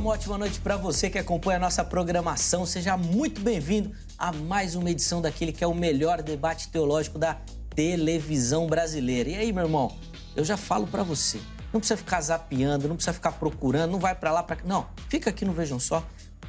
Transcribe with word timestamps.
uma 0.00 0.12
ótima 0.12 0.38
noite 0.38 0.58
para 0.60 0.78
você 0.78 1.10
que 1.10 1.18
acompanha 1.18 1.58
a 1.58 1.60
nossa 1.60 1.84
programação. 1.84 2.64
Seja 2.64 2.96
muito 2.96 3.42
bem-vindo 3.42 3.92
a 4.16 4.32
mais 4.32 4.74
uma 4.74 4.90
edição 4.90 5.20
daquele 5.20 5.52
que 5.52 5.62
é 5.62 5.66
o 5.66 5.74
melhor 5.74 6.22
debate 6.22 6.68
teológico 6.68 7.18
da 7.18 7.36
televisão 7.74 8.66
brasileira. 8.66 9.28
E 9.28 9.34
aí, 9.34 9.52
meu 9.52 9.64
irmão, 9.64 9.94
eu 10.34 10.42
já 10.42 10.56
falo 10.56 10.86
para 10.86 11.02
você, 11.02 11.38
não 11.70 11.80
precisa 11.80 11.98
ficar 11.98 12.18
zapeando, 12.22 12.88
não 12.88 12.96
precisa 12.96 13.12
ficar 13.12 13.32
procurando, 13.32 13.90
não 13.90 13.98
vai 13.98 14.14
para 14.14 14.32
lá 14.32 14.42
para 14.42 14.56
não, 14.64 14.86
fica 15.10 15.28
aqui 15.28 15.44
no 15.44 15.52
Vejam 15.52 15.78
Só. 15.78 16.02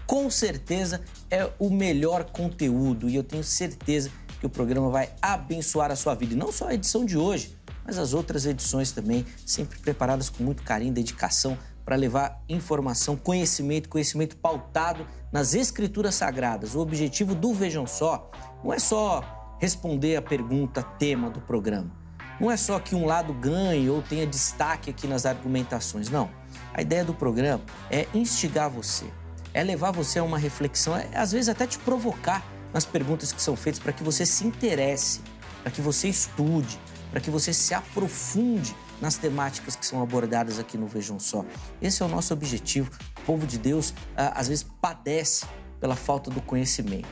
Com 0.08 0.30
certeza 0.30 1.02
é 1.30 1.49
o 1.60 1.70
melhor 1.70 2.24
conteúdo 2.24 3.10
e 3.10 3.18
eu 3.18 3.24
tenho 3.24 3.44
certeza 3.44 4.10
que 4.40 4.46
o 4.46 4.49
programa 4.49 4.90
vai 4.90 5.12
abençoar 5.22 5.91
a 5.91 5.98
sua 5.98 6.16
vida. 6.16 6.34
E 6.34 6.38
não 6.38 6.54
só 6.54 6.70
a 6.70 6.74
edição 6.74 7.04
de 7.04 7.18
hoje, 7.18 7.54
mas 7.86 7.98
as 7.98 8.13
outras 8.13 8.46
edições 8.46 8.94
também, 8.94 9.26
sempre 9.46 9.77
preparadas 9.80 10.30
com 10.30 10.41
muito 10.41 10.63
carinho, 10.63 10.94
dedicação 10.94 11.58
para 11.84 11.95
levar 11.95 12.41
informação, 12.48 13.16
conhecimento, 13.16 13.90
conhecimento 13.90 14.38
pautado 14.38 15.05
nas 15.31 15.53
escrituras 15.53 16.16
sagradas. 16.16 16.76
O 16.76 16.80
objetivo 16.80 17.34
do 17.34 17.54
Vejam 17.54 17.88
Só 17.88 18.30
não 18.63 18.73
é 18.73 18.80
só 18.80 19.55
responder 19.59 20.16
a 20.16 20.21
pergunta 20.21 20.81
tema 20.84 21.30
do 21.30 21.41
programa. 21.41 21.91
Não 22.40 22.49
é 22.49 22.57
só 22.57 22.79
que 22.79 22.96
um 22.96 23.05
lado 23.05 23.34
ganhe 23.34 23.90
ou 23.90 24.01
tenha 24.01 24.26
destaque 24.26 24.90
aqui 24.90 25.07
nas 25.07 25.26
argumentações, 25.26 26.10
não. 26.10 26.29
A 26.73 26.82
ideia 26.82 27.05
do 27.05 27.13
programa 27.13 27.63
é 27.90 28.07
instigar 28.13 28.70
você, 28.70 29.05
é 29.54 29.63
levar 29.63 29.91
você 29.91 30.18
a 30.18 30.23
uma 30.23 30.40
reflexão, 30.40 30.98
é 30.98 31.07
às 31.13 31.32
vezes 31.32 31.49
até 31.49 31.68
te 31.68 31.77
provocar 31.77 32.43
nas 32.73 32.85
perguntas 32.85 33.32
que 33.32 33.41
são 33.41 33.55
feitas 33.55 33.79
para 33.79 33.93
que 33.93 34.04
você 34.04 34.26
se 34.26 34.48
interesse, 34.48 35.21
para 35.62 35.71
que 35.71 35.82
você 35.82 36.07
estude, 36.07 36.79
para 37.12 37.20
que 37.20 37.29
você 37.29 37.54
se 37.54 37.73
aprofunde 37.73 38.76
nas 39.02 39.18
temáticas 39.18 39.76
que 39.76 39.85
são 39.85 40.02
abordadas 40.02 40.60
aqui 40.60 40.77
no 40.77 40.88
Vejam 40.88 41.20
Só. 41.20 41.44
Esse 41.82 42.04
é 42.04 42.05
o 42.05 42.07
nosso 42.07 42.34
objetivo. 42.34 42.91
O 43.18 43.21
povo 43.21 43.48
de 43.48 43.57
Deus 43.57 43.94
às 44.16 44.48
vezes 44.48 44.63
padece 44.80 45.46
pela 45.80 45.96
falta 45.96 46.30
do 46.30 46.40
conhecimento. 46.41 47.10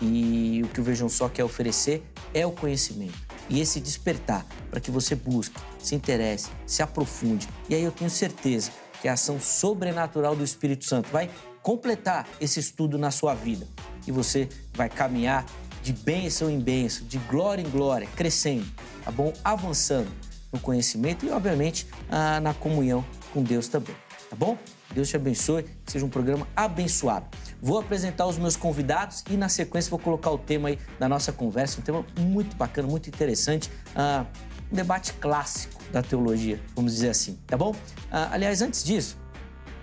E 0.00 0.62
o 0.64 0.68
que 0.68 0.80
o 0.80 0.84
Vejam 0.84 1.08
Só 1.08 1.28
quer 1.28 1.44
oferecer 1.44 2.02
é 2.32 2.46
o 2.46 2.52
conhecimento. 2.52 3.18
E 3.48 3.60
esse 3.60 3.80
despertar 3.80 4.46
para 4.70 4.78
que 4.80 4.90
você 4.90 5.14
busque, 5.14 5.58
se 5.78 5.94
interesse, 5.94 6.50
se 6.66 6.82
aprofunde. 6.82 7.48
E 7.68 7.74
aí 7.74 7.82
eu 7.82 7.90
tenho 7.90 8.10
certeza 8.10 8.70
que 9.00 9.08
a 9.08 9.14
ação 9.14 9.40
sobrenatural 9.40 10.36
do 10.36 10.44
Espírito 10.44 10.84
Santo 10.84 11.10
vai 11.10 11.30
completar 11.62 12.28
esse 12.40 12.60
estudo 12.60 12.96
na 12.96 13.10
sua 13.10 13.34
vida. 13.34 13.66
E 14.06 14.12
você 14.12 14.48
vai 14.74 14.88
caminhar 14.88 15.44
de 15.82 15.92
bênção 15.92 16.50
em 16.50 16.60
bênção, 16.60 17.06
de 17.06 17.18
glória 17.18 17.62
em 17.62 17.68
glória, 17.68 18.06
crescendo, 18.14 18.66
tá 19.04 19.10
bom? 19.10 19.32
Avançando 19.42 20.10
no 20.52 20.58
conhecimento 20.58 21.24
e, 21.24 21.30
obviamente, 21.30 21.86
ah, 22.10 22.40
na 22.40 22.54
comunhão 22.54 23.04
com 23.32 23.42
Deus 23.42 23.68
também, 23.68 23.94
tá 24.28 24.36
bom? 24.36 24.58
Deus 24.92 25.08
te 25.08 25.16
abençoe, 25.16 25.64
seja 25.86 26.04
um 26.04 26.08
programa 26.08 26.46
abençoado. 26.54 27.26
Vou 27.62 27.78
apresentar 27.78 28.26
os 28.26 28.38
meus 28.38 28.56
convidados 28.56 29.22
e, 29.30 29.36
na 29.36 29.48
sequência, 29.48 29.88
vou 29.90 29.98
colocar 29.98 30.30
o 30.30 30.38
tema 30.38 30.68
aí 30.68 30.78
da 30.98 31.08
nossa 31.08 31.32
conversa, 31.32 31.80
um 31.80 31.82
tema 31.82 32.04
muito 32.18 32.56
bacana, 32.56 32.88
muito 32.88 33.08
interessante, 33.08 33.70
uh, 33.94 34.26
um 34.72 34.74
debate 34.74 35.12
clássico 35.14 35.80
da 35.92 36.02
teologia, 36.02 36.60
vamos 36.74 36.94
dizer 36.94 37.10
assim, 37.10 37.38
tá 37.46 37.56
bom? 37.56 37.70
Uh, 37.70 38.32
aliás, 38.32 38.62
antes 38.62 38.82
disso, 38.82 39.16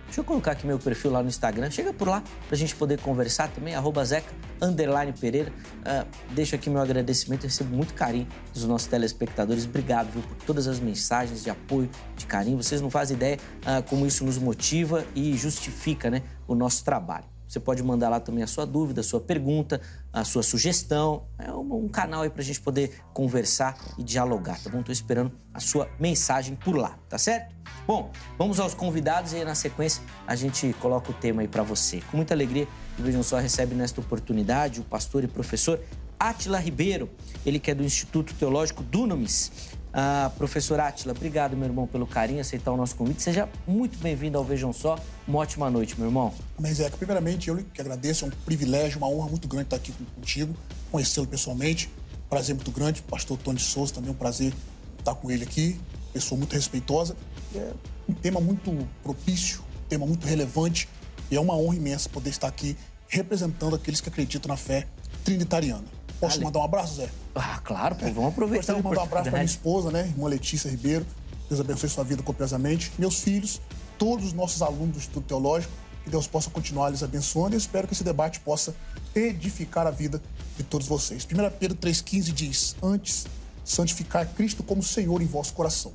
Deixa 0.07 0.21
eu 0.21 0.23
colocar 0.23 0.51
aqui 0.51 0.65
meu 0.65 0.79
perfil 0.79 1.11
lá 1.11 1.21
no 1.21 1.27
Instagram. 1.27 1.69
Chega 1.69 1.93
por 1.93 2.07
lá 2.07 2.23
para 2.47 2.55
a 2.55 2.57
gente 2.57 2.75
poder 2.75 2.99
conversar 2.99 3.49
também, 3.49 3.75
arroba 3.75 4.03
Zeca, 4.03 4.33
underline 4.61 5.13
Pereira. 5.13 5.51
Uh, 5.81 6.07
deixo 6.31 6.55
aqui 6.55 6.69
meu 6.69 6.81
agradecimento, 6.81 7.43
eu 7.43 7.49
recebo 7.49 7.75
muito 7.75 7.93
carinho 7.93 8.27
dos 8.53 8.65
nossos 8.65 8.87
telespectadores. 8.87 9.65
Obrigado 9.65 10.09
viu, 10.11 10.21
por 10.21 10.35
todas 10.45 10.67
as 10.67 10.79
mensagens 10.79 11.43
de 11.43 11.49
apoio, 11.49 11.89
de 12.15 12.25
carinho. 12.25 12.57
Vocês 12.57 12.81
não 12.81 12.89
fazem 12.89 13.15
ideia 13.15 13.37
uh, 13.61 13.83
como 13.83 14.07
isso 14.07 14.23
nos 14.25 14.37
motiva 14.37 15.05
e 15.13 15.35
justifica 15.37 16.09
né, 16.09 16.23
o 16.47 16.55
nosso 16.55 16.83
trabalho. 16.83 17.36
Você 17.47 17.59
pode 17.59 17.81
mandar 17.81 18.09
lá 18.09 18.19
também 18.19 18.43
a 18.43 18.47
sua 18.47 18.65
dúvida, 18.65 19.01
a 19.01 19.03
sua 19.03 19.21
pergunta, 19.21 19.79
a 20.11 20.23
sua 20.23 20.43
sugestão. 20.43 21.27
É 21.39 21.51
um, 21.51 21.87
canal 21.87 22.23
aí 22.23 22.29
para 22.29 22.41
a 22.41 22.45
gente 22.45 22.59
poder 22.59 22.99
conversar 23.13 23.77
e 23.97 24.03
dialogar, 24.03 24.61
tá 24.61 24.69
bom? 24.69 24.79
Estou 24.79 24.93
esperando 24.93 25.31
a 25.53 25.59
sua 25.59 25.89
mensagem 25.99 26.55
por 26.55 26.75
lá, 26.75 26.97
tá 27.07 27.17
certo? 27.17 27.55
Bom, 27.87 28.11
vamos 28.37 28.59
aos 28.59 28.73
convidados 28.73 29.31
e 29.31 29.37
aí 29.37 29.45
na 29.45 29.55
sequência 29.55 30.03
a 30.27 30.35
gente 30.35 30.73
coloca 30.81 31.11
o 31.11 31.13
tema 31.13 31.41
aí 31.41 31.47
para 31.47 31.63
você. 31.63 32.01
Com 32.11 32.17
muita 32.17 32.33
alegria, 32.33 32.67
o 32.99 33.01
Vejam 33.01 33.23
Só 33.23 33.37
recebe 33.37 33.73
nesta 33.73 34.01
oportunidade 34.01 34.81
o 34.81 34.83
pastor 34.83 35.23
e 35.23 35.27
professor 35.27 35.79
Atila 36.19 36.59
Ribeiro, 36.59 37.09
ele 37.45 37.59
que 37.59 37.71
é 37.71 37.75
do 37.75 37.83
Instituto 37.83 38.33
Teológico 38.33 38.83
Dunamis. 38.83 39.76
Ah, 39.99 40.31
professor 40.37 40.79
Atila, 40.79 41.11
obrigado, 41.11 41.57
meu 41.57 41.67
irmão, 41.67 41.87
pelo 41.87 42.05
carinho, 42.05 42.39
aceitar 42.39 42.71
o 42.71 42.77
nosso 42.77 42.95
convite. 42.95 43.23
Seja 43.23 43.49
muito 43.65 43.97
bem-vindo 43.97 44.37
ao 44.37 44.43
Vejam 44.43 44.71
Só. 44.71 44.95
Uma 45.27 45.39
ótima 45.39 45.71
noite, 45.71 45.95
meu 45.97 46.07
irmão. 46.07 46.31
Amém, 46.55 46.71
Zeca. 46.71 46.95
Primeiramente, 46.95 47.47
eu 47.47 47.57
que 47.73 47.81
agradeço, 47.81 48.23
é 48.23 48.27
um 48.27 48.31
privilégio, 48.45 48.99
uma 48.99 49.09
honra 49.09 49.27
muito 49.27 49.47
grande 49.47 49.65
estar 49.65 49.77
aqui 49.77 49.91
contigo, 50.13 50.55
conhecê-lo 50.91 51.25
pessoalmente. 51.25 51.89
Prazer 52.29 52.53
muito 52.53 52.69
grande. 52.69 53.01
Pastor 53.01 53.39
Tony 53.39 53.59
Souza, 53.59 53.95
também 53.95 54.11
é 54.11 54.13
um 54.13 54.15
prazer 54.15 54.53
estar 54.99 55.15
com 55.15 55.31
ele 55.31 55.43
aqui. 55.43 55.79
Pessoa 56.13 56.37
muito 56.37 56.53
respeitosa. 56.53 57.15
É 57.55 57.73
um 58.07 58.13
tema 58.13 58.39
muito 58.39 58.87
propício, 59.01 59.61
um 59.83 59.87
tema 59.89 60.05
muito 60.05 60.27
relevante. 60.27 60.87
E 61.31 61.35
é 61.35 61.39
uma 61.39 61.57
honra 61.57 61.75
imensa 61.75 62.07
poder 62.07 62.29
estar 62.29 62.47
aqui 62.47 62.77
representando 63.07 63.75
aqueles 63.75 63.99
que 63.99 64.09
acreditam 64.09 64.47
na 64.47 64.57
fé 64.57 64.85
trinitariana. 65.23 65.96
Posso 66.19 66.41
mandar 66.41 66.59
um 66.59 66.63
abraço, 66.63 66.95
Zé? 66.95 67.09
Ah, 67.35 67.59
claro, 67.63 67.95
pô, 67.95 68.05
vamos 68.05 68.29
aproveitar. 68.29 68.73
Gostaria 68.73 68.81
de 68.81 68.87
mandar 68.87 69.01
um 69.01 69.03
abraço 69.03 69.23
para 69.29 69.39
minha 69.39 69.45
esposa, 69.45 69.91
né? 69.91 70.07
Irmã 70.07 70.27
Letícia 70.27 70.69
Ribeiro. 70.69 71.05
Deus 71.47 71.61
abençoe 71.61 71.89
sua 71.89 72.03
vida 72.03 72.23
copiosamente. 72.23 72.91
Meus 72.97 73.21
filhos, 73.21 73.61
todos 73.97 74.25
os 74.25 74.33
nossos 74.33 74.61
alunos 74.61 74.93
do 74.93 74.97
Instituto 74.97 75.25
Teológico, 75.25 75.71
que 76.03 76.09
Deus 76.09 76.27
possa 76.27 76.49
continuar 76.49 76.89
lhes 76.89 77.03
abençoando 77.03 77.55
e 77.55 77.57
espero 77.57 77.87
que 77.87 77.93
esse 77.93 78.03
debate 78.03 78.39
possa 78.39 78.75
edificar 79.15 79.85
a 79.85 79.91
vida 79.91 80.21
de 80.57 80.63
todos 80.63 80.87
vocês. 80.87 81.25
1 81.25 81.57
Pedro 81.59 81.77
3,15 81.77 82.33
diz: 82.33 82.75
Antes, 82.81 83.25
santificar 83.63 84.27
Cristo 84.27 84.63
como 84.63 84.81
Senhor 84.81 85.21
em 85.21 85.25
vosso 85.25 85.53
coração. 85.53 85.91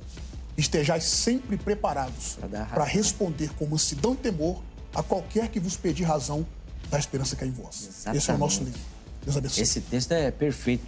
Estejais 0.55 1.03
sempre 1.03 1.57
preparados 1.57 2.37
para 2.69 2.83
responder 2.83 3.49
com 3.55 3.65
mansidão 3.65 4.13
e 4.13 4.17
temor 4.17 4.61
a 4.93 5.01
qualquer 5.01 5.49
que 5.49 5.59
vos 5.59 5.75
pedir 5.75 6.03
razão 6.03 6.45
da 6.89 6.99
esperança 6.99 7.35
que 7.35 7.43
é 7.43 7.47
em 7.47 7.51
vós. 7.51 7.87
Exatamente. 7.87 8.17
Esse 8.17 8.31
é 8.31 8.33
o 8.35 8.37
nosso 8.37 8.63
livro. 8.63 8.92
Deus 9.23 9.37
abençoe. 9.37 9.63
Esse 9.63 9.81
texto 9.81 10.11
é 10.11 10.31
perfeito. 10.31 10.83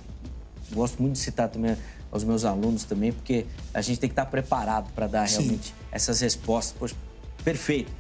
Gosto 0.71 1.01
muito 1.01 1.13
de 1.13 1.19
citar 1.19 1.49
também 1.49 1.77
aos 2.11 2.23
meus 2.23 2.45
alunos 2.45 2.83
também, 2.83 3.11
porque 3.11 3.45
a 3.73 3.81
gente 3.81 3.99
tem 3.99 4.09
que 4.09 4.13
estar 4.13 4.25
preparado 4.25 4.91
para 4.93 5.07
dar 5.07 5.27
Sim. 5.27 5.39
realmente 5.39 5.73
essas 5.91 6.21
respostas. 6.21 6.77
Poxa, 6.77 6.95
perfeito. 7.43 7.91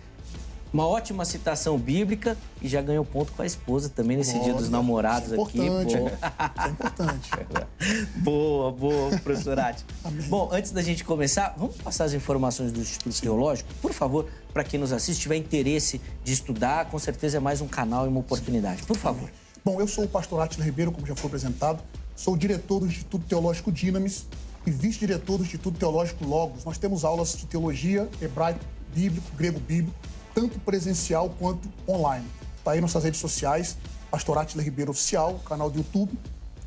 Uma 0.73 0.85
ótima 0.85 1.23
citação 1.23 1.77
bíblica 1.77 2.35
e 2.61 2.67
já 2.67 2.81
ganhou 2.81 3.05
ponto 3.05 3.31
com 3.31 3.41
a 3.41 3.45
esposa 3.45 3.87
também 3.87 4.17
nesse 4.17 4.37
Dia 4.39 4.53
dos 4.53 4.67
Namorados 4.67 5.31
é 5.31 5.41
aqui. 5.41 5.69
Boa. 5.69 5.85
É 6.65 6.69
importante. 6.69 7.29
boa, 8.17 8.71
boa, 8.73 9.17
professor 9.19 9.57
Ati. 9.57 9.85
Bom, 10.27 10.49
antes 10.51 10.71
da 10.71 10.81
gente 10.81 11.05
começar, 11.05 11.55
vamos 11.57 11.77
passar 11.77 12.03
as 12.03 12.13
informações 12.13 12.73
do 12.73 12.81
Instituto 12.81 13.13
Sim. 13.13 13.21
Teológico? 13.21 13.73
Por 13.81 13.93
favor, 13.93 14.27
para 14.53 14.65
quem 14.65 14.77
nos 14.77 14.91
assiste, 14.91 15.21
tiver 15.21 15.37
interesse 15.37 16.01
de 16.25 16.33
estudar, 16.33 16.89
com 16.89 16.99
certeza 16.99 17.37
é 17.37 17.39
mais 17.39 17.61
um 17.61 17.67
canal 17.67 18.05
e 18.05 18.09
uma 18.09 18.19
oportunidade. 18.19 18.83
Por 18.83 18.97
favor. 18.97 19.29
Bom, 19.65 19.81
eu 19.81 19.87
sou 19.87 20.03
o 20.03 20.07
pastor 20.07 20.39
Átila 20.41 20.63
Ribeiro, 20.63 20.91
como 20.91 21.07
já 21.07 21.15
foi 21.15 21.27
apresentado, 21.27 21.81
sou 22.15 22.37
diretor 22.37 22.81
do 22.81 22.85
Instituto 22.85 23.25
Teológico 23.25 23.71
Dinamis 23.71 24.27
e 24.63 24.69
vice-diretor 24.69 25.39
do 25.39 25.43
Instituto 25.43 25.79
Teológico 25.79 26.23
Logos. 26.23 26.63
Nós 26.63 26.77
temos 26.77 27.03
aulas 27.03 27.35
de 27.35 27.47
teologia, 27.47 28.07
hebraico 28.21 28.59
bíblico, 28.93 29.25
grego 29.35 29.59
bíblico, 29.59 29.97
tanto 30.35 30.59
presencial 30.59 31.31
quanto 31.39 31.67
online. 31.87 32.27
Está 32.59 32.73
aí 32.73 32.79
nossas 32.79 33.03
redes 33.03 33.19
sociais, 33.19 33.75
Pastor 34.11 34.37
Átila 34.37 34.61
Ribeiro 34.61 34.91
Oficial, 34.91 35.39
canal 35.39 35.71
do 35.71 35.79
YouTube, 35.79 36.11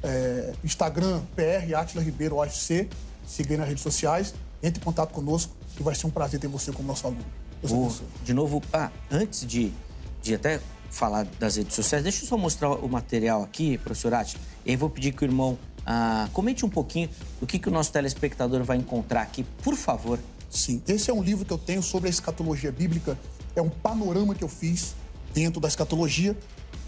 é, 0.03 0.55
Instagram, 0.65 1.23
PR 1.37 1.73
Átila 1.77 2.03
Ribeiro 2.03 2.39
OFC, 2.39 2.89
siga 3.25 3.55
aí 3.55 3.59
nas 3.59 3.69
redes 3.69 3.85
sociais, 3.85 4.35
entre 4.61 4.81
em 4.81 4.85
contato 4.85 5.13
conosco 5.13 5.55
e 5.79 5.85
vai 5.85 5.95
ser 5.95 6.09
um 6.09 6.11
prazer 6.11 6.41
ter 6.41 6.49
você 6.49 6.73
como 6.73 6.89
nosso 6.89 7.07
aluno. 7.07 7.25
Oh, 7.63 7.93
de 8.25 8.35
novo, 8.35 8.61
ah, 8.73 8.91
antes 9.09 9.47
de, 9.47 9.73
de 10.21 10.35
até 10.35 10.59
falar 10.91 11.25
das 11.39 11.57
redes 11.57 11.75
sociais, 11.75 12.03
deixa 12.03 12.25
eu 12.25 12.29
só 12.29 12.37
mostrar 12.37 12.71
o 12.71 12.89
material 12.89 13.43
aqui, 13.43 13.79
professor 13.79 14.15
Átila, 14.15 14.43
e 14.65 14.71
aí 14.71 14.77
vou 14.77 14.89
pedir 14.91 15.13
que 15.13 15.23
o 15.23 15.27
irmão 15.27 15.59
ah, 15.85 16.29
comente 16.33 16.65
um 16.65 16.69
pouquinho 16.69 17.09
do 17.41 17.47
que, 17.47 17.59
que 17.59 17.69
o 17.69 17.73
nosso 17.73 17.93
telespectador 17.93 18.63
vai 18.65 18.77
encontrar 18.77 19.23
aqui, 19.23 19.45
por 19.63 19.75
favor. 19.75 20.19
Sim, 20.51 20.83
esse 20.89 21.11
é 21.11 21.15
um 21.15 21.23
livro 21.23 21.45
que 21.45 21.53
eu 21.53 21.59
tenho 21.59 21.83
sobre 21.83 22.09
a 22.09 22.11
escatologia 22.11 22.73
bíblica, 22.73 23.19
é 23.55 23.63
um 23.63 23.69
panorama 23.69 24.35
que 24.35 24.43
eu 24.43 24.49
fiz 24.49 24.95
dentro 25.35 25.61
da 25.61 25.69
escatologia, 25.69 26.37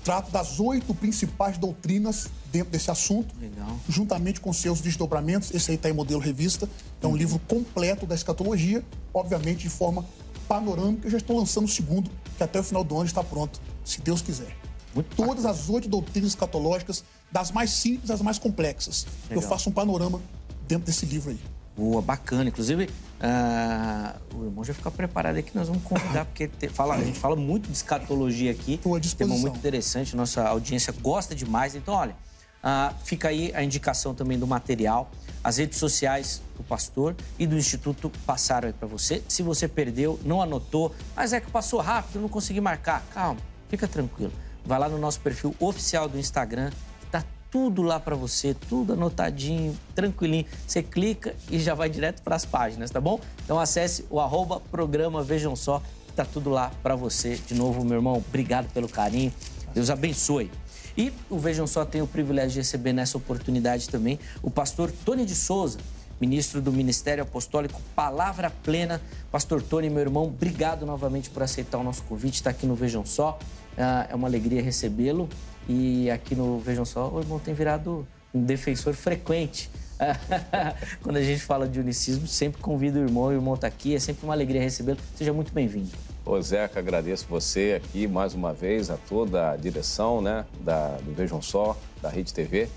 trato 0.02 0.30
das 0.30 0.58
oito 0.58 0.94
principais 0.94 1.58
doutrinas 1.58 2.28
dentro 2.50 2.70
desse 2.70 2.90
assunto, 2.90 3.34
Legal. 3.40 3.78
juntamente 3.88 4.40
com 4.40 4.52
seus 4.52 4.80
desdobramentos. 4.80 5.52
Esse 5.54 5.70
aí 5.70 5.76
está 5.76 5.88
em 5.90 5.92
modelo 5.92 6.20
revista. 6.20 6.68
É 7.02 7.06
um 7.06 7.10
uhum. 7.10 7.16
livro 7.16 7.38
completo 7.46 8.06
da 8.06 8.14
escatologia, 8.14 8.84
obviamente 9.12 9.60
de 9.60 9.68
forma 9.68 10.04
panorâmica. 10.48 11.06
Eu 11.06 11.10
já 11.10 11.18
estou 11.18 11.38
lançando 11.38 11.66
o 11.66 11.68
segundo, 11.68 12.10
que 12.36 12.42
até 12.42 12.58
o 12.58 12.62
final 12.62 12.82
do 12.82 12.96
ano 12.96 13.06
está 13.06 13.22
pronto 13.22 13.60
se 13.84 14.00
Deus 14.00 14.22
quiser. 14.22 14.56
Muito 14.94 15.14
Todas 15.14 15.44
bacana. 15.44 15.50
as 15.50 15.68
oito 15.68 15.88
doutrinas 15.88 16.30
escatológicas, 16.30 17.04
das 17.30 17.50
mais 17.52 17.70
simples 17.70 18.10
às 18.10 18.20
mais 18.20 18.38
complexas. 18.38 19.06
Legal. 19.28 19.42
Eu 19.42 19.48
faço 19.48 19.70
um 19.70 19.72
panorama 19.72 20.20
dentro 20.66 20.86
desse 20.86 21.06
livro 21.06 21.30
aí. 21.30 21.38
Boa, 21.76 22.02
bacana. 22.02 22.48
Inclusive, 22.48 22.84
uh, 22.84 24.36
o 24.36 24.44
irmão 24.44 24.64
já 24.64 24.74
fica 24.74 24.90
preparado 24.90 25.36
aí 25.36 25.42
que 25.42 25.56
nós 25.56 25.68
vamos 25.68 25.82
convidar, 25.82 26.24
porque 26.26 26.48
te, 26.48 26.68
fala, 26.68 26.94
a 26.94 27.02
gente 27.02 27.18
fala 27.18 27.36
muito 27.36 27.68
de 27.68 27.72
escatologia 27.72 28.50
aqui. 28.50 28.74
Estou 28.74 28.94
à 28.94 28.98
disposição. 28.98 29.36
Tema 29.36 29.48
muito 29.48 29.58
interessante, 29.58 30.14
nossa 30.16 30.46
audiência 30.46 30.92
gosta 31.00 31.34
demais. 31.34 31.74
Então, 31.74 31.94
olha, 31.94 32.14
uh, 32.62 32.94
fica 33.04 33.28
aí 33.28 33.52
a 33.54 33.62
indicação 33.62 34.14
também 34.14 34.38
do 34.38 34.46
material. 34.46 35.10
As 35.42 35.56
redes 35.56 35.78
sociais 35.78 36.42
do 36.54 36.62
pastor 36.62 37.16
e 37.38 37.46
do 37.46 37.56
Instituto 37.56 38.12
passaram 38.26 38.68
aí 38.68 38.74
para 38.74 38.86
você. 38.86 39.22
Se 39.26 39.42
você 39.42 39.66
perdeu, 39.66 40.20
não 40.22 40.42
anotou, 40.42 40.94
mas 41.16 41.32
é 41.32 41.40
que 41.40 41.50
passou 41.50 41.80
rápido, 41.80 42.20
não 42.20 42.28
consegui 42.28 42.60
marcar. 42.60 43.02
Calma, 43.14 43.40
fica 43.70 43.88
tranquilo. 43.88 44.32
Vai 44.64 44.78
lá 44.78 44.88
no 44.88 44.98
nosso 44.98 45.20
perfil 45.20 45.54
oficial 45.58 46.08
do 46.08 46.18
Instagram, 46.18 46.70
tá 47.10 47.24
tudo 47.50 47.82
lá 47.82 47.98
para 47.98 48.14
você, 48.14 48.54
tudo 48.68 48.92
anotadinho, 48.92 49.76
tranquilinho. 49.94 50.44
Você 50.66 50.82
clica 50.82 51.34
e 51.50 51.58
já 51.58 51.74
vai 51.74 51.88
direto 51.88 52.20
para 52.22 52.36
as 52.36 52.44
páginas, 52.44 52.90
tá 52.90 53.00
bom? 53.00 53.18
Então 53.44 53.58
acesse 53.58 54.04
o 54.10 54.20
arroba 54.20 54.60
programa 54.70 55.22
Vejam 55.22 55.56
Só, 55.56 55.82
tá 56.14 56.24
tudo 56.24 56.50
lá 56.50 56.70
para 56.82 56.94
você. 56.94 57.36
De 57.46 57.54
novo, 57.54 57.84
meu 57.84 57.94
irmão, 57.94 58.16
obrigado 58.16 58.70
pelo 58.72 58.88
carinho. 58.88 59.32
Deus 59.72 59.88
abençoe. 59.88 60.50
E 60.96 61.12
o 61.30 61.38
Vejam 61.38 61.66
Só 61.66 61.84
tem 61.84 62.02
o 62.02 62.06
privilégio 62.06 62.50
de 62.50 62.58
receber 62.58 62.92
nessa 62.92 63.16
oportunidade 63.16 63.88
também 63.88 64.18
o 64.42 64.50
pastor 64.50 64.92
Tony 65.04 65.24
de 65.24 65.34
Souza, 65.34 65.78
ministro 66.20 66.60
do 66.60 66.70
Ministério 66.72 67.22
Apostólico 67.22 67.80
Palavra 67.94 68.50
Plena. 68.50 69.00
Pastor 69.30 69.62
Tony, 69.62 69.88
meu 69.88 70.00
irmão, 70.00 70.24
obrigado 70.24 70.84
novamente 70.84 71.30
por 71.30 71.42
aceitar 71.42 71.78
o 71.78 71.82
nosso 71.82 72.02
convite, 72.02 72.34
está 72.34 72.50
aqui 72.50 72.66
no 72.66 72.74
Vejam 72.74 73.06
Só. 73.06 73.38
Ah, 73.76 74.06
é 74.10 74.14
uma 74.14 74.28
alegria 74.28 74.62
recebê-lo. 74.62 75.28
E 75.68 76.10
aqui 76.10 76.34
no 76.34 76.58
Vejam 76.58 76.84
Só, 76.84 77.08
o 77.08 77.20
irmão 77.20 77.38
tem 77.38 77.54
virado 77.54 78.06
um 78.34 78.42
defensor 78.42 78.94
frequente. 78.94 79.70
Quando 81.02 81.16
a 81.16 81.22
gente 81.22 81.42
fala 81.42 81.68
de 81.68 81.78
unicismo, 81.78 82.26
sempre 82.26 82.60
convido 82.60 82.98
o 82.98 83.02
irmão, 83.02 83.24
o 83.24 83.32
irmão 83.32 83.54
está 83.54 83.66
aqui, 83.66 83.94
é 83.94 83.98
sempre 83.98 84.24
uma 84.24 84.32
alegria 84.32 84.60
recebê-lo. 84.60 84.98
Seja 85.14 85.32
muito 85.32 85.52
bem-vindo. 85.52 85.90
Ô 86.24 86.40
Zeca, 86.40 86.78
agradeço 86.78 87.26
você 87.28 87.80
aqui 87.82 88.06
mais 88.06 88.34
uma 88.34 88.52
vez, 88.52 88.90
a 88.90 88.96
toda 88.96 89.50
a 89.50 89.56
direção 89.56 90.20
né, 90.20 90.44
da, 90.60 90.96
do 90.98 91.12
Vejam 91.12 91.42
Só, 91.42 91.76
da 92.00 92.08
Rede 92.08 92.32
TV. 92.32 92.68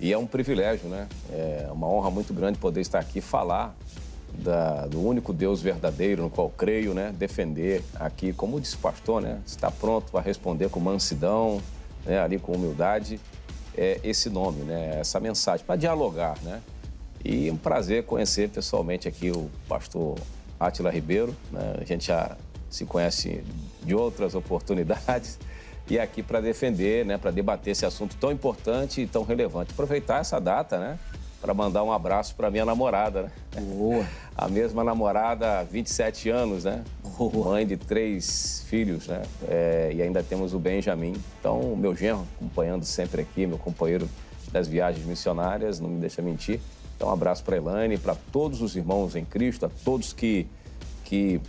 E 0.00 0.12
é 0.12 0.18
um 0.18 0.26
privilégio, 0.26 0.88
né? 0.88 1.08
É 1.30 1.68
uma 1.72 1.88
honra 1.88 2.08
muito 2.10 2.32
grande 2.32 2.56
poder 2.56 2.80
estar 2.80 3.00
aqui 3.00 3.20
falar 3.20 3.74
da, 4.38 4.86
do 4.86 5.00
único 5.00 5.32
Deus 5.32 5.60
verdadeiro 5.60 6.22
no 6.22 6.30
qual 6.30 6.48
creio, 6.50 6.94
né? 6.94 7.12
Defender 7.16 7.82
aqui, 7.94 8.32
como 8.32 8.60
disse 8.60 8.76
o 8.76 8.78
pastor, 8.78 9.20
né? 9.20 9.40
Está 9.46 9.70
pronto 9.70 10.10
para 10.10 10.20
responder 10.20 10.68
com 10.68 10.80
mansidão, 10.80 11.60
né? 12.04 12.20
ali 12.20 12.38
com 12.38 12.52
humildade, 12.52 13.20
é 13.76 14.00
esse 14.02 14.30
nome, 14.30 14.62
né? 14.62 15.00
Essa 15.00 15.20
mensagem, 15.20 15.64
para 15.64 15.76
dialogar, 15.76 16.38
né? 16.42 16.60
E 17.24 17.50
um 17.50 17.56
prazer 17.56 18.04
conhecer 18.04 18.48
pessoalmente 18.48 19.08
aqui 19.08 19.30
o 19.30 19.50
pastor 19.68 20.16
Átila 20.58 20.90
Ribeiro, 20.90 21.34
né? 21.50 21.74
A 21.80 21.84
gente 21.84 22.06
já 22.06 22.36
se 22.70 22.84
conhece 22.84 23.42
de 23.82 23.94
outras 23.94 24.34
oportunidades 24.34 25.38
e 25.90 25.98
aqui 25.98 26.22
para 26.22 26.40
defender, 26.40 27.04
né, 27.04 27.16
para 27.16 27.30
debater 27.30 27.72
esse 27.72 27.86
assunto 27.86 28.14
tão 28.16 28.30
importante 28.30 29.00
e 29.00 29.06
tão 29.06 29.22
relevante. 29.22 29.72
Aproveitar 29.72 30.20
essa 30.20 30.38
data, 30.38 30.78
né, 30.78 30.98
para 31.40 31.54
mandar 31.54 31.84
um 31.84 31.92
abraço 31.92 32.34
para 32.34 32.50
minha 32.50 32.64
namorada, 32.64 33.22
né? 33.22 33.60
Boa. 33.60 34.04
A 34.36 34.48
mesma 34.48 34.84
namorada 34.84 35.60
há 35.60 35.62
27 35.64 36.30
anos, 36.30 36.64
né? 36.64 36.84
Boa. 37.16 37.50
Mãe 37.50 37.66
de 37.66 37.76
três 37.76 38.64
filhos, 38.68 39.06
né? 39.06 39.22
É, 39.48 39.92
e 39.94 40.02
ainda 40.02 40.22
temos 40.22 40.54
o 40.54 40.58
Benjamin. 40.58 41.14
Então, 41.40 41.60
o 41.60 41.76
meu 41.76 41.94
genro 41.94 42.24
acompanhando 42.36 42.84
sempre 42.84 43.22
aqui, 43.22 43.46
meu 43.46 43.58
companheiro 43.58 44.08
das 44.52 44.66
viagens 44.66 45.04
missionárias, 45.04 45.80
não 45.80 45.88
me 45.88 45.98
deixa 46.00 46.22
mentir. 46.22 46.60
Então, 46.96 47.08
um 47.08 47.12
abraço 47.12 47.44
para 47.44 47.56
Elaine, 47.56 47.98
para 47.98 48.16
todos 48.32 48.60
os 48.60 48.74
irmãos 48.74 49.14
em 49.14 49.24
Cristo, 49.24 49.66
a 49.66 49.70
todos 49.84 50.12
que, 50.12 50.46
que 51.04 51.40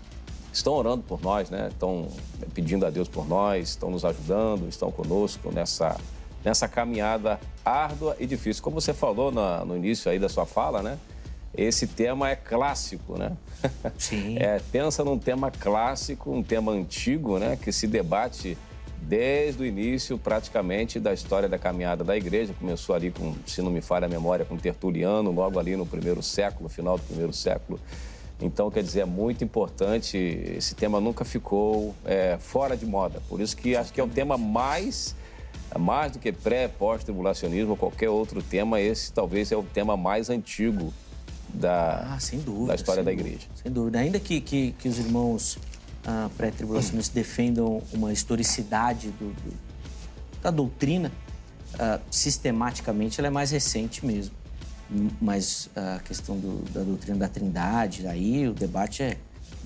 estão 0.54 0.74
orando 0.74 1.04
por 1.04 1.22
nós, 1.22 1.50
né? 1.50 1.70
Estão 1.72 2.08
pedindo 2.54 2.86
a 2.86 2.90
Deus 2.90 3.08
por 3.08 3.28
nós, 3.28 3.70
estão 3.70 3.90
nos 3.90 4.06
ajudando, 4.06 4.68
estão 4.68 4.92
conosco 4.92 5.52
nessa, 5.52 5.98
nessa 6.44 6.68
caminhada 6.68 7.40
árdua 7.70 8.16
e 8.20 8.26
difícil. 8.26 8.64
Como 8.64 8.80
você 8.80 8.94
falou 8.94 9.32
na, 9.32 9.64
no 9.64 9.76
início 9.76 10.10
aí 10.12 10.20
da 10.20 10.30
sua 10.30 10.46
fala, 10.46 10.82
né? 10.82 10.98
Esse 11.56 11.88
tema 11.88 12.30
é 12.30 12.36
clássico, 12.36 13.18
né? 13.18 13.36
Sim. 13.98 14.38
É, 14.38 14.62
pensa 14.72 15.04
num 15.04 15.18
tema 15.18 15.52
clássico, 15.52 16.32
um 16.32 16.44
tema 16.44 16.72
antigo, 16.72 17.40
né? 17.40 17.58
Que 17.62 17.72
se 17.72 17.88
debate 17.88 18.58
desde 19.02 19.64
o 19.64 19.66
início, 19.66 20.18
praticamente, 20.18 21.00
da 21.00 21.14
história 21.14 21.50
da 21.50 21.58
caminhada 21.58 22.04
da 22.04 22.16
igreja. 22.16 22.54
Começou 22.60 22.96
ali, 22.96 23.12
com, 23.12 23.34
se 23.46 23.62
não 23.62 23.72
me 23.72 23.82
falha 23.82 24.06
a 24.06 24.10
memória, 24.10 24.46
com 24.46 24.58
Tertuliano, 24.58 25.32
logo 25.32 25.60
ali 25.60 25.76
no 25.76 25.86
primeiro 25.86 26.22
século, 26.22 26.70
final 26.70 26.98
do 26.98 27.04
primeiro 27.04 27.34
século 27.34 27.80
então, 28.42 28.72
quer 28.72 28.82
dizer, 28.82 29.02
é 29.02 29.06
muito 29.06 29.44
importante, 29.44 30.18
esse 30.18 30.74
tema 30.74 31.02
nunca 31.02 31.26
ficou 31.26 31.94
é, 32.06 32.38
fora 32.40 32.78
de 32.78 32.86
moda. 32.86 33.22
Por 33.28 33.42
isso 33.42 33.56
que 33.56 33.76
acho 33.76 33.92
que 33.92 34.00
é 34.00 34.04
o 34.04 34.08
tema 34.08 34.38
mais, 34.38 35.14
mais 35.78 36.14
do 36.14 36.20
que 36.20 36.32
pré, 36.32 36.68
pós-tribulacionismo, 36.68 37.72
ou 37.72 37.78
qualquer 37.78 38.10
outro 38.10 38.42
tema, 38.42 38.80
esse 38.80 39.12
talvez 39.12 39.52
é 39.52 39.58
o 39.58 39.64
tema 39.64 39.96
mais 39.96 40.30
antigo 40.30 40.94
da, 41.54 42.16
ah, 42.16 42.18
dúvida, 42.44 42.68
da 42.68 42.76
história 42.76 43.04
da 43.04 43.12
igreja. 43.12 43.48
Sem 43.62 43.72
dúvida. 43.72 44.00
Ainda 44.00 44.20
que, 44.20 44.40
que, 44.42 44.72
que 44.74 44.88
os 44.88 44.98
irmãos 44.98 45.58
ah, 46.06 46.30
pré-tribulacionistas 46.38 47.14
defendam 47.14 47.82
uma 47.92 48.14
historicidade 48.14 49.10
do, 49.12 49.34
do, 49.34 49.54
da 50.42 50.52
doutrina, 50.52 51.12
ah, 51.78 52.00
sistematicamente 52.10 53.20
ela 53.20 53.28
é 53.28 53.32
mais 53.32 53.52
recente 53.52 54.06
mesmo 54.06 54.40
mas 55.22 55.70
a 55.76 56.00
questão 56.00 56.38
do, 56.38 56.64
da 56.72 56.82
doutrina 56.82 57.18
da 57.18 57.28
trindade, 57.28 58.08
aí 58.08 58.48
o 58.48 58.54
debate 58.54 59.04
é 59.04 59.18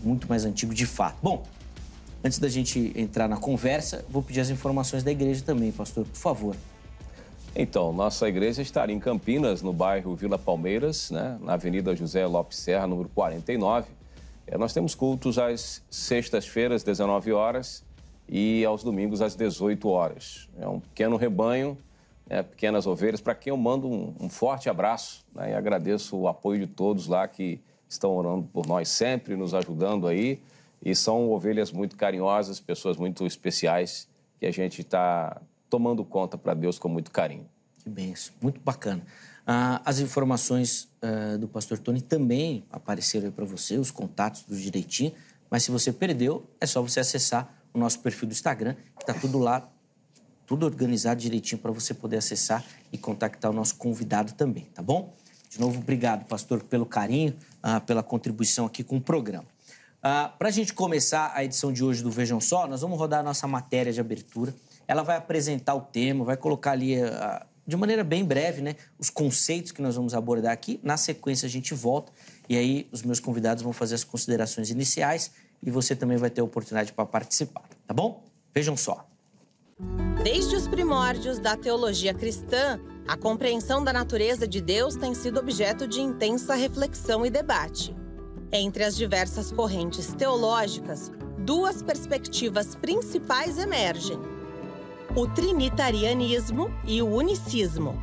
muito 0.03 0.27
mais 0.27 0.43
antigo 0.43 0.73
de 0.73 0.85
fato. 0.85 1.17
Bom, 1.23 1.43
antes 2.23 2.39
da 2.39 2.47
gente 2.47 2.93
entrar 2.95 3.27
na 3.27 3.37
conversa, 3.37 4.05
vou 4.09 4.21
pedir 4.23 4.39
as 4.39 4.49
informações 4.49 5.03
da 5.03 5.11
igreja 5.11 5.43
também, 5.43 5.71
pastor, 5.71 6.05
por 6.05 6.17
favor. 6.17 6.55
Então, 7.55 7.93
nossa 7.93 8.27
igreja 8.27 8.61
está 8.61 8.89
em 8.89 8.99
Campinas, 8.99 9.61
no 9.61 9.71
bairro 9.71 10.15
Vila 10.15 10.39
Palmeiras, 10.39 11.11
né, 11.11 11.37
na 11.41 11.53
Avenida 11.53 11.95
José 11.95 12.25
Lopes 12.25 12.57
Serra, 12.57 12.87
número 12.87 13.09
49. 13.09 13.87
É, 14.47 14.57
nós 14.57 14.73
temos 14.73 14.95
cultos 14.95 15.37
às 15.37 15.83
sextas-feiras, 15.89 16.83
19 16.83 17.31
horas, 17.31 17.83
e 18.27 18.65
aos 18.65 18.83
domingos, 18.83 19.21
às 19.21 19.35
18 19.35 19.87
horas. 19.87 20.49
É 20.59 20.67
um 20.67 20.79
pequeno 20.79 21.17
rebanho 21.17 21.77
é, 22.29 22.41
Pequenas 22.41 22.87
Ovelhas, 22.87 23.21
para 23.21 23.35
quem 23.35 23.51
eu 23.51 23.57
mando 23.57 23.87
um, 23.87 24.15
um 24.19 24.29
forte 24.29 24.69
abraço 24.69 25.25
né, 25.35 25.51
e 25.51 25.53
agradeço 25.53 26.17
o 26.17 26.27
apoio 26.27 26.61
de 26.61 26.67
todos 26.67 27.07
lá 27.07 27.27
que 27.27 27.61
estão 27.87 28.11
orando 28.15 28.47
por 28.51 28.65
nós 28.65 28.89
sempre, 28.89 29.35
nos 29.35 29.53
ajudando 29.53 30.07
aí. 30.07 30.41
E 30.83 30.93
são 30.95 31.29
ovelhas 31.29 31.71
muito 31.71 31.95
carinhosas, 31.95 32.59
pessoas 32.59 32.97
muito 32.97 33.25
especiais 33.25 34.07
que 34.39 34.45
a 34.45 34.51
gente 34.51 34.81
está 34.81 35.41
tomando 35.69 36.03
conta 36.03 36.37
para 36.37 36.53
Deus 36.53 36.77
com 36.77 36.89
muito 36.89 37.09
carinho. 37.09 37.47
Que 37.79 37.89
benção, 37.89 38.33
muito 38.41 38.59
bacana. 38.59 39.01
Ah, 39.47 39.81
as 39.85 39.99
informações 39.99 40.89
ah, 41.01 41.37
do 41.37 41.47
pastor 41.47 41.79
Tony 41.79 42.01
também 42.01 42.65
apareceram 42.69 43.31
para 43.31 43.45
você, 43.45 43.77
os 43.77 43.91
contatos 43.91 44.43
do 44.43 44.55
direitinho, 44.55 45.13
mas 45.49 45.63
se 45.63 45.71
você 45.71 45.93
perdeu, 45.93 46.45
é 46.59 46.65
só 46.65 46.81
você 46.81 46.99
acessar 46.99 47.53
o 47.73 47.79
nosso 47.79 47.99
perfil 47.99 48.27
do 48.27 48.33
Instagram, 48.33 48.75
que 48.97 49.03
está 49.03 49.13
tudo 49.13 49.39
lá 49.39 49.69
tudo 50.45 50.65
organizado 50.65 51.19
direitinho 51.19 51.59
para 51.59 51.71
você 51.71 51.93
poder 51.93 52.17
acessar 52.17 52.63
e 52.91 52.97
contactar 52.97 53.49
o 53.51 53.53
nosso 53.53 53.75
convidado 53.75 54.33
também, 54.33 54.65
tá 54.73 54.81
bom? 54.81 55.13
De 55.49 55.59
novo, 55.59 55.79
obrigado, 55.79 56.25
pastor, 56.25 56.63
pelo 56.63 56.85
carinho, 56.85 57.35
uh, 57.63 57.79
pela 57.81 58.03
contribuição 58.03 58.65
aqui 58.65 58.83
com 58.83 58.97
o 58.97 59.01
programa. 59.01 59.45
Uh, 60.03 60.37
para 60.37 60.49
a 60.49 60.51
gente 60.51 60.73
começar 60.73 61.31
a 61.33 61.45
edição 61.45 61.71
de 61.71 61.81
hoje 61.81 62.03
do 62.03 62.11
Vejam 62.11 62.41
Só, 62.41 62.67
nós 62.67 62.81
vamos 62.81 62.99
rodar 62.99 63.21
a 63.21 63.23
nossa 63.23 63.47
matéria 63.47 63.93
de 63.93 64.01
abertura. 64.01 64.53
Ela 64.85 65.01
vai 65.01 65.15
apresentar 65.15 65.75
o 65.75 65.79
tema, 65.79 66.25
vai 66.25 66.35
colocar 66.35 66.71
ali, 66.71 67.01
uh, 67.01 67.09
de 67.65 67.77
maneira 67.77 68.03
bem 68.03 68.25
breve, 68.25 68.61
né, 68.61 68.75
os 68.99 69.09
conceitos 69.09 69.71
que 69.71 69.81
nós 69.81 69.95
vamos 69.95 70.13
abordar 70.13 70.51
aqui. 70.51 70.77
Na 70.83 70.97
sequência, 70.97 71.45
a 71.45 71.49
gente 71.49 71.73
volta 71.73 72.11
e 72.49 72.57
aí 72.57 72.89
os 72.91 73.01
meus 73.01 73.21
convidados 73.21 73.63
vão 73.63 73.71
fazer 73.71 73.95
as 73.95 74.03
considerações 74.03 74.69
iniciais 74.69 75.31
e 75.65 75.71
você 75.71 75.95
também 75.95 76.17
vai 76.17 76.29
ter 76.29 76.41
a 76.41 76.43
oportunidade 76.43 76.91
para 76.91 77.05
participar, 77.05 77.63
tá 77.87 77.93
bom? 77.93 78.25
Vejam 78.53 78.75
só. 78.75 79.07
Desde 80.21 80.53
os 80.53 80.67
primórdios 80.67 81.39
da 81.39 81.55
teologia 81.55 82.13
cristã, 82.13 82.77
a 83.07 83.15
compreensão 83.15 83.81
da 83.81 83.93
natureza 83.93 84.45
de 84.45 84.59
Deus 84.59 84.97
tem 84.97 85.15
sido 85.15 85.39
objeto 85.39 85.87
de 85.87 86.01
intensa 86.01 86.55
reflexão 86.55 87.25
e 87.25 87.29
debate. 87.29 88.02
Entre 88.55 88.83
as 88.83 88.95
diversas 88.95 89.51
correntes 89.51 90.13
teológicas, 90.13 91.11
duas 91.39 91.81
perspectivas 91.81 92.75
principais 92.75 93.57
emergem: 93.57 94.19
o 95.15 95.25
trinitarianismo 95.25 96.71
e 96.85 97.01
o 97.01 97.07
unicismo. 97.07 97.99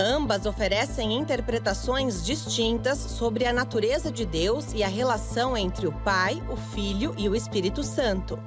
Ambas 0.00 0.46
oferecem 0.46 1.12
interpretações 1.14 2.24
distintas 2.24 2.96
sobre 2.96 3.44
a 3.44 3.52
natureza 3.52 4.10
de 4.10 4.24
Deus 4.24 4.72
e 4.72 4.82
a 4.82 4.88
relação 4.88 5.54
entre 5.54 5.86
o 5.86 5.92
Pai, 5.92 6.42
o 6.50 6.56
Filho 6.56 7.14
e 7.18 7.28
o 7.28 7.36
Espírito 7.36 7.82
Santo. 7.82 8.38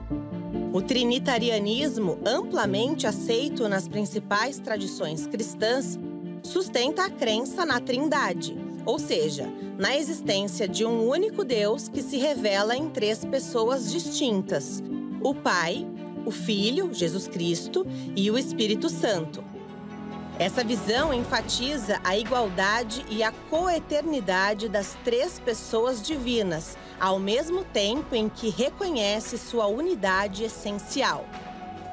O 0.73 0.81
trinitarianismo, 0.81 2.17
amplamente 2.25 3.05
aceito 3.05 3.69
nas 3.69 3.87
principais 3.87 4.57
tradições 4.57 5.27
cristãs, 5.27 5.99
sustenta 6.41 7.05
a 7.05 7.09
crença 7.09 7.65
na 7.65 7.79
Trindade, 7.79 8.70
ou 8.85 8.99
seja, 8.99 9.47
na 9.77 9.95
existência 9.97 10.67
de 10.67 10.85
um 10.85 11.07
único 11.07 11.43
Deus 11.43 11.87
que 11.89 12.01
se 12.01 12.17
revela 12.17 12.75
em 12.75 12.89
três 12.89 13.23
pessoas 13.25 13.91
distintas: 13.91 14.81
o 15.21 15.33
Pai, 15.33 15.87
o 16.25 16.31
Filho, 16.31 16.93
Jesus 16.93 17.27
Cristo, 17.27 17.85
e 18.15 18.29
o 18.29 18.37
Espírito 18.37 18.89
Santo. 18.89 19.43
Essa 20.39 20.63
visão 20.63 21.13
enfatiza 21.13 21.99
a 22.03 22.17
igualdade 22.17 23.05
e 23.09 23.21
a 23.21 23.31
coeternidade 23.31 24.67
das 24.67 24.97
três 25.03 25.39
pessoas 25.39 26.01
divinas, 26.01 26.75
ao 26.99 27.19
mesmo 27.19 27.63
tempo 27.63 28.15
em 28.15 28.27
que 28.27 28.49
reconhece 28.49 29.37
sua 29.37 29.67
unidade 29.67 30.43
essencial. 30.43 31.25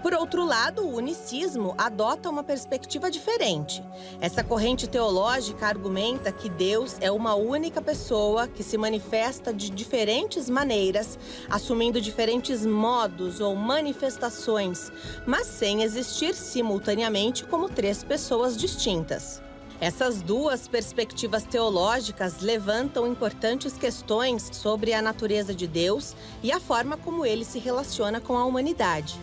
Por 0.02 0.14
outro 0.14 0.44
lado, 0.44 0.82
o 0.82 0.94
unicismo 0.94 1.74
adota 1.76 2.30
uma 2.30 2.44
perspectiva 2.44 3.10
diferente. 3.10 3.82
Essa 4.20 4.44
corrente 4.44 4.86
teológica 4.86 5.66
argumenta 5.66 6.30
que 6.30 6.48
Deus 6.48 6.96
é 7.00 7.10
uma 7.10 7.34
única 7.34 7.82
pessoa 7.82 8.46
que 8.46 8.62
se 8.62 8.78
manifesta 8.78 9.52
de 9.52 9.68
diferentes 9.70 10.48
maneiras, 10.48 11.18
assumindo 11.50 12.00
diferentes 12.00 12.64
modos 12.64 13.40
ou 13.40 13.56
manifestações, 13.56 14.92
mas 15.26 15.48
sem 15.48 15.82
existir 15.82 16.32
simultaneamente 16.34 17.44
como 17.44 17.68
três 17.68 18.04
pessoas 18.04 18.56
distintas. 18.56 19.42
Essas 19.80 20.22
duas 20.22 20.66
perspectivas 20.66 21.44
teológicas 21.44 22.40
levantam 22.40 23.06
importantes 23.06 23.76
questões 23.76 24.48
sobre 24.52 24.92
a 24.92 25.02
natureza 25.02 25.54
de 25.54 25.66
Deus 25.66 26.16
e 26.42 26.50
a 26.50 26.58
forma 26.58 26.96
como 26.96 27.24
ele 27.24 27.44
se 27.44 27.58
relaciona 27.58 28.20
com 28.20 28.36
a 28.36 28.44
humanidade. 28.44 29.18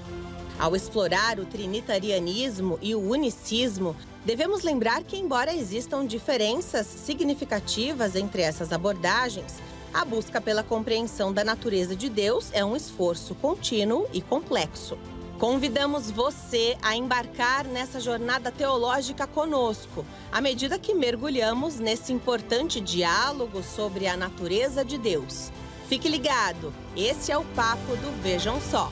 Ao 0.57 0.75
explorar 0.75 1.37
o 1.39 1.45
trinitarianismo 1.45 2.79
e 2.81 2.95
o 2.95 3.09
unicismo, 3.09 3.95
devemos 4.23 4.63
lembrar 4.63 5.03
que, 5.03 5.17
embora 5.17 5.53
existam 5.53 6.05
diferenças 6.05 6.87
significativas 6.87 8.15
entre 8.15 8.41
essas 8.41 8.71
abordagens, 8.71 9.55
a 9.93 10.05
busca 10.05 10.39
pela 10.39 10.63
compreensão 10.63 11.33
da 11.33 11.43
natureza 11.43 11.95
de 11.95 12.09
Deus 12.09 12.49
é 12.53 12.63
um 12.63 12.75
esforço 12.75 13.35
contínuo 13.35 14.07
e 14.13 14.21
complexo. 14.21 14.97
Convidamos 15.37 16.09
você 16.09 16.77
a 16.81 16.95
embarcar 16.95 17.65
nessa 17.65 17.99
jornada 17.99 18.49
teológica 18.49 19.27
conosco, 19.27 20.05
à 20.31 20.39
medida 20.39 20.79
que 20.79 20.93
mergulhamos 20.93 21.75
nesse 21.75 22.13
importante 22.13 22.79
diálogo 22.79 23.61
sobre 23.61 24.07
a 24.07 24.15
natureza 24.15 24.85
de 24.85 24.97
Deus. 24.97 25.51
Fique 25.89 26.07
ligado, 26.07 26.73
esse 26.95 27.33
é 27.33 27.37
o 27.37 27.43
papo 27.43 27.97
do 27.97 28.21
Vejam 28.21 28.61
Só. 28.61 28.91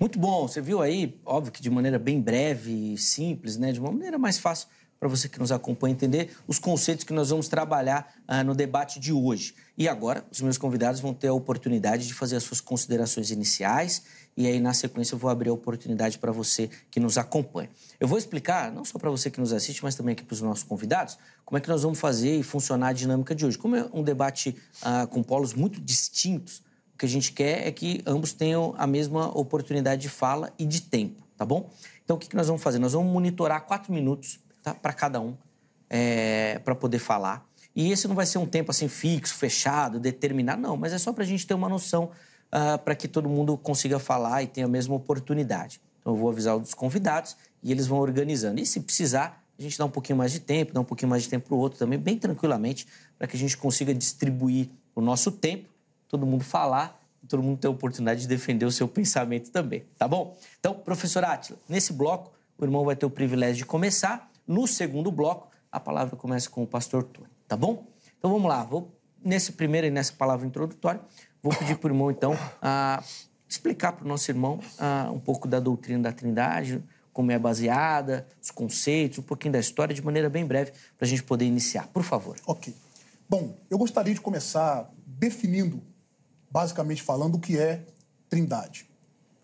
Muito 0.00 0.18
bom. 0.18 0.46
Você 0.46 0.60
viu 0.60 0.80
aí, 0.80 1.20
óbvio 1.24 1.52
que 1.52 1.60
de 1.60 1.68
maneira 1.68 1.98
bem 1.98 2.20
breve 2.20 2.94
e 2.94 2.98
simples, 2.98 3.56
né? 3.56 3.72
De 3.72 3.80
uma 3.80 3.90
maneira 3.90 4.18
mais 4.18 4.38
fácil 4.38 4.68
para 4.98 5.08
você 5.08 5.28
que 5.28 5.38
nos 5.38 5.52
acompanha 5.52 5.92
entender 5.92 6.36
os 6.46 6.58
conceitos 6.58 7.04
que 7.04 7.12
nós 7.12 7.30
vamos 7.30 7.48
trabalhar 7.48 8.12
ah, 8.26 8.42
no 8.42 8.54
debate 8.54 8.98
de 8.98 9.12
hoje. 9.12 9.54
E 9.76 9.88
agora, 9.88 10.24
os 10.30 10.40
meus 10.40 10.58
convidados 10.58 11.00
vão 11.00 11.14
ter 11.14 11.28
a 11.28 11.32
oportunidade 11.32 12.06
de 12.06 12.14
fazer 12.14 12.36
as 12.36 12.42
suas 12.42 12.60
considerações 12.60 13.30
iniciais 13.30 14.02
e 14.38 14.46
aí, 14.46 14.60
na 14.60 14.72
sequência, 14.72 15.16
eu 15.16 15.18
vou 15.18 15.28
abrir 15.28 15.48
a 15.48 15.52
oportunidade 15.52 16.16
para 16.16 16.30
você 16.30 16.70
que 16.92 17.00
nos 17.00 17.18
acompanha. 17.18 17.68
Eu 17.98 18.06
vou 18.06 18.16
explicar, 18.16 18.70
não 18.70 18.84
só 18.84 18.96
para 18.96 19.10
você 19.10 19.32
que 19.32 19.40
nos 19.40 19.52
assiste, 19.52 19.82
mas 19.82 19.96
também 19.96 20.12
aqui 20.12 20.22
para 20.22 20.32
os 20.32 20.40
nossos 20.40 20.62
convidados, 20.62 21.18
como 21.44 21.58
é 21.58 21.60
que 21.60 21.68
nós 21.68 21.82
vamos 21.82 21.98
fazer 21.98 22.38
e 22.38 22.44
funcionar 22.44 22.90
a 22.90 22.92
dinâmica 22.92 23.34
de 23.34 23.44
hoje. 23.44 23.58
Como 23.58 23.74
é 23.74 23.90
um 23.92 24.00
debate 24.00 24.54
ah, 24.80 25.08
com 25.08 25.24
polos 25.24 25.54
muito 25.54 25.80
distintos, 25.80 26.62
que 26.98 27.06
a 27.06 27.08
gente 27.08 27.32
quer 27.32 27.66
é 27.66 27.70
que 27.70 28.02
ambos 28.04 28.32
tenham 28.32 28.74
a 28.76 28.86
mesma 28.86 29.28
oportunidade 29.38 30.02
de 30.02 30.08
fala 30.08 30.52
e 30.58 30.66
de 30.66 30.82
tempo, 30.82 31.22
tá 31.36 31.46
bom? 31.46 31.70
Então, 32.04 32.16
o 32.16 32.18
que, 32.18 32.28
que 32.28 32.34
nós 32.34 32.48
vamos 32.48 32.60
fazer? 32.60 32.78
Nós 32.80 32.92
vamos 32.92 33.12
monitorar 33.12 33.64
quatro 33.64 33.92
minutos 33.92 34.40
tá? 34.62 34.74
para 34.74 34.92
cada 34.92 35.20
um, 35.20 35.36
é, 35.88 36.58
para 36.64 36.74
poder 36.74 36.98
falar. 36.98 37.46
E 37.76 37.92
esse 37.92 38.08
não 38.08 38.16
vai 38.16 38.26
ser 38.26 38.38
um 38.38 38.46
tempo 38.46 38.72
assim 38.72 38.88
fixo, 38.88 39.34
fechado, 39.34 40.00
determinado, 40.00 40.60
não, 40.60 40.76
mas 40.76 40.92
é 40.92 40.98
só 40.98 41.12
para 41.12 41.22
a 41.22 41.26
gente 41.26 41.46
ter 41.46 41.54
uma 41.54 41.68
noção 41.68 42.04
uh, 42.04 42.10
ah, 42.50 42.78
para 42.78 42.96
que 42.96 43.06
todo 43.06 43.28
mundo 43.28 43.56
consiga 43.56 44.00
falar 44.00 44.42
e 44.42 44.48
tenha 44.48 44.66
a 44.66 44.70
mesma 44.70 44.96
oportunidade. 44.96 45.80
Então, 46.00 46.14
eu 46.14 46.16
vou 46.16 46.30
avisar 46.30 46.56
os 46.56 46.74
convidados 46.74 47.36
e 47.62 47.70
eles 47.70 47.86
vão 47.86 47.98
organizando. 47.98 48.60
E 48.60 48.66
se 48.66 48.80
precisar, 48.80 49.44
a 49.56 49.62
gente 49.62 49.78
dá 49.78 49.84
um 49.84 49.90
pouquinho 49.90 50.18
mais 50.18 50.32
de 50.32 50.40
tempo, 50.40 50.72
dá 50.72 50.80
um 50.80 50.84
pouquinho 50.84 51.10
mais 51.10 51.22
de 51.22 51.28
tempo 51.28 51.46
para 51.46 51.54
o 51.54 51.58
outro 51.58 51.78
também, 51.78 51.98
bem 51.98 52.18
tranquilamente, 52.18 52.88
para 53.16 53.28
que 53.28 53.36
a 53.36 53.38
gente 53.38 53.56
consiga 53.56 53.94
distribuir 53.94 54.68
o 54.96 55.00
nosso 55.00 55.30
tempo 55.30 55.68
todo 56.08 56.26
mundo 56.26 56.42
falar 56.42 57.00
e 57.22 57.26
todo 57.26 57.42
mundo 57.42 57.58
ter 57.58 57.66
a 57.66 57.70
oportunidade 57.70 58.22
de 58.22 58.28
defender 58.28 58.64
o 58.64 58.72
seu 58.72 58.88
pensamento 58.88 59.50
também, 59.50 59.84
tá 59.96 60.08
bom? 60.08 60.36
Então, 60.58 60.74
professor 60.74 61.24
Atila, 61.24 61.58
nesse 61.68 61.92
bloco, 61.92 62.32
o 62.56 62.64
irmão 62.64 62.84
vai 62.84 62.96
ter 62.96 63.06
o 63.06 63.10
privilégio 63.10 63.56
de 63.56 63.66
começar. 63.66 64.30
No 64.46 64.66
segundo 64.66 65.12
bloco, 65.12 65.48
a 65.70 65.78
palavra 65.78 66.16
começa 66.16 66.48
com 66.48 66.62
o 66.62 66.66
pastor 66.66 67.04
Tony, 67.04 67.28
tá 67.46 67.56
bom? 67.56 67.86
Então 68.18 68.30
vamos 68.30 68.48
lá, 68.48 68.64
vou 68.64 68.98
nesse 69.22 69.52
primeiro 69.52 69.86
e 69.86 69.90
nessa 69.90 70.12
palavra 70.12 70.46
introdutória, 70.46 71.00
vou 71.42 71.54
pedir 71.54 71.76
para 71.76 71.88
o 71.88 71.90
irmão, 71.92 72.10
então, 72.10 72.36
a 72.62 73.02
explicar 73.48 73.92
para 73.92 74.04
o 74.04 74.08
nosso 74.08 74.30
irmão 74.30 74.60
a, 74.78 75.10
um 75.12 75.18
pouco 75.18 75.48
da 75.48 75.58
doutrina 75.58 76.04
da 76.04 76.12
Trindade, 76.12 76.82
como 77.12 77.32
é 77.32 77.38
baseada, 77.38 78.26
os 78.40 78.50
conceitos, 78.50 79.18
um 79.18 79.22
pouquinho 79.22 79.52
da 79.52 79.58
história, 79.58 79.94
de 79.94 80.02
maneira 80.02 80.30
bem 80.30 80.46
breve, 80.46 80.72
para 80.96 81.04
a 81.04 81.08
gente 81.08 81.22
poder 81.22 81.46
iniciar. 81.46 81.88
Por 81.88 82.04
favor. 82.04 82.36
Ok. 82.46 82.74
Bom, 83.28 83.56
eu 83.68 83.76
gostaria 83.76 84.14
de 84.14 84.20
começar 84.20 84.88
definindo 85.04 85.82
basicamente 86.50 87.02
falando, 87.02 87.36
o 87.36 87.40
que 87.40 87.58
é 87.58 87.84
trindade. 88.28 88.88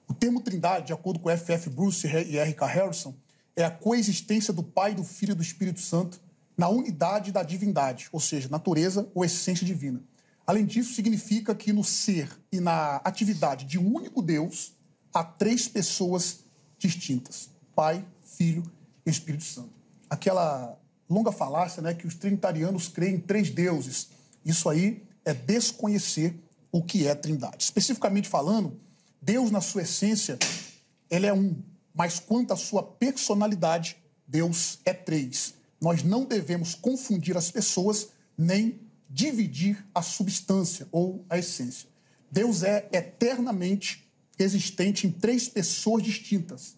O 0.08 0.14
termo 0.14 0.40
trindade, 0.40 0.86
de 0.86 0.92
acordo 0.92 1.18
com 1.18 1.30
F.F. 1.30 1.70
Bruce 1.70 2.06
e 2.06 2.36
R.K. 2.38 2.66
Harrison, 2.66 3.14
é 3.56 3.64
a 3.64 3.70
coexistência 3.70 4.52
do 4.52 4.62
Pai, 4.62 4.94
do 4.94 5.04
Filho 5.04 5.32
e 5.32 5.36
do 5.36 5.42
Espírito 5.42 5.80
Santo 5.80 6.20
na 6.56 6.68
unidade 6.68 7.32
da 7.32 7.42
divindade, 7.42 8.08
ou 8.12 8.20
seja, 8.20 8.48
natureza 8.48 9.10
ou 9.14 9.24
essência 9.24 9.66
divina. 9.66 10.02
Além 10.46 10.66
disso, 10.66 10.94
significa 10.94 11.54
que 11.54 11.72
no 11.72 11.82
ser 11.82 12.30
e 12.52 12.60
na 12.60 12.96
atividade 12.96 13.64
de 13.64 13.78
um 13.78 13.94
único 13.94 14.22
Deus 14.22 14.74
há 15.12 15.24
três 15.24 15.66
pessoas 15.68 16.44
distintas: 16.78 17.50
Pai, 17.74 18.04
Filho 18.22 18.62
e 19.06 19.10
Espírito 19.10 19.44
Santo. 19.44 19.72
Aquela 20.08 20.78
longa 21.08 21.32
falácia 21.32 21.82
né, 21.82 21.94
que 21.94 22.06
os 22.06 22.14
trinitarianos 22.14 22.88
creem 22.88 23.16
em 23.16 23.20
três 23.20 23.50
deuses. 23.50 24.10
Isso 24.44 24.68
aí 24.68 25.02
é 25.24 25.32
desconhecer 25.32 26.38
o 26.74 26.82
que 26.82 27.06
é 27.06 27.14
trindade. 27.14 27.62
Especificamente 27.62 28.28
falando, 28.28 28.80
Deus, 29.22 29.52
na 29.52 29.60
sua 29.60 29.82
essência, 29.82 30.36
ele 31.08 31.24
é 31.24 31.32
um, 31.32 31.62
mas 31.94 32.18
quanto 32.18 32.52
à 32.52 32.56
sua 32.56 32.82
personalidade, 32.82 33.96
Deus 34.26 34.80
é 34.84 34.92
três. 34.92 35.54
Nós 35.80 36.02
não 36.02 36.24
devemos 36.24 36.74
confundir 36.74 37.36
as 37.36 37.48
pessoas 37.48 38.08
nem 38.36 38.80
dividir 39.08 39.86
a 39.94 40.02
substância 40.02 40.88
ou 40.90 41.24
a 41.30 41.38
essência. 41.38 41.88
Deus 42.28 42.64
é 42.64 42.88
eternamente 42.92 44.10
existente 44.36 45.06
em 45.06 45.12
três 45.12 45.48
pessoas 45.48 46.02
distintas, 46.02 46.74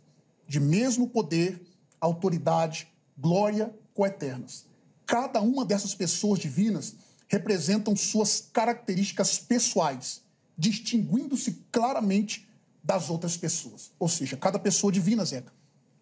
de 0.46 0.60
mesmo 0.60 1.08
poder, 1.08 1.58
autoridade, 1.98 2.86
glória 3.16 3.74
coeternas. 3.94 4.66
Cada 5.06 5.40
uma 5.40 5.64
dessas 5.64 5.94
pessoas 5.94 6.38
divinas 6.38 6.96
representam 7.28 7.96
suas 7.96 8.48
características 8.52 9.38
pessoais, 9.38 10.22
distinguindo-se 10.56 11.64
claramente 11.72 12.48
das 12.82 13.10
outras 13.10 13.36
pessoas. 13.36 13.90
Ou 13.98 14.08
seja, 14.08 14.36
cada 14.36 14.58
pessoa 14.58 14.92
divina, 14.92 15.24
Zeca, 15.24 15.52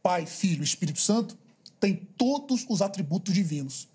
Pai, 0.03 0.27
Filho, 0.27 0.63
Espírito 0.63 1.01
Santo, 1.01 1.37
tem 1.81 1.97
todos 2.17 2.67
os 2.69 2.83
atributos 2.83 3.33
divinos: 3.33 3.89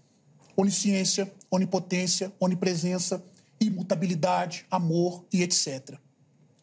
onisciência, 0.58 1.32
onipotência, 1.52 2.34
onipresença, 2.40 3.24
imutabilidade, 3.62 4.66
amor 4.72 5.26
e 5.32 5.44
etc. 5.44 5.98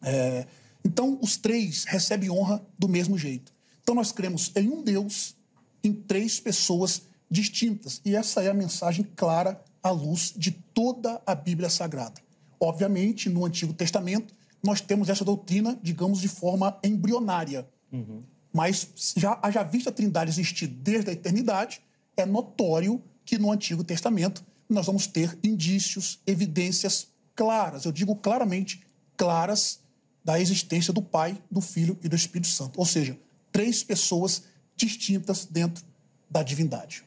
É, 0.01 0.45
então, 0.83 1.17
os 1.21 1.37
três 1.37 1.85
recebem 1.85 2.29
honra 2.29 2.65
do 2.77 2.87
mesmo 2.87 3.17
jeito. 3.17 3.53
Então, 3.81 3.95
nós 3.95 4.11
cremos 4.11 4.51
em 4.55 4.69
um 4.69 4.83
Deus, 4.83 5.35
em 5.83 5.93
três 5.93 6.39
pessoas 6.39 7.03
distintas. 7.29 8.01
E 8.05 8.15
essa 8.15 8.41
é 8.41 8.49
a 8.49 8.53
mensagem 8.53 9.05
clara 9.15 9.61
à 9.81 9.89
luz 9.89 10.33
de 10.35 10.51
toda 10.51 11.21
a 11.25 11.35
Bíblia 11.35 11.69
Sagrada. 11.69 12.21
Obviamente, 12.59 13.29
no 13.29 13.45
Antigo 13.45 13.73
Testamento, 13.73 14.33
nós 14.63 14.81
temos 14.81 15.09
essa 15.09 15.23
doutrina, 15.23 15.79
digamos, 15.81 16.19
de 16.19 16.27
forma 16.27 16.77
embrionária. 16.83 17.67
Uhum. 17.91 18.23
Mas, 18.51 19.13
já, 19.15 19.39
já 19.51 19.63
vista 19.63 19.89
a 19.89 19.93
Trindade 19.93 20.31
existir 20.31 20.67
desde 20.67 21.11
a 21.11 21.13
eternidade, 21.13 21.81
é 22.15 22.25
notório 22.25 23.01
que 23.23 23.37
no 23.37 23.51
Antigo 23.51 23.83
Testamento 23.83 24.43
nós 24.69 24.85
vamos 24.85 25.07
ter 25.07 25.37
indícios, 25.43 26.19
evidências 26.25 27.07
claras, 27.35 27.85
eu 27.85 27.91
digo 27.91 28.15
claramente, 28.15 28.81
claras, 29.15 29.79
da 30.23 30.41
existência 30.41 30.91
do 30.91 31.01
Pai, 31.01 31.41
do 31.49 31.61
Filho 31.61 31.97
e 32.03 32.09
do 32.09 32.15
Espírito 32.15 32.49
Santo. 32.49 32.77
Ou 32.77 32.85
seja, 32.85 33.17
três 33.49 33.81
pessoas 33.81 34.43
distintas 34.75 35.45
dentro 35.45 35.85
da 36.29 36.43
divindade. 36.43 37.05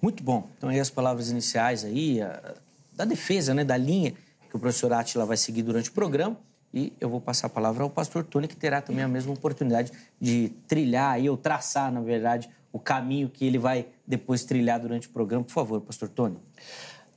Muito 0.00 0.22
bom. 0.22 0.48
Então, 0.56 0.68
aí 0.68 0.80
as 0.80 0.90
palavras 0.90 1.30
iniciais 1.30 1.84
aí, 1.84 2.22
a, 2.22 2.54
da 2.94 3.04
defesa, 3.04 3.54
né, 3.54 3.64
da 3.64 3.76
linha 3.76 4.14
que 4.48 4.56
o 4.56 4.58
professor 4.58 4.92
Atila 4.92 5.24
vai 5.24 5.36
seguir 5.36 5.62
durante 5.62 5.90
o 5.90 5.92
programa. 5.92 6.36
E 6.72 6.92
eu 7.00 7.08
vou 7.08 7.20
passar 7.20 7.48
a 7.48 7.50
palavra 7.50 7.82
ao 7.82 7.90
pastor 7.90 8.24
Tony, 8.24 8.46
que 8.46 8.56
terá 8.56 8.80
também 8.80 9.04
a 9.04 9.08
mesma 9.08 9.32
oportunidade 9.32 9.92
de 10.20 10.50
trilhar 10.68 11.12
aí, 11.12 11.28
ou 11.28 11.36
traçar, 11.36 11.90
na 11.90 12.00
verdade, 12.00 12.48
o 12.72 12.78
caminho 12.78 13.28
que 13.28 13.44
ele 13.44 13.58
vai 13.58 13.86
depois 14.06 14.44
trilhar 14.44 14.78
durante 14.78 15.08
o 15.08 15.10
programa. 15.10 15.44
Por 15.44 15.52
favor, 15.52 15.80
pastor 15.80 16.08
Tony. 16.08 16.36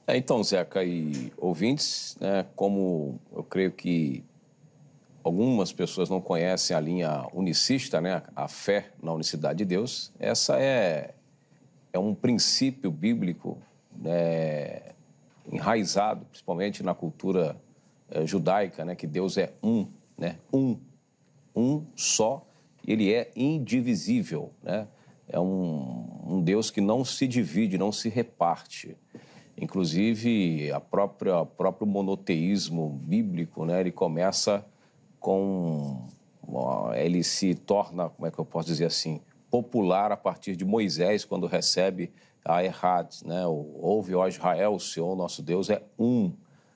É, 0.08 0.18
então, 0.18 0.44
Zeca 0.44 0.84
e 0.84 1.32
ouvintes, 1.38 2.18
né, 2.20 2.46
como 2.56 3.20
eu 3.32 3.44
creio 3.44 3.72
que 3.72 4.24
algumas 5.24 5.72
pessoas 5.72 6.10
não 6.10 6.20
conhecem 6.20 6.76
a 6.76 6.80
linha 6.80 7.26
unicista, 7.34 8.02
né, 8.02 8.22
a 8.36 8.48
fé 8.48 8.92
na 9.02 9.14
unicidade 9.14 9.60
de 9.60 9.66
Deus, 9.66 10.12
essa 10.20 10.60
é, 10.60 11.14
é 11.94 12.00
um 12.00 12.16
princípio 12.16 12.92
bíblico 12.92 13.58
né, 13.96 14.94
enraizado, 15.50 16.26
principalmente 16.26 16.82
na 16.82 16.96
cultura 16.96 17.56
é, 18.10 18.26
judaica, 18.26 18.84
né, 18.84 18.96
que 18.96 19.06
Deus 19.06 19.38
é 19.38 19.54
um, 19.62 19.88
né, 20.18 20.38
um, 20.52 20.78
um 21.56 21.86
só, 21.96 22.46
ele 22.86 23.14
é 23.14 23.32
indivisível, 23.36 24.52
né? 24.62 24.88
É 25.30 25.40
um, 25.40 26.06
um 26.28 26.42
Deus 26.42 26.70
que 26.70 26.82
não 26.82 27.06
se 27.06 27.26
divide, 27.28 27.78
não 27.78 27.94
se 27.94 28.10
reparte. 28.10 28.98
Inclusive, 29.58 30.70
a 30.70 30.82
própria 30.82 31.40
o 31.40 31.46
próprio 31.46 31.88
monoteísmo 31.88 32.90
bíblico, 32.90 33.66
né, 33.66 33.80
ele 33.80 33.92
começa 33.92 34.66
com 35.20 36.06
ele 36.96 37.24
se 37.24 37.56
torna, 37.56 38.10
como 38.10 38.28
é 38.28 38.32
que 38.32 38.38
eu 38.38 38.44
posso 38.44 38.68
dizer 38.68 38.86
assim, 38.86 39.22
popular 39.54 40.12
a 40.12 40.18
partir 40.18 40.56
de 40.56 40.66
Moisés 40.66 41.24
quando 41.24 41.46
recebe 41.46 42.12
a 42.44 42.64
Errad, 42.64 43.22
né? 43.24 43.46
Ouve, 43.46 44.16
ó 44.16 44.28
Israel, 44.28 44.74
o 44.74 44.80
Senhor 44.80 45.16
nosso 45.16 45.44
Deus 45.44 45.70
é 45.70 45.80
um. 45.98 46.34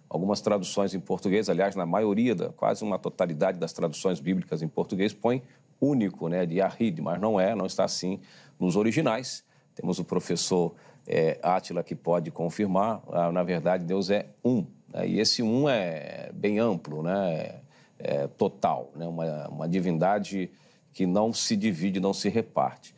Algumas 0.08 0.42
traduções 0.42 0.94
em 0.94 1.00
português, 1.00 1.50
aliás, 1.50 1.76
na 1.76 1.88
maioria, 1.88 2.36
da, 2.36 2.50
quase 2.50 2.84
uma 2.84 3.00
totalidade 3.00 3.58
das 3.58 3.74
traduções 3.74 4.20
bíblicas 4.20 4.62
em 4.62 4.68
português, 4.68 5.12
põe 5.12 5.42
único, 5.82 6.30
né, 6.30 6.46
de 6.46 6.62
Ahid, 6.62 7.02
mas 7.02 7.20
não 7.20 7.40
é, 7.40 7.56
não 7.56 7.66
está 7.66 7.84
assim 7.84 8.20
nos 8.60 8.76
originais. 8.76 9.44
Temos 9.74 9.98
o 9.98 10.04
professor 10.04 10.76
é, 11.08 11.40
Átila 11.42 11.82
que 11.82 11.96
pode 11.96 12.30
confirmar, 12.30 13.02
ah, 13.12 13.32
na 13.32 13.42
verdade, 13.42 13.86
Deus 13.86 14.12
é 14.12 14.28
um. 14.46 14.68
Né? 14.94 15.08
E 15.08 15.20
esse 15.20 15.42
um 15.42 15.68
é 15.68 16.30
bem 16.32 16.60
amplo, 16.60 17.02
né? 17.02 17.56
É 17.98 18.28
total, 18.28 18.92
né? 18.96 19.08
uma, 19.08 19.48
uma 19.48 19.68
divindade 19.68 20.52
que 20.98 21.06
não 21.06 21.32
se 21.32 21.56
divide, 21.56 22.00
não 22.00 22.12
se 22.12 22.28
reparte. 22.28 22.96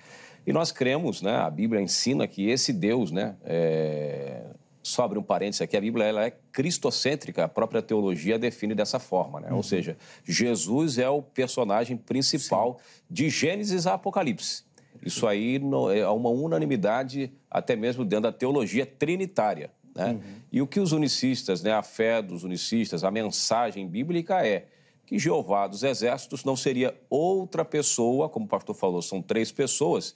E 0.48 0.54
nós 0.54 0.72
cremos, 0.72 1.22
né? 1.22 1.36
a 1.36 1.50
Bíblia 1.50 1.82
ensina 1.82 2.26
que 2.30 2.50
esse 2.50 2.72
Deus, 2.72 3.12
né? 3.12 3.36
É... 3.44 4.42
só 4.82 5.04
abre 5.04 5.20
um 5.20 5.22
parênteses 5.22 5.62
aqui, 5.62 5.76
a 5.76 5.82
Bíblia 5.82 6.06
ela 6.06 6.26
é 6.26 6.34
cristocêntrica, 6.50 7.44
a 7.44 7.50
própria 7.50 7.82
teologia 7.82 8.40
define 8.40 8.74
dessa 8.74 9.00
forma, 9.00 9.42
né? 9.42 9.50
Uhum. 9.50 9.58
ou 9.58 9.64
seja, 9.64 9.98
Jesus 10.24 10.98
é 10.98 11.10
o 11.10 11.22
personagem 11.22 11.98
principal 11.98 12.80
Sim. 12.80 13.04
de 13.10 13.30
Gênesis 13.30 13.86
a 13.86 13.96
Apocalipse. 13.96 14.64
Isso 15.06 15.28
aí 15.28 15.62
é 15.94 16.08
uma 16.08 16.30
unanimidade, 16.30 17.34
até 17.52 17.76
mesmo 17.76 18.06
dentro 18.06 18.24
da 18.24 18.32
teologia 18.32 18.86
trinitária. 18.86 19.72
Né? 19.94 20.12
Uhum. 20.12 20.22
E 20.54 20.62
o 20.62 20.68
que 20.68 20.80
os 20.80 20.94
unicistas, 20.94 21.62
né, 21.62 21.74
a 21.74 21.84
fé 21.84 22.22
dos 22.22 22.46
unicistas, 22.46 23.04
a 23.04 23.12
mensagem 23.12 23.86
bíblica 23.90 24.46
é 24.46 24.68
que 25.10 25.18
Jeová 25.18 25.66
dos 25.66 25.82
exércitos 25.82 26.44
não 26.44 26.56
seria 26.56 26.96
outra 27.10 27.66
pessoa, 27.66 28.30
como 28.30 28.46
o 28.46 28.48
pastor 28.48 28.76
falou, 28.76 29.02
são 29.02 29.24
três 29.24 29.52
pessoas, 29.52 30.16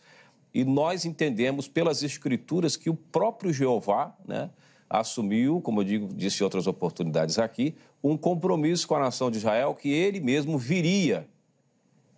e 0.53 0.63
nós 0.63 1.03
entendemos 1.03 1.67
pelas 1.67 2.03
escrituras 2.03 2.77
que 2.77 2.91
o 2.91 2.93
próprio 2.93 3.51
Jeová 3.51 4.15
né, 4.23 4.51
assumiu, 4.87 5.59
como 5.61 5.81
eu 5.81 5.83
digo, 5.83 6.13
disse 6.13 6.41
em 6.41 6.43
outras 6.43 6.67
oportunidades 6.67 7.39
aqui, 7.39 7.73
um 8.03 8.15
compromisso 8.15 8.87
com 8.87 8.93
a 8.93 8.99
nação 8.99 9.31
de 9.31 9.37
Israel 9.37 9.73
que 9.73 9.89
ele 9.89 10.19
mesmo 10.19 10.59
viria, 10.59 11.27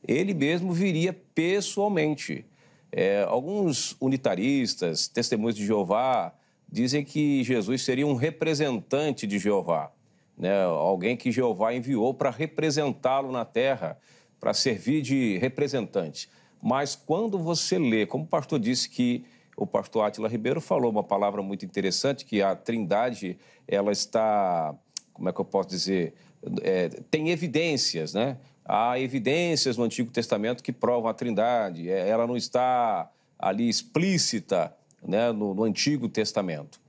ele 0.06 0.34
mesmo 0.34 0.74
viria 0.74 1.14
pessoalmente. 1.14 2.46
É, 2.92 3.24
alguns 3.24 3.96
unitaristas, 4.02 5.08
testemunhos 5.08 5.56
de 5.56 5.66
Jeová, 5.66 6.34
dizem 6.70 7.06
que 7.06 7.42
Jesus 7.42 7.84
seria 7.84 8.06
um 8.06 8.16
representante 8.16 9.26
de 9.26 9.40
Jeová, 9.40 9.94
né? 10.38 10.64
alguém 10.64 11.16
que 11.16 11.32
Jeová 11.32 11.74
enviou 11.74 12.14
para 12.14 12.30
representá-lo 12.30 13.32
na 13.32 13.46
terra, 13.46 13.98
para 14.40 14.54
servir 14.54 15.02
de 15.02 15.38
representante. 15.38 16.30
Mas 16.62 16.96
quando 16.96 17.38
você 17.38 17.78
lê, 17.78 18.06
como 18.06 18.24
o 18.24 18.28
pastor 18.28 18.60
disse 18.60 18.90
que 18.90 19.26
o 19.56 19.66
pastor 19.66 20.06
Átila 20.06 20.28
Ribeiro 20.28 20.60
falou 20.60 20.92
uma 20.92 21.04
palavra 21.04 21.42
muito 21.42 21.66
interessante, 21.66 22.26
que 22.26 22.42
a 22.42 22.56
trindade, 22.56 23.38
ela 23.68 23.92
está, 23.92 24.76
como 25.14 25.30
é 25.30 25.34
que 25.34 25.40
eu 25.40 25.46
posso 25.46 25.70
dizer, 25.70 26.14
é, 26.62 26.90
tem 27.10 27.30
evidências, 27.30 28.14
né? 28.14 28.38
Há 28.64 29.00
evidências 29.00 29.78
no 29.78 29.84
Antigo 29.84 30.12
Testamento 30.12 30.64
que 30.64 30.74
provam 30.74 31.10
a 31.10 31.14
trindade, 31.14 31.90
é, 31.90 32.08
ela 32.10 32.26
não 32.28 32.36
está 32.36 33.10
ali 33.38 33.70
explícita 33.70 34.76
né, 35.08 35.32
no, 35.32 35.54
no 35.54 35.64
Antigo 35.64 36.10
Testamento. 36.10 36.82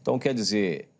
Então, 0.00 0.18
quer 0.18 0.34
dizer, 0.34 0.90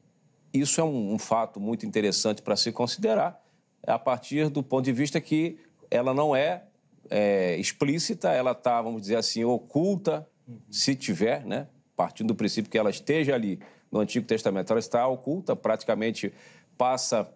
isso 0.54 0.80
é 0.80 0.84
um, 0.84 1.14
um 1.14 1.18
fato 1.18 1.60
muito 1.60 1.84
interessante 1.84 2.40
para 2.40 2.56
se 2.56 2.70
considerar, 2.72 3.42
a 3.86 3.98
partir 3.98 4.48
do 4.48 4.62
ponto 4.62 4.84
de 4.84 4.92
vista 4.92 5.20
que 5.20 5.58
ela 5.90 6.14
não 6.14 6.34
é, 6.34 6.64
é 7.10 7.56
explícita, 7.58 8.30
ela 8.30 8.52
está, 8.52 8.80
vamos 8.80 9.02
dizer 9.02 9.16
assim, 9.16 9.44
oculta, 9.44 10.26
uhum. 10.48 10.58
se 10.70 10.94
tiver, 10.94 11.44
né? 11.44 11.68
partindo 11.96 12.28
do 12.28 12.34
princípio 12.34 12.70
que 12.70 12.78
ela 12.78 12.90
esteja 12.90 13.34
ali 13.34 13.60
no 13.90 14.00
Antigo 14.00 14.26
Testamento, 14.26 14.72
ela 14.72 14.80
está 14.80 15.06
oculta, 15.06 15.54
praticamente 15.54 16.32
passa 16.76 17.32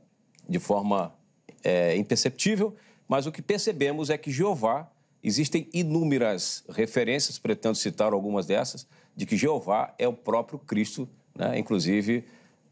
de 0.49 0.59
forma 0.59 1.15
é, 1.63 1.97
imperceptível, 1.97 2.75
mas 3.07 3.27
o 3.27 3.33
que 3.33 3.41
percebemos 3.41 4.11
é 4.11 4.19
que 4.19 4.31
Jeová, 4.31 4.91
existem 5.23 5.69
inúmeras 5.73 6.65
referências, 6.69 7.39
pretendo 7.39 7.75
citar 7.75 8.13
algumas 8.13 8.47
dessas, 8.47 8.87
de 9.15 9.27
que 9.27 9.37
Jeová 9.37 9.95
é 9.99 10.07
o 10.09 10.13
próprio 10.13 10.59
Cristo, 10.59 11.09
né? 11.35 11.59
inclusive 11.59 12.25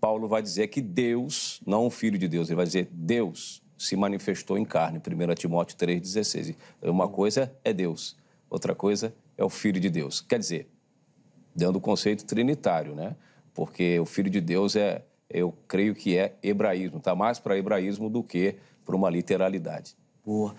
Paulo 0.07 0.29
vai 0.29 0.40
dizer 0.40 0.69
que 0.69 0.81
Deus, 0.81 1.61
não 1.66 1.85
o 1.85 1.90
Filho 1.90 2.16
de 2.16 2.29
Deus, 2.29 2.49
ele 2.49 2.55
vai 2.55 2.64
dizer 2.64 2.88
Deus 2.92 3.61
se 3.77 3.97
manifestou 3.97 4.57
em 4.57 4.64
carne, 4.64 5.01
1 5.01 5.35
Timóteo 5.35 5.77
3,16. 5.77 6.55
Uma 6.81 7.09
coisa 7.09 7.53
é 7.64 7.73
Deus, 7.73 8.16
outra 8.49 8.73
coisa 8.73 9.12
é 9.37 9.42
o 9.42 9.51
Filho 9.51 9.81
de 9.81 9.90
Deus. 9.90 10.21
Quer 10.21 10.38
dizer, 10.38 10.69
dando 11.57 11.77
o 11.77 11.81
conceito 11.81 12.25
trinitário, 12.25 12.95
né? 12.95 13.16
Porque 13.53 13.99
o 13.99 14.07
Filho 14.07 14.31
de 14.31 14.40
Deus 14.40 14.77
é, 14.77 15.03
eu 15.29 15.53
creio 15.66 15.92
que 15.92 16.16
é 16.16 16.37
hebraísmo, 16.40 16.99
está 16.99 17.16
mais 17.16 17.40
para 17.40 17.59
hebraísmo 17.59 18.09
do 18.09 18.23
que 18.23 18.55
por 18.85 18.95
uma 18.95 19.11
literalidade. 19.11 19.97
Boa. 20.25 20.55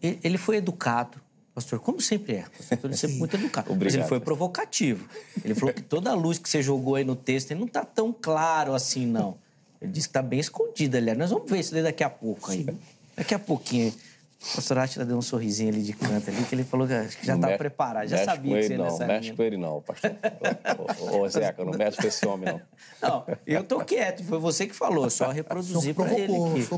Ele 0.00 0.38
foi 0.38 0.56
educado, 0.56 1.20
pastor, 1.54 1.78
como 1.78 2.00
sempre 2.00 2.36
é. 2.36 2.44
Pastor, 2.56 2.78
ele 2.84 2.94
é 2.94 2.96
sempre 2.96 3.16
muito 3.18 3.36
educado. 3.36 3.72
Obrigado. 3.72 3.84
Mas 3.84 3.94
ele 3.94 4.08
foi 4.08 4.20
provocativo. 4.20 5.08
Ele 5.44 5.54
falou 5.54 5.74
que 5.74 5.82
toda 5.82 6.10
a 6.10 6.14
luz 6.14 6.38
que 6.38 6.48
você 6.48 6.62
jogou 6.62 6.96
aí 6.96 7.04
no 7.04 7.14
texto 7.14 7.54
não 7.54 7.66
está 7.66 7.84
tão 7.84 8.12
claro 8.12 8.74
assim, 8.74 9.06
não. 9.06 9.36
Ele 9.80 9.92
disse 9.92 10.08
que 10.08 10.10
está 10.10 10.22
bem 10.22 10.40
escondida, 10.40 10.98
aliás. 10.98 11.18
Nós 11.18 11.30
vamos 11.30 11.50
ver 11.50 11.60
isso 11.60 11.74
daqui 11.74 12.02
a 12.02 12.10
pouco 12.10 12.50
aí. 12.50 12.66
Daqui 13.16 13.34
a 13.34 13.38
pouquinho. 13.38 13.94
O 14.52 14.56
pastor 14.56 14.78
Átila 14.78 15.06
deu 15.06 15.16
um 15.16 15.22
sorrisinho 15.22 15.70
ali 15.70 15.82
de 15.82 15.94
canto 15.94 16.28
ali, 16.28 16.44
que 16.44 16.54
ele 16.54 16.64
falou 16.64 16.86
que 16.86 16.92
já 17.22 17.34
estava 17.34 17.56
preparado, 17.56 18.06
já 18.06 18.24
sabia 18.24 18.56
que 18.56 18.66
você 18.66 18.72
ia 18.72 18.78
não, 18.78 18.84
nessa 18.84 19.06
mexe 19.06 19.32
com 19.32 19.42
ele 19.42 19.56
não, 19.56 19.80
pastor. 19.80 20.14
ô, 21.00 21.18
ô, 21.20 21.28
Zeca, 21.28 21.64
não 21.64 21.72
mexe 21.72 21.96
com 21.96 22.06
esse 22.06 22.26
homem, 22.26 22.52
não. 22.52 22.60
Não, 23.02 23.26
eu 23.46 23.64
tô 23.64 23.80
quieto, 23.80 24.22
foi 24.22 24.38
você 24.38 24.66
que 24.66 24.74
falou, 24.74 25.08
só 25.08 25.30
reproduzi 25.30 25.94
para 25.94 26.12
ele 26.18 26.36
aqui. 26.36 26.68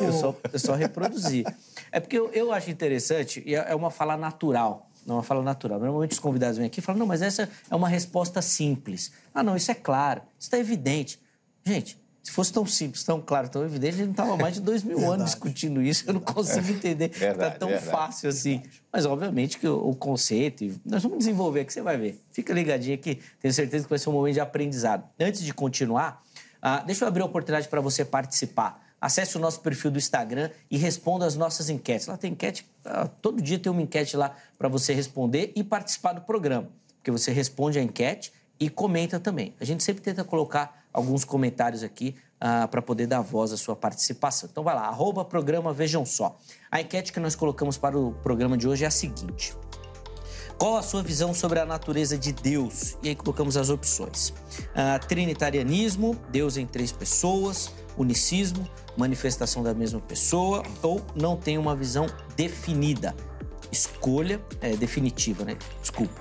Eu 0.00 0.12
só, 0.12 0.36
eu 0.52 0.58
só 0.58 0.74
reproduzi. 0.74 1.44
É 1.90 1.98
porque 1.98 2.18
eu, 2.18 2.30
eu 2.32 2.52
acho 2.52 2.70
interessante, 2.70 3.42
e 3.46 3.54
é, 3.54 3.70
é 3.70 3.74
uma 3.74 3.90
fala 3.90 4.16
natural, 4.16 4.90
não 5.06 5.14
é 5.14 5.18
uma 5.18 5.24
fala 5.24 5.42
natural. 5.42 5.78
Normalmente 5.80 6.12
os 6.12 6.18
convidados 6.18 6.58
vêm 6.58 6.66
aqui 6.66 6.80
e 6.80 6.82
falam, 6.82 6.98
não, 6.98 7.06
mas 7.06 7.22
essa 7.22 7.48
é 7.70 7.74
uma 7.74 7.88
resposta 7.88 8.42
simples. 8.42 9.12
Ah, 9.34 9.42
não, 9.42 9.56
isso 9.56 9.70
é 9.70 9.74
claro, 9.74 10.20
isso 10.38 10.48
está 10.48 10.58
evidente. 10.58 11.18
Gente, 11.64 11.98
se 12.24 12.30
fosse 12.30 12.50
tão 12.50 12.64
simples, 12.64 13.04
tão 13.04 13.20
claro, 13.20 13.50
tão 13.50 13.62
evidente, 13.62 13.96
ele 13.96 14.04
não 14.04 14.12
estava 14.12 14.34
mais 14.34 14.54
de 14.54 14.62
dois 14.62 14.82
mil 14.82 14.96
verdade. 14.96 15.20
anos 15.20 15.30
discutindo 15.32 15.82
isso. 15.82 16.04
Eu 16.06 16.14
não 16.14 16.22
consigo 16.22 16.70
entender 16.70 17.10
que 17.10 17.22
está 17.22 17.50
tão 17.50 17.68
verdade. 17.68 17.90
fácil 17.90 18.30
assim. 18.30 18.62
Mas, 18.90 19.04
obviamente, 19.04 19.58
que 19.58 19.68
o, 19.68 19.90
o, 19.90 19.94
conceito... 19.94 20.64
Nós 20.86 21.02
vamos 21.02 21.18
desenvolver, 21.18 21.66
que 21.66 21.72
você 21.72 21.82
vai 21.82 21.98
ver. 21.98 22.18
Fica 22.32 22.54
ligadinho 22.54 22.94
aqui, 22.94 23.20
tenho 23.38 23.52
certeza 23.52 23.84
que 23.84 23.90
vai 23.90 23.98
ser 23.98 24.08
um 24.08 24.14
momento 24.14 24.32
de 24.32 24.40
aprendizado. 24.40 25.06
Antes 25.20 25.42
de 25.42 25.52
continuar, 25.52 26.22
ah, 26.62 26.78
deixa 26.78 27.04
eu 27.04 27.08
abrir 27.08 27.20
a 27.20 27.26
oportunidade 27.26 27.68
para 27.68 27.82
você 27.82 28.06
participar. 28.06 28.82
Acesse 28.98 29.36
o 29.36 29.40
nosso 29.40 29.60
perfil 29.60 29.90
do 29.90 29.98
Instagram 29.98 30.50
e 30.70 30.78
responda 30.78 31.26
as 31.26 31.36
nossas 31.36 31.68
enquetes. 31.68 32.06
Lá 32.06 32.16
tem 32.16 32.32
enquete, 32.32 32.66
ah, 32.86 33.06
todo 33.06 33.42
dia 33.42 33.58
tem 33.58 33.70
uma 33.70 33.82
enquete 33.82 34.16
lá 34.16 34.34
para 34.56 34.66
você 34.66 34.94
responder 34.94 35.52
e 35.54 35.62
participar 35.62 36.14
do 36.14 36.22
programa. 36.22 36.70
Porque 36.96 37.10
você 37.10 37.30
responde 37.32 37.78
a 37.78 37.82
enquete 37.82 38.32
e 38.58 38.70
comenta 38.70 39.20
também. 39.20 39.54
A 39.60 39.64
gente 39.66 39.82
sempre 39.82 40.02
tenta 40.02 40.24
colocar 40.24 40.83
alguns 40.94 41.24
comentários 41.24 41.82
aqui 41.82 42.14
uh, 42.36 42.68
para 42.68 42.80
poder 42.80 43.08
dar 43.08 43.20
voz 43.20 43.52
à 43.52 43.56
sua 43.56 43.74
participação. 43.74 44.48
Então 44.50 44.62
vai 44.62 44.74
lá, 44.74 44.82
arroba 44.82 45.24
programa 45.24 45.72
Vejam 45.72 46.06
Só. 46.06 46.38
A 46.70 46.80
enquete 46.80 47.12
que 47.12 47.18
nós 47.18 47.34
colocamos 47.34 47.76
para 47.76 47.98
o 47.98 48.12
programa 48.12 48.56
de 48.56 48.68
hoje 48.68 48.84
é 48.84 48.86
a 48.86 48.90
seguinte. 48.90 49.54
Qual 50.56 50.76
a 50.76 50.82
sua 50.82 51.02
visão 51.02 51.34
sobre 51.34 51.58
a 51.58 51.66
natureza 51.66 52.16
de 52.16 52.32
Deus? 52.32 52.96
E 53.02 53.08
aí 53.08 53.16
colocamos 53.16 53.56
as 53.56 53.70
opções. 53.70 54.28
Uh, 54.28 55.04
trinitarianismo, 55.08 56.16
Deus 56.30 56.56
em 56.56 56.64
três 56.64 56.92
pessoas, 56.92 57.72
unicismo, 57.98 58.68
manifestação 58.96 59.64
da 59.64 59.74
mesma 59.74 60.00
pessoa, 60.00 60.62
ou 60.80 61.04
não 61.16 61.36
tem 61.36 61.58
uma 61.58 61.74
visão 61.74 62.06
definida. 62.36 63.16
Escolha 63.72 64.40
é, 64.60 64.76
definitiva, 64.76 65.44
né? 65.44 65.56
Desculpa. 65.80 66.20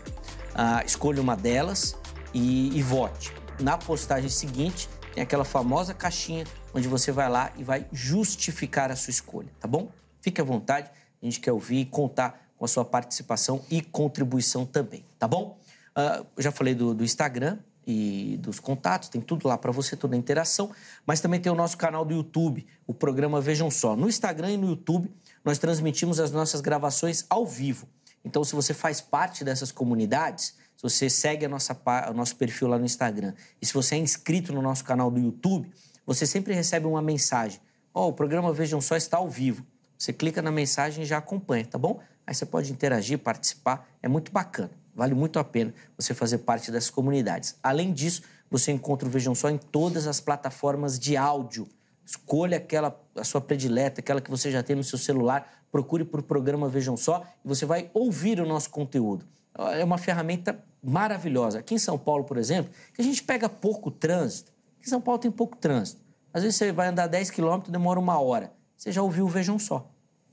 ah, 0.55 0.83
escolha 0.83 1.21
uma 1.21 1.35
delas 1.35 1.95
e, 2.33 2.75
e 2.75 2.81
vote. 2.81 3.42
Na 3.59 3.77
postagem 3.77 4.29
seguinte, 4.29 4.89
tem 5.13 5.23
aquela 5.23 5.45
famosa 5.45 5.93
caixinha 5.93 6.45
onde 6.73 6.87
você 6.87 7.11
vai 7.11 7.29
lá 7.29 7.51
e 7.57 7.63
vai 7.63 7.85
justificar 7.91 8.91
a 8.91 8.95
sua 8.95 9.11
escolha, 9.11 9.49
tá 9.59 9.67
bom? 9.67 9.91
Fique 10.21 10.41
à 10.41 10.43
vontade, 10.43 10.89
a 11.21 11.25
gente 11.25 11.39
quer 11.39 11.51
ouvir 11.51 11.79
e 11.81 11.85
contar 11.85 12.49
com 12.57 12.65
a 12.65 12.67
sua 12.67 12.83
participação 12.83 13.63
e 13.69 13.81
contribuição 13.81 14.65
também, 14.65 15.05
tá 15.19 15.27
bom? 15.27 15.59
Uh, 15.95 16.25
eu 16.35 16.43
já 16.43 16.51
falei 16.51 16.73
do, 16.73 16.93
do 16.93 17.03
Instagram, 17.03 17.59
e 17.85 18.37
dos 18.41 18.59
contatos, 18.59 19.09
tem 19.09 19.21
tudo 19.21 19.47
lá 19.47 19.57
para 19.57 19.71
você, 19.71 19.95
toda 19.95 20.15
a 20.15 20.17
interação, 20.17 20.71
mas 21.05 21.19
também 21.19 21.39
tem 21.39 21.51
o 21.51 21.55
nosso 21.55 21.77
canal 21.77 22.05
do 22.05 22.13
YouTube, 22.13 22.65
o 22.87 22.93
programa 22.93 23.41
Vejam 23.41 23.69
Só. 23.69 23.95
No 23.95 24.07
Instagram 24.07 24.51
e 24.51 24.57
no 24.57 24.69
YouTube, 24.69 25.11
nós 25.43 25.57
transmitimos 25.57 26.19
as 26.19 26.31
nossas 26.31 26.61
gravações 26.61 27.25
ao 27.29 27.45
vivo. 27.45 27.87
Então, 28.23 28.43
se 28.43 28.55
você 28.55 28.73
faz 28.73 29.01
parte 29.01 29.43
dessas 29.43 29.71
comunidades, 29.71 30.55
se 30.89 30.97
você 30.97 31.09
segue 31.09 31.45
a 31.45 31.49
nossa, 31.49 31.77
o 32.09 32.13
nosso 32.13 32.35
perfil 32.35 32.67
lá 32.67 32.77
no 32.77 32.85
Instagram 32.85 33.33
e 33.61 33.65
se 33.65 33.73
você 33.73 33.95
é 33.95 33.97
inscrito 33.97 34.51
no 34.51 34.61
nosso 34.61 34.83
canal 34.83 35.09
do 35.09 35.19
YouTube, 35.19 35.71
você 36.05 36.27
sempre 36.27 36.53
recebe 36.53 36.85
uma 36.85 37.01
mensagem. 37.01 37.59
Ó, 37.93 38.05
oh, 38.05 38.09
o 38.09 38.13
programa 38.13 38.51
Vejam 38.51 38.81
Só 38.81 38.95
está 38.95 39.17
ao 39.17 39.29
vivo. 39.29 39.65
Você 39.97 40.11
clica 40.11 40.41
na 40.41 40.51
mensagem 40.51 41.03
e 41.03 41.05
já 41.05 41.17
acompanha, 41.17 41.65
tá 41.65 41.77
bom? 41.77 42.01
Aí 42.27 42.33
você 42.33 42.45
pode 42.45 42.71
interagir, 42.71 43.19
participar, 43.19 43.87
é 44.01 44.07
muito 44.07 44.31
bacana. 44.31 44.71
Vale 44.93 45.13
muito 45.13 45.39
a 45.39 45.43
pena 45.43 45.73
você 45.97 46.13
fazer 46.13 46.39
parte 46.39 46.71
dessas 46.71 46.89
comunidades. 46.89 47.55
Além 47.63 47.93
disso, 47.93 48.21
você 48.49 48.71
encontra 48.71 49.07
o 49.07 49.11
Vejam 49.11 49.33
Só 49.33 49.49
em 49.49 49.57
todas 49.57 50.05
as 50.05 50.19
plataformas 50.19 50.99
de 50.99 51.15
áudio. 51.15 51.67
Escolha 52.05 52.57
aquela 52.57 53.01
a 53.15 53.23
sua 53.23 53.39
predileta, 53.39 54.01
aquela 54.01 54.19
que 54.19 54.29
você 54.29 54.51
já 54.51 54.61
tem 54.61 54.75
no 54.75 54.83
seu 54.83 54.99
celular, 54.99 55.63
procure 55.71 56.03
por 56.03 56.21
programa 56.21 56.67
Vejam 56.67 56.97
Só 56.97 57.23
e 57.43 57.47
você 57.47 57.65
vai 57.65 57.89
ouvir 57.93 58.39
o 58.41 58.45
nosso 58.45 58.69
conteúdo. 58.69 59.25
É 59.55 59.83
uma 59.83 59.97
ferramenta 59.97 60.63
maravilhosa. 60.83 61.59
Aqui 61.59 61.75
em 61.75 61.79
São 61.79 61.97
Paulo, 61.97 62.23
por 62.23 62.37
exemplo, 62.37 62.71
que 62.93 63.01
a 63.01 63.03
gente 63.03 63.23
pega 63.23 63.47
pouco 63.47 63.89
trânsito. 63.89 64.51
Aqui 64.77 64.87
em 64.87 64.89
São 64.89 64.99
Paulo 64.99 65.19
tem 65.19 65.31
pouco 65.31 65.55
trânsito. 65.55 66.01
Às 66.33 66.43
vezes 66.43 66.57
você 66.57 66.71
vai 66.71 66.87
andar 66.87 67.07
10 67.07 67.31
quilômetros, 67.31 67.71
demora 67.71 67.99
uma 67.99 68.19
hora. 68.19 68.51
Você 68.75 68.91
já 68.91 69.01
ouviu 69.01 69.25
o 69.25 69.29
Vejam 69.29 69.57
Só. 69.57 69.89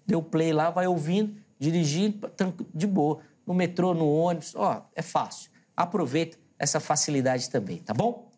Deu 0.07 0.23
play 0.23 0.53
lá, 0.53 0.71
vai 0.71 0.87
ouvindo, 0.87 1.37
dirigindo, 1.59 2.29
de 2.75 2.87
boa 2.87 3.21
no 3.47 3.55
metrô, 3.55 3.95
no 3.95 4.11
ônibus. 4.11 4.55
Ó, 4.57 4.83
é 4.95 5.03
fácil. 5.03 5.51
Aproveita 5.77 6.39
essa 6.59 6.81
facilidade 6.81 7.49
também, 7.49 7.79
tá 7.79 7.95
bom? 7.95 8.29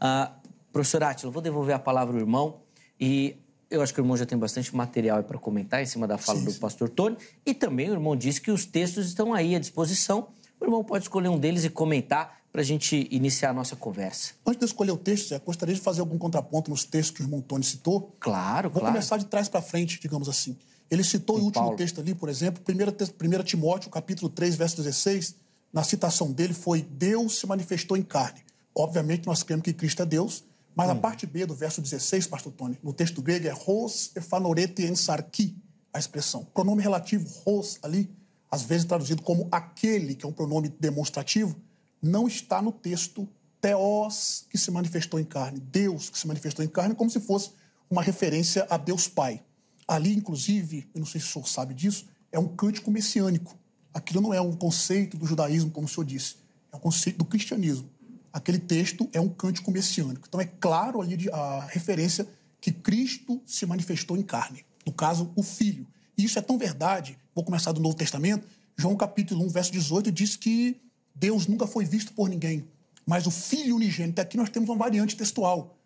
Ah, 0.00 0.32
professor 0.72 1.02
Átila, 1.02 1.30
vou 1.30 1.42
devolver 1.42 1.74
a 1.74 1.78
palavra 1.78 2.14
ao 2.14 2.20
irmão 2.20 2.60
e 2.98 3.36
eu 3.70 3.82
acho 3.82 3.92
que 3.92 4.00
o 4.00 4.02
irmão 4.02 4.16
já 4.16 4.24
tem 4.24 4.38
bastante 4.38 4.74
material 4.74 5.22
para 5.24 5.38
comentar 5.38 5.82
em 5.82 5.86
cima 5.86 6.06
da 6.06 6.16
fala 6.18 6.38
sim, 6.38 6.44
do 6.44 6.50
sim. 6.50 6.60
pastor 6.60 6.88
Tony. 6.88 7.16
E 7.44 7.52
também 7.52 7.90
o 7.90 7.92
irmão 7.92 8.14
disse 8.14 8.40
que 8.40 8.50
os 8.50 8.64
textos 8.64 9.06
estão 9.06 9.34
aí 9.34 9.54
à 9.56 9.58
disposição. 9.58 10.28
O 10.60 10.64
irmão 10.64 10.82
pode 10.82 11.04
escolher 11.04 11.28
um 11.28 11.38
deles 11.38 11.64
e 11.64 11.70
comentar 11.70 12.40
para 12.50 12.62
a 12.62 12.64
gente 12.64 13.06
iniciar 13.10 13.50
a 13.50 13.52
nossa 13.52 13.76
conversa. 13.76 14.32
Antes 14.46 14.60
de 14.60 14.64
escolher 14.64 14.90
o 14.90 14.96
texto, 14.96 15.32
eu 15.32 15.40
gostaria 15.40 15.74
de 15.74 15.80
fazer 15.80 16.00
algum 16.00 16.16
contraponto 16.16 16.70
nos 16.70 16.84
textos 16.84 17.14
que 17.14 17.22
o 17.22 17.24
irmão 17.24 17.42
Tony 17.42 17.62
citou. 17.62 18.16
Claro, 18.18 18.70
Vou 18.70 18.80
claro. 18.80 18.94
começar 18.94 19.18
de 19.18 19.26
trás 19.26 19.48
para 19.48 19.60
frente, 19.60 20.00
digamos 20.00 20.28
assim. 20.28 20.56
Ele 20.90 21.04
citou 21.04 21.36
o 21.36 21.42
último 21.42 21.64
Paulo. 21.64 21.76
texto 21.76 22.00
ali, 22.00 22.14
por 22.14 22.28
exemplo, 22.28 22.62
1 22.66 23.42
Timóteo, 23.42 23.90
capítulo 23.90 24.30
3, 24.30 24.54
verso 24.54 24.76
16. 24.76 25.34
Na 25.70 25.84
citação 25.84 26.32
dele 26.32 26.54
foi 26.54 26.80
Deus 26.80 27.38
se 27.38 27.46
manifestou 27.46 27.96
em 27.96 28.02
carne. 28.02 28.40
Obviamente, 28.74 29.26
nós 29.26 29.42
cremos 29.42 29.62
que 29.62 29.74
Cristo 29.74 30.02
é 30.02 30.06
Deus, 30.06 30.42
mas 30.74 30.88
hum. 30.88 30.92
a 30.92 30.94
parte 30.94 31.26
B 31.26 31.44
do 31.44 31.54
verso 31.54 31.82
16, 31.82 32.26
pastor 32.26 32.52
Tony, 32.52 32.78
no 32.82 32.92
texto 32.92 33.20
grego 33.20 33.46
é 33.46 33.50
Ros 33.50 34.12
efanorete 34.16 34.82
ensarki, 34.82 35.54
a 35.92 35.98
expressão. 35.98 36.46
Pronome 36.54 36.82
relativo, 36.82 37.28
Ros, 37.44 37.78
ali, 37.82 38.08
às 38.56 38.62
vezes 38.62 38.86
traduzido 38.86 39.22
como 39.22 39.48
aquele, 39.52 40.14
que 40.14 40.24
é 40.24 40.28
um 40.28 40.32
pronome 40.32 40.68
demonstrativo, 40.68 41.56
não 42.02 42.26
está 42.26 42.62
no 42.62 42.72
texto 42.72 43.28
Teos, 43.60 44.46
que 44.50 44.56
se 44.56 44.70
manifestou 44.70 45.20
em 45.20 45.24
carne, 45.24 45.60
Deus 45.60 46.08
que 46.08 46.18
se 46.18 46.26
manifestou 46.26 46.64
em 46.64 46.68
carne, 46.68 46.94
como 46.94 47.10
se 47.10 47.20
fosse 47.20 47.50
uma 47.90 48.02
referência 48.02 48.66
a 48.70 48.76
Deus 48.76 49.08
Pai. 49.08 49.42
Ali, 49.86 50.14
inclusive, 50.14 50.88
eu 50.94 51.00
não 51.00 51.06
sei 51.06 51.20
se 51.20 51.28
o 51.28 51.30
senhor 51.30 51.46
sabe 51.46 51.74
disso, 51.74 52.06
é 52.32 52.38
um 52.38 52.48
cântico 52.48 52.90
messiânico. 52.90 53.56
Aquilo 53.92 54.20
não 54.20 54.32
é 54.32 54.40
um 54.40 54.52
conceito 54.52 55.16
do 55.16 55.26
judaísmo, 55.26 55.70
como 55.70 55.86
o 55.86 55.88
senhor 55.88 56.04
disse, 56.04 56.36
é 56.72 56.76
um 56.76 56.80
conceito 56.80 57.18
do 57.18 57.24
cristianismo. 57.24 57.88
Aquele 58.32 58.58
texto 58.58 59.08
é 59.12 59.20
um 59.20 59.28
cântico 59.28 59.70
messiânico. 59.70 60.26
Então 60.28 60.40
é 60.40 60.46
claro 60.46 61.00
ali 61.00 61.28
a 61.30 61.60
referência 61.70 62.26
que 62.60 62.72
Cristo 62.72 63.40
se 63.46 63.66
manifestou 63.66 64.16
em 64.16 64.22
carne, 64.22 64.64
no 64.86 64.92
caso, 64.92 65.32
o 65.36 65.42
Filho. 65.42 65.86
E 66.16 66.24
isso 66.24 66.38
é 66.38 66.42
tão 66.42 66.58
verdade, 66.58 67.18
vou 67.36 67.44
começar 67.44 67.70
do 67.72 67.80
Novo 67.80 67.94
Testamento, 67.94 68.48
João 68.78 68.96
capítulo 68.96 69.44
1, 69.44 69.48
verso 69.50 69.70
18, 69.70 70.10
diz 70.10 70.36
que 70.36 70.80
Deus 71.14 71.46
nunca 71.46 71.66
foi 71.66 71.84
visto 71.84 72.14
por 72.14 72.30
ninguém, 72.30 72.66
mas 73.06 73.26
o 73.26 73.30
Filho 73.30 73.76
unigênito. 73.76 74.22
Aqui 74.22 74.38
nós 74.38 74.48
temos 74.48 74.70
uma 74.70 74.76
variante 74.76 75.14
textual. 75.14 75.78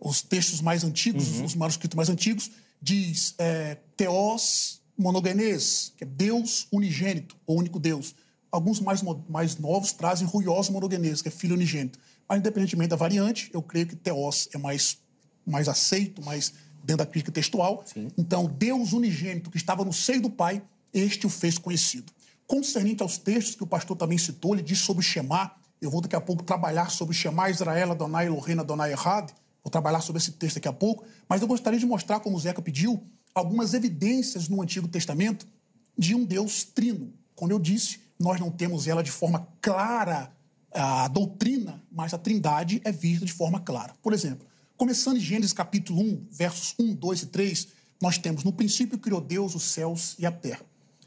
Os 0.00 0.20
textos 0.20 0.60
mais 0.60 0.82
antigos, 0.82 1.38
uhum. 1.38 1.44
os 1.44 1.54
manuscritos 1.54 1.94
mais 1.96 2.08
antigos, 2.08 2.50
diz 2.82 3.34
é, 3.38 3.78
Teos 3.96 4.82
monogenes, 4.98 5.92
que 5.96 6.02
é 6.02 6.06
Deus 6.06 6.66
unigênito, 6.72 7.36
ou 7.46 7.56
único 7.58 7.78
Deus. 7.78 8.14
Alguns 8.50 8.80
mais, 8.80 9.00
mais 9.28 9.56
novos 9.58 9.92
trazem 9.92 10.26
Ruios 10.26 10.68
monogenes, 10.68 11.22
que 11.22 11.28
é 11.28 11.30
filho 11.30 11.54
unigênito. 11.54 12.00
Mas, 12.28 12.40
independentemente 12.40 12.90
da 12.90 12.96
variante, 12.96 13.48
eu 13.52 13.62
creio 13.62 13.86
que 13.86 13.94
Teos 13.94 14.48
é 14.52 14.58
mais, 14.58 14.98
mais 15.46 15.68
aceito, 15.68 16.22
mais 16.24 16.52
dentro 16.82 17.04
da 17.04 17.06
crítica 17.06 17.30
textual. 17.30 17.84
Sim. 17.86 18.08
Então, 18.18 18.46
Deus 18.46 18.92
unigênito, 18.92 19.50
que 19.50 19.56
estava 19.56 19.84
no 19.84 19.92
seio 19.92 20.20
do 20.20 20.30
Pai, 20.30 20.62
este 20.98 21.26
o 21.26 21.30
fez 21.30 21.58
conhecido. 21.58 22.12
Concernente 22.46 23.02
aos 23.02 23.18
textos 23.18 23.54
que 23.54 23.62
o 23.62 23.66
pastor 23.66 23.96
também 23.96 24.18
citou, 24.18 24.54
ele 24.54 24.62
diz 24.62 24.78
sobre 24.78 25.00
o 25.00 25.02
Shema, 25.02 25.52
eu 25.80 25.90
vou 25.90 26.00
daqui 26.00 26.16
a 26.16 26.20
pouco 26.20 26.42
trabalhar 26.42 26.90
sobre 26.90 27.14
Shema 27.14 27.50
Israel, 27.50 27.92
Adonai 27.92 28.26
Elohim, 28.26 28.58
Adonai 28.58 28.92
Errad, 28.92 29.30
Vou 29.66 29.70
trabalhar 29.72 30.00
sobre 30.00 30.22
esse 30.22 30.30
texto 30.30 30.54
daqui 30.54 30.68
a 30.68 30.72
pouco, 30.72 31.04
mas 31.28 31.42
eu 31.42 31.48
gostaria 31.48 31.76
de 31.76 31.84
mostrar, 31.84 32.20
como 32.20 32.36
o 32.36 32.40
Zeca 32.40 32.62
pediu, 32.62 33.02
algumas 33.34 33.74
evidências 33.74 34.48
no 34.48 34.62
Antigo 34.62 34.86
Testamento 34.86 35.44
de 35.98 36.14
um 36.14 36.24
Deus 36.24 36.62
trino. 36.62 37.12
Como 37.34 37.50
eu 37.50 37.58
disse, 37.58 37.98
nós 38.16 38.38
não 38.38 38.48
temos 38.48 38.86
ela 38.86 39.02
de 39.02 39.10
forma 39.10 39.48
clara, 39.60 40.30
a 40.72 41.08
doutrina, 41.08 41.82
mas 41.90 42.14
a 42.14 42.18
trindade 42.18 42.80
é 42.84 42.92
vista 42.92 43.26
de 43.26 43.32
forma 43.32 43.58
clara. 43.58 43.92
Por 44.00 44.12
exemplo, 44.12 44.46
começando 44.76 45.16
em 45.16 45.20
Gênesis 45.20 45.52
capítulo 45.52 46.00
1, 46.00 46.28
versos 46.30 46.76
1, 46.78 46.94
2 46.94 47.22
e 47.22 47.26
3, 47.26 47.68
nós 48.00 48.18
temos, 48.18 48.44
no 48.44 48.52
princípio 48.52 48.96
criou 48.96 49.20
Deus 49.20 49.56
os 49.56 49.64
céus 49.64 50.14
e 50.16 50.24
a 50.24 50.30
terra. 50.30 50.64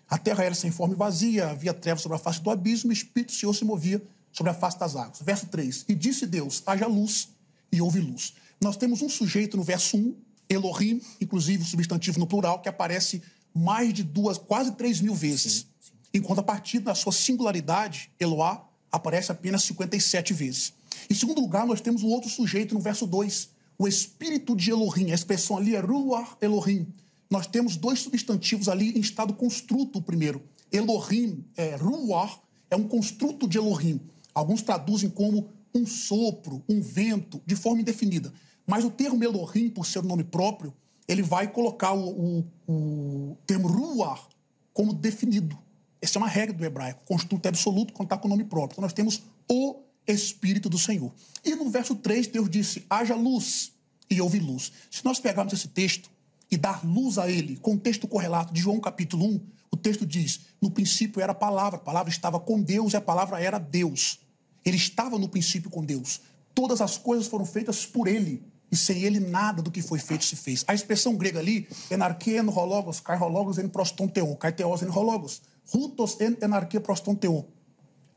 A 0.09 0.17
terra 0.17 0.43
era 0.43 0.55
sem 0.55 0.71
forma 0.71 0.95
e 0.95 0.97
vazia, 0.97 1.49
havia 1.49 1.73
trevas 1.73 2.01
sobre 2.01 2.15
a 2.15 2.19
face 2.19 2.41
do 2.41 2.49
abismo, 2.49 2.91
e 2.91 2.93
o 2.93 2.97
Espírito 2.97 3.31
do 3.31 3.35
Senhor 3.35 3.53
se 3.53 3.63
movia 3.63 4.01
sobre 4.31 4.51
a 4.51 4.55
face 4.55 4.79
das 4.79 4.95
águas. 4.95 5.21
Verso 5.21 5.45
3, 5.47 5.85
e 5.87 5.93
disse 5.93 6.25
Deus, 6.25 6.63
haja 6.65 6.87
luz, 6.87 7.29
e 7.71 7.81
houve 7.81 7.99
luz. 7.99 8.33
Nós 8.59 8.75
temos 8.75 9.01
um 9.01 9.09
sujeito 9.09 9.55
no 9.55 9.63
verso 9.63 9.97
1, 9.97 10.15
Elohim, 10.49 10.99
inclusive 11.21 11.61
o 11.61 11.65
substantivo 11.65 12.19
no 12.19 12.25
plural, 12.25 12.59
que 12.59 12.67
aparece 12.67 13.21
mais 13.53 13.93
de 13.93 14.03
duas, 14.03 14.37
quase 14.37 14.71
três 14.71 14.99
mil 14.99 15.13
vezes. 15.13 15.53
Sim, 15.53 15.67
sim. 15.79 15.91
Enquanto 16.15 16.39
a 16.39 16.43
partir 16.43 16.79
da 16.79 16.95
sua 16.95 17.11
singularidade, 17.11 18.11
Eloá, 18.19 18.67
aparece 18.91 19.31
apenas 19.31 19.63
57 19.63 20.33
vezes. 20.33 20.73
Em 21.07 21.13
segundo 21.13 21.39
lugar, 21.39 21.67
nós 21.67 21.81
temos 21.81 22.01
um 22.01 22.07
outro 22.07 22.29
sujeito 22.29 22.73
no 22.73 22.81
verso 22.81 23.05
2, 23.05 23.49
o 23.77 23.87
espírito 23.87 24.55
de 24.55 24.71
Elohim. 24.71 25.11
A 25.11 25.15
expressão 25.15 25.57
ali 25.57 25.75
é 25.75 25.79
Ruach 25.79 26.35
Elohim. 26.41 26.91
Nós 27.29 27.45
temos 27.45 27.77
dois 27.77 27.99
substantivos 27.99 28.67
ali 28.67 28.97
em 28.97 28.99
estado 28.99 29.33
construto, 29.33 29.99
o 29.99 30.01
primeiro. 30.01 30.41
Elohim, 30.71 31.45
é, 31.55 31.75
Ruach, 31.75 32.39
é 32.69 32.75
um 32.75 32.87
construto 32.87 33.47
de 33.47 33.57
Elohim. 33.57 34.01
Alguns 34.33 34.61
traduzem 34.61 35.09
como 35.09 35.49
um 35.73 35.85
sopro, 35.85 36.63
um 36.67 36.81
vento, 36.81 37.41
de 37.45 37.55
forma 37.55 37.81
indefinida. 37.81 38.33
Mas 38.65 38.83
o 38.83 38.89
termo 38.89 39.23
Elohim, 39.23 39.69
por 39.69 39.85
ser 39.85 39.99
o 39.99 40.03
nome 40.03 40.23
próprio, 40.23 40.73
ele 41.07 41.21
vai 41.21 41.47
colocar 41.47 41.93
o, 41.93 42.09
o, 42.09 42.45
o 42.67 43.37
termo 43.45 43.67
Ruach 43.67 44.27
como 44.73 44.93
definido. 44.93 45.57
Essa 46.01 46.17
é 46.17 46.21
uma 46.21 46.27
regra 46.27 46.55
do 46.55 46.65
hebraico. 46.65 47.03
Construto 47.05 47.47
absoluto 47.47 47.93
quando 47.93 48.07
está 48.07 48.17
com 48.17 48.27
o 48.27 48.29
nome 48.29 48.43
próprio. 48.43 48.75
Então 48.75 48.81
nós 48.83 48.93
temos 48.93 49.21
o 49.51 49.81
Espírito 50.07 50.69
do 50.69 50.77
Senhor. 50.77 51.11
E 51.43 51.55
no 51.55 51.69
verso 51.69 51.95
3, 51.95 52.27
Deus 52.27 52.49
disse: 52.49 52.85
haja 52.89 53.15
luz 53.15 53.73
e 54.09 54.21
houve 54.21 54.39
luz. 54.39 54.71
Se 54.89 55.03
nós 55.03 55.19
pegarmos 55.19 55.53
esse 55.53 55.67
texto 55.67 56.09
e 56.51 56.57
dar 56.57 56.85
luz 56.85 57.17
a 57.17 57.29
ele, 57.29 57.57
com 57.57 57.73
o 57.73 57.79
texto 57.79 58.07
correlato 58.07 58.53
de 58.53 58.61
João 58.61 58.79
capítulo 58.79 59.25
1, 59.25 59.41
o 59.71 59.77
texto 59.77 60.05
diz: 60.05 60.41
no 60.61 60.71
princípio 60.71 61.21
era 61.21 61.31
a 61.31 61.35
palavra, 61.35 61.77
a 61.77 61.81
palavra 61.81 62.09
estava 62.09 62.39
com 62.39 62.61
Deus 62.61 62.93
e 62.93 62.97
a 62.97 63.01
palavra 63.01 63.39
era 63.39 63.59
Deus. 63.59 64.19
Ele 64.65 64.77
estava 64.77 65.17
no 65.17 65.29
princípio 65.29 65.69
com 65.69 65.83
Deus. 65.83 66.21
Todas 66.53 66.81
as 66.81 66.97
coisas 66.97 67.27
foram 67.27 67.45
feitas 67.45 67.85
por 67.85 68.07
ele 68.07 68.43
e 68.71 68.75
sem 68.75 69.03
ele 69.03 69.19
nada 69.19 69.61
do 69.61 69.71
que 69.71 69.81
foi 69.81 69.99
feito 69.99 70.25
se 70.25 70.35
fez. 70.35 70.63
A 70.67 70.73
expressão 70.73 71.15
grega 71.15 71.39
ali, 71.39 71.67
enarquia 71.89 72.39
en 72.39 72.49
hologos, 72.49 72.99
kai 72.99 73.17
en 73.17 73.69
prostonteon, 73.69 74.35
kai 74.35 74.53
teos 74.53 74.81
en 74.81 74.89
hologos, 74.89 75.41
rutos 75.71 76.19
en 76.19 76.37
enarquia 76.41 76.81
prostonteon. 76.81 77.45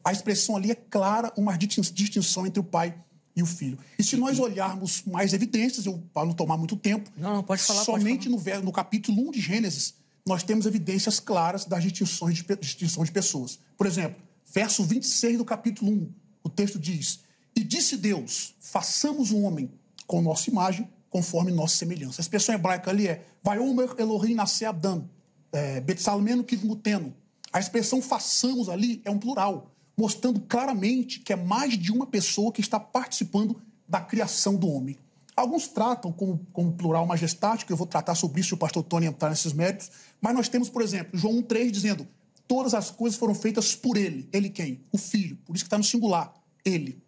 A 0.05 0.13
expressão 0.13 0.57
ali 0.57 0.71
é 0.71 0.75
clara, 0.75 1.33
uma 1.37 1.57
distinção 1.57 2.47
entre 2.47 2.61
o 2.61 2.65
pai 2.65 2.95
e 3.35 3.43
o 3.43 3.47
filho. 3.47 3.79
E 3.99 4.05
se 4.05 4.17
nós 4.17 4.39
olharmos 4.39 5.03
mais 5.05 5.33
evidências, 5.33 5.87
eu 5.87 6.03
para 6.13 6.27
não 6.27 6.35
tomar 6.35 6.57
muito 6.57 6.77
tempo, 6.77 7.11
não, 7.17 7.37
não 7.37 7.43
pode 7.43 7.63
falar, 7.63 7.85
somente 7.85 8.29
pode 8.29 8.45
falar. 8.45 8.59
No, 8.59 8.65
no 8.67 8.73
capítulo 8.73 9.29
1 9.29 9.31
de 9.31 9.41
Gênesis, 9.41 9.95
nós 10.25 10.43
temos 10.43 10.67
evidências 10.67 11.19
claras 11.19 11.65
das 11.65 11.83
distinções 11.83 12.37
de, 12.37 12.57
distinção 12.57 13.05
de 13.05 13.11
pessoas. 13.11 13.59
Por 13.77 13.87
exemplo, 13.87 14.21
verso 14.53 14.85
26 14.85 15.39
do 15.39 15.45
capítulo 15.45 15.91
1, 15.91 16.13
o 16.45 16.49
texto 16.49 16.79
diz: 16.79 17.21
E 17.57 17.65
disse 17.65 17.97
Deus: 17.97 18.55
façamos 18.61 19.31
o 19.31 19.37
um 19.37 19.45
homem 19.45 19.71
com 20.07 20.21
nossa 20.21 20.51
imagem, 20.51 20.89
conforme 21.11 21.51
nossa 21.51 21.77
semelhança. 21.77 22.21
A 22.21 22.23
expressão 22.23 22.55
hebraica 22.55 22.91
ali 22.91 23.09
é 23.09 23.25
Vaiomer 23.43 23.95
Elohim 23.99 24.35
Nasce 24.35 24.65
Abdam, 24.65 25.09
é, 25.53 25.81
Betsalmeno 25.81 26.45
Kidmuteno. 26.45 27.15
A 27.53 27.61
expressão 27.61 28.01
façamos 28.01 28.69
ali 28.69 29.03
é 29.05 29.11
um 29.11 29.19
plural, 29.19 29.72
mostrando 29.97 30.41
claramente 30.41 31.21
que 31.21 31.33
é 31.33 31.37
mais 31.37 31.79
de 31.79 31.93
uma 31.93 32.07
pessoa 32.07 32.53
que 32.53 32.61
está 32.61 32.81
participando 32.81 33.61
da 33.89 34.01
criação 34.01 34.57
do 34.57 34.69
homem. 34.69 34.99
Alguns 35.35 35.67
tratam 35.69 36.13
como, 36.13 36.47
como 36.53 36.73
plural 36.73 37.07
majestático, 37.07 37.73
eu 37.73 37.77
vou 37.77 37.87
tratar 37.87 38.15
sobre 38.15 38.41
isso 38.41 38.51
se 38.51 38.55
o 38.55 38.59
pastor 38.59 38.83
Tony 38.83 39.07
entrar 39.07 39.31
nesses 39.31 39.53
méritos, 39.53 39.91
mas 40.21 40.35
nós 40.35 40.49
temos, 40.49 40.69
por 40.69 40.83
exemplo, 40.83 41.19
João 41.19 41.43
1,3 41.43 41.71
dizendo: 41.71 42.07
todas 42.47 42.75
as 42.75 42.91
coisas 42.91 43.19
foram 43.19 43.35
feitas 43.35 43.75
por 43.75 43.97
ele. 43.97 44.29
Ele 44.33 44.51
quem? 44.51 44.85
O 44.93 44.99
Filho. 44.99 45.39
Por 45.45 45.57
isso 45.57 45.65
que 45.65 45.69
está 45.69 45.79
no 45.79 45.85
singular. 45.85 46.35
Ele. 46.65 47.03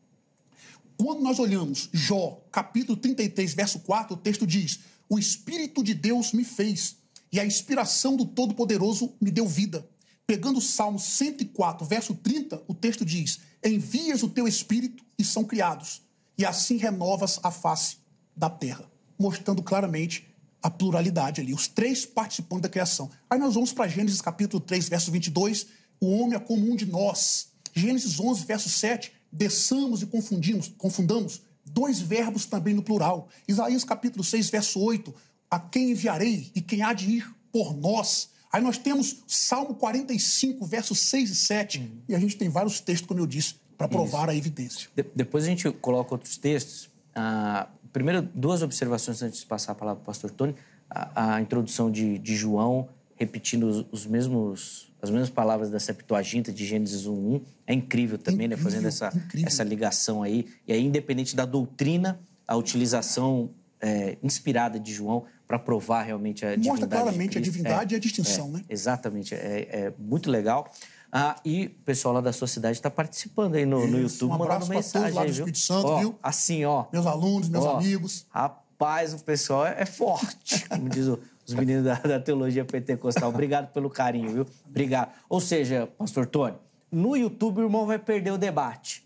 Quando 0.96 1.22
nós 1.22 1.38
olhamos 1.38 1.90
Jó, 1.92 2.42
capítulo 2.50 2.96
33, 2.96 3.52
verso 3.52 3.80
4, 3.80 4.14
o 4.14 4.16
texto 4.16 4.46
diz: 4.46 4.80
O 5.08 5.18
Espírito 5.18 5.84
de 5.84 5.92
Deus 5.92 6.32
me 6.32 6.44
fez, 6.44 6.96
e 7.30 7.38
a 7.38 7.44
inspiração 7.44 8.16
do 8.16 8.24
Todo-Poderoso 8.24 9.14
me 9.20 9.30
deu 9.30 9.46
vida. 9.46 9.86
Pegando 10.26 10.58
o 10.58 10.62
Salmo 10.62 10.98
104, 10.98 11.86
verso 11.86 12.14
30, 12.14 12.62
o 12.66 12.74
texto 12.74 13.04
diz: 13.04 13.40
Envias 13.62 14.22
o 14.22 14.28
teu 14.28 14.48
Espírito 14.48 15.04
e 15.18 15.24
são 15.24 15.44
criados, 15.44 16.00
e 16.38 16.46
assim 16.46 16.76
renovas 16.76 17.38
a 17.42 17.50
face 17.50 17.98
da 18.34 18.48
terra, 18.48 18.90
mostrando 19.18 19.62
claramente 19.62 20.26
a 20.62 20.70
pluralidade 20.70 21.42
ali, 21.42 21.52
os 21.52 21.68
três 21.68 22.06
participantes 22.06 22.62
da 22.62 22.68
criação. 22.70 23.10
Aí 23.28 23.38
nós 23.38 23.52
vamos 23.52 23.72
para 23.72 23.86
Gênesis 23.86 24.22
capítulo 24.22 24.62
3, 24.62 24.88
verso 24.88 25.10
22, 25.10 25.66
o 26.00 26.10
homem 26.10 26.36
é 26.36 26.40
como 26.40 26.72
um 26.72 26.74
de 26.74 26.86
nós. 26.86 27.48
Gênesis 27.74 28.18
11, 28.18 28.46
verso 28.46 28.70
7, 28.70 29.12
desçamos 29.30 30.00
e 30.00 30.06
confundimos, 30.06 30.72
confundamos 30.78 31.42
dois 31.66 32.00
verbos 32.00 32.46
também 32.46 32.72
no 32.72 32.82
plural. 32.82 33.28
Isaías 33.46 33.84
capítulo 33.84 34.24
6, 34.24 34.48
verso 34.48 34.80
8, 34.80 35.14
a 35.50 35.60
quem 35.60 35.90
enviarei 35.90 36.50
e 36.54 36.62
quem 36.62 36.82
há 36.82 36.94
de 36.94 37.10
ir 37.10 37.34
por 37.52 37.76
nós. 37.76 38.30
Aí 38.54 38.62
nós 38.62 38.78
temos 38.78 39.24
Salmo 39.26 39.74
45, 39.74 40.64
versos 40.64 41.00
6 41.00 41.28
e 41.28 41.34
7, 41.34 41.78
uhum. 41.80 41.90
e 42.08 42.14
a 42.14 42.20
gente 42.20 42.36
tem 42.36 42.48
vários 42.48 42.78
textos, 42.78 43.08
como 43.08 43.18
eu 43.18 43.26
disse, 43.26 43.56
para 43.76 43.88
provar 43.88 44.28
Isso. 44.28 44.30
a 44.30 44.36
evidência. 44.36 44.88
De 44.94 45.04
depois 45.12 45.42
a 45.42 45.48
gente 45.48 45.68
coloca 45.72 46.14
outros 46.14 46.36
textos. 46.36 46.88
Ah, 47.16 47.66
primeiro, 47.92 48.22
duas 48.32 48.62
observações 48.62 49.20
antes 49.22 49.40
de 49.40 49.46
passar 49.46 49.72
a 49.72 49.74
palavra 49.74 50.00
para 50.00 50.04
o 50.04 50.06
pastor 50.06 50.30
Tony. 50.30 50.54
A, 50.88 51.34
a 51.34 51.40
introdução 51.40 51.90
de, 51.90 52.16
de, 52.16 52.36
João, 52.36 52.88
repetindo 53.16 53.64
os, 53.64 53.86
os, 53.90 54.06
mesmos, 54.06 54.88
as 55.02 55.10
mesmas 55.10 55.30
palavras 55.30 55.68
da 55.68 55.80
Septuaginta 55.80 56.52
de 56.52 56.64
Gênesis 56.64 57.08
1.1. 57.08 57.42
É 57.66 57.74
incrível 57.74 58.18
também, 58.18 58.46
incrível, 58.46 58.56
né? 58.56 58.70
Fazendo 58.70 58.86
essa, 58.86 59.12
essa 59.44 59.64
ligação 59.64 60.22
aí. 60.22 60.46
E 60.64 60.72
aí, 60.72 60.84
independente 60.84 61.34
da 61.34 61.44
doutrina, 61.44 62.20
a 62.46 62.54
utilização 62.54 63.50
é, 63.84 64.16
inspirada 64.22 64.80
de 64.80 64.94
João 64.94 65.24
para 65.46 65.58
provar 65.58 66.02
realmente 66.02 66.44
a 66.44 66.48
Mostra 66.48 66.62
divindade. 66.62 66.80
Mostra 66.80 67.00
claramente 67.02 67.38
a 67.38 67.40
divindade 67.40 67.94
é, 67.94 67.96
e 67.96 67.98
a 67.98 68.00
distinção, 68.00 68.48
é, 68.48 68.50
né? 68.52 68.64
Exatamente. 68.68 69.34
É, 69.34 69.68
é 69.70 69.92
muito 69.98 70.30
legal. 70.30 70.70
Ah, 71.12 71.36
e 71.44 71.66
o 71.66 71.84
pessoal 71.84 72.14
lá 72.14 72.20
da 72.20 72.32
sua 72.32 72.48
cidade 72.48 72.78
está 72.78 72.90
participando 72.90 73.54
aí 73.54 73.66
no, 73.66 73.86
no 73.86 74.00
YouTube, 74.00 74.32
um 74.32 74.38
mandando 74.38 74.66
mensagem. 74.66 75.12
Todos 75.12 75.14
lá 75.14 75.24
do 75.24 75.30
Espírito 75.30 75.58
Santo, 75.58 75.86
ó, 75.86 75.98
viu? 75.98 76.18
Assim, 76.22 76.64
ó. 76.64 76.86
Meus 76.90 77.06
alunos, 77.06 77.48
meus 77.48 77.64
ó, 77.64 77.76
amigos. 77.76 78.26
Rapaz, 78.30 79.12
o 79.12 79.22
pessoal 79.22 79.66
é 79.66 79.84
forte, 79.84 80.66
como 80.68 80.88
diz 80.88 81.06
o, 81.06 81.20
os 81.46 81.54
meninos 81.54 81.84
da, 81.84 81.94
da, 81.94 82.18
teologia 82.18 82.64
pentecostal. 82.64 83.28
Obrigado 83.28 83.70
pelo 83.72 83.90
carinho, 83.90 84.32
viu? 84.32 84.46
Obrigado. 84.66 85.12
Ou 85.28 85.40
seja, 85.40 85.86
pastor 85.98 86.26
Tony, 86.26 86.56
no 86.90 87.14
YouTube 87.16 87.60
o 87.60 87.64
irmão 87.64 87.86
vai 87.86 87.98
perder 87.98 88.32
o 88.32 88.38
debate. 88.38 89.03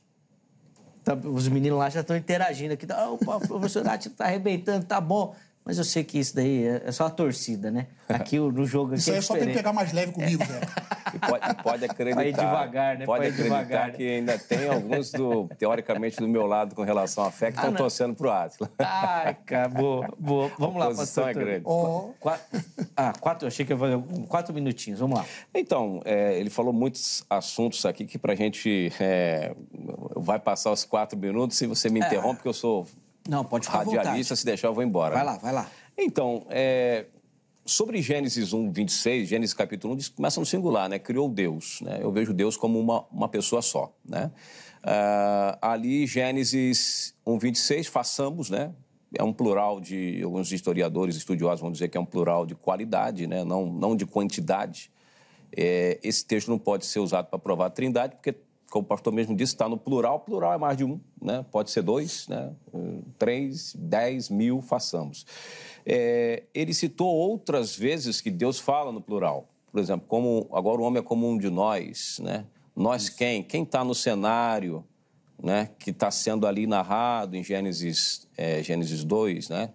Tá, 1.08 1.14
os 1.14 1.48
meninos 1.48 1.78
lá 1.78 1.88
já 1.88 2.00
estão 2.00 2.14
interagindo 2.14 2.74
aqui. 2.74 2.86
Oh, 2.92 3.14
o 3.14 3.48
professor 3.48 3.82
Nath 3.82 4.04
está 4.04 4.26
arrebentando, 4.26 4.84
tá 4.84 5.00
bom. 5.00 5.34
Mas 5.68 5.76
eu 5.76 5.84
sei 5.84 6.02
que 6.02 6.18
isso 6.18 6.34
daí 6.34 6.66
é, 6.66 6.82
é 6.86 6.92
só 6.92 7.04
a 7.04 7.10
torcida, 7.10 7.70
né? 7.70 7.88
Aqui 8.08 8.38
no 8.38 8.64
jogo 8.64 8.92
aqui 8.92 9.00
Isso 9.00 9.10
aí 9.10 9.16
é, 9.16 9.18
é 9.18 9.22
só 9.22 9.34
tem 9.34 9.48
que 9.48 9.52
pegar 9.52 9.70
mais 9.70 9.92
leve 9.92 10.12
comigo, 10.12 10.42
velho. 10.42 10.66
E 11.08 11.18
pode, 11.18 11.62
pode 11.62 11.84
acreditar. 11.86 12.22
Vai 12.22 12.32
devagar, 12.32 12.98
né? 12.98 13.06
Pode, 13.06 13.22
pode 13.22 13.32
acreditar 13.32 13.62
devagar, 13.62 13.92
que 13.92 14.02
ainda 14.02 14.38
tem 14.38 14.68
alguns, 14.68 15.10
do, 15.10 15.48
teoricamente, 15.58 16.18
do 16.18 16.28
meu 16.28 16.46
lado 16.46 16.74
com 16.74 16.82
relação 16.82 17.24
à 17.24 17.30
fé 17.30 17.50
que 17.50 17.56
estão 17.56 17.72
ah, 17.72 17.76
torcendo 17.76 18.14
pro 18.14 18.30
Atlas. 18.30 18.68
Ai, 18.78 19.34
cara, 19.46 19.70
boa, 19.70 20.06
boa. 20.18 20.50
Vamos 20.58 20.78
lá, 20.78 20.94
pastor. 20.94 21.30
é 21.30 21.32
grande. 21.32 21.62
Oh. 21.64 22.10
Quatro, 22.20 22.60
ah, 22.94 23.14
quatro, 23.18 23.46
eu 23.46 23.48
achei 23.48 23.64
que 23.64 23.72
ia 23.72 23.78
fazer 23.78 23.98
quatro 24.28 24.52
minutinhos. 24.52 25.00
Vamos 25.00 25.18
lá. 25.18 25.24
Então, 25.54 26.02
é, 26.04 26.38
ele 26.38 26.50
falou 26.50 26.74
muitos 26.74 27.24
assuntos 27.30 27.86
aqui 27.86 28.04
que 28.04 28.18
pra 28.18 28.34
gente 28.34 28.92
é, 29.00 29.54
vai 30.14 30.38
passar 30.38 30.72
os 30.72 30.84
quatro 30.84 31.18
minutos 31.18 31.56
se 31.56 31.66
você 31.66 31.88
me 31.88 32.02
é. 32.02 32.06
interrompe, 32.06 32.34
porque 32.34 32.48
eu 32.48 32.52
sou 32.52 32.86
não, 33.28 33.44
pode 33.44 33.66
ficar 33.66 33.84
radialista, 33.84 34.34
se 34.34 34.44
deixar 34.44 34.68
eu 34.68 34.74
vou 34.74 34.82
embora. 34.82 35.14
Vai 35.14 35.24
lá, 35.24 35.36
vai 35.36 35.52
lá. 35.52 35.70
Então, 35.98 36.46
é, 36.48 37.04
sobre 37.66 38.00
Gênesis 38.00 38.54
1, 38.54 38.72
26, 38.72 39.28
Gênesis 39.28 39.52
capítulo 39.52 39.92
1, 39.92 39.96
diz, 39.96 40.08
começa 40.08 40.40
no 40.40 40.46
singular, 40.46 40.88
né? 40.88 40.98
Criou 40.98 41.28
Deus, 41.28 41.80
né? 41.82 41.98
Eu 42.00 42.10
vejo 42.10 42.32
Deus 42.32 42.56
como 42.56 42.80
uma, 42.80 43.04
uma 43.12 43.28
pessoa 43.28 43.60
só, 43.60 43.92
né? 44.02 44.30
Uh, 44.78 45.58
ali, 45.60 46.06
Gênesis 46.06 47.14
1, 47.26 47.38
26, 47.38 47.86
façamos, 47.88 48.48
né? 48.48 48.72
É 49.14 49.22
um 49.22 49.32
plural 49.32 49.78
de, 49.78 50.22
alguns 50.22 50.50
historiadores, 50.50 51.14
estudiosos 51.16 51.60
vão 51.60 51.70
dizer 51.70 51.88
que 51.88 51.98
é 51.98 52.00
um 52.00 52.06
plural 52.06 52.46
de 52.46 52.54
qualidade, 52.54 53.26
né? 53.26 53.44
Não, 53.44 53.66
não 53.66 53.94
de 53.94 54.06
quantidade. 54.06 54.90
É, 55.54 55.98
esse 56.02 56.24
texto 56.24 56.48
não 56.48 56.58
pode 56.58 56.86
ser 56.86 57.00
usado 57.00 57.26
para 57.26 57.38
provar 57.38 57.66
a 57.66 57.70
trindade, 57.70 58.16
porque 58.16 58.34
como 58.70 58.84
o 58.84 58.86
pastor 58.88 59.12
mesmo 59.12 59.34
disse, 59.34 59.54
está 59.54 59.68
no 59.68 59.78
plural. 59.78 60.20
Plural 60.20 60.52
é 60.52 60.58
mais 60.58 60.76
de 60.76 60.84
um, 60.84 61.00
né? 61.20 61.44
pode 61.50 61.70
ser 61.70 61.82
dois, 61.82 62.28
né? 62.28 62.52
três, 63.18 63.74
dez 63.74 64.28
mil, 64.28 64.60
façamos. 64.60 65.26
É, 65.86 66.42
ele 66.52 66.74
citou 66.74 67.08
outras 67.08 67.74
vezes 67.74 68.20
que 68.20 68.30
Deus 68.30 68.58
fala 68.58 68.92
no 68.92 69.00
plural. 69.00 69.48
Por 69.72 69.80
exemplo, 69.80 70.06
como 70.06 70.48
agora 70.52 70.80
o 70.80 70.84
homem 70.84 71.00
é 71.00 71.02
como 71.02 71.28
um 71.28 71.38
de 71.38 71.50
nós, 71.50 72.18
né? 72.22 72.44
Nós 72.74 73.08
quem? 73.08 73.42
Quem 73.42 73.62
está 73.62 73.84
no 73.84 73.94
cenário, 73.94 74.84
né? 75.42 75.70
Que 75.78 75.90
está 75.90 76.10
sendo 76.10 76.46
ali 76.46 76.66
narrado 76.66 77.36
em 77.36 77.42
Gênesis, 77.42 78.26
é, 78.36 78.62
Gênesis 78.62 79.04
2, 79.04 79.48
né? 79.48 79.70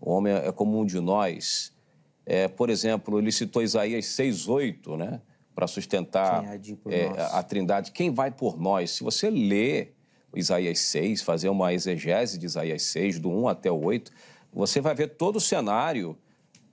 O 0.00 0.10
homem 0.10 0.32
é 0.32 0.52
como 0.52 0.78
um 0.80 0.84
de 0.84 1.00
nós. 1.00 1.72
É, 2.24 2.48
por 2.48 2.70
exemplo, 2.70 3.18
ele 3.18 3.30
citou 3.30 3.62
Isaías 3.62 4.04
6,8, 4.06 4.96
né? 4.96 5.20
Para 5.56 5.66
sustentar 5.66 6.44
é, 6.90 7.10
a 7.32 7.42
Trindade. 7.42 7.90
Quem 7.90 8.12
vai 8.12 8.30
por 8.30 8.58
nós? 8.60 8.90
Se 8.90 9.02
você 9.02 9.30
lê 9.30 9.88
Isaías 10.34 10.80
6, 10.80 11.22
fazer 11.22 11.48
uma 11.48 11.72
exegese 11.72 12.38
de 12.38 12.44
Isaías 12.44 12.82
6, 12.82 13.18
do 13.18 13.30
1 13.30 13.48
até 13.48 13.72
o 13.72 13.82
8, 13.82 14.12
você 14.52 14.82
vai 14.82 14.94
ver 14.94 15.16
todo 15.16 15.36
o 15.36 15.40
cenário. 15.40 16.14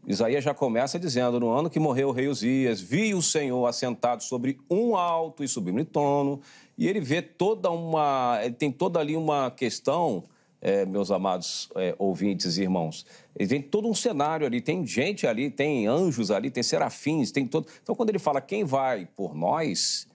Isaías 0.06 0.44
já 0.44 0.54
começa 0.54 1.00
dizendo: 1.00 1.40
No 1.40 1.50
ano 1.50 1.70
que 1.70 1.80
morreu 1.80 2.10
o 2.10 2.12
rei 2.12 2.28
Uzias, 2.28 2.82
vi 2.82 3.14
o 3.14 3.22
Senhor 3.22 3.66
assentado 3.66 4.22
sobre 4.22 4.60
um 4.70 4.98
alto 4.98 5.46
e 5.46 5.48
sublime 5.48 5.86
trono, 5.86 6.42
e 6.78 6.86
ele 6.86 7.00
vê 7.00 7.22
toda 7.22 7.72
uma. 7.72 8.38
Ele 8.44 8.54
tem 8.54 8.70
toda 8.70 9.00
ali 9.00 9.16
uma 9.16 9.50
questão 9.50 10.26
é, 10.64 10.86
meus 10.86 11.10
amados 11.10 11.70
é, 11.76 11.96
ouvintes 11.98 12.58
e 12.58 12.64
irmãos. 12.64 13.06
Ele 13.36 13.50
tem 13.50 13.62
todo 13.62 13.88
um 13.88 13.96
cenário 13.96 14.46
ali, 14.46 14.62
tem 14.62 14.86
gente 14.86 15.26
ali, 15.26 15.50
tem 15.50 15.88
anjos 15.88 16.30
ali, 16.30 16.52
tem 16.52 16.62
serafins, 16.62 17.32
tem 17.32 17.48
todo. 17.48 17.68
Então, 17.82 17.96
quando 17.96 18.10
ele 18.10 18.20
fala 18.20 18.40
quem 18.40 18.64
vai 18.64 19.08
por 19.16 19.34
nós, 19.34 20.08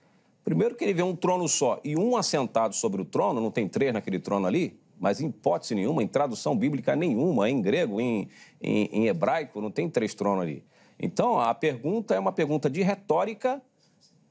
primeiro 0.43 0.75
que 0.75 0.83
ele 0.83 0.93
vê 0.93 1.03
um 1.03 1.15
trono 1.15 1.47
só 1.47 1.79
e 1.83 1.97
um 1.97 2.15
assentado 2.15 2.73
sobre 2.75 3.01
o 3.01 3.05
trono, 3.05 3.41
não 3.41 3.51
tem 3.51 3.67
três 3.67 3.91
naquele 3.91 4.19
trono 4.19 4.47
ali, 4.47 4.79
mas 4.97 5.19
em 5.19 5.27
hipótese 5.27 5.75
nenhuma, 5.75 6.01
em 6.01 6.07
tradução 6.07 6.55
bíblica 6.55 6.95
nenhuma, 6.95 7.49
em 7.49 7.61
grego, 7.61 7.99
em, 7.99 8.29
em, 8.61 8.89
em 8.91 9.07
hebraico, 9.07 9.59
não 9.59 9.71
tem 9.71 9.89
três 9.89 10.13
tronos 10.13 10.43
ali. 10.43 10.63
Então, 10.97 11.39
a 11.39 11.53
pergunta 11.53 12.13
é 12.13 12.19
uma 12.19 12.31
pergunta 12.31 12.69
de 12.69 12.81
retórica 12.81 13.61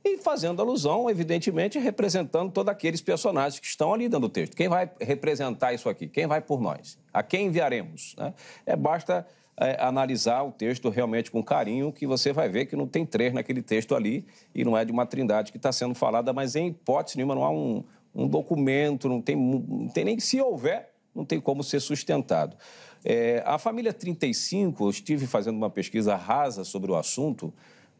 e 0.04 0.18
fazendo 0.18 0.62
alusão, 0.62 1.10
evidentemente, 1.10 1.78
representando 1.78 2.52
todos 2.52 2.70
aqueles 2.70 3.00
personagens 3.00 3.58
que 3.60 3.66
estão 3.66 3.92
ali 3.92 4.04
dentro 4.04 4.20
do 4.20 4.28
texto. 4.28 4.56
Quem 4.56 4.68
vai 4.68 4.90
representar 5.00 5.72
isso 5.72 5.88
aqui? 5.88 6.06
Quem 6.06 6.26
vai 6.26 6.40
por 6.40 6.60
nós? 6.60 6.98
A 7.12 7.22
quem 7.22 7.46
enviaremos? 7.46 8.14
Né? 8.16 8.32
É, 8.64 8.76
basta 8.76 9.26
é, 9.56 9.76
analisar 9.80 10.42
o 10.42 10.52
texto 10.52 10.88
realmente 10.88 11.30
com 11.30 11.42
carinho, 11.42 11.92
que 11.92 12.06
você 12.06 12.32
vai 12.32 12.48
ver 12.48 12.66
que 12.66 12.76
não 12.76 12.86
tem 12.86 13.04
três 13.04 13.32
naquele 13.32 13.60
texto 13.60 13.94
ali 13.94 14.24
e 14.54 14.64
não 14.64 14.76
é 14.76 14.84
de 14.84 14.92
uma 14.92 15.04
trindade 15.04 15.50
que 15.50 15.58
está 15.58 15.72
sendo 15.72 15.94
falada, 15.94 16.32
mas 16.32 16.54
em 16.54 16.68
hipótese 16.68 17.16
nenhuma 17.16 17.34
não 17.34 17.44
há 17.44 17.50
um, 17.50 17.84
um 18.14 18.28
documento, 18.28 19.08
não 19.08 19.20
tem, 19.20 19.36
não 19.36 19.88
tem 19.88 20.04
nem 20.04 20.20
se 20.20 20.40
houver, 20.40 20.90
não 21.14 21.24
tem 21.24 21.40
como 21.40 21.64
ser 21.64 21.80
sustentado. 21.80 22.56
É, 23.04 23.42
a 23.44 23.58
família 23.58 23.92
35, 23.92 24.84
eu 24.84 24.90
estive 24.90 25.26
fazendo 25.26 25.56
uma 25.56 25.70
pesquisa 25.70 26.14
rasa 26.14 26.64
sobre 26.64 26.90
o 26.90 26.96
assunto, 26.96 27.52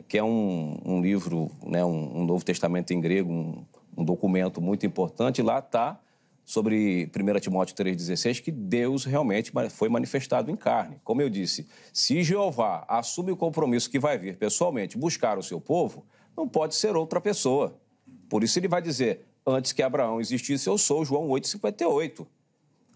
que 0.09 0.17
é 0.17 0.25
um, 0.25 0.81
um 0.85 1.03
livro, 1.03 1.51
né, 1.65 1.85
um, 1.85 2.21
um, 2.21 2.25
Novo 2.25 2.45
Testamento 2.45 2.93
em 2.93 3.01
grego, 3.01 3.31
um, 3.31 3.65
um 3.97 4.05
documento 4.05 4.61
muito 4.61 4.87
importante. 4.87 5.43
Lá 5.43 5.59
está 5.59 6.01
sobre 6.45 7.11
1 7.15 7.41
Timóteo 7.41 7.77
3,16, 7.77 8.41
que 8.41 8.51
Deus 8.51 9.05
realmente 9.05 9.53
foi 9.71 9.91
manifestado 9.91 10.51
em 10.51 10.57
carne. 10.57 10.99
Como 11.05 11.21
eu 11.21 11.29
disse, 11.29 11.69
se 11.93 12.23
Jeová 12.23 12.87
assume 12.89 13.33
o 13.33 13.37
compromisso 13.37 13.91
que 13.91 13.99
vai 13.99 14.17
vir 14.17 14.39
pessoalmente 14.39 14.97
buscar 14.97 15.37
o 15.37 15.43
seu 15.43 15.61
povo, 15.61 16.07
não 16.35 16.49
pode 16.49 16.75
ser 16.75 16.97
outra 16.97 17.21
pessoa. 17.21 17.79
Por 18.31 18.43
isso 18.43 18.59
ele 18.59 18.67
vai 18.67 18.81
dizer: 18.81 19.27
antes 19.47 19.73
que 19.73 19.83
Abraão 19.83 20.23
existisse, 20.23 20.67
eu 20.67 20.79
sou, 20.79 21.05
João 21.05 21.29
8,58. 21.29 22.27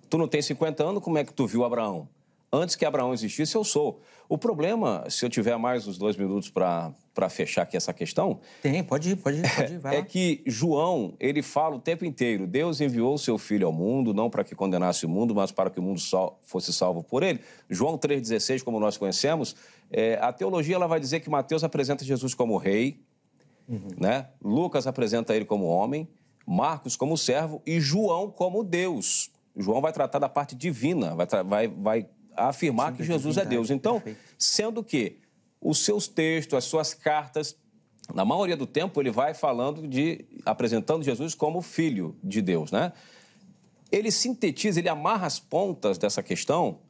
Tu 0.08 0.18
não 0.18 0.26
tem 0.26 0.40
50 0.40 0.82
anos, 0.82 1.02
como 1.02 1.18
é 1.18 1.24
que 1.24 1.32
tu 1.34 1.46
viu 1.46 1.62
Abraão? 1.62 2.08
Antes 2.54 2.76
que 2.76 2.84
Abraão 2.84 3.14
existisse, 3.14 3.54
eu 3.54 3.64
sou. 3.64 4.02
O 4.28 4.36
problema, 4.36 5.06
se 5.08 5.24
eu 5.24 5.30
tiver 5.30 5.56
mais 5.56 5.86
uns 5.86 5.96
dois 5.96 6.18
minutos 6.18 6.50
para 6.50 6.92
fechar 7.30 7.62
aqui 7.62 7.78
essa 7.78 7.94
questão. 7.94 8.40
Tem, 8.60 8.84
pode 8.84 9.10
ir, 9.10 9.16
pode 9.16 9.38
ir, 9.38 9.56
pode 9.56 9.72
ir. 9.72 9.78
Vai 9.80 9.96
é 9.96 9.98
lá. 10.00 10.04
que 10.04 10.42
João, 10.46 11.14
ele 11.18 11.40
fala 11.40 11.76
o 11.76 11.78
tempo 11.78 12.04
inteiro: 12.04 12.46
Deus 12.46 12.82
enviou 12.82 13.14
o 13.14 13.18
seu 13.18 13.38
filho 13.38 13.66
ao 13.66 13.72
mundo, 13.72 14.12
não 14.12 14.28
para 14.28 14.44
que 14.44 14.54
condenasse 14.54 15.06
o 15.06 15.08
mundo, 15.08 15.34
mas 15.34 15.50
para 15.50 15.70
que 15.70 15.80
o 15.80 15.82
mundo 15.82 15.98
fosse 16.42 16.74
salvo 16.74 17.02
por 17.02 17.22
ele. 17.22 17.40
João 17.70 17.96
3,16, 17.96 18.62
como 18.62 18.78
nós 18.78 18.98
conhecemos, 18.98 19.56
é, 19.90 20.18
a 20.20 20.30
teologia 20.30 20.74
ela 20.74 20.86
vai 20.86 21.00
dizer 21.00 21.20
que 21.20 21.30
Mateus 21.30 21.64
apresenta 21.64 22.04
Jesus 22.04 22.34
como 22.34 22.58
rei, 22.58 23.00
uhum. 23.66 23.88
né? 23.98 24.28
Lucas 24.42 24.86
apresenta 24.86 25.34
ele 25.34 25.46
como 25.46 25.64
homem, 25.64 26.06
Marcos 26.46 26.96
como 26.96 27.16
servo 27.16 27.62
e 27.64 27.80
João 27.80 28.30
como 28.30 28.62
Deus. 28.62 29.30
João 29.56 29.80
vai 29.80 29.92
tratar 29.92 30.18
da 30.18 30.28
parte 30.28 30.54
divina, 30.54 31.14
vai, 31.14 31.26
vai, 31.44 31.68
vai 31.68 32.06
afirmar 32.36 32.92
Sim, 32.92 32.98
que 32.98 33.04
Jesus 33.04 33.36
é 33.36 33.44
Deus. 33.44 33.70
Então, 33.70 34.00
perfeito. 34.00 34.20
sendo 34.38 34.82
que 34.82 35.18
os 35.60 35.78
seus 35.78 36.08
textos, 36.08 36.56
as 36.56 36.64
suas 36.64 36.92
cartas, 36.92 37.56
na 38.12 38.24
maioria 38.24 38.56
do 38.56 38.66
tempo 38.66 39.00
ele 39.00 39.10
vai 39.10 39.32
falando 39.32 39.86
de 39.86 40.24
apresentando 40.44 41.04
Jesus 41.04 41.34
como 41.34 41.62
filho 41.62 42.16
de 42.22 42.42
Deus, 42.42 42.72
né? 42.72 42.92
Ele 43.90 44.10
sintetiza, 44.10 44.80
ele 44.80 44.88
amarra 44.88 45.26
as 45.26 45.38
pontas 45.38 45.98
dessa 45.98 46.22
questão, 46.22 46.80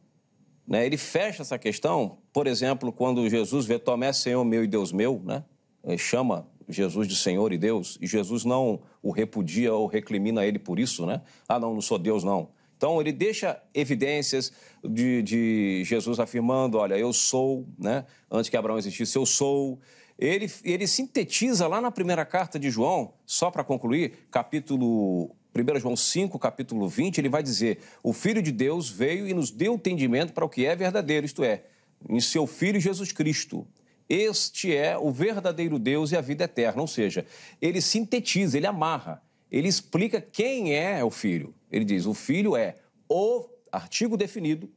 né? 0.66 0.86
Ele 0.86 0.96
fecha 0.96 1.42
essa 1.42 1.58
questão, 1.58 2.18
por 2.32 2.46
exemplo, 2.46 2.92
quando 2.92 3.28
Jesus 3.28 3.66
vê 3.66 3.78
Tomé, 3.78 4.12
Senhor 4.12 4.44
meu 4.44 4.64
e 4.64 4.66
Deus 4.66 4.92
meu, 4.92 5.20
né? 5.24 5.44
Ele 5.84 5.98
chama 5.98 6.46
Jesus 6.68 7.08
de 7.08 7.16
Senhor 7.16 7.52
e 7.52 7.58
Deus, 7.58 7.98
e 8.00 8.06
Jesus 8.06 8.44
não 8.44 8.80
o 9.02 9.10
repudia 9.10 9.74
ou 9.74 9.86
recrimina 9.86 10.46
ele 10.46 10.58
por 10.58 10.78
isso, 10.78 11.04
né? 11.04 11.20
Ah, 11.48 11.58
não, 11.58 11.74
não 11.74 11.80
sou 11.80 11.98
Deus, 11.98 12.24
não. 12.24 12.48
Então, 12.82 13.00
ele 13.00 13.12
deixa 13.12 13.62
evidências 13.72 14.52
de, 14.82 15.22
de 15.22 15.84
Jesus 15.84 16.18
afirmando: 16.18 16.78
olha, 16.78 16.98
eu 16.98 17.12
sou, 17.12 17.64
né? 17.78 18.04
Antes 18.28 18.50
que 18.50 18.56
Abraão 18.56 18.76
existisse, 18.76 19.14
eu 19.14 19.24
sou. 19.24 19.78
Ele, 20.18 20.50
ele 20.64 20.88
sintetiza 20.88 21.68
lá 21.68 21.80
na 21.80 21.92
primeira 21.92 22.24
carta 22.24 22.58
de 22.58 22.70
João, 22.70 23.14
só 23.24 23.52
para 23.52 23.62
concluir, 23.62 24.26
capítulo 24.32 25.30
1 25.54 25.78
João 25.78 25.96
5, 25.96 26.36
capítulo 26.40 26.88
20, 26.88 27.18
ele 27.18 27.28
vai 27.28 27.40
dizer: 27.40 27.78
O 28.02 28.12
Filho 28.12 28.42
de 28.42 28.50
Deus 28.50 28.90
veio 28.90 29.28
e 29.28 29.32
nos 29.32 29.52
deu 29.52 29.74
entendimento 29.74 30.32
para 30.32 30.44
o 30.44 30.48
que 30.48 30.66
é 30.66 30.74
verdadeiro, 30.74 31.24
isto 31.24 31.44
é, 31.44 31.62
em 32.10 32.18
seu 32.18 32.48
Filho 32.48 32.80
Jesus 32.80 33.12
Cristo. 33.12 33.64
Este 34.08 34.74
é 34.74 34.98
o 34.98 35.12
verdadeiro 35.12 35.78
Deus 35.78 36.10
e 36.10 36.16
a 36.16 36.20
vida 36.20 36.42
eterna. 36.42 36.82
Ou 36.82 36.88
seja, 36.88 37.24
ele 37.60 37.80
sintetiza, 37.80 38.56
ele 38.56 38.66
amarra, 38.66 39.22
ele 39.52 39.68
explica 39.68 40.20
quem 40.20 40.74
é 40.74 41.04
o 41.04 41.12
Filho. 41.12 41.54
Ele 41.72 41.84
diz: 41.84 42.06
o 42.06 42.14
Filho 42.14 42.54
é 42.54 42.76
o 43.08 43.48
artigo 43.72 44.16
definido, 44.16 44.70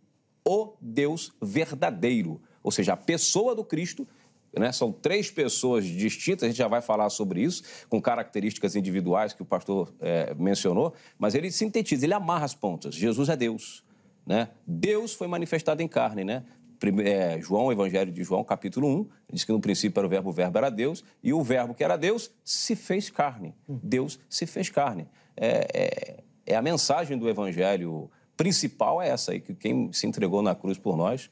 o 0.48 0.74
Deus 0.80 1.34
verdadeiro. 1.42 2.42
Ou 2.64 2.72
seja, 2.72 2.94
a 2.94 2.98
pessoa 2.98 3.54
do 3.54 3.64
Cristo. 3.64 4.08
Né? 4.58 4.72
São 4.72 4.90
três 4.90 5.30
pessoas 5.30 5.84
distintas, 5.84 6.44
a 6.44 6.48
gente 6.48 6.58
já 6.58 6.70
vai 6.70 6.82
falar 6.82 7.10
sobre 7.10 7.42
isso, 7.42 7.62
com 7.90 8.02
características 8.02 8.74
individuais 8.74 9.34
que 9.34 9.42
o 9.42 9.46
pastor 9.46 9.94
é, 10.00 10.34
mencionou, 10.34 10.94
mas 11.20 11.36
ele 11.36 11.52
sintetiza, 11.52 12.06
ele 12.06 12.14
amarra 12.14 12.46
as 12.46 12.56
pontas. 12.56 12.96
Jesus 12.96 13.28
é 13.28 13.36
Deus. 13.36 13.84
Né? 14.26 14.48
Deus 14.66 15.14
foi 15.14 15.28
manifestado 15.28 15.84
em 15.84 15.90
carne, 15.90 16.24
né? 16.24 16.46
é, 17.04 17.40
João, 17.42 17.72
Evangelho 17.72 18.12
de 18.12 18.24
João, 18.24 18.44
capítulo 18.44 18.88
1, 18.88 19.10
diz 19.34 19.44
que 19.44 19.52
no 19.52 19.60
princípio 19.60 20.00
era 20.00 20.08
o 20.08 20.10
verbo, 20.10 20.30
o 20.30 20.34
verbo 20.34 20.58
era 20.58 20.70
Deus, 20.70 21.04
e 21.24 21.34
o 21.34 21.42
verbo 21.42 21.74
que 21.74 21.84
era 21.84 21.98
Deus 21.98 22.32
se 22.44 22.76
fez 22.76 23.10
carne. 23.10 23.54
Deus 23.68 24.20
se 24.30 24.46
fez 24.46 24.70
carne. 24.70 25.08
É, 25.36 25.68
é, 25.74 26.24
é, 26.46 26.56
a 26.56 26.62
mensagem 26.62 27.18
do 27.18 27.30
Evangelho 27.30 28.10
principal 28.36 29.02
é 29.02 29.10
essa 29.10 29.32
aí, 29.32 29.40
que 29.40 29.54
quem 29.54 29.92
se 29.94 30.06
entregou 30.06 30.42
na 30.42 30.54
cruz 30.54 30.78
por 30.78 30.98
nós 30.98 31.30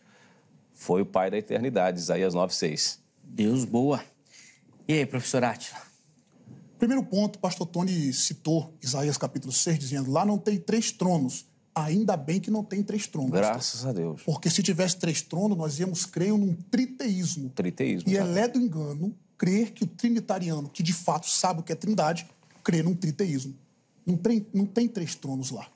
foi 0.73 1.01
o 1.01 1.05
Pai 1.05 1.29
da 1.29 1.37
eternidade, 1.37 1.99
Isaías 1.99 2.33
9,6. 2.33 2.99
Deus 3.23 3.65
boa. 3.65 4.03
E 4.87 4.93
aí, 4.93 5.05
professor 5.05 5.43
Átila? 5.43 5.81
Primeiro 6.79 7.03
ponto, 7.03 7.37
o 7.37 7.39
pastor 7.39 7.67
Tony 7.67 8.11
citou 8.11 8.73
Isaías 8.81 9.17
capítulo 9.17 9.53
6, 9.53 9.79
dizendo, 9.79 10.11
lá 10.11 10.25
não 10.25 10.37
tem 10.37 10.57
três 10.57 10.91
tronos, 10.91 11.45
Ainda 11.75 12.15
bem 12.15 12.39
que 12.39 12.51
não 12.51 12.63
tem 12.63 12.83
três 12.83 13.07
tronos. 13.07 13.31
Graças 13.31 13.85
a 13.85 13.91
Deus. 13.91 14.21
Porque 14.23 14.49
se 14.49 14.61
tivesse 14.61 14.97
três 14.97 15.21
tronos, 15.21 15.57
nós 15.57 15.79
íamos 15.79 16.05
crer 16.05 16.31
num 16.31 16.53
triteísmo. 16.69 17.49
Triteísmo. 17.49 18.09
E 18.09 18.15
é 18.15 18.23
ledo 18.23 18.59
engano 18.59 19.15
crer 19.37 19.71
que 19.71 19.83
o 19.83 19.87
trinitariano, 19.87 20.69
que 20.69 20.83
de 20.83 20.93
fato 20.93 21.27
sabe 21.27 21.61
o 21.61 21.63
que 21.63 21.71
é 21.71 21.75
trindade, 21.75 22.27
crê 22.63 22.83
num 22.83 22.95
triteísmo. 22.95 23.55
Não 24.05 24.17
tem, 24.17 24.45
não 24.53 24.65
tem 24.65 24.87
três 24.87 25.15
tronos 25.15 25.51
lá, 25.51 25.67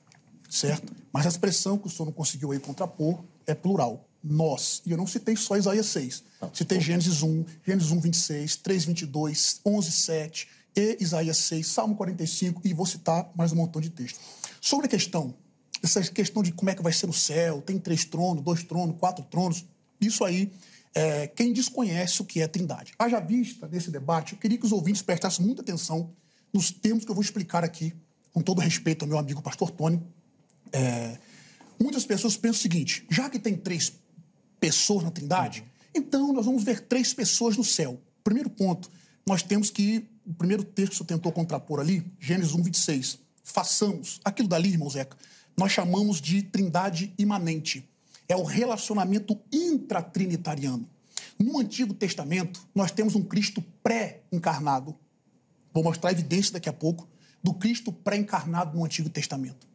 certo? 0.48 0.92
Mas 1.12 1.26
a 1.26 1.28
expressão 1.28 1.78
que 1.78 1.86
o 1.86 1.90
senhor 1.90 2.06
não 2.06 2.12
conseguiu 2.12 2.52
aí 2.52 2.58
contrapor 2.58 3.22
é 3.46 3.54
plural. 3.54 4.04
Nós. 4.22 4.82
E 4.84 4.90
eu 4.90 4.96
não 4.96 5.06
citei 5.06 5.36
só 5.36 5.56
Isaías 5.56 5.86
6. 5.86 6.24
Não. 6.42 6.52
Citei 6.52 6.80
Gênesis 6.80 7.22
1, 7.22 7.44
Gênesis 7.64 7.92
1, 7.92 8.00
26, 8.00 8.56
3, 8.56 8.84
22, 8.84 9.60
11, 9.64 9.92
7, 9.92 10.48
e 10.76 10.96
Isaías 11.00 11.36
6, 11.38 11.66
Salmo 11.66 11.94
45, 11.94 12.60
e 12.64 12.74
vou 12.74 12.84
citar 12.84 13.30
mais 13.36 13.52
um 13.52 13.56
montão 13.56 13.80
de 13.80 13.90
texto. 13.90 14.18
Sobre 14.60 14.86
a 14.86 14.88
questão 14.88 15.34
essa 15.82 16.02
questão 16.02 16.42
de 16.42 16.52
como 16.52 16.70
é 16.70 16.74
que 16.74 16.82
vai 16.82 16.92
ser 16.92 17.06
no 17.06 17.12
céu, 17.12 17.62
tem 17.62 17.78
três 17.78 18.04
tronos, 18.04 18.42
dois 18.42 18.62
tronos, 18.62 18.96
quatro 18.98 19.24
tronos, 19.24 19.64
isso 20.00 20.24
aí 20.24 20.50
é 20.94 21.26
quem 21.26 21.52
desconhece 21.52 22.20
o 22.22 22.24
que 22.24 22.40
é 22.40 22.48
trindade. 22.48 22.92
Haja 22.98 23.20
vista 23.20 23.68
nesse 23.68 23.90
debate, 23.90 24.32
eu 24.32 24.38
queria 24.38 24.58
que 24.58 24.66
os 24.66 24.72
ouvintes 24.72 25.02
prestassem 25.02 25.44
muita 25.44 25.62
atenção 25.62 26.10
nos 26.52 26.70
termos 26.70 27.04
que 27.04 27.10
eu 27.10 27.14
vou 27.14 27.22
explicar 27.22 27.62
aqui, 27.62 27.94
com 28.32 28.40
todo 28.40 28.60
respeito 28.60 29.04
ao 29.04 29.08
meu 29.08 29.18
amigo 29.18 29.42
pastor 29.42 29.70
Tony. 29.70 30.02
É, 30.72 31.18
muitas 31.80 32.04
pessoas 32.04 32.36
pensam 32.36 32.58
o 32.58 32.62
seguinte: 32.62 33.06
já 33.10 33.28
que 33.28 33.38
tem 33.38 33.56
três 33.56 33.92
pessoas 34.60 35.04
na 35.04 35.10
trindade, 35.10 35.64
então 35.94 36.32
nós 36.32 36.46
vamos 36.46 36.62
ver 36.62 36.80
três 36.80 37.14
pessoas 37.14 37.56
no 37.56 37.64
céu. 37.64 38.00
Primeiro 38.22 38.50
ponto, 38.50 38.90
nós 39.26 39.42
temos 39.42 39.70
que. 39.70 40.08
O 40.26 40.34
primeiro 40.34 40.62
texto 40.62 41.06
tentou 41.06 41.32
contrapor 41.32 41.80
ali, 41.80 42.04
Gênesis 42.20 42.52
1, 42.52 42.62
26. 42.62 43.18
Façamos. 43.42 44.20
Aquilo 44.22 44.46
dali, 44.46 44.68
irmão 44.68 44.90
Zeca, 44.90 45.16
nós 45.56 45.72
chamamos 45.72 46.20
de 46.20 46.42
trindade 46.42 47.14
imanente. 47.18 47.88
É 48.28 48.36
o 48.36 48.42
relacionamento 48.42 49.40
intratrinitariano. 49.50 50.86
No 51.38 51.58
Antigo 51.58 51.94
Testamento, 51.94 52.60
nós 52.74 52.90
temos 52.90 53.14
um 53.14 53.22
Cristo 53.22 53.64
pré-encarnado. 53.82 54.94
Vou 55.72 55.82
mostrar 55.82 56.12
evidência 56.12 56.52
daqui 56.52 56.68
a 56.68 56.72
pouco 56.74 57.08
do 57.42 57.54
Cristo 57.54 57.92
pré-encarnado 57.92 58.76
no 58.76 58.84
Antigo 58.84 59.08
Testamento. 59.08 59.66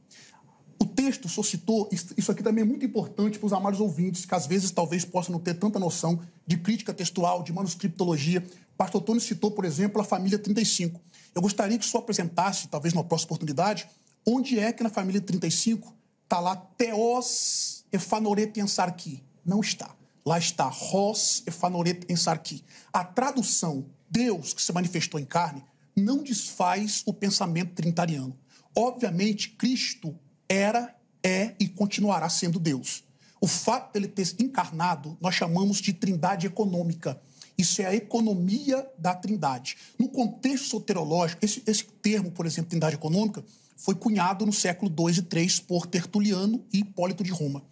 O 0.82 0.86
texto 0.86 1.30
só 1.30 1.42
citou, 1.42 1.90
isso 1.92 2.32
aqui 2.32 2.44
também 2.44 2.64
é 2.64 2.66
muito 2.66 2.86
importante 2.86 3.40
para 3.40 3.46
os 3.48 3.54
amados 3.54 3.80
ouvintes, 3.80 4.26
que 4.26 4.36
às 4.36 4.46
vezes 4.46 4.72
talvez 4.72 5.06
possam 5.06 5.32
não 5.32 5.40
ter 5.40 5.54
tanta 5.54 5.80
noção 5.80 6.20
de 6.46 6.58
crítica 6.58 6.94
textual, 6.94 7.42
de 7.42 7.54
manuscriptologia. 7.54 8.46
Pastor 8.78 9.02
Tony 9.02 9.22
citou, 9.22 9.52
por 9.52 9.64
exemplo, 9.64 10.02
a 10.02 10.04
família 10.04 10.38
35. 10.38 11.00
Eu 11.34 11.42
gostaria 11.42 11.78
que 11.78 11.86
o 11.86 11.88
senhor 11.88 12.04
apresentasse, 12.04 12.68
talvez 12.68 12.94
numa 12.94 13.04
próxima 13.04 13.28
oportunidade, 13.28 13.88
Onde 14.26 14.58
é 14.58 14.72
que 14.72 14.84
na 14.84 14.90
família 14.90 15.20
35 15.20 15.94
está 16.24 16.40
lá 16.40 16.56
Teos 16.56 17.86
Efanoret 17.92 18.58
Ensarki? 18.58 19.22
Não 19.46 19.60
está. 19.60 19.94
Lá 20.26 20.38
está 20.38 20.66
Ros 20.68 21.44
Efanoret 21.46 22.06
Ensarki. 22.10 22.64
A 22.94 23.04
tradução 23.04 23.86
Deus 24.10 24.54
que 24.54 24.62
se 24.62 24.72
manifestou 24.72 25.20
em 25.20 25.26
carne 25.26 25.64
não 25.96 26.24
desfaz 26.24 27.04
o 27.06 27.14
pensamento 27.14 27.74
trinitariano. 27.74 28.38
Obviamente, 28.76 29.50
Cristo 29.50 30.18
era, 30.50 30.96
é 31.24 31.54
e 31.60 31.68
continuará 31.68 32.28
sendo 32.30 32.60
Deus. 32.60 33.04
O 33.40 33.48
fato 33.48 33.94
dele 33.94 34.08
ter 34.08 34.36
encarnado, 34.40 35.18
nós 35.20 35.36
chamamos 35.36 35.80
de 35.80 35.94
trindade 35.94 36.48
econômica. 36.48 37.22
Isso 37.58 37.82
é 37.82 37.86
a 37.86 37.96
economia 37.96 38.88
da 38.98 39.14
trindade. 39.14 39.78
No 40.00 40.08
contexto 40.10 40.68
soterológico, 40.68 41.44
esse, 41.46 41.62
esse 41.68 41.84
termo, 42.02 42.32
por 42.32 42.46
exemplo, 42.46 42.70
trindade 42.70 42.96
econômica, 42.96 43.44
foi 43.76 43.96
cunhado 43.96 44.46
no 44.46 44.54
século 44.54 44.90
II 44.90 45.20
e 45.20 45.40
III 45.40 45.62
por 45.68 45.86
Tertuliano 45.86 46.64
e 46.72 46.80
Hipólito 46.80 47.24
de 47.24 47.32
Roma. 47.32 47.64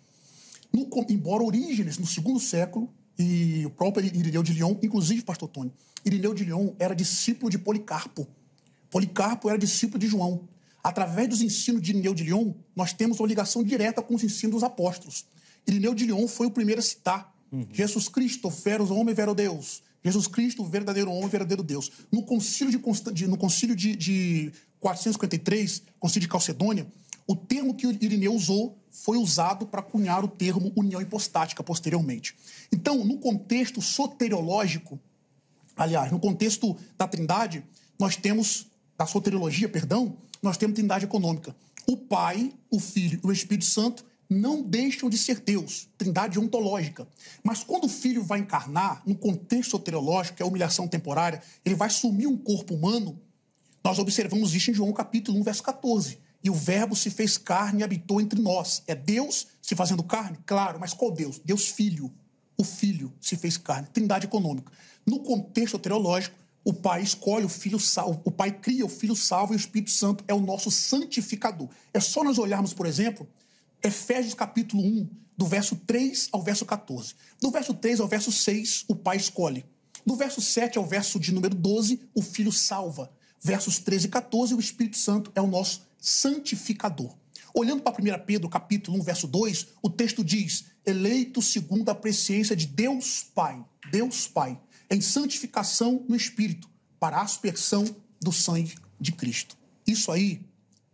No, 0.71 0.87
embora 1.09 1.43
Orígenes, 1.43 1.97
no 1.97 2.05
segundo 2.05 2.39
século, 2.39 2.93
e 3.17 3.65
o 3.65 3.69
próprio 3.69 4.05
Irineu 4.05 4.43
de 4.43 4.53
Lyon, 4.53 4.75
inclusive, 4.81 5.21
pastor 5.23 5.49
Tony, 5.49 5.71
Irineu 6.05 6.33
de 6.33 6.43
Lyon 6.43 6.73
era 6.79 6.95
discípulo 6.95 7.49
de 7.49 7.57
Policarpo. 7.57 8.27
Policarpo 8.89 9.49
era 9.49 9.57
discípulo 9.57 9.99
de 9.99 10.07
João. 10.07 10.47
Através 10.83 11.29
dos 11.29 11.41
ensinos 11.41 11.81
de 11.81 11.91
Irineu 11.91 12.13
de 12.13 12.23
Lyon, 12.23 12.53
nós 12.75 12.91
temos 12.93 13.19
uma 13.19 13.27
ligação 13.27 13.63
direta 13.63 14.01
com 14.01 14.15
os 14.15 14.23
ensinos 14.23 14.55
dos 14.55 14.63
apóstolos. 14.63 15.25
Irineu 15.67 15.93
de 15.93 16.05
Lyon 16.05 16.27
foi 16.27 16.47
o 16.47 16.51
primeiro 16.51 16.79
a 16.79 16.83
citar 16.83 17.33
uhum. 17.51 17.67
Jesus 17.71 18.07
Cristo, 18.07 18.49
feros 18.49 18.89
homem, 18.89 19.13
vero 19.13 19.35
Deus. 19.35 19.83
Jesus 20.03 20.25
Cristo, 20.25 20.65
verdadeiro 20.65 21.11
homem, 21.11 21.29
verdadeiro 21.29 21.61
Deus. 21.61 21.91
No 22.11 22.23
concílio 22.23 22.71
de, 22.71 22.79
Constant... 22.79 23.19
no 23.27 23.37
concílio 23.37 23.75
de, 23.75 23.95
de 23.95 24.51
453, 24.79 25.83
concílio 25.99 26.21
de 26.21 26.27
Calcedônia, 26.27 26.87
o 27.27 27.35
termo 27.35 27.75
que 27.75 27.85
Irineu 27.85 28.33
usou 28.33 28.80
foi 28.91 29.17
usado 29.17 29.65
para 29.65 29.81
cunhar 29.81 30.23
o 30.23 30.27
termo 30.27 30.71
união 30.75 31.01
hipostática 31.01 31.63
posteriormente. 31.63 32.35
Então, 32.71 33.03
no 33.05 33.17
contexto 33.17 33.81
soteriológico, 33.81 34.99
aliás, 35.75 36.11
no 36.11 36.19
contexto 36.19 36.77
da 36.97 37.07
Trindade, 37.07 37.63
nós 37.97 38.15
temos 38.15 38.67
da 38.97 39.05
soteriologia, 39.05 39.69
perdão, 39.69 40.17
nós 40.41 40.57
temos 40.57 40.75
trindade 40.75 41.05
econômica. 41.05 41.55
O 41.87 41.97
Pai, 41.97 42.53
o 42.69 42.79
Filho 42.79 43.19
e 43.23 43.27
o 43.27 43.31
Espírito 43.31 43.65
Santo 43.65 44.05
não 44.29 44.61
deixam 44.61 45.09
de 45.09 45.17
ser 45.17 45.39
Deus, 45.39 45.89
trindade 45.97 46.39
ontológica. 46.39 47.07
Mas 47.43 47.63
quando 47.63 47.85
o 47.85 47.89
Filho 47.89 48.23
vai 48.23 48.39
encarnar, 48.39 49.01
no 49.05 49.15
contexto 49.15 49.71
soteriológico, 49.71 50.37
que 50.37 50.43
é 50.43 50.45
a 50.45 50.47
humilhação 50.47 50.87
temporária, 50.87 51.41
ele 51.65 51.75
vai 51.75 51.87
assumir 51.87 52.27
um 52.27 52.37
corpo 52.37 52.73
humano, 52.73 53.19
nós 53.83 53.99
observamos 53.99 54.53
isso 54.53 54.71
em 54.71 54.73
João 54.73 54.93
capítulo 54.93 55.37
1, 55.39 55.43
verso 55.43 55.63
14. 55.63 56.19
E 56.43 56.49
o 56.49 56.53
Verbo 56.53 56.95
se 56.95 57.09
fez 57.09 57.37
carne 57.37 57.81
e 57.81 57.83
habitou 57.83 58.19
entre 58.19 58.41
nós. 58.41 58.83
É 58.87 58.95
Deus 58.95 59.47
se 59.61 59.75
fazendo 59.75 60.03
carne? 60.03 60.37
Claro, 60.45 60.79
mas 60.79 60.93
qual 60.93 61.11
Deus? 61.11 61.39
Deus 61.39 61.67
Filho. 61.67 62.11
O 62.57 62.63
Filho 62.63 63.13
se 63.21 63.35
fez 63.35 63.57
carne. 63.57 63.87
Trindade 63.93 64.25
econômica. 64.25 64.71
No 65.05 65.19
contexto 65.19 65.77
teológico, 65.77 66.35
o 66.63 66.73
Pai 66.73 67.01
escolhe 67.01 67.45
o 67.45 67.49
Filho 67.49 67.79
salvo, 67.79 68.21
o 68.23 68.29
Pai 68.29 68.51
cria 68.51 68.85
o 68.85 68.89
Filho 68.89 69.15
salvo 69.15 69.53
e 69.53 69.55
o 69.55 69.57
Espírito 69.57 69.89
Santo 69.89 70.23
é 70.27 70.33
o 70.33 70.39
nosso 70.39 70.69
santificador. 70.69 71.67
É 71.91 71.99
só 71.99 72.23
nós 72.23 72.37
olharmos, 72.37 72.73
por 72.73 72.85
exemplo, 72.85 73.27
Efésios 73.83 74.35
capítulo 74.35 74.83
1, 74.83 75.09
do 75.35 75.45
verso 75.47 75.75
3 75.75 76.29
ao 76.31 76.43
verso 76.43 76.63
14. 76.63 77.15
Do 77.39 77.49
verso 77.49 77.73
3 77.73 77.99
ao 77.99 78.07
verso 78.07 78.31
6, 78.31 78.85
o 78.87 78.95
Pai 78.95 79.17
escolhe. 79.17 79.65
Do 80.05 80.15
verso 80.15 80.39
7 80.39 80.77
ao 80.77 80.85
verso 80.85 81.19
de 81.19 81.33
número 81.33 81.55
12, 81.55 81.99
o 82.13 82.21
Filho 82.21 82.51
salva. 82.51 83.11
Versos 83.41 83.79
13 83.79 84.05
e 84.05 84.09
14, 84.09 84.53
o 84.53 84.59
Espírito 84.59 84.97
Santo 84.97 85.31
é 85.33 85.41
o 85.41 85.47
nosso 85.47 85.81
santificador. 86.01 87.15
Olhando 87.53 87.83
para 87.83 87.93
1 87.93 88.25
Pedro, 88.25 88.49
capítulo 88.49 88.97
1, 88.99 89.03
verso 89.03 89.27
2, 89.27 89.67
o 89.81 89.89
texto 89.89 90.23
diz: 90.23 90.65
eleito 90.85 91.41
segundo 91.41 91.87
a 91.89 91.95
presciência 91.95 92.55
de 92.55 92.65
Deus 92.65 93.23
Pai, 93.23 93.63
Deus 93.91 94.27
Pai, 94.27 94.59
em 94.89 94.99
santificação 94.99 96.03
no 96.09 96.15
Espírito, 96.15 96.69
para 96.99 97.17
a 97.17 97.21
aspersão 97.21 97.85
do 98.19 98.31
sangue 98.31 98.75
de 98.99 99.11
Cristo. 99.11 99.55
Isso 99.85 100.11
aí, 100.11 100.45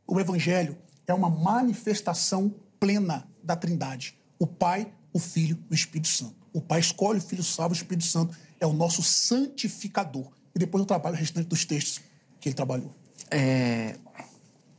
o 0.05 0.19
Evangelho, 0.19 0.77
é 1.07 1.13
uma 1.13 1.29
manifestação 1.29 2.53
plena 2.79 3.27
da 3.41 3.55
Trindade: 3.55 4.15
o 4.37 4.45
Pai, 4.45 4.91
o 5.13 5.19
Filho 5.19 5.57
o 5.69 5.73
Espírito 5.73 6.07
Santo. 6.07 6.35
O 6.53 6.61
Pai 6.61 6.79
escolhe 6.79 7.19
o 7.19 7.21
Filho 7.21 7.43
salvo, 7.43 7.73
o 7.73 7.77
Espírito 7.77 8.05
Santo 8.05 8.35
é 8.59 8.65
o 8.65 8.73
nosso 8.73 9.03
santificador. 9.03 10.31
E 10.55 10.59
depois 10.59 10.81
eu 10.81 10.85
trabalho 10.85 11.15
o 11.15 11.19
restante 11.19 11.47
dos 11.47 11.65
textos 11.65 12.01
que 12.39 12.49
ele 12.49 12.55
trabalhou. 12.55 12.95
É, 13.29 13.95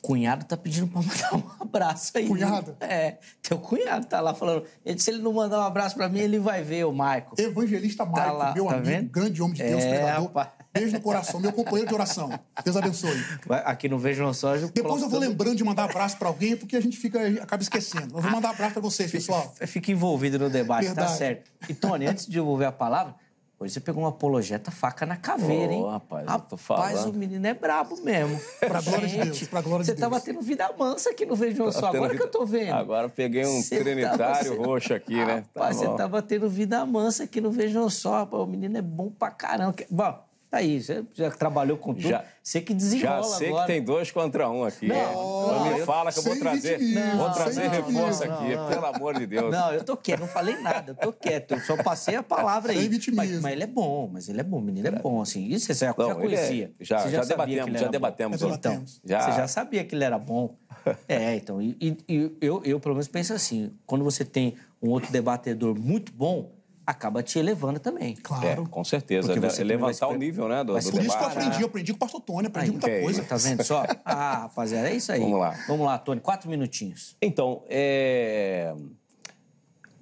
cunhado 0.09 0.46
tá 0.46 0.56
pedindo 0.56 0.88
pra 0.88 1.02
mandar 1.02 1.34
um 1.34 1.42
abraço 1.61 2.12
aí. 2.16 2.26
Cunhado? 2.26 2.74
É, 2.80 3.18
teu 3.42 3.59
cunhado 3.59 4.06
tá 4.06 4.22
lá 4.22 4.32
falando. 4.32 4.64
Ele, 4.82 4.98
se 4.98 5.11
ele 5.11 5.20
não 5.20 5.34
mandar 5.34 5.59
um 5.59 5.64
abraço 5.64 5.94
pra 5.94 6.09
mim, 6.09 6.20
ele 6.20 6.38
vai 6.38 6.62
ver 6.62 6.86
o 6.86 6.92
Maico. 6.94 7.38
Evangelista 7.38 8.06
Maico, 8.06 8.18
tá 8.18 8.32
lá, 8.32 8.54
meu 8.54 8.64
tá 8.64 8.76
amigo, 8.76 8.86
vendo? 8.86 9.11
grande 9.11 9.42
homem 9.42 9.54
de 9.54 9.62
Deus, 9.64 9.84
é, 9.84 9.90
pregador. 9.90 10.48
Beijo 10.72 10.92
no 10.94 11.00
coração, 11.02 11.40
meu 11.40 11.52
companheiro 11.52 11.88
de 11.88 11.94
oração. 11.94 12.30
Deus 12.64 12.76
abençoe. 12.76 13.22
Aqui 13.64 13.88
no 13.88 13.98
Vejam 13.98 14.32
Só... 14.32 14.56
Eu 14.56 14.70
Depois 14.70 15.02
eu 15.02 15.11
vou 15.11 15.20
lembrando 15.20 15.56
de 15.56 15.64
mandar 15.64 15.84
abraço 15.84 16.16
para 16.16 16.28
alguém, 16.28 16.56
porque 16.56 16.76
a 16.76 16.80
gente 16.80 16.96
fica, 16.96 17.20
acaba 17.42 17.62
esquecendo. 17.62 18.16
Eu 18.16 18.22
vou 18.22 18.30
mandar 18.30 18.50
abraço 18.50 18.72
para 18.72 18.82
vocês, 18.82 19.11
pessoal. 19.11 19.54
Fica 19.66 19.92
envolvido 19.92 20.38
no 20.38 20.48
debate, 20.48 20.86
tá 20.86 20.94
Verdade. 20.94 21.11
tá 21.11 21.16
certo. 21.16 21.50
E, 21.68 21.74
Tony, 21.74 22.06
antes 22.06 22.24
de 22.24 22.32
devolver 22.32 22.68
a 22.68 22.72
palavra, 22.72 23.14
Hoje 23.61 23.72
você 23.72 23.80
pegou 23.80 24.04
uma 24.04 24.11
apologeta 24.11 24.70
faca 24.70 25.04
na 25.04 25.16
caveira, 25.16 25.72
hein? 25.72 25.84
rapaz, 25.84 26.26
rapaz 26.28 27.04
o 27.06 27.12
menino 27.12 27.44
é 27.44 27.52
brabo 27.52 28.00
mesmo. 28.02 28.40
pra 28.61 28.80
glória 28.80 29.09
de 29.09 29.16
Deus, 29.16 29.42
pra 29.48 29.61
glória 29.61 29.84
de 29.84 29.90
Deus. 29.90 29.98
Você 29.98 30.00
tava 30.00 30.20
tendo 30.20 30.40
vida 30.40 30.72
mansa 30.78 31.11
aqui 31.11 31.26
no 31.26 31.34
Vejam 31.34 31.72
Só, 31.72 31.86
agora 31.86 32.12
vida... 32.12 32.16
que 32.16 32.22
eu 32.22 32.30
tô 32.30 32.46
vendo. 32.46 32.74
Agora 32.74 33.09
peguei 33.09 33.44
um 33.44 33.61
você 33.61 33.82
trinitário 33.82 34.52
tava... 34.52 34.64
roxo 34.64 34.94
aqui, 34.94 35.16
né? 35.16 35.44
Rapaz, 35.54 35.80
tá 35.80 35.86
você 35.86 35.96
tava 35.96 36.22
tendo 36.22 36.48
vida 36.48 36.86
mansa 36.86 37.24
aqui 37.24 37.40
no 37.40 37.50
Vejam 37.50 37.90
Só. 37.90 38.22
O 38.30 38.46
menino 38.46 38.78
é 38.78 38.82
bom 38.82 39.11
pra 39.11 39.32
caramba. 39.32 39.74
Bom, 39.90 40.27
Tá 40.51 40.59
aí, 40.59 40.82
você 40.82 41.05
já 41.14 41.30
trabalhou 41.30 41.76
com 41.76 41.92
tudo. 41.92 42.09
Já, 42.09 42.24
você 42.42 42.62
que 42.62 42.72
desenrola 42.72 43.22
Já 43.22 43.36
sei 43.36 43.49
agora. 43.49 43.66
que 43.66 43.72
tem 43.72 43.82
dois 43.82 44.11
contra 44.11 44.49
um 44.49 44.64
aqui. 44.64 44.86
Não, 44.86 45.46
não 45.46 45.74
me 45.74 45.84
fala 45.84 46.11
que 46.11 46.18
eu 46.18 46.22
vou 46.22 46.38
trazer, 46.38 46.78
não, 46.78 47.18
vou 47.18 47.32
trazer 47.32 47.68
reforço 47.68 48.24
aqui, 48.24 48.57
não, 48.57 48.68
pelo 48.68 48.86
amor 48.86 49.18
de 49.18 49.26
Deus. 49.26 49.53
Não, 49.53 49.74
eu 49.74 49.84
tô 49.84 49.94
quieto, 49.94 50.20
não 50.20 50.26
falei 50.26 50.57
nada, 50.57 50.92
eu 50.92 50.94
tô 50.94 51.12
quieto. 51.12 51.53
Eu 51.53 51.61
só 51.61 51.76
passei 51.76 52.16
a 52.16 52.22
palavra 52.22 52.72
aí. 52.72 52.88
Mas, 53.12 53.42
mas, 53.42 53.53
ele 53.53 53.64
é 53.64 53.66
bom, 53.66 54.09
mas 54.11 54.28
ele 54.30 54.40
é 54.40 54.42
bom, 54.42 54.57
o 54.57 54.62
menino 54.62 54.88
é 54.88 54.90
bom, 54.92 55.20
assim. 55.20 55.46
Isso 55.49 55.66
você 55.66 55.74
já, 55.74 55.94
já 55.99 56.11
é- 56.11 56.14
conhecia. 56.14 56.72
É, 56.80 56.84
já, 56.84 56.99
já, 56.99 57.09
já 57.11 57.24
debatemos, 57.24 57.80
já 57.80 57.88
debatemos. 57.88 58.42
Então, 58.42 58.84
já. 59.05 59.20
você 59.20 59.32
já 59.32 59.46
sabia 59.49 59.84
que 59.84 59.94
ele 59.94 60.05
era 60.05 60.18
bom. 60.18 60.57
É, 61.07 61.34
então, 61.36 61.61
e, 61.61 61.76
e 62.09 62.32
eu, 62.40 62.62
eu 62.64 62.80
pelo 62.80 62.94
menos 62.94 63.09
penso 63.09 63.34
assim, 63.34 63.72
quando 63.84 64.05
você 64.05 64.24
tem 64.24 64.55
um 64.80 64.88
outro 64.88 65.12
debatedor 65.12 65.78
muito 65.78 66.12
bom, 66.12 66.57
acaba 66.89 67.22
te 67.22 67.39
elevando 67.39 67.78
também. 67.78 68.16
Claro. 68.16 68.62
É, 68.62 68.66
com 68.66 68.82
certeza. 68.82 69.28
Porque 69.28 69.41
você 69.47 69.62
levantar 69.62 70.09
o 70.09 70.16
nível, 70.16 70.49
né, 70.49 70.64
do, 70.64 70.72
do 70.72 70.91
Por 70.91 71.05
isso 71.05 71.18
que 71.18 71.22
eu 71.22 71.28
aprendi, 71.28 71.61
eu 71.61 71.66
aprendi 71.66 71.93
com 71.93 71.97
o 71.97 72.01
pastor 72.01 72.20
Tony, 72.22 72.47
aprendi 72.47 72.68
Aí, 72.68 72.72
muita 72.72 72.91
é 72.91 73.03
coisa. 73.03 73.22
Tá 73.24 73.36
vendo 73.36 73.62
só? 73.62 73.84
Ah, 74.05 74.39
rapaziada, 74.43 74.89
é 74.89 74.95
isso 74.95 75.12
aí. 75.12 75.20
Vamos 75.20 75.39
lá. 75.39 75.51
Vamos 75.66 75.84
lá, 75.84 75.99
Tony, 75.99 76.20
quatro 76.20 76.49
minutinhos. 76.49 77.14
Então, 77.20 77.62
é... 77.68 78.74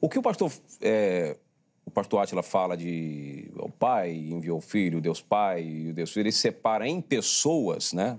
o 0.00 0.08
que 0.08 0.16
o 0.16 0.22
pastor... 0.22 0.52
É... 0.80 1.36
O 1.84 1.90
pastor 1.90 2.20
Átila 2.20 2.42
fala 2.42 2.76
de 2.76 3.48
o 3.56 3.70
pai 3.70 4.12
enviou 4.12 4.58
o 4.58 4.60
filho, 4.60 5.00
Deus 5.00 5.22
pai 5.22 5.62
e 5.62 5.90
o 5.90 5.94
Deus 5.94 6.12
filho, 6.12 6.24
ele 6.24 6.32
separa 6.32 6.86
em 6.86 7.00
pessoas, 7.00 7.92
né? 7.92 8.18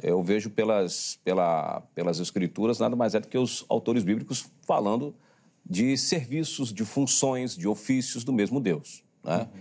Eu 0.00 0.22
vejo 0.22 0.50
pelas, 0.50 1.18
pela, 1.24 1.82
pelas 1.96 2.20
escrituras 2.20 2.78
nada 2.78 2.94
mais 2.94 3.16
é 3.16 3.20
do 3.20 3.26
que 3.26 3.36
os 3.36 3.64
autores 3.68 4.04
bíblicos 4.04 4.48
falando 4.64 5.14
de 5.68 5.96
serviços, 5.96 6.72
de 6.72 6.84
funções, 6.84 7.56
de 7.56 7.68
ofícios 7.68 8.24
do 8.24 8.32
mesmo 8.32 8.60
Deus. 8.60 9.02
Né? 9.22 9.38
Uhum. 9.38 9.60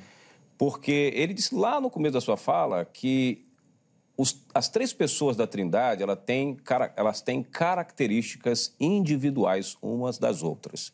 Porque 0.58 1.12
ele 1.16 1.34
disse 1.34 1.56
lá 1.56 1.80
no 1.80 1.90
começo 1.90 2.14
da 2.14 2.22
sua 2.22 2.38
fala 2.38 2.86
que 2.86 3.44
os, 4.18 4.46
as 4.54 4.70
três 4.70 4.94
pessoas 4.94 5.36
da 5.36 5.48
Trindade 5.48 6.04
ela 6.04 6.16
tem, 6.16 6.58
elas 6.96 7.22
têm 7.22 7.42
características 7.42 8.76
individuais 8.80 9.78
umas 9.82 10.18
das 10.18 10.44
outras. 10.44 10.94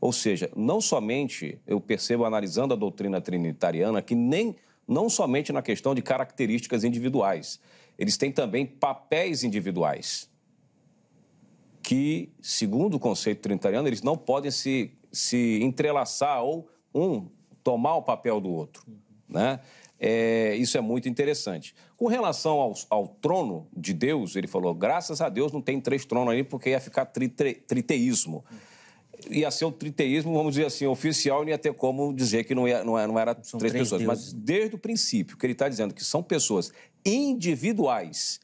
Ou 0.00 0.12
seja, 0.12 0.50
não 0.54 0.80
somente 0.80 1.58
eu 1.66 1.80
percebo 1.80 2.24
analisando 2.24 2.74
a 2.74 2.76
doutrina 2.76 3.20
trinitariana 3.20 4.02
que 4.02 4.14
nem 4.14 4.54
não 4.86 5.08
somente 5.08 5.52
na 5.52 5.62
questão 5.62 5.94
de 5.94 6.02
características 6.02 6.84
individuais, 6.84 7.58
eles 7.98 8.16
têm 8.16 8.30
também 8.30 8.66
papéis 8.66 9.42
individuais 9.42 10.28
que, 11.86 12.32
segundo 12.42 12.94
o 12.94 12.98
conceito 12.98 13.42
trinitariano, 13.42 13.86
eles 13.86 14.02
não 14.02 14.16
podem 14.16 14.50
se, 14.50 14.90
se 15.12 15.60
entrelaçar 15.62 16.42
ou 16.42 16.68
um 16.92 17.28
tomar 17.62 17.94
o 17.94 18.02
papel 18.02 18.40
do 18.40 18.50
outro. 18.50 18.84
Né? 19.28 19.60
É, 19.96 20.56
isso 20.56 20.76
é 20.76 20.80
muito 20.80 21.08
interessante. 21.08 21.76
Com 21.96 22.08
relação 22.08 22.58
ao, 22.58 22.74
ao, 22.90 23.06
trono 23.06 23.68
de 23.72 23.94
Deus, 23.94 24.34
ele 24.34 24.48
falou: 24.48 24.74
graças 24.74 25.20
a 25.20 25.28
Deus 25.28 25.52
não 25.52 25.62
tem 25.62 25.80
três 25.80 26.04
tronos 26.04 26.34
aí, 26.34 26.42
porque 26.42 26.70
ia 26.70 26.80
ficar 26.80 27.06
trite, 27.06 27.54
triteísmo. 27.54 28.44
Ia 29.30 29.52
ser 29.52 29.66
o 29.66 29.70
triteísmo, 29.70 30.34
vamos 30.34 30.54
dizer 30.54 30.66
assim, 30.66 30.86
oficial, 30.86 31.42
não 31.42 31.50
ia 31.50 31.58
ter 31.58 31.72
como 31.72 32.12
dizer 32.12 32.42
que 32.42 32.54
não, 32.54 32.66
ia, 32.66 32.82
não, 32.82 32.98
era, 32.98 33.06
não 33.06 33.18
era 33.18 33.32
três, 33.32 33.52
três, 33.52 33.72
pessoas. 33.72 34.02
Deuses. 34.02 34.06
Mas 34.06 34.32
desde 34.32 34.74
o 34.74 34.78
princípio, 34.78 35.36
que 35.36 35.46
ele 35.46 35.52
está 35.52 35.68
dizendo 35.68 35.94
que 35.94 36.02
são 36.02 36.20
pessoas 36.20 36.72
individuais, 37.04 38.40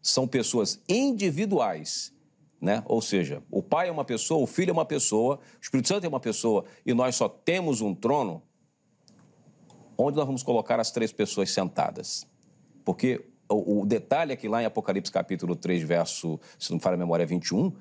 são 0.00 0.28
pessoas 0.28 0.80
individuais 0.88 2.14
né? 2.60 2.82
Ou 2.86 3.02
seja, 3.02 3.42
o 3.50 3.62
Pai 3.62 3.88
é 3.88 3.92
uma 3.92 4.04
pessoa, 4.04 4.42
o 4.42 4.46
Filho 4.46 4.70
é 4.70 4.72
uma 4.72 4.84
pessoa, 4.84 5.36
o 5.36 5.60
Espírito 5.60 5.88
Santo 5.88 6.04
é 6.04 6.08
uma 6.08 6.20
pessoa 6.20 6.64
e 6.84 6.94
nós 6.94 7.16
só 7.16 7.28
temos 7.28 7.80
um 7.80 7.94
trono. 7.94 8.42
Onde 9.96 10.16
nós 10.16 10.26
vamos 10.26 10.42
colocar 10.42 10.80
as 10.80 10.90
três 10.90 11.12
pessoas 11.12 11.50
sentadas? 11.50 12.26
Porque 12.84 13.24
o, 13.48 13.82
o 13.82 13.86
detalhe 13.86 14.32
é 14.32 14.36
que 14.36 14.48
lá 14.48 14.62
em 14.62 14.66
Apocalipse 14.66 15.12
capítulo 15.12 15.54
3, 15.54 15.82
verso, 15.82 16.40
se 16.58 16.70
não 16.70 16.76
me 16.76 16.82
falha 16.82 16.94
a 16.94 16.98
memória, 16.98 17.24
21, 17.24 17.72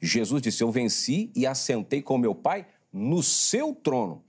Jesus 0.00 0.40
disse: 0.40 0.62
Eu 0.62 0.70
venci 0.70 1.30
e 1.34 1.46
assentei 1.46 2.00
com 2.00 2.16
meu 2.16 2.34
Pai 2.34 2.66
no 2.92 3.22
seu 3.22 3.74
trono. 3.74 4.24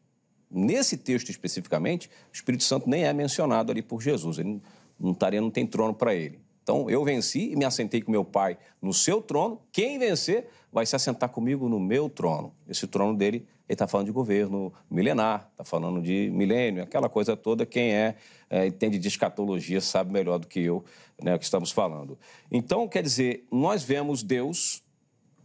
Nesse 0.50 0.97
texto 0.97 1.30
especificamente, 1.30 2.08
o 2.08 2.34
Espírito 2.34 2.64
Santo 2.64 2.89
nem 2.89 3.06
é 3.06 3.14
mencionado 3.14 3.72
ali 3.72 3.82
por 3.82 4.02
Jesus. 4.02 4.39
Ele 4.39 4.62
não, 5.00 5.12
estaria, 5.12 5.39
não 5.39 5.52
tem 5.52 5.66
trono 5.66 5.93
para 5.93 6.16
ele. 6.16 6.39
Então, 6.70 6.88
eu 6.88 7.03
venci 7.03 7.51
e 7.51 7.55
me 7.55 7.65
assentei 7.65 7.99
com 7.99 8.11
meu 8.11 8.24
pai 8.24 8.55
no 8.80 8.93
seu 8.93 9.24
trono. 9.24 9.59
Quem 9.72 9.97
vencer 9.97 10.47
vai 10.72 10.86
se 10.86 10.95
assentar 10.95 11.28
comigo 11.30 11.67
no 11.67 11.80
meu 11.80 12.07
trono. 12.07 12.53
Esse 12.67 12.86
trono 12.86 13.17
dele, 13.17 13.38
ele 13.38 13.74
está 13.74 13.88
falando 13.88 14.05
de 14.05 14.11
governo 14.11 14.72
milenar, 14.88 15.49
está 15.51 15.63
falando 15.63 15.99
de 15.99 16.30
milênio, 16.30 16.84
aquela 16.84 17.09
coisa 17.09 17.36
toda. 17.36 17.65
Quem 17.65 17.91
é, 17.91 18.15
é, 18.51 18.67
entende 18.67 18.99
de 18.99 19.07
escatologia 19.07 19.82
sabe 19.82 20.13
melhor 20.13 20.38
do 20.38 20.45
que 20.45 20.59
eu 20.59 20.86
né, 21.20 21.34
o 21.34 21.39
que 21.39 21.43
estamos 21.43 21.72
falando. 21.72 22.20
Então, 22.51 22.88
quer 22.88 23.01
dizer, 23.01 23.47
nós 23.51 23.82
vemos 23.82 24.22
Deus 24.22 24.84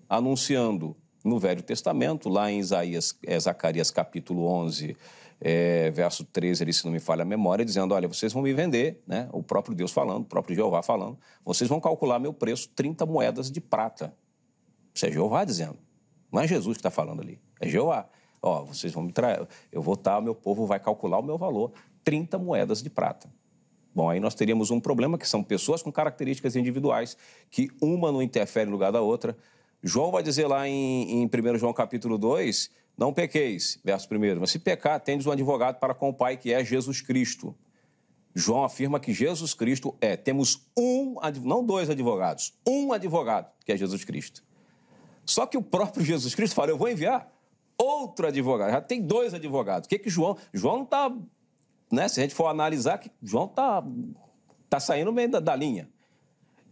anunciando 0.06 0.94
no 1.24 1.38
Velho 1.38 1.62
Testamento, 1.62 2.28
lá 2.28 2.52
em 2.52 2.58
Isaías, 2.58 3.18
é, 3.26 3.40
Zacarias 3.40 3.90
capítulo 3.90 4.44
11, 4.44 4.94
é, 5.46 5.90
verso 5.90 6.24
13, 6.24 6.62
ali, 6.62 6.72
se 6.72 6.86
não 6.86 6.90
me 6.90 6.98
falha 6.98 7.20
a 7.20 7.24
memória, 7.26 7.62
dizendo: 7.66 7.92
Olha, 7.92 8.08
vocês 8.08 8.32
vão 8.32 8.42
me 8.42 8.54
vender, 8.54 9.02
né? 9.06 9.28
o 9.30 9.42
próprio 9.42 9.76
Deus 9.76 9.92
falando, 9.92 10.22
o 10.22 10.26
próprio 10.26 10.56
Jeová 10.56 10.82
falando, 10.82 11.18
vocês 11.44 11.68
vão 11.68 11.78
calcular 11.78 12.18
meu 12.18 12.32
preço 12.32 12.70
30 12.70 13.04
moedas 13.04 13.50
de 13.50 13.60
prata. 13.60 14.16
Isso 14.94 15.04
é 15.04 15.12
Jeová 15.12 15.44
dizendo. 15.44 15.76
Não 16.32 16.40
é 16.40 16.48
Jesus 16.48 16.78
que 16.78 16.80
está 16.80 16.90
falando 16.90 17.20
ali, 17.20 17.38
é 17.60 17.68
Jeová. 17.68 18.08
Ó, 18.40 18.64
vocês 18.64 18.90
vão 18.90 19.02
me 19.02 19.12
trair, 19.12 19.46
eu 19.70 19.82
vou 19.82 19.94
estar, 19.94 20.18
o 20.18 20.22
meu 20.22 20.34
povo 20.34 20.66
vai 20.66 20.80
calcular 20.80 21.18
o 21.18 21.22
meu 21.22 21.36
valor, 21.36 21.72
30 22.02 22.38
moedas 22.38 22.82
de 22.82 22.88
prata. 22.88 23.28
Bom, 23.94 24.08
aí 24.08 24.18
nós 24.18 24.34
teríamos 24.34 24.70
um 24.70 24.80
problema 24.80 25.18
que 25.18 25.28
são 25.28 25.42
pessoas 25.42 25.82
com 25.82 25.92
características 25.92 26.56
individuais, 26.56 27.18
que 27.50 27.68
uma 27.82 28.10
não 28.10 28.22
interfere 28.22 28.66
no 28.66 28.72
lugar 28.72 28.92
da 28.92 29.02
outra. 29.02 29.36
João 29.82 30.10
vai 30.10 30.22
dizer 30.22 30.46
lá 30.46 30.66
em, 30.66 31.22
em 31.22 31.26
1 31.26 31.58
João 31.58 31.72
capítulo 31.74 32.16
2, 32.16 32.70
não 32.96 33.12
pequeis, 33.12 33.78
verso 33.84 34.08
1, 34.12 34.40
mas 34.40 34.50
se 34.50 34.58
pecar, 34.58 35.00
tendes 35.00 35.26
um 35.26 35.30
advogado 35.30 35.78
para 35.78 35.94
com 35.94 36.10
o 36.10 36.14
Pai, 36.14 36.36
que 36.36 36.52
é 36.52 36.64
Jesus 36.64 37.00
Cristo. 37.00 37.54
João 38.34 38.64
afirma 38.64 38.98
que 38.98 39.12
Jesus 39.12 39.54
Cristo 39.54 39.96
é. 40.00 40.16
Temos 40.16 40.66
um, 40.76 41.16
não 41.42 41.64
dois 41.64 41.88
advogados, 41.88 42.52
um 42.66 42.92
advogado, 42.92 43.50
que 43.64 43.72
é 43.72 43.76
Jesus 43.76 44.04
Cristo. 44.04 44.42
Só 45.24 45.46
que 45.46 45.56
o 45.56 45.62
próprio 45.62 46.04
Jesus 46.04 46.34
Cristo 46.34 46.54
fala: 46.54 46.70
Eu 46.70 46.78
vou 46.78 46.88
enviar 46.88 47.32
outro 47.78 48.26
advogado. 48.26 48.70
Já 48.70 48.80
tem 48.80 49.00
dois 49.00 49.34
advogados. 49.34 49.86
O 49.86 49.88
que 49.88 49.98
que 49.98 50.10
João. 50.10 50.36
João 50.52 50.76
não 50.78 50.84
está. 50.84 51.12
Né, 51.92 52.08
se 52.08 52.18
a 52.18 52.22
gente 52.22 52.34
for 52.34 52.46
analisar, 52.48 52.98
que 52.98 53.10
João 53.22 53.44
está 53.44 53.84
tá 54.68 54.80
saindo 54.80 55.12
meio 55.12 55.30
da, 55.30 55.40
da 55.40 55.54
linha. 55.54 55.88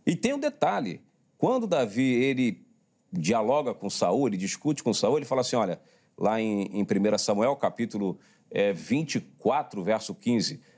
E 0.04 0.16
tem 0.16 0.34
um 0.34 0.38
detalhe: 0.38 1.00
quando 1.38 1.66
Davi 1.66 2.02
ele 2.02 2.66
dialoga 3.12 3.72
com 3.72 3.88
Saul, 3.88 4.26
ele 4.26 4.36
discute 4.36 4.82
com 4.82 4.92
Saul, 4.92 5.18
ele 5.18 5.26
fala 5.26 5.42
assim: 5.42 5.56
olha, 5.56 5.80
lá 6.18 6.40
em, 6.40 6.64
em 6.72 6.82
1 6.82 7.18
Samuel, 7.18 7.56
capítulo 7.56 8.18
é, 8.50 8.72
24, 8.72 9.82
verso 9.82 10.14
15 10.14 10.72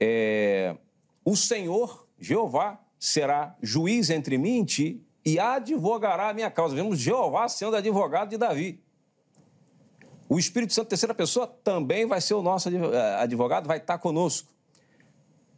é, 0.00 0.76
o 1.24 1.36
Senhor, 1.36 2.06
Jeová, 2.18 2.80
será 2.98 3.56
juiz 3.62 4.10
entre 4.10 4.36
mim 4.36 4.60
e 4.60 4.64
ti 4.64 5.06
e 5.24 5.38
advogará 5.38 6.28
a 6.28 6.34
minha 6.34 6.50
causa. 6.50 6.74
Vemos 6.74 6.98
Jeová 6.98 7.48
sendo 7.48 7.76
advogado 7.76 8.30
de 8.30 8.36
Davi. 8.36 8.82
O 10.28 10.38
Espírito 10.38 10.72
Santo, 10.72 10.88
terceira 10.88 11.14
pessoa, 11.14 11.46
também 11.46 12.06
vai 12.06 12.20
ser 12.20 12.34
o 12.34 12.42
nosso 12.42 12.68
é, 12.68 13.22
advogado, 13.22 13.66
vai 13.66 13.78
estar 13.78 13.98
conosco. 13.98 14.53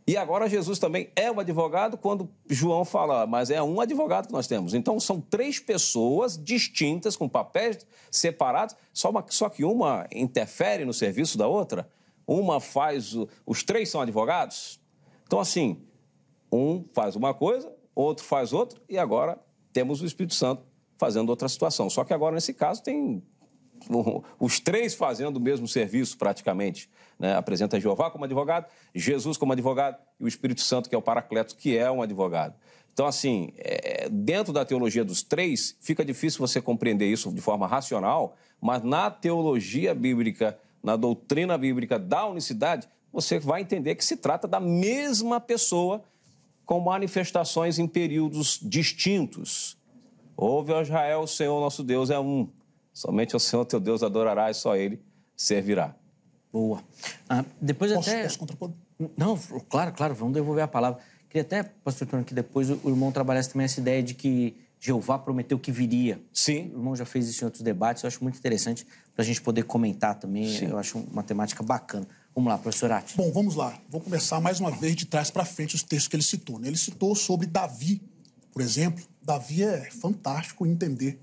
E 0.06 0.16
agora 0.16 0.48
Jesus 0.48 0.78
também 0.78 1.10
é 1.16 1.30
o 1.32 1.40
advogado 1.40 1.98
quando 1.98 2.30
João 2.48 2.84
fala, 2.84 3.26
mas 3.26 3.50
é 3.50 3.60
um 3.60 3.80
advogado 3.80 4.28
que 4.28 4.32
nós 4.32 4.46
temos. 4.46 4.72
Então 4.72 5.00
são 5.00 5.20
três 5.20 5.58
pessoas 5.58 6.38
distintas, 6.38 7.16
com 7.16 7.28
papéis 7.28 7.84
separados, 8.08 8.76
só, 8.92 9.10
uma, 9.10 9.24
só 9.28 9.48
que 9.48 9.64
uma 9.64 10.06
interfere 10.12 10.84
no 10.84 10.92
serviço 10.92 11.36
da 11.36 11.48
outra 11.48 11.90
uma 12.26 12.60
faz. 12.60 13.14
O... 13.14 13.28
Os 13.46 13.62
três 13.62 13.88
são 13.88 14.00
advogados? 14.00 14.80
Então, 15.26 15.40
assim, 15.40 15.82
um 16.50 16.84
faz 16.92 17.16
uma 17.16 17.32
coisa, 17.34 17.72
outro 17.94 18.24
faz 18.24 18.52
outra, 18.52 18.80
e 18.88 18.98
agora 18.98 19.38
temos 19.72 20.00
o 20.02 20.06
Espírito 20.06 20.34
Santo 20.34 20.62
fazendo 20.98 21.28
outra 21.28 21.48
situação. 21.48 21.88
Só 21.90 22.04
que 22.04 22.14
agora, 22.14 22.34
nesse 22.34 22.54
caso, 22.54 22.82
tem 22.82 23.22
os 24.38 24.60
três 24.60 24.94
fazendo 24.94 25.36
o 25.36 25.40
mesmo 25.40 25.66
serviço 25.66 26.16
praticamente. 26.16 26.88
Né? 27.18 27.34
Apresenta 27.36 27.80
Jeová 27.80 28.10
como 28.10 28.24
advogado, 28.24 28.66
Jesus 28.94 29.36
como 29.36 29.52
advogado 29.52 29.98
e 30.20 30.24
o 30.24 30.28
Espírito 30.28 30.60
Santo, 30.60 30.88
que 30.88 30.94
é 30.94 30.98
o 30.98 31.02
Paracleto, 31.02 31.56
que 31.56 31.76
é 31.76 31.90
um 31.90 32.02
advogado. 32.02 32.54
Então, 32.92 33.06
assim, 33.06 33.52
é, 33.58 34.08
dentro 34.10 34.52
da 34.52 34.64
teologia 34.64 35.04
dos 35.04 35.22
três, 35.22 35.76
fica 35.80 36.04
difícil 36.04 36.40
você 36.40 36.60
compreender 36.60 37.06
isso 37.06 37.32
de 37.32 37.40
forma 37.40 37.66
racional, 37.66 38.36
mas 38.60 38.82
na 38.82 39.10
teologia 39.10 39.94
bíblica 39.94 40.58
na 40.86 40.94
doutrina 40.94 41.58
bíblica 41.58 41.98
da 41.98 42.26
unicidade, 42.26 42.88
você 43.12 43.40
vai 43.40 43.60
entender 43.60 43.96
que 43.96 44.04
se 44.04 44.16
trata 44.16 44.46
da 44.46 44.60
mesma 44.60 45.40
pessoa 45.40 46.00
com 46.64 46.78
manifestações 46.78 47.80
em 47.80 47.88
períodos 47.88 48.60
distintos. 48.62 49.76
Ouve, 50.36 50.72
ó 50.72 50.80
Israel, 50.80 51.22
o 51.22 51.26
Senhor 51.26 51.60
nosso 51.60 51.82
Deus 51.82 52.08
é 52.08 52.20
um. 52.20 52.48
Somente 52.96 53.36
o 53.36 53.38
Senhor 53.38 53.62
teu 53.66 53.78
Deus 53.78 54.02
adorará 54.02 54.50
e 54.50 54.54
só 54.54 54.74
Ele 54.74 54.98
servirá. 55.36 55.94
Boa. 56.50 56.82
Ah, 57.28 57.44
depois 57.60 57.92
posso, 57.92 58.08
até... 58.08 58.22
Posso 58.22 58.38
contrapor? 58.38 58.72
Não, 59.14 59.38
claro, 59.68 59.92
claro, 59.92 60.14
vamos 60.14 60.32
devolver 60.32 60.64
a 60.64 60.66
palavra. 60.66 60.98
Queria 61.28 61.42
até, 61.42 61.62
pastor 61.62 62.08
Antônio, 62.08 62.24
que 62.24 62.32
depois 62.32 62.70
o 62.70 62.88
irmão 62.88 63.12
trabalhasse 63.12 63.50
também 63.50 63.66
essa 63.66 63.80
ideia 63.80 64.02
de 64.02 64.14
que 64.14 64.56
Jeová 64.80 65.18
prometeu 65.18 65.58
que 65.58 65.70
viria. 65.70 66.18
Sim. 66.32 66.70
O 66.72 66.78
irmão 66.78 66.96
já 66.96 67.04
fez 67.04 67.28
isso 67.28 67.44
em 67.44 67.44
outros 67.44 67.62
debates, 67.62 68.02
eu 68.02 68.08
acho 68.08 68.22
muito 68.22 68.38
interessante 68.38 68.86
para 69.14 69.22
a 69.22 69.26
gente 69.26 69.42
poder 69.42 69.64
comentar 69.64 70.18
também. 70.18 70.48
Sim. 70.48 70.68
Eu 70.68 70.78
acho 70.78 70.96
uma 70.96 71.22
temática 71.22 71.62
bacana. 71.62 72.08
Vamos 72.34 72.50
lá, 72.50 72.56
professor 72.56 72.90
Ati. 72.92 73.14
Bom, 73.14 73.30
vamos 73.30 73.56
lá. 73.56 73.78
Vou 73.90 74.00
começar 74.00 74.40
mais 74.40 74.58
uma 74.58 74.70
vez 74.70 74.96
de 74.96 75.04
trás 75.04 75.30
para 75.30 75.44
frente 75.44 75.74
os 75.74 75.82
textos 75.82 76.08
que 76.08 76.16
ele 76.16 76.22
citou. 76.22 76.58
Né? 76.58 76.68
Ele 76.68 76.78
citou 76.78 77.14
sobre 77.14 77.46
Davi, 77.46 78.00
por 78.50 78.62
exemplo. 78.62 79.04
Davi 79.20 79.64
é 79.64 79.90
fantástico 79.90 80.66
entender 80.66 81.20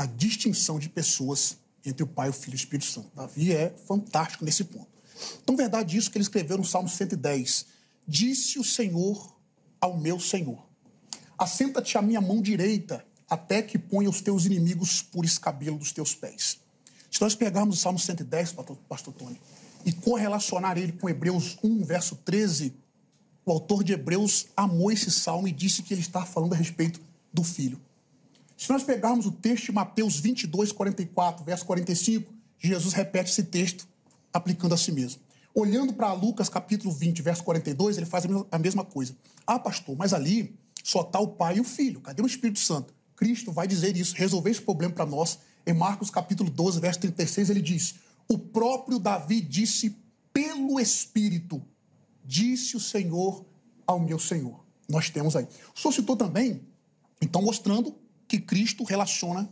a 0.00 0.06
distinção 0.06 0.78
de 0.78 0.88
pessoas 0.88 1.58
entre 1.84 2.02
o 2.02 2.06
Pai, 2.06 2.30
o 2.30 2.32
Filho 2.32 2.54
e 2.54 2.56
o 2.56 2.56
Espírito 2.56 2.86
Santo. 2.86 3.10
Davi 3.14 3.52
é 3.52 3.68
fantástico 3.86 4.46
nesse 4.46 4.64
ponto. 4.64 4.88
Então, 5.42 5.54
verdade 5.54 5.94
isso 5.94 6.10
que 6.10 6.16
ele 6.16 6.22
escreveu 6.22 6.56
no 6.56 6.64
Salmo 6.64 6.88
110. 6.88 7.66
Disse 8.08 8.58
o 8.58 8.64
Senhor 8.64 9.36
ao 9.78 9.98
meu 9.98 10.18
Senhor 10.18 10.66
Assenta-te 11.36 11.98
à 11.98 12.02
minha 12.02 12.20
mão 12.20 12.40
direita, 12.40 13.04
até 13.28 13.60
que 13.60 13.78
ponha 13.78 14.08
os 14.08 14.22
teus 14.22 14.46
inimigos 14.46 15.02
por 15.02 15.22
escabelo 15.22 15.76
dos 15.76 15.92
teus 15.92 16.14
pés. 16.14 16.58
Se 17.10 17.20
nós 17.20 17.34
pegarmos 17.34 17.76
o 17.76 17.80
Salmo 17.80 17.98
110, 17.98 18.54
pastor 18.88 19.12
Tony, 19.12 19.38
e 19.84 19.92
correlacionar 19.92 20.78
ele 20.78 20.92
com 20.92 21.10
Hebreus 21.10 21.58
1, 21.62 21.84
verso 21.84 22.16
13, 22.16 22.74
o 23.44 23.52
autor 23.52 23.84
de 23.84 23.92
Hebreus 23.92 24.46
amou 24.56 24.90
esse 24.90 25.10
salmo 25.10 25.46
e 25.46 25.52
disse 25.52 25.82
que 25.82 25.92
ele 25.92 26.00
está 26.00 26.24
falando 26.24 26.54
a 26.54 26.56
respeito 26.56 27.02
do 27.30 27.44
filho. 27.44 27.78
Se 28.60 28.68
nós 28.68 28.82
pegarmos 28.82 29.24
o 29.24 29.32
texto 29.32 29.64
de 29.64 29.72
Mateus 29.72 30.20
22, 30.20 30.70
44, 30.70 31.42
verso 31.42 31.64
45, 31.64 32.30
Jesus 32.58 32.92
repete 32.92 33.30
esse 33.30 33.44
texto 33.44 33.88
aplicando 34.34 34.74
a 34.74 34.76
si 34.76 34.92
mesmo. 34.92 35.22
Olhando 35.54 35.94
para 35.94 36.12
Lucas 36.12 36.50
capítulo 36.50 36.92
20, 36.92 37.22
verso 37.22 37.42
42, 37.42 37.96
ele 37.96 38.04
faz 38.04 38.26
a 38.52 38.58
mesma 38.58 38.84
coisa. 38.84 39.16
Ah, 39.46 39.58
pastor, 39.58 39.96
mas 39.96 40.12
ali 40.12 40.54
só 40.84 41.00
está 41.00 41.18
o 41.18 41.28
Pai 41.28 41.56
e 41.56 41.60
o 41.60 41.64
Filho. 41.64 42.02
Cadê 42.02 42.20
o 42.20 42.26
Espírito 42.26 42.58
Santo? 42.58 42.92
Cristo 43.16 43.50
vai 43.50 43.66
dizer 43.66 43.96
isso, 43.96 44.14
resolver 44.14 44.50
esse 44.50 44.60
problema 44.60 44.92
para 44.92 45.06
nós. 45.06 45.38
Em 45.66 45.72
Marcos 45.72 46.10
capítulo 46.10 46.50
12, 46.50 46.80
verso 46.80 47.00
36, 47.00 47.48
ele 47.48 47.62
diz: 47.62 47.94
O 48.28 48.36
próprio 48.36 48.98
Davi 48.98 49.40
disse 49.40 49.96
pelo 50.34 50.78
Espírito, 50.78 51.62
disse 52.22 52.76
o 52.76 52.80
Senhor 52.80 53.42
ao 53.86 53.98
meu 53.98 54.18
Senhor. 54.18 54.62
Nós 54.86 55.08
temos 55.08 55.34
aí. 55.34 55.48
O 55.74 55.80
senhor 55.80 55.94
citou 55.94 56.14
também, 56.14 56.60
então, 57.22 57.40
mostrando 57.40 57.94
que 58.30 58.38
Cristo 58.38 58.84
relaciona, 58.84 59.50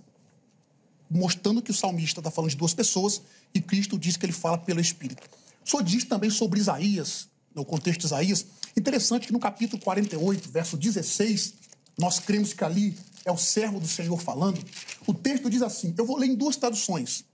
mostrando 1.10 1.60
que 1.60 1.72
o 1.72 1.74
salmista 1.74 2.20
está 2.20 2.30
falando 2.30 2.52
de 2.52 2.56
duas 2.56 2.72
pessoas 2.72 3.20
e 3.52 3.60
Cristo 3.60 3.98
diz 3.98 4.16
que 4.16 4.24
ele 4.24 4.32
fala 4.32 4.56
pelo 4.56 4.80
Espírito. 4.80 5.28
Senhor 5.64 5.82
diz 5.82 6.04
também 6.04 6.30
sobre 6.30 6.60
Isaías, 6.60 7.28
no 7.52 7.64
contexto 7.64 8.02
de 8.02 8.06
Isaías. 8.06 8.46
Interessante 8.76 9.26
que 9.26 9.32
no 9.32 9.40
capítulo 9.40 9.82
48, 9.82 10.48
verso 10.48 10.76
16, 10.76 11.54
nós 11.98 12.20
cremos 12.20 12.52
que 12.52 12.62
ali 12.62 12.96
é 13.24 13.32
o 13.32 13.36
servo 13.36 13.80
do 13.80 13.88
Senhor 13.88 14.16
falando. 14.20 14.64
O 15.04 15.12
texto 15.12 15.50
diz 15.50 15.60
assim: 15.60 15.92
eu 15.98 16.06
vou 16.06 16.16
ler 16.16 16.28
em 16.28 16.36
duas 16.36 16.54
traduções. 16.54 17.24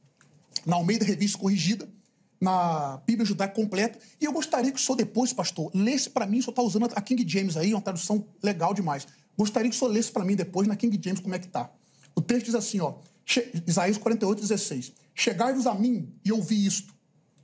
Na 0.64 0.76
Almeida 0.76 1.04
Revista 1.04 1.36
Corrigida, 1.36 1.86
na 2.40 3.02
Bíblia 3.06 3.26
Judaica 3.26 3.52
Completa. 3.54 3.98
E 4.18 4.24
eu 4.24 4.32
gostaria 4.32 4.72
que 4.72 4.78
o 4.78 4.82
senhor 4.82 4.96
depois, 4.96 5.30
pastor, 5.30 5.70
lesse 5.74 6.08
para 6.08 6.26
mim, 6.26 6.38
o 6.38 6.42
senhor 6.42 6.52
está 6.52 6.62
usando 6.62 6.90
a 6.94 7.02
King 7.02 7.22
James 7.28 7.54
aí, 7.54 7.74
uma 7.74 7.82
tradução 7.82 8.24
legal 8.42 8.72
demais. 8.72 9.06
Gostaria 9.36 9.70
que 9.70 9.76
o 9.76 9.78
senhor 9.78 9.90
lesse 9.90 10.12
para 10.12 10.24
mim 10.24 10.36
depois 10.36 10.66
na 10.68 10.76
King 10.76 10.98
James 11.02 11.20
como 11.20 11.34
é 11.34 11.38
que 11.38 11.46
está. 11.46 11.70
O 12.14 12.20
texto 12.20 12.46
diz 12.46 12.54
assim, 12.54 12.80
ó, 12.80 12.94
Isaías 13.66 13.98
48, 13.98 14.40
16. 14.40 14.92
Chegai-vos 15.14 15.66
a 15.66 15.74
mim 15.74 16.12
e 16.24 16.32
ouvi 16.32 16.66
isto. 16.66 16.94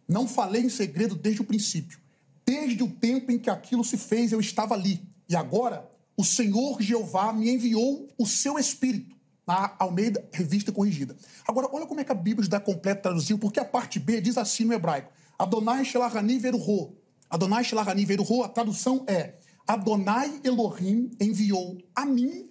Não 0.07 0.27
falei 0.27 0.63
em 0.63 0.69
segredo 0.69 1.15
desde 1.15 1.41
o 1.41 1.45
princípio. 1.45 1.99
Desde 2.45 2.83
o 2.83 2.91
tempo 2.91 3.31
em 3.31 3.39
que 3.39 3.49
aquilo 3.49 3.85
se 3.85 3.97
fez, 3.97 4.33
eu 4.33 4.41
estava 4.41 4.75
ali. 4.75 5.03
E 5.29 5.37
agora, 5.37 5.89
o 6.17 6.25
Senhor 6.25 6.83
Jeová 6.83 7.33
me 7.33 7.51
enviou 7.51 8.09
o 8.19 8.27
seu 8.27 8.59
Espírito. 8.59 9.17
Na 9.47 9.75
Almeida 9.79 10.25
Revista 10.33 10.71
Corrigida. 10.71 11.17
Agora, 11.47 11.69
olha 11.73 11.87
como 11.87 11.99
é 11.99 12.05
que 12.05 12.13
a 12.13 12.15
Bíblia 12.15 12.49
dá 12.49 12.61
completo 12.61 13.03
traduziu, 13.03 13.37
porque 13.37 13.59
a 13.59 13.65
parte 13.65 13.99
B 13.99 14.21
diz 14.21 14.39
assim 14.39 14.65
no 14.65 14.73
hebraico: 14.73 15.11
Adonai 15.37 15.85
Shelahani 15.85 16.39
Veruho. 16.39 16.95
Adonai 17.29 17.65
Shelahani 17.65 18.05
Veruho, 18.05 18.45
a 18.45 18.49
tradução 18.49 19.05
é: 19.09 19.35
Adonai 19.73 20.41
Elohim 20.43 21.11
enviou 21.21 21.79
a 21.95 22.05
mim 22.05 22.49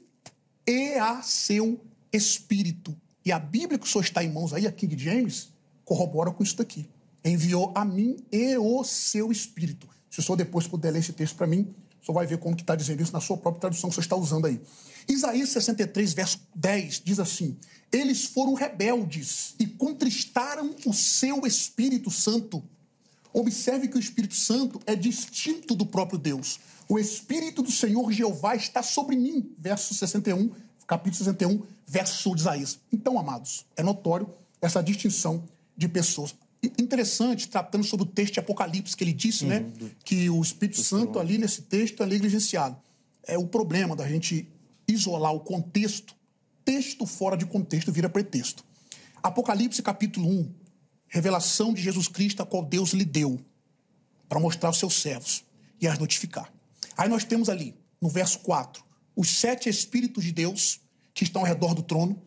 e 0.66 0.94
a 0.96 1.22
seu 1.22 1.80
Espírito. 2.12 2.96
E 3.26 3.32
a 3.32 3.40
Bíblia 3.40 3.78
que 3.78 3.86
o 3.86 3.90
senhor 3.90 4.04
está 4.04 4.24
em 4.24 4.32
mãos 4.32 4.54
aí, 4.54 4.66
a 4.66 4.72
King 4.72 4.98
James, 4.98 5.50
corrobora 5.84 6.32
com 6.32 6.44
isso 6.44 6.58
daqui 6.58 6.88
enviou 7.24 7.72
a 7.76 7.84
mim 7.84 8.18
e 8.32 8.58
o 8.58 8.84
seu 8.84 9.32
Espírito. 9.32 9.88
Se 10.10 10.20
o 10.20 10.24
senhor 10.24 10.36
depois 10.36 10.68
puder 10.68 10.92
ler 10.92 11.00
esse 11.00 11.14
texto 11.14 11.36
para 11.36 11.48
mim, 11.48 11.74
o 12.02 12.06
senhor 12.06 12.16
vai 12.16 12.26
ver 12.26 12.38
como 12.38 12.56
que 12.56 12.64
está 12.64 12.76
dizendo 12.76 13.02
isso 13.02 13.14
na 13.14 13.22
sua 13.22 13.38
própria 13.38 13.62
tradução 13.62 13.90
que 13.90 13.94
o 13.94 13.96
senhor 13.96 14.04
está 14.04 14.16
usando 14.16 14.46
aí. 14.46 14.60
Isaías 15.08 15.50
63, 15.50 16.14
verso 16.14 16.40
10, 16.56 17.02
diz 17.04 17.20
assim, 17.20 17.58
Eles 17.92 18.26
foram 18.26 18.54
rebeldes 18.54 19.56
e 19.60 19.68
contristaram 19.68 20.76
o 20.86 20.94
seu 20.94 21.46
Espírito 21.46 22.10
Santo. 22.10 22.64
Observe 23.32 23.88
que 23.88 23.98
o 23.98 24.00
Espírito 24.00 24.34
Santo 24.34 24.80
é 24.88 24.96
distinto 24.96 25.76
do 25.76 25.86
próprio 25.86 26.18
Deus. 26.18 26.60
O 26.92 26.98
Espírito 26.98 27.62
do 27.62 27.72
Senhor 27.72 28.12
Jeová 28.12 28.56
está 28.56 28.82
sobre 28.82 29.16
mim, 29.16 29.54
verso 29.60 29.94
61, 29.94 30.52
capítulo 30.88 31.24
61, 31.24 31.62
verso 31.86 32.34
de 32.34 32.42
Isaías. 32.42 32.80
Então, 32.92 33.20
amados, 33.20 33.64
é 33.78 33.84
notório 33.84 34.28
essa 34.60 34.82
distinção 34.82 35.44
de 35.78 35.88
pessoas. 35.88 36.36
interessante, 36.64 37.48
tratando 37.48 37.84
sobre 37.84 38.08
o 38.08 38.10
texto 38.10 38.34
de 38.34 38.40
Apocalipse, 38.40 38.98
que 38.98 39.04
ele 39.04 39.14
disse, 39.14 39.46
né? 39.46 39.72
Que 40.04 40.32
o 40.32 40.42
Espírito 40.42 40.82
Santo 40.82 41.20
ali 41.20 41.38
nesse 41.38 41.62
texto 41.62 42.02
é 42.02 42.08
negligenciado. 42.08 42.76
É 43.24 43.38
o 43.38 43.46
problema 43.46 43.96
da 43.96 44.08
gente 44.08 44.48
isolar 44.88 45.32
o 45.32 45.40
contexto. 45.40 46.16
Texto 46.66 47.06
fora 47.06 47.38
de 47.38 47.46
contexto 47.46 47.92
vira 47.92 48.10
pretexto. 48.10 48.66
Apocalipse 49.22 49.84
capítulo 49.84 50.28
1, 50.28 50.52
revelação 51.08 51.72
de 51.72 51.84
Jesus 51.84 52.08
Cristo, 52.08 52.42
a 52.42 52.48
qual 52.48 52.66
Deus 52.66 52.94
lhe 52.94 53.06
deu 53.06 53.40
para 54.28 54.40
mostrar 54.40 54.70
aos 54.70 54.80
seus 54.80 54.96
servos 54.96 55.44
e 55.80 55.88
as 55.88 56.00
notificar. 56.00 56.52
Aí 57.00 57.08
nós 57.08 57.24
temos 57.24 57.48
ali, 57.48 57.74
no 58.02 58.10
verso 58.10 58.40
4, 58.40 58.84
os 59.16 59.30
sete 59.30 59.70
Espíritos 59.70 60.22
de 60.22 60.34
Deus 60.34 60.82
que 61.14 61.24
estão 61.24 61.44
ao 61.44 61.48
redor 61.48 61.74
do 61.74 61.82
trono. 61.82 62.22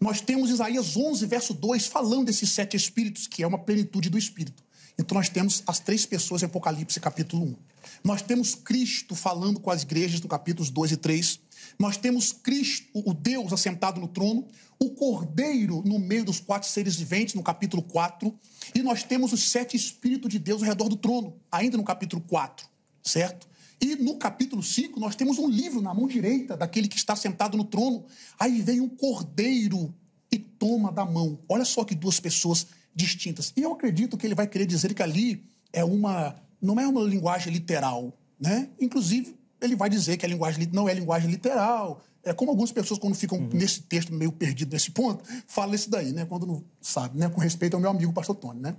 Nós 0.00 0.20
temos 0.20 0.48
Isaías 0.48 0.96
11, 0.96 1.26
verso 1.26 1.52
2, 1.52 1.88
falando 1.88 2.26
desses 2.26 2.52
sete 2.52 2.76
Espíritos, 2.76 3.26
que 3.26 3.42
é 3.42 3.46
uma 3.48 3.58
plenitude 3.58 4.08
do 4.08 4.16
Espírito. 4.16 4.62
Então 4.96 5.16
nós 5.16 5.28
temos 5.28 5.64
as 5.66 5.80
três 5.80 6.06
pessoas 6.06 6.40
em 6.40 6.46
Apocalipse 6.46 7.00
capítulo 7.00 7.46
1. 7.46 7.56
Nós 8.04 8.22
temos 8.22 8.54
Cristo 8.54 9.16
falando 9.16 9.58
com 9.58 9.72
as 9.72 9.82
igrejas 9.82 10.20
no 10.20 10.28
capítulos 10.28 10.70
2 10.70 10.92
e 10.92 10.96
3. 10.96 11.40
Nós 11.76 11.96
temos 11.96 12.30
Cristo, 12.30 12.86
o 12.94 13.12
Deus 13.12 13.52
assentado 13.52 14.00
no 14.00 14.06
trono, 14.06 14.46
o 14.78 14.90
Cordeiro 14.90 15.82
no 15.84 15.98
meio 15.98 16.24
dos 16.24 16.38
quatro 16.38 16.68
seres 16.68 16.94
viventes, 16.94 17.34
no 17.34 17.42
capítulo 17.42 17.82
4, 17.82 18.32
e 18.72 18.84
nós 18.84 19.02
temos 19.02 19.32
os 19.32 19.50
sete 19.50 19.76
Espíritos 19.76 20.30
de 20.30 20.38
Deus 20.38 20.62
ao 20.62 20.68
redor 20.68 20.88
do 20.88 20.96
trono, 20.96 21.34
ainda 21.50 21.76
no 21.76 21.82
capítulo 21.82 22.22
4, 22.22 22.68
certo? 23.02 23.48
E 23.80 23.96
no 23.96 24.16
capítulo 24.16 24.62
5, 24.62 24.98
nós 24.98 25.14
temos 25.14 25.38
um 25.38 25.48
livro 25.48 25.80
na 25.80 25.92
mão 25.92 26.08
direita 26.08 26.56
daquele 26.56 26.88
que 26.88 26.96
está 26.96 27.14
sentado 27.14 27.56
no 27.56 27.64
trono. 27.64 28.04
Aí 28.38 28.62
vem 28.62 28.80
um 28.80 28.88
cordeiro 28.88 29.94
e 30.32 30.38
toma 30.38 30.90
da 30.90 31.04
mão. 31.04 31.38
Olha 31.48 31.64
só 31.64 31.84
que 31.84 31.94
duas 31.94 32.18
pessoas 32.18 32.66
distintas. 32.94 33.52
E 33.56 33.62
eu 33.62 33.72
acredito 33.72 34.16
que 34.16 34.26
ele 34.26 34.34
vai 34.34 34.46
querer 34.46 34.66
dizer 34.66 34.94
que 34.94 35.02
ali 35.02 35.44
é 35.72 35.84
uma. 35.84 36.34
não 36.60 36.80
é 36.80 36.86
uma 36.86 37.02
linguagem 37.02 37.52
literal. 37.52 38.16
Né? 38.40 38.68
Inclusive, 38.80 39.36
ele 39.60 39.76
vai 39.76 39.90
dizer 39.90 40.16
que 40.16 40.24
a 40.24 40.28
linguagem 40.28 40.68
não 40.72 40.88
é 40.88 40.94
linguagem 40.94 41.30
literal. 41.30 42.02
É 42.24 42.32
como 42.32 42.50
algumas 42.50 42.72
pessoas, 42.72 42.98
quando 42.98 43.14
ficam 43.14 43.38
uhum. 43.38 43.48
nesse 43.52 43.82
texto 43.82 44.12
meio 44.12 44.32
perdido 44.32 44.72
nesse 44.72 44.90
ponto, 44.90 45.22
falam 45.46 45.74
isso 45.74 45.88
daí, 45.88 46.12
né? 46.12 46.24
Quando 46.24 46.44
não 46.44 46.64
sabe, 46.80 47.18
né? 47.18 47.28
Com 47.28 47.40
respeito 47.40 47.74
ao 47.74 47.80
meu 47.80 47.90
amigo 47.90 48.12
pastor 48.12 48.34
Tony, 48.34 48.60
né? 48.60 48.74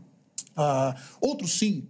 Uh, 0.52 1.00
outro 1.22 1.48
sim, 1.48 1.88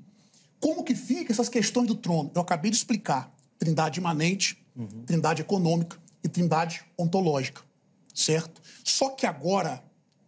como 0.60 0.84
que 0.84 0.96
fica 0.96 1.32
essas 1.32 1.50
questões 1.50 1.88
do 1.88 1.96
trono? 1.96 2.32
Eu 2.34 2.42
acabei 2.42 2.72
de 2.72 2.78
explicar. 2.78 3.34
Trindade 3.58 4.00
imanente, 4.00 4.64
uhum. 4.76 5.04
trindade 5.06 5.42
econômica 5.42 5.98
e 6.24 6.30
trindade 6.30 6.84
ontológica, 6.98 7.62
certo? 8.14 8.62
Só 8.84 9.10
que 9.10 9.26
agora, 9.26 9.84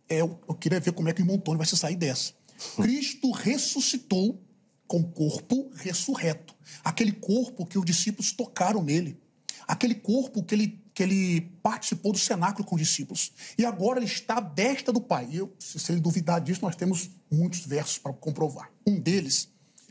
é, 0.08 0.22
eu, 0.22 0.40
eu 0.48 0.56
queria 0.56 0.80
ver 0.80 0.94
como 0.94 1.10
é 1.10 1.14
que 1.14 1.22
o 1.22 1.24
irmão 1.24 1.38
Tony 1.38 1.58
vai 1.58 1.68
se 1.68 1.78
sair 1.78 1.96
dessa. 1.96 2.34
Cristo 2.76 3.32
ressuscitou 3.32 4.42
com 4.88 5.04
corpo 5.04 5.70
ressurreto. 5.76 6.56
Aquele 6.84 7.12
corpo 7.12 7.66
que 7.66 7.78
os 7.78 7.86
discípulos 7.86 8.32
tocaram 8.32 8.82
nele. 8.82 9.20
Aquele 9.68 9.94
corpo 9.94 10.44
que 10.44 10.56
ele, 10.56 10.84
que 10.96 11.04
ele 11.04 11.42
participou 11.62 12.12
do 12.12 12.18
cenáculo 12.18 12.66
com 12.66 12.76
os 12.76 12.82
discípulos. 12.82 13.32
E 13.56 13.64
agora 13.64 14.00
ele 14.00 14.08
está 14.08 14.38
à 14.38 14.42
destra 14.42 14.92
do 14.92 15.00
Pai. 15.00 15.28
E 15.30 15.38
eu, 15.38 15.54
se 15.60 15.92
ele 15.92 16.02
duvidar 16.02 16.42
disso, 16.42 16.62
nós 16.64 16.76
temos 16.76 17.12
muitos 17.32 17.60
versos 17.60 18.00
para 18.00 18.12
comprovar. 18.14 18.72
Um 18.88 19.00
deles 19.00 19.50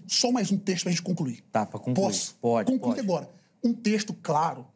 só 0.08 0.32
mais 0.32 0.50
um 0.50 0.58
texto 0.58 0.84
para 0.84 0.90
a 0.90 0.92
gente 0.92 1.02
concluir. 1.02 1.44
Tá, 1.52 1.66
para 1.66 1.78
concluir. 1.78 2.06
Posso? 2.06 2.34
Pode, 2.40 2.70
Concluir 2.70 2.96
pode. 2.96 3.00
agora. 3.00 3.30
Um 3.62 3.72
texto 3.72 4.12
claro. 4.14 4.66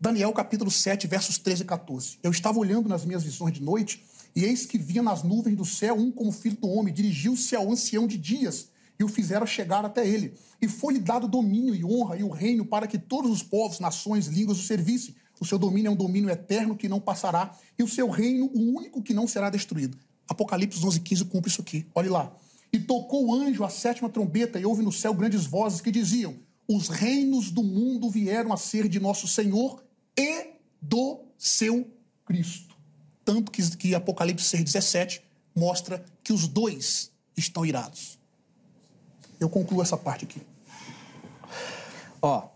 Daniel 0.00 0.32
capítulo 0.32 0.70
7, 0.70 1.06
versos 1.08 1.38
13 1.38 1.62
e 1.62 1.64
14. 1.66 2.18
Eu 2.22 2.30
estava 2.30 2.58
olhando 2.58 2.88
nas 2.88 3.04
minhas 3.04 3.24
visões 3.24 3.52
de 3.52 3.62
noite, 3.62 4.04
e 4.34 4.44
eis 4.44 4.64
que 4.64 4.78
vinha 4.78 5.02
nas 5.02 5.24
nuvens 5.24 5.56
do 5.56 5.64
céu 5.64 5.96
um 5.96 6.12
como 6.12 6.30
filho 6.30 6.56
do 6.56 6.68
homem, 6.68 6.94
dirigiu-se 6.94 7.56
ao 7.56 7.70
ancião 7.72 8.06
de 8.06 8.16
dias, 8.16 8.68
e 8.98 9.02
o 9.02 9.08
fizeram 9.08 9.46
chegar 9.46 9.84
até 9.84 10.06
ele. 10.06 10.34
E 10.62 10.68
foi-lhe 10.68 11.00
dado 11.00 11.26
domínio 11.26 11.74
e 11.74 11.84
honra 11.84 12.16
e 12.16 12.22
o 12.22 12.28
reino 12.28 12.64
para 12.64 12.86
que 12.86 12.98
todos 12.98 13.30
os 13.30 13.42
povos, 13.42 13.80
nações, 13.80 14.26
línguas 14.26 14.58
o 14.58 14.62
servissem. 14.62 15.14
O 15.40 15.44
seu 15.44 15.58
domínio 15.58 15.88
é 15.88 15.92
um 15.92 15.96
domínio 15.96 16.30
eterno 16.30 16.76
que 16.76 16.88
não 16.88 17.00
passará, 17.00 17.56
e 17.76 17.82
o 17.82 17.88
seu 17.88 18.08
reino 18.08 18.46
o 18.54 18.76
único 18.76 19.02
que 19.02 19.14
não 19.14 19.26
será 19.26 19.50
destruído. 19.50 19.98
Apocalipse 20.28 20.84
11, 20.84 21.00
15 21.00 21.24
cumpre 21.24 21.50
isso 21.50 21.60
aqui. 21.60 21.86
Olhe 21.94 22.08
lá. 22.08 22.32
E 22.72 22.78
tocou 22.78 23.26
o 23.26 23.34
anjo 23.34 23.64
a 23.64 23.68
sétima 23.68 24.08
trombeta, 24.08 24.58
e 24.58 24.66
houve 24.66 24.82
no 24.82 24.92
céu 24.92 25.14
grandes 25.14 25.46
vozes 25.46 25.80
que 25.80 25.90
diziam: 25.90 26.36
Os 26.66 26.88
reinos 26.88 27.50
do 27.50 27.62
mundo 27.62 28.10
vieram 28.10 28.52
a 28.52 28.56
ser 28.56 28.88
de 28.88 29.00
nosso 29.00 29.26
Senhor 29.26 29.82
e 30.16 30.54
do 30.80 31.20
seu 31.36 31.90
Cristo. 32.24 32.76
Tanto 33.24 33.50
que, 33.50 33.76
que 33.76 33.94
Apocalipse 33.94 34.44
6, 34.44 34.64
17 34.64 35.22
mostra 35.54 36.04
que 36.22 36.32
os 36.32 36.46
dois 36.46 37.10
estão 37.36 37.64
irados. 37.64 38.18
Eu 39.40 39.48
concluo 39.48 39.82
essa 39.82 39.96
parte 39.96 40.24
aqui. 40.24 40.42
Ó, 42.20 42.48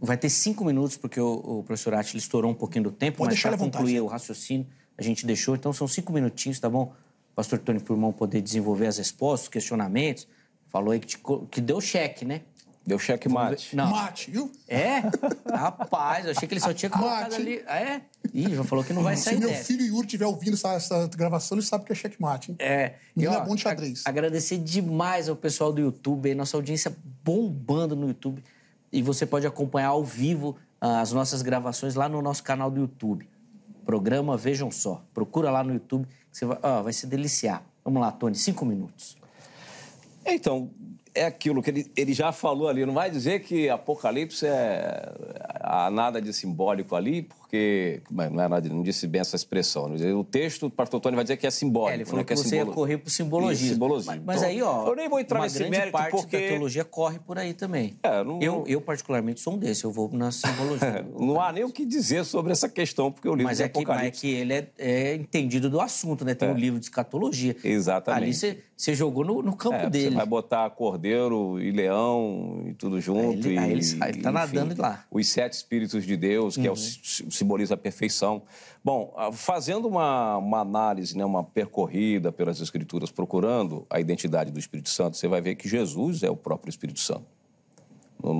vai 0.00 0.16
ter 0.16 0.28
cinco 0.30 0.64
minutos, 0.64 0.96
porque 0.96 1.20
o, 1.20 1.58
o 1.60 1.62
professor 1.64 1.94
Atila 1.94 2.18
estourou 2.18 2.50
um 2.50 2.54
pouquinho 2.54 2.84
do 2.84 2.92
tempo, 2.92 3.18
Pode 3.18 3.34
mas 3.34 3.42
para 3.42 3.56
concluir 3.56 3.94
vontade. 3.94 4.00
o 4.00 4.06
raciocínio, 4.06 4.66
a 4.96 5.02
gente 5.02 5.24
deixou, 5.26 5.54
então 5.54 5.72
são 5.72 5.88
cinco 5.88 6.12
minutinhos, 6.12 6.58
tá 6.60 6.68
bom? 6.68 6.92
Pastor 7.38 7.60
Tony 7.60 7.78
Purmão 7.78 8.12
poder 8.12 8.42
desenvolver 8.42 8.88
as 8.88 8.98
respostas, 8.98 9.42
os 9.42 9.48
questionamentos. 9.48 10.26
Falou 10.66 10.90
aí 10.90 10.98
que, 10.98 11.06
te, 11.06 11.20
que 11.52 11.60
deu 11.60 11.80
cheque, 11.80 12.24
né? 12.24 12.40
Deu 12.84 12.98
cheque 12.98 13.28
mate. 13.28 13.76
Não. 13.76 13.92
Mate, 13.92 14.28
viu? 14.28 14.50
É? 14.66 15.02
Rapaz, 15.48 16.24
eu 16.24 16.32
achei 16.32 16.48
que 16.48 16.54
ele 16.54 16.60
só 16.60 16.74
tinha 16.74 16.90
colocado 16.90 17.30
mate. 17.30 17.36
ali. 17.36 17.62
Ah, 17.68 17.78
é? 17.78 18.02
Ih, 18.34 18.56
já 18.56 18.64
falou 18.64 18.84
que 18.84 18.92
não 18.92 19.04
vai 19.04 19.16
sair 19.16 19.34
Se 19.34 19.40
meu 19.40 19.50
dessa. 19.50 19.64
filho 19.64 19.86
Yuri 19.86 20.06
estiver 20.06 20.26
ouvindo 20.26 20.54
essa, 20.54 20.72
essa, 20.72 21.06
gravação, 21.16 21.56
ele 21.56 21.64
sabe 21.64 21.84
que 21.84 21.92
é 21.92 21.94
checkmate, 21.94 22.50
hein? 22.50 22.56
É. 22.58 22.94
E, 23.16 23.24
ó, 23.24 23.34
é 23.34 23.44
bom 23.44 23.54
de 23.54 23.62
xadrez. 23.62 24.02
A, 24.04 24.08
agradecer 24.08 24.58
demais 24.58 25.28
ao 25.28 25.36
pessoal 25.36 25.72
do 25.72 25.80
YouTube, 25.80 26.28
aí, 26.28 26.34
nossa 26.34 26.56
audiência 26.56 26.92
bombando 27.22 27.94
no 27.94 28.08
YouTube. 28.08 28.42
E 28.90 29.00
você 29.00 29.24
pode 29.24 29.46
acompanhar 29.46 29.90
ao 29.90 30.04
vivo 30.04 30.56
uh, 30.82 30.86
as 31.00 31.12
nossas 31.12 31.40
gravações 31.40 31.94
lá 31.94 32.08
no 32.08 32.20
nosso 32.20 32.42
canal 32.42 32.68
do 32.68 32.80
YouTube. 32.80 33.28
Programa 33.86 34.36
Vejam 34.36 34.72
Só. 34.72 35.04
Procura 35.14 35.52
lá 35.52 35.62
no 35.62 35.72
YouTube, 35.72 36.08
você 36.38 36.46
vai, 36.46 36.58
ó, 36.62 36.82
vai 36.82 36.92
se 36.92 37.06
deliciar. 37.06 37.62
Vamos 37.84 38.00
lá, 38.00 38.12
Tony, 38.12 38.36
cinco 38.36 38.64
minutos. 38.64 39.16
Então, 40.24 40.70
é 41.14 41.24
aquilo 41.24 41.62
que 41.62 41.70
ele, 41.70 41.92
ele 41.96 42.12
já 42.12 42.30
falou 42.30 42.68
ali. 42.68 42.86
Não 42.86 42.94
vai 42.94 43.10
dizer 43.10 43.40
que 43.40 43.68
Apocalipse 43.68 44.46
é 44.46 45.12
há 45.60 45.90
nada 45.90 46.22
de 46.22 46.32
simbólico 46.32 46.94
ali, 46.94 47.22
porque 47.22 47.47
não, 48.10 48.42
é 48.42 48.48
nada, 48.48 48.68
não 48.68 48.82
disse 48.82 49.06
bem 49.06 49.20
essa 49.20 49.36
expressão. 49.36 49.94
O 50.16 50.24
texto, 50.24 50.66
o 50.66 50.70
pastor 50.70 51.00
Tony 51.00 51.14
vai 51.14 51.24
dizer 51.24 51.36
que 51.36 51.46
é 51.46 51.50
simbólico. 51.50 51.90
É, 51.90 51.94
ele 51.94 52.04
falou 52.04 52.18
né, 52.18 52.24
que, 52.24 52.28
que 52.28 52.32
é 52.34 52.36
você 52.36 52.48
simbolo... 52.48 52.70
ia 52.70 52.74
correr 52.74 52.98
por 52.98 53.10
simbologismo. 53.10 53.74
simbologismo. 53.74 54.12
Mas, 54.12 54.22
mas 54.24 54.36
então, 54.38 54.48
aí, 54.48 54.62
ó, 54.62 54.88
eu 54.88 54.96
nem 54.96 55.08
vou 55.08 55.18
entrar 55.18 55.38
uma 55.38 55.44
nesse 55.44 55.58
grande 55.58 55.70
mérito 55.70 55.92
parte 55.92 56.10
porque... 56.10 56.38
da 56.38 56.48
teologia 56.48 56.84
corre 56.84 57.18
por 57.18 57.38
aí 57.38 57.54
também. 57.54 57.96
É, 58.02 58.22
não... 58.22 58.40
eu, 58.40 58.64
eu, 58.66 58.80
particularmente, 58.80 59.40
sou 59.40 59.54
um 59.54 59.58
desses. 59.58 59.82
Eu 59.82 59.90
vou 59.90 60.10
na 60.12 60.30
simbologia. 60.30 61.06
não 61.18 61.40
há 61.40 61.52
nem 61.52 61.64
o 61.64 61.70
que 61.70 61.84
dizer 61.84 62.24
sobre 62.24 62.52
essa 62.52 62.68
questão, 62.68 63.10
porque 63.10 63.28
o 63.28 63.32
livro 63.32 63.44
mas 63.44 63.58
de 63.58 63.64
é 63.64 63.68
que. 63.68 63.86
Mas 63.86 64.02
é 64.02 64.10
que 64.10 64.28
ele 64.28 64.52
é, 64.52 64.68
é 64.78 65.14
entendido 65.14 65.70
do 65.70 65.80
assunto, 65.80 66.24
né? 66.24 66.34
Tem 66.34 66.48
é. 66.48 66.52
um 66.52 66.56
livro 66.56 66.78
de 66.78 66.86
escatologia. 66.86 67.56
Exatamente. 67.64 68.22
Ali 68.22 68.34
você, 68.34 68.58
você 68.76 68.94
jogou 68.94 69.24
no, 69.24 69.42
no 69.42 69.56
campo 69.56 69.76
é, 69.76 69.90
dele. 69.90 70.10
Você 70.10 70.16
vai 70.16 70.26
botar 70.26 70.68
cordeiro 70.70 71.60
e 71.60 71.70
leão 71.70 72.64
e 72.68 72.74
tudo 72.74 73.00
junto. 73.00 73.48
Aí 73.48 73.54
ele, 73.54 73.54
e, 73.54 73.58
aí 73.58 73.72
ele, 73.72 73.82
ele 74.08 74.22
tá 74.22 74.30
nadando 74.30 74.72
enfim, 74.72 74.82
lá. 74.82 75.04
Os 75.10 75.28
sete 75.28 75.54
espíritos 75.54 76.04
de 76.04 76.16
Deus, 76.16 76.56
que 76.56 76.60
uhum. 76.60 76.66
é 76.66 76.70
o, 76.70 77.30
simboliza 77.38 77.74
a 77.74 77.76
perfeição. 77.76 78.42
Bom, 78.84 79.14
fazendo 79.32 79.88
uma, 79.88 80.36
uma, 80.36 80.60
análise, 80.60 81.16
né, 81.16 81.24
uma 81.24 81.42
percorrida 81.42 82.30
pelas 82.30 82.60
Escrituras, 82.60 83.10
procurando 83.10 83.86
a 83.88 84.00
identidade 84.00 84.50
do 84.50 84.58
Espírito 84.58 84.90
Santo, 84.90 85.16
você 85.16 85.26
vai 85.28 85.40
ver 85.40 85.54
que 85.54 85.68
Jesus 85.68 86.22
é 86.22 86.30
o 86.30 86.36
próprio 86.36 86.70
Espírito 86.70 87.00
Santo. 87.00 87.26
No, 88.22 88.34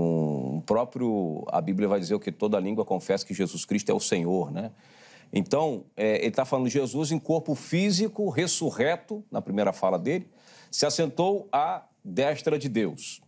no 0.55 0.62
próprio, 0.62 1.44
a 1.49 1.61
Bíblia 1.61 1.88
vai 1.88 2.01
dizer 2.01 2.18
que 2.18 2.32
toda 2.32 2.59
língua 2.59 2.84
confessa 2.84 3.24
que 3.24 3.32
Jesus 3.32 3.64
Cristo 3.64 3.90
é 3.90 3.94
o 3.94 4.01
Senhor, 4.01 4.51
né? 4.51 4.72
Então, 5.32 5.84
é, 5.96 6.16
ele 6.18 6.28
está 6.28 6.44
falando 6.44 6.66
de 6.66 6.72
Jesus 6.72 7.12
em 7.12 7.18
corpo 7.18 7.55
físico, 7.55 8.28
ressurreto, 8.30 9.22
na 9.30 9.42
primeira 9.42 9.72
fala 9.72 9.99
dele, 9.99 10.26
se 10.70 10.86
assentou 10.86 11.49
à 11.53 11.84
destra 12.03 12.59
de 12.59 12.68
Deus. 12.68 13.20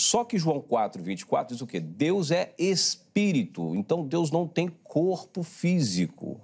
Só 0.00 0.24
que 0.24 0.38
João 0.38 0.62
4, 0.62 1.02
24 1.02 1.54
diz 1.54 1.60
o 1.60 1.66
quê? 1.66 1.78
Deus 1.78 2.30
é 2.30 2.54
espírito, 2.58 3.74
então 3.74 4.02
Deus 4.02 4.30
não 4.30 4.48
tem 4.48 4.66
corpo 4.82 5.42
físico. 5.42 6.40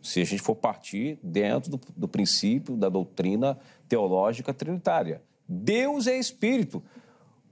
Se 0.00 0.20
a 0.20 0.24
gente 0.24 0.40
for 0.40 0.54
partir 0.54 1.18
dentro 1.20 1.72
do, 1.72 1.80
do 1.96 2.06
princípio 2.06 2.76
da 2.76 2.88
doutrina 2.88 3.58
teológica 3.88 4.54
trinitária. 4.54 5.20
Deus 5.48 6.06
é 6.06 6.16
espírito. 6.16 6.80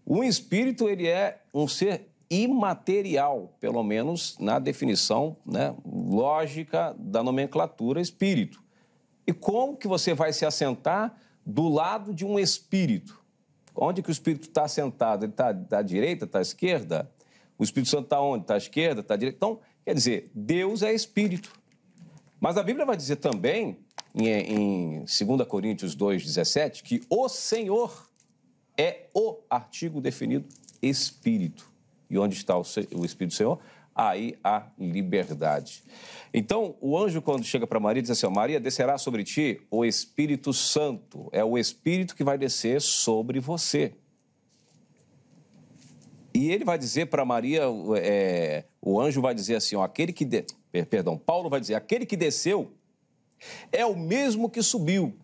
O 0.04 0.22
espírito, 0.22 0.88
ele 0.88 1.08
é 1.08 1.42
um 1.52 1.66
ser 1.66 2.08
imaterial, 2.30 3.52
pelo 3.58 3.82
menos 3.82 4.38
na 4.38 4.60
definição 4.60 5.36
né, 5.44 5.74
lógica 5.84 6.94
da 6.96 7.20
nomenclatura 7.20 8.00
espírito. 8.00 8.62
E 9.26 9.32
como 9.32 9.76
que 9.76 9.88
você 9.88 10.14
vai 10.14 10.32
se 10.32 10.46
assentar 10.46 11.20
do 11.44 11.68
lado 11.68 12.14
de 12.14 12.24
um 12.24 12.38
espírito? 12.38 13.25
Onde 13.76 14.02
que 14.02 14.08
o 14.08 14.12
Espírito 14.12 14.48
está 14.48 14.66
sentado? 14.66 15.24
Ele 15.24 15.32
está 15.32 15.78
à 15.78 15.82
direita, 15.82 16.24
está 16.24 16.38
à 16.38 16.42
esquerda? 16.42 17.10
O 17.58 17.64
Espírito 17.64 17.90
Santo 17.90 18.04
está 18.04 18.20
onde? 18.20 18.44
Está 18.44 18.54
à 18.54 18.56
esquerda, 18.58 19.00
está 19.00 19.14
à 19.14 19.16
direita? 19.16 19.36
Então, 19.36 19.60
quer 19.84 19.94
dizer, 19.94 20.30
Deus 20.34 20.82
é 20.82 20.92
Espírito. 20.92 21.52
Mas 22.40 22.56
a 22.56 22.62
Bíblia 22.62 22.84
vai 22.84 22.96
dizer 22.96 23.16
também, 23.16 23.78
em, 24.14 24.28
em 24.28 24.98
2 25.04 25.48
Coríntios 25.48 25.96
2,17 25.96 26.82
que 26.82 27.02
o 27.08 27.28
Senhor 27.28 28.08
é 28.76 29.08
o 29.14 29.38
artigo 29.48 30.00
definido 30.00 30.46
Espírito. 30.82 31.70
E 32.08 32.18
onde 32.18 32.36
está 32.36 32.56
o, 32.56 32.62
o 32.94 33.04
Espírito 33.04 33.32
do 33.32 33.36
Senhor? 33.36 33.58
Aí 33.97 34.36
há 34.44 34.66
liberdade. 34.78 35.82
Então, 36.34 36.76
o 36.82 36.99
anjo, 36.99 37.22
quando 37.22 37.42
chega 37.44 37.66
para 37.66 37.80
Maria, 37.80 38.03
diz 38.03 38.11
assim: 38.11 38.26
Maria, 38.28 38.61
descerá 38.61 38.99
sobre 38.99 39.24
ti 39.24 39.62
o 39.70 39.86
Espírito 39.86 40.53
Santo. 40.53 41.30
É 41.32 41.42
o 41.42 41.57
Espírito 41.57 42.14
que 42.14 42.22
vai 42.22 42.36
descer 42.36 42.82
sobre 42.82 43.40
você. 43.40 43.94
E 46.34 46.53
ele 46.53 46.66
vai 46.66 46.76
dizer 46.76 47.07
para 47.07 47.24
Maria, 47.24 47.62
é, 47.99 48.64
o 48.82 49.01
anjo 49.01 49.22
vai 49.22 49.34
dizer 49.34 49.57
assim: 49.57 49.76
ó, 49.76 49.82
aquele 49.82 50.12
que. 50.12 50.26
De... 50.26 50.44
Perdão, 50.90 51.16
Paulo 51.16 51.49
vai 51.49 51.59
dizer: 51.59 51.74
aquele 51.74 52.05
que 52.05 52.18
desceu 52.18 52.70
é 53.72 53.86
o 53.86 53.97
mesmo 53.97 54.51
que 54.51 54.62
subiu. 54.62 55.16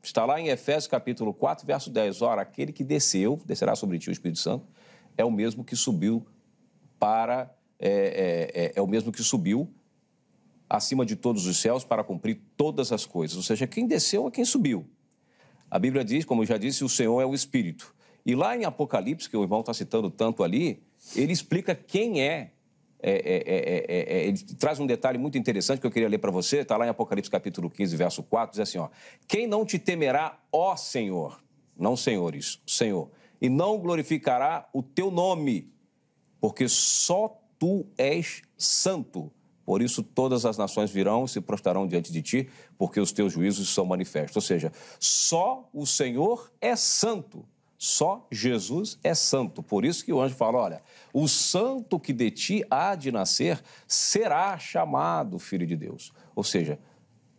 Está 0.00 0.24
lá 0.24 0.40
em 0.40 0.46
Efésios 0.46 0.86
capítulo 0.86 1.34
4, 1.34 1.66
verso 1.66 1.90
10. 1.90 2.22
Ora, 2.22 2.42
aquele 2.42 2.72
que 2.72 2.84
desceu, 2.84 3.40
descerá 3.44 3.74
sobre 3.74 3.98
ti 3.98 4.08
o 4.08 4.12
Espírito 4.12 4.38
Santo, 4.38 4.64
é 5.18 5.24
o 5.24 5.30
mesmo 5.32 5.64
que 5.64 5.74
subiu 5.74 6.24
para. 6.96 7.52
É, 7.80 8.50
é, 8.54 8.62
é, 8.64 8.72
é 8.76 8.82
o 8.82 8.86
mesmo 8.86 9.10
que 9.10 9.22
subiu 9.22 9.72
acima 10.68 11.04
de 11.04 11.16
todos 11.16 11.46
os 11.46 11.58
céus 11.58 11.82
para 11.82 12.04
cumprir 12.04 12.40
todas 12.56 12.92
as 12.92 13.04
coisas. 13.04 13.36
Ou 13.36 13.42
seja, 13.42 13.66
quem 13.66 13.86
desceu 13.86 14.28
é 14.28 14.30
quem 14.30 14.44
subiu. 14.44 14.86
A 15.68 15.78
Bíblia 15.78 16.04
diz, 16.04 16.24
como 16.24 16.42
eu 16.42 16.46
já 16.46 16.56
disse, 16.56 16.84
o 16.84 16.88
Senhor 16.88 17.20
é 17.20 17.26
o 17.26 17.34
Espírito. 17.34 17.94
E 18.24 18.34
lá 18.36 18.56
em 18.56 18.64
Apocalipse, 18.64 19.28
que 19.28 19.36
o 19.36 19.42
irmão 19.42 19.60
está 19.60 19.74
citando 19.74 20.10
tanto 20.10 20.44
ali, 20.44 20.82
ele 21.16 21.32
explica 21.32 21.74
quem 21.74 22.22
é. 22.22 22.52
É, 23.02 23.12
é, 23.12 23.84
é. 23.88 24.26
Ele 24.26 24.38
traz 24.58 24.78
um 24.78 24.86
detalhe 24.86 25.16
muito 25.16 25.38
interessante 25.38 25.80
que 25.80 25.86
eu 25.86 25.90
queria 25.90 26.08
ler 26.08 26.18
para 26.18 26.30
você, 26.30 26.58
está 26.58 26.76
lá 26.76 26.86
em 26.86 26.90
Apocalipse 26.90 27.30
capítulo 27.30 27.70
15, 27.70 27.96
verso 27.96 28.22
4, 28.22 28.52
diz 28.52 28.60
assim: 28.60 28.76
ó, 28.76 28.90
Quem 29.26 29.46
não 29.46 29.64
te 29.64 29.78
temerá, 29.78 30.38
ó 30.52 30.76
Senhor, 30.76 31.42
não 31.78 31.96
senhores, 31.96 32.60
Senhor, 32.66 33.10
e 33.40 33.48
não 33.48 33.78
glorificará 33.78 34.68
o 34.70 34.82
teu 34.82 35.10
nome, 35.10 35.72
porque 36.42 36.68
só 36.68 37.39
tu 37.60 37.86
és 37.96 38.42
santo. 38.56 39.30
Por 39.64 39.82
isso 39.82 40.02
todas 40.02 40.44
as 40.44 40.58
nações 40.58 40.90
virão 40.90 41.26
e 41.26 41.28
se 41.28 41.40
prostrarão 41.40 41.86
diante 41.86 42.10
de 42.10 42.22
ti, 42.22 42.50
porque 42.76 42.98
os 42.98 43.12
teus 43.12 43.32
juízos 43.32 43.68
são 43.72 43.84
manifestos. 43.84 44.34
Ou 44.34 44.42
seja, 44.42 44.72
só 44.98 45.68
o 45.72 45.86
Senhor 45.86 46.50
é 46.60 46.74
santo. 46.74 47.46
Só 47.78 48.26
Jesus 48.32 48.98
é 49.04 49.14
santo. 49.14 49.62
Por 49.62 49.84
isso 49.84 50.04
que 50.04 50.12
o 50.12 50.20
anjo 50.20 50.34
fala: 50.34 50.58
olha, 50.58 50.82
o 51.12 51.28
santo 51.28 52.00
que 52.00 52.12
de 52.12 52.30
ti 52.30 52.64
há 52.68 52.94
de 52.94 53.12
nascer 53.12 53.62
será 53.86 54.58
chamado 54.58 55.38
filho 55.38 55.66
de 55.66 55.76
Deus. 55.76 56.12
Ou 56.34 56.42
seja, 56.42 56.78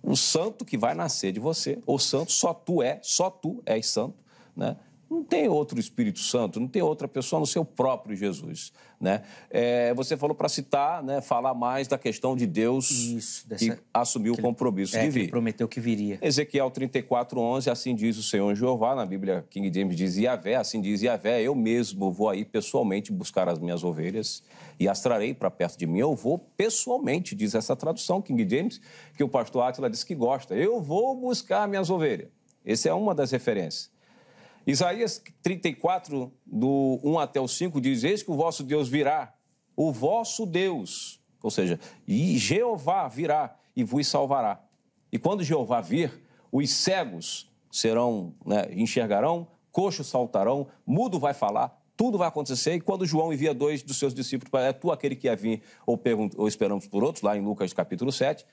o 0.02 0.16
santo 0.16 0.64
que 0.64 0.78
vai 0.78 0.96
nascer 0.96 1.32
de 1.32 1.40
você, 1.40 1.80
o 1.86 2.00
santo 2.00 2.32
só 2.32 2.54
tu 2.54 2.82
é, 2.82 3.00
só 3.04 3.30
tu 3.30 3.62
és 3.66 3.86
santo, 3.88 4.16
né? 4.56 4.78
Não 5.12 5.26
tem 5.26 5.50
outro 5.50 5.78
Espírito 5.78 6.20
Santo, 6.20 6.58
não 6.58 6.70
tem 6.70 6.82
outra 6.82 7.06
pessoa 7.06 7.38
no 7.38 7.46
seu 7.46 7.66
próprio 7.66 8.16
Jesus. 8.16 8.72
Né? 8.98 9.22
É, 9.50 9.94
você 9.94 10.16
falou 10.16 10.34
para 10.34 10.48
citar, 10.48 11.04
né, 11.04 11.20
falar 11.20 11.54
mais 11.54 11.86
da 11.86 11.98
questão 11.98 12.34
de 12.34 12.48
Deus 12.48 12.90
Isso, 12.90 13.46
dessa, 13.46 13.76
que 13.76 13.82
assumiu 13.94 14.36
que 14.36 14.40
o 14.40 14.42
compromisso 14.42 14.96
é, 14.96 15.04
de 15.04 15.10
vir. 15.10 15.30
prometeu 15.30 15.68
que 15.68 15.82
viria. 15.82 16.18
Ezequiel 16.22 16.72
34, 16.72 17.38
11, 17.42 17.70
assim 17.70 17.94
diz 17.94 18.18
o 18.18 18.24
Senhor 18.24 18.56
Jeová, 18.56 18.96
na 18.96 19.06
Bíblia 19.06 19.46
King 19.50 19.70
James 19.78 19.98
diz 19.98 20.16
Yahvé, 20.16 20.56
assim 20.56 20.80
diz 20.80 21.02
Yahvé, 21.02 21.42
eu 21.42 21.56
mesmo 21.56 22.10
vou 22.10 22.30
aí 22.30 22.46
pessoalmente 22.46 23.12
buscar 23.12 23.50
as 23.50 23.60
minhas 23.60 23.84
ovelhas 23.84 24.42
e 24.80 24.88
as 24.88 25.02
trarei 25.02 25.34
para 25.34 25.52
perto 25.52 25.78
de 25.78 25.86
mim. 25.86 26.00
Eu 26.00 26.16
vou 26.16 26.40
pessoalmente, 26.56 27.36
diz 27.36 27.54
essa 27.54 27.76
tradução 27.76 28.22
King 28.22 28.48
James, 28.50 28.80
que 29.18 29.26
o 29.26 29.28
pastor 29.28 29.64
Átila 29.64 29.90
disse 29.90 30.06
que 30.06 30.16
gosta. 30.16 30.56
Eu 30.56 30.80
vou 30.80 31.14
buscar 31.18 31.68
minhas 31.68 31.90
ovelhas. 31.90 32.30
Essa 32.66 32.88
é 32.88 32.94
uma 32.94 33.14
das 33.14 33.32
referências. 33.32 33.91
Isaías 34.66 35.22
34, 35.42 36.32
do 36.46 37.00
1 37.04 37.20
até 37.20 37.40
o 37.40 37.48
5, 37.48 37.82
diz: 37.82 38.04
Eis 38.04 38.22
que 38.22 38.32
o 38.32 38.36
vosso 38.36 38.64
Deus 38.64 38.88
virá, 38.88 39.34
o 39.76 39.92
vosso 39.92 40.46
Deus, 40.46 41.20
ou 41.42 41.50
seja, 41.50 41.80
Jeová 42.08 43.08
virá 43.08 43.56
e 43.76 43.84
vos 43.84 44.08
salvará. 44.08 44.62
E 45.12 45.18
quando 45.18 45.44
Jeová 45.44 45.82
vir, 45.82 46.12
os 46.52 46.70
cegos 46.70 47.50
serão, 47.72 48.34
né, 48.46 48.68
enxergarão, 48.74 49.48
coxos 49.72 50.08
saltarão, 50.08 50.68
mudo 50.86 51.20
vai 51.20 51.34
falar, 51.34 51.82
tudo 51.98 52.18
vai 52.18 52.28
acontecer. 52.28 52.76
E 52.76 52.82
quando 52.82 53.06
João 53.06 53.34
envia 53.34 53.54
dois 53.54 53.82
dos 53.82 53.98
seus 53.98 54.14
discípulos, 54.14 54.52
é 54.62 54.74
tu 54.74 54.92
aquele 54.92 55.16
que 55.16 55.28
ia 55.28 55.36
vir, 55.36 55.62
ou, 55.86 56.00
ou 56.38 56.48
esperamos 56.48 56.88
por 56.88 57.04
outros, 57.04 57.24
lá 57.24 57.38
em 57.38 57.42
Lucas 57.42 57.74
capítulo 57.74 58.12
7, 58.12 58.46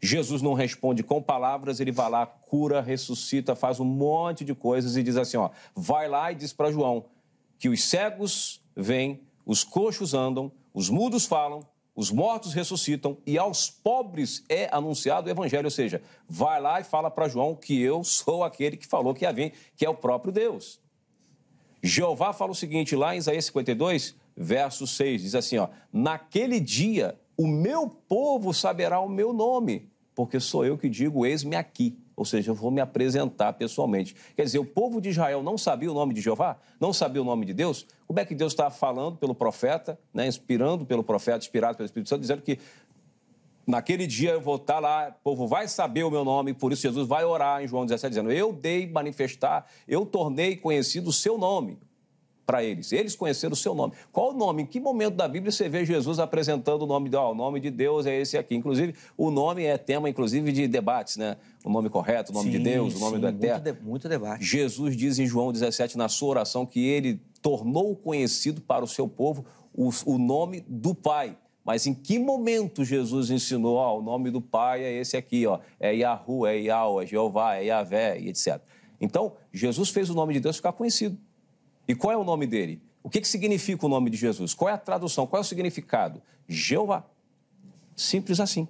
Jesus 0.00 0.42
não 0.42 0.52
responde 0.52 1.02
com 1.02 1.22
palavras, 1.22 1.80
ele 1.80 1.92
vai 1.92 2.10
lá, 2.10 2.26
cura, 2.26 2.80
ressuscita, 2.80 3.56
faz 3.56 3.80
um 3.80 3.84
monte 3.84 4.44
de 4.44 4.54
coisas 4.54 4.96
e 4.96 5.02
diz 5.02 5.16
assim: 5.16 5.36
ó, 5.36 5.50
vai 5.74 6.08
lá 6.08 6.30
e 6.32 6.34
diz 6.34 6.52
para 6.52 6.70
João 6.70 7.06
que 7.58 7.68
os 7.68 7.82
cegos 7.84 8.62
vêm, 8.74 9.22
os 9.44 9.64
coxos 9.64 10.12
andam, 10.12 10.52
os 10.74 10.90
mudos 10.90 11.24
falam, 11.24 11.66
os 11.94 12.10
mortos 12.10 12.52
ressuscitam 12.52 13.16
e 13.26 13.38
aos 13.38 13.70
pobres 13.70 14.44
é 14.48 14.68
anunciado 14.70 15.28
o 15.28 15.30
evangelho. 15.30 15.64
Ou 15.64 15.70
seja, 15.70 16.02
vai 16.28 16.60
lá 16.60 16.78
e 16.78 16.84
fala 16.84 17.10
para 17.10 17.28
João 17.28 17.54
que 17.54 17.80
eu 17.80 18.04
sou 18.04 18.44
aquele 18.44 18.76
que 18.76 18.86
falou 18.86 19.14
que 19.14 19.24
ia 19.24 19.32
vir, 19.32 19.54
que 19.74 19.86
é 19.86 19.88
o 19.88 19.94
próprio 19.94 20.30
Deus. 20.30 20.78
Jeová 21.82 22.32
fala 22.34 22.52
o 22.52 22.54
seguinte 22.54 22.94
lá 22.94 23.14
em 23.14 23.18
Isaías 23.18 23.46
52, 23.46 24.14
verso 24.36 24.86
6, 24.86 25.22
diz 25.22 25.34
assim: 25.34 25.56
ó, 25.56 25.68
naquele 25.90 26.60
dia 26.60 27.18
o 27.36 27.46
meu 27.46 27.88
povo 27.88 28.54
saberá 28.54 29.00
o 29.00 29.08
meu 29.08 29.32
nome, 29.32 29.90
porque 30.14 30.40
sou 30.40 30.64
eu 30.64 30.78
que 30.78 30.88
digo, 30.88 31.26
eis-me 31.26 31.54
aqui. 31.56 31.98
Ou 32.16 32.24
seja, 32.24 32.50
eu 32.50 32.54
vou 32.54 32.70
me 32.70 32.80
apresentar 32.80 33.52
pessoalmente. 33.52 34.16
Quer 34.34 34.44
dizer, 34.44 34.58
o 34.58 34.64
povo 34.64 35.02
de 35.02 35.10
Israel 35.10 35.42
não 35.42 35.58
sabia 35.58 35.90
o 35.90 35.94
nome 35.94 36.14
de 36.14 36.22
Jeová? 36.22 36.56
Não 36.80 36.90
sabia 36.90 37.20
o 37.20 37.24
nome 37.24 37.44
de 37.44 37.52
Deus? 37.52 37.86
Como 38.06 38.18
é 38.18 38.24
que 38.24 38.34
Deus 38.34 38.54
está 38.54 38.70
falando 38.70 39.18
pelo 39.18 39.34
profeta, 39.34 40.00
né, 40.14 40.26
inspirando 40.26 40.86
pelo 40.86 41.04
profeta, 41.04 41.38
inspirado 41.38 41.76
pelo 41.76 41.84
Espírito 41.84 42.08
Santo, 42.08 42.22
dizendo 42.22 42.40
que 42.40 42.58
naquele 43.66 44.06
dia 44.06 44.30
eu 44.30 44.40
vou 44.40 44.56
estar 44.56 44.78
lá, 44.78 45.08
o 45.08 45.22
povo 45.22 45.46
vai 45.46 45.68
saber 45.68 46.04
o 46.04 46.10
meu 46.10 46.24
nome, 46.24 46.54
por 46.54 46.72
isso 46.72 46.80
Jesus 46.80 47.06
vai 47.06 47.22
orar 47.22 47.62
em 47.62 47.68
João 47.68 47.84
17, 47.84 48.08
dizendo: 48.08 48.32
Eu 48.32 48.54
dei 48.54 48.90
manifestar, 48.90 49.66
eu 49.86 50.06
tornei 50.06 50.56
conhecido 50.56 51.10
o 51.10 51.12
seu 51.12 51.36
nome 51.36 51.78
para 52.46 52.62
eles. 52.62 52.92
Eles 52.92 53.16
conheceram 53.16 53.52
o 53.52 53.56
seu 53.56 53.74
nome. 53.74 53.92
Qual 54.12 54.30
o 54.30 54.32
nome? 54.32 54.62
Em 54.62 54.66
que 54.66 54.78
momento 54.78 55.16
da 55.16 55.26
Bíblia 55.26 55.50
você 55.50 55.68
vê 55.68 55.84
Jesus 55.84 56.20
apresentando 56.20 56.82
o 56.82 56.86
nome 56.86 57.10
de, 57.10 57.16
oh, 57.16 57.32
o 57.32 57.34
nome 57.34 57.58
de 57.58 57.70
Deus 57.70 58.06
é 58.06 58.18
esse 58.18 58.38
aqui? 58.38 58.54
Inclusive, 58.54 58.94
o 59.18 59.30
nome 59.30 59.64
é 59.64 59.76
tema, 59.76 60.08
inclusive, 60.08 60.52
de 60.52 60.68
debates, 60.68 61.16
né? 61.16 61.36
O 61.64 61.70
nome 61.70 61.90
correto, 61.90 62.30
o 62.30 62.34
nome 62.34 62.52
sim, 62.52 62.58
de 62.58 62.64
Deus, 62.64 62.94
o 62.94 63.00
nome 63.00 63.16
sim, 63.16 63.20
do 63.20 63.28
Eterno. 63.28 63.64
Muito, 63.64 63.78
de, 63.80 63.84
muito 63.84 64.08
debate. 64.08 64.44
Jesus 64.44 64.96
diz 64.96 65.18
em 65.18 65.26
João 65.26 65.52
17, 65.52 65.98
na 65.98 66.08
sua 66.08 66.28
oração, 66.28 66.64
que 66.64 66.86
ele 66.86 67.20
tornou 67.42 67.96
conhecido 67.96 68.60
para 68.60 68.84
o 68.84 68.88
seu 68.88 69.08
povo 69.08 69.44
o, 69.74 69.90
o 70.06 70.16
nome 70.16 70.64
do 70.68 70.94
Pai. 70.94 71.36
Mas 71.64 71.84
em 71.84 71.92
que 71.92 72.16
momento 72.16 72.84
Jesus 72.84 73.28
ensinou, 73.28 73.74
ó, 73.74 73.98
o 73.98 74.02
nome 74.02 74.30
do 74.30 74.40
Pai 74.40 74.84
é 74.84 74.92
esse 74.92 75.16
aqui, 75.16 75.48
ó, 75.48 75.58
é 75.80 75.92
Yahu, 75.92 76.46
é 76.46 76.56
Yahweh, 76.60 77.02
é 77.02 77.06
Jeová, 77.08 77.56
é 77.56 77.64
Yahvé, 77.64 78.20
e 78.20 78.28
etc. 78.28 78.60
Então, 79.00 79.32
Jesus 79.52 79.90
fez 79.90 80.08
o 80.08 80.14
nome 80.14 80.32
de 80.32 80.38
Deus 80.38 80.56
ficar 80.56 80.72
conhecido. 80.72 81.18
E 81.88 81.94
qual 81.94 82.12
é 82.12 82.16
o 82.16 82.24
nome 82.24 82.46
dele? 82.46 82.82
O 83.02 83.08
que, 83.08 83.20
que 83.20 83.28
significa 83.28 83.86
o 83.86 83.88
nome 83.88 84.10
de 84.10 84.16
Jesus? 84.16 84.52
Qual 84.52 84.68
é 84.68 84.72
a 84.72 84.78
tradução? 84.78 85.26
Qual 85.26 85.38
é 85.38 85.44
o 85.44 85.46
significado? 85.46 86.20
Jeová. 86.48 87.04
Simples 87.94 88.40
assim. 88.40 88.66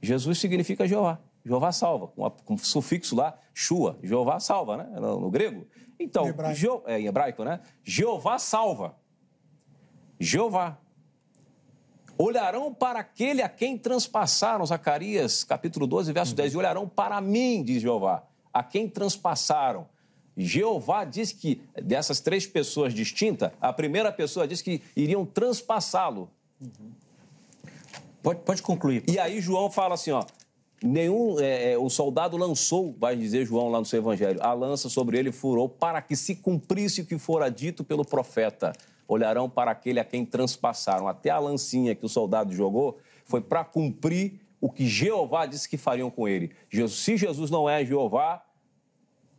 Jesus 0.00 0.38
significa 0.38 0.86
Jeová. 0.88 1.20
Jeová 1.44 1.72
salva, 1.72 2.06
com, 2.08 2.30
com 2.30 2.56
sufixo 2.56 3.14
lá, 3.14 3.38
Shua. 3.52 3.98
Jeová 4.02 4.40
salva, 4.40 4.78
né? 4.78 4.98
No, 4.98 5.20
no 5.20 5.30
grego. 5.30 5.66
Então, 6.00 6.24
em 6.24 6.28
hebraico. 6.30 6.56
Je, 6.56 6.68
é, 6.86 7.00
em 7.00 7.06
hebraico, 7.06 7.44
né? 7.44 7.60
Jeová 7.84 8.38
salva. 8.38 8.96
Jeová. 10.18 10.78
Olharão 12.16 12.72
para 12.72 13.00
aquele 13.00 13.42
a 13.42 13.48
quem 13.48 13.76
transpassaram, 13.76 14.64
Zacarias 14.64 15.44
capítulo 15.44 15.86
12, 15.86 16.12
verso 16.12 16.32
uhum. 16.32 16.36
10, 16.36 16.54
e 16.54 16.56
olharão 16.56 16.88
para 16.88 17.20
mim, 17.20 17.62
diz 17.62 17.82
Jeová, 17.82 18.24
a 18.52 18.62
quem 18.62 18.88
transpassaram. 18.88 19.86
Jeová 20.36 21.04
diz 21.04 21.32
que 21.32 21.62
dessas 21.80 22.20
três 22.20 22.46
pessoas 22.46 22.92
distintas, 22.92 23.50
a 23.60 23.72
primeira 23.72 24.10
pessoa 24.10 24.48
diz 24.48 24.60
que 24.60 24.82
iriam 24.96 25.24
transpassá-lo. 25.24 26.28
Uhum. 26.60 26.92
Pode, 28.22 28.40
pode 28.40 28.62
concluir. 28.62 29.04
E 29.06 29.18
aí 29.18 29.40
João 29.40 29.70
fala 29.70 29.94
assim, 29.94 30.10
ó, 30.10 30.24
nenhum 30.82 31.38
é, 31.38 31.72
é, 31.72 31.78
o 31.78 31.88
soldado 31.88 32.36
lançou, 32.36 32.94
vai 32.98 33.14
dizer 33.14 33.44
João 33.46 33.68
lá 33.68 33.78
no 33.78 33.84
seu 33.84 33.98
evangelho, 33.98 34.42
a 34.42 34.52
lança 34.52 34.88
sobre 34.88 35.18
ele 35.18 35.30
furou 35.30 35.68
para 35.68 36.00
que 36.00 36.16
se 36.16 36.34
cumprisse 36.34 37.02
o 37.02 37.06
que 37.06 37.18
fora 37.18 37.50
dito 37.50 37.84
pelo 37.84 38.04
profeta. 38.04 38.72
Olharão 39.06 39.48
para 39.50 39.70
aquele 39.70 40.00
a 40.00 40.04
quem 40.04 40.24
transpassaram. 40.24 41.06
Até 41.06 41.28
a 41.28 41.38
lancinha 41.38 41.94
que 41.94 42.06
o 42.06 42.08
soldado 42.08 42.54
jogou 42.54 42.98
foi 43.26 43.42
para 43.42 43.62
cumprir 43.62 44.40
o 44.60 44.70
que 44.70 44.86
Jeová 44.86 45.44
disse 45.44 45.68
que 45.68 45.76
fariam 45.76 46.10
com 46.10 46.26
ele. 46.26 46.50
Se 46.88 47.18
Jesus 47.18 47.50
não 47.50 47.68
é 47.68 47.84
Jeová, 47.84 48.42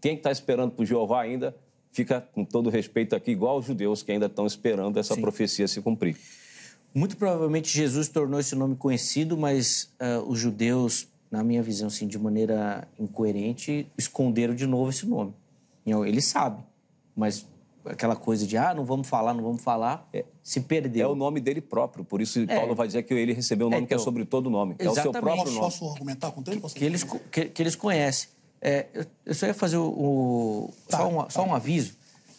quem 0.05 0.17
está 0.17 0.31
esperando 0.31 0.69
por 0.69 0.85
Jeová 0.85 1.23
ainda 1.23 1.55
fica, 1.91 2.21
com 2.21 2.45
todo 2.45 2.69
respeito 2.69 3.15
aqui, 3.15 3.31
igual 3.31 3.57
os 3.57 3.65
judeus 3.65 4.03
que 4.03 4.11
ainda 4.11 4.27
estão 4.27 4.45
esperando 4.45 4.99
essa 4.99 5.15
Sim. 5.15 5.21
profecia 5.21 5.67
se 5.67 5.81
cumprir. 5.81 6.15
Muito 6.93 7.17
provavelmente 7.17 7.75
Jesus 7.75 8.07
tornou 8.07 8.39
esse 8.39 8.53
nome 8.53 8.75
conhecido, 8.75 9.35
mas 9.35 9.91
uh, 9.99 10.21
os 10.29 10.37
judeus 10.37 11.07
na 11.31 11.43
minha 11.43 11.63
visão, 11.63 11.87
assim, 11.87 12.05
de 12.05 12.19
maneira 12.19 12.87
incoerente, 12.99 13.87
esconderam 13.97 14.53
de 14.53 14.67
novo 14.67 14.91
esse 14.91 15.07
nome. 15.07 15.33
Ele 15.83 16.21
sabe, 16.21 16.61
mas 17.15 17.43
aquela 17.83 18.15
coisa 18.15 18.45
de, 18.45 18.57
ah, 18.57 18.75
não 18.75 18.85
vamos 18.85 19.07
falar, 19.07 19.33
não 19.33 19.43
vamos 19.43 19.63
falar, 19.63 20.07
é, 20.13 20.23
se 20.43 20.61
perdeu. 20.61 21.09
É 21.09 21.11
o 21.11 21.15
nome 21.15 21.39
dele 21.39 21.61
próprio, 21.61 22.03
por 22.03 22.21
isso 22.21 22.39
é. 22.39 22.45
Paulo 22.45 22.75
vai 22.75 22.85
dizer 22.85 23.01
que 23.03 23.13
ele 23.13 23.33
recebeu 23.33 23.67
um 23.67 23.69
nome 23.71 23.83
é, 23.83 23.87
que 23.87 23.93
é 23.93 23.95
então, 23.95 24.03
sobre 24.03 24.23
todo 24.23 24.51
nome. 24.51 24.75
É 24.77 24.87
o 24.87 24.93
seu 24.93 25.11
próprio 25.11 25.45
nome. 25.45 25.59
Posso 25.59 25.89
argumentar 25.89 26.31
com 26.31 26.43
ele? 26.47 26.61
Que 26.61 26.85
eles, 26.85 27.03
que, 27.03 27.45
que, 27.45 27.61
eles 27.61 27.75
conhecem. 27.75 28.29
É, 28.61 28.87
eu 29.25 29.33
só 29.33 29.45
ia 29.45 29.53
fazer 29.53 29.77
o, 29.77 29.87
o 29.87 30.73
tá, 30.89 30.97
só, 30.97 31.07
um, 31.07 31.23
tá. 31.23 31.29
só 31.29 31.45
um 31.45 31.53
aviso. 31.53 31.93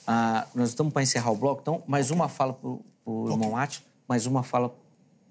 Ah, 0.07 0.47
nós 0.55 0.71
estamos 0.71 0.93
para 0.93 1.03
encerrar 1.03 1.31
o 1.31 1.37
bloco, 1.37 1.61
então 1.63 1.83
mais 1.87 2.11
uma 2.11 2.29
fala 2.29 2.53
para 2.53 2.69
o 2.69 2.85
okay. 3.05 3.33
irmão 3.33 3.57
Átila, 3.57 3.85
mais 4.09 4.25
uma 4.27 4.43
fala 4.43 4.75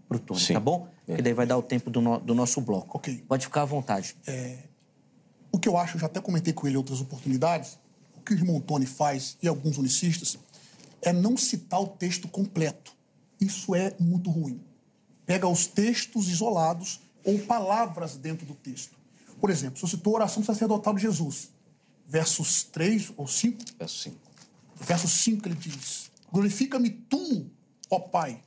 para 0.08 0.18
o 0.18 0.20
Tony, 0.20 0.40
Sim. 0.40 0.54
tá 0.54 0.60
bom? 0.60 0.88
É. 1.08 1.16
Que 1.16 1.22
daí 1.22 1.34
vai 1.34 1.46
dar 1.46 1.58
o 1.58 1.62
tempo 1.62 1.90
do, 1.90 2.02
no, 2.02 2.20
do 2.20 2.36
nosso 2.36 2.60
bloco. 2.62 2.98
Ok. 2.98 3.24
Pode 3.28 3.46
ficar 3.46 3.62
à 3.62 3.66
vontade. 3.66 4.16
É, 4.28 4.58
o 5.52 5.58
que 5.58 5.70
eu 5.70 5.78
acho, 5.78 5.96
eu 5.96 6.02
já 6.02 6.08
até 6.08 6.20
comentei 6.20 6.54
com 6.54 6.68
ele 6.68 6.76
em 6.76 6.78
outras 6.78 7.00
oportunidades, 7.00 7.80
o 8.18 8.22
que 8.22 8.34
o 8.34 8.38
irmão 8.38 8.60
Tony 8.60 8.86
faz 8.86 9.38
e 9.42 9.48
alguns 9.48 9.78
unicistas 9.78 10.38
é 11.02 11.14
não 11.14 11.38
citar 11.38 11.80
o 11.82 11.88
texto 11.88 12.28
completo. 12.28 12.94
Isso 13.40 13.74
é 13.76 13.94
muito 14.00 14.30
ruim. 14.30 14.60
Pega 15.26 15.48
os 15.48 15.66
textos 15.66 16.28
isolados 16.28 17.00
ou 17.24 17.40
palavras 17.40 18.18
dentro 18.18 18.46
do 18.46 18.54
texto. 18.54 18.95
Por 19.46 19.52
exemplo, 19.52 19.80
eu 19.80 19.88
citou 19.88 20.14
a 20.14 20.16
oração 20.16 20.44
sacerdotal 20.44 20.96
de 20.96 21.04
Jesus, 21.04 21.50
versos 22.08 22.64
3 22.64 23.12
ou 23.16 23.28
5. 23.28 23.64
Verso 23.78 23.96
5. 24.02 24.18
Verso 24.82 25.08
5 25.08 25.48
ele 25.48 25.54
diz: 25.54 26.10
Glorifica-me 26.32 26.90
tu, 26.90 27.46
ó 27.88 28.00
Pai, 28.00 28.44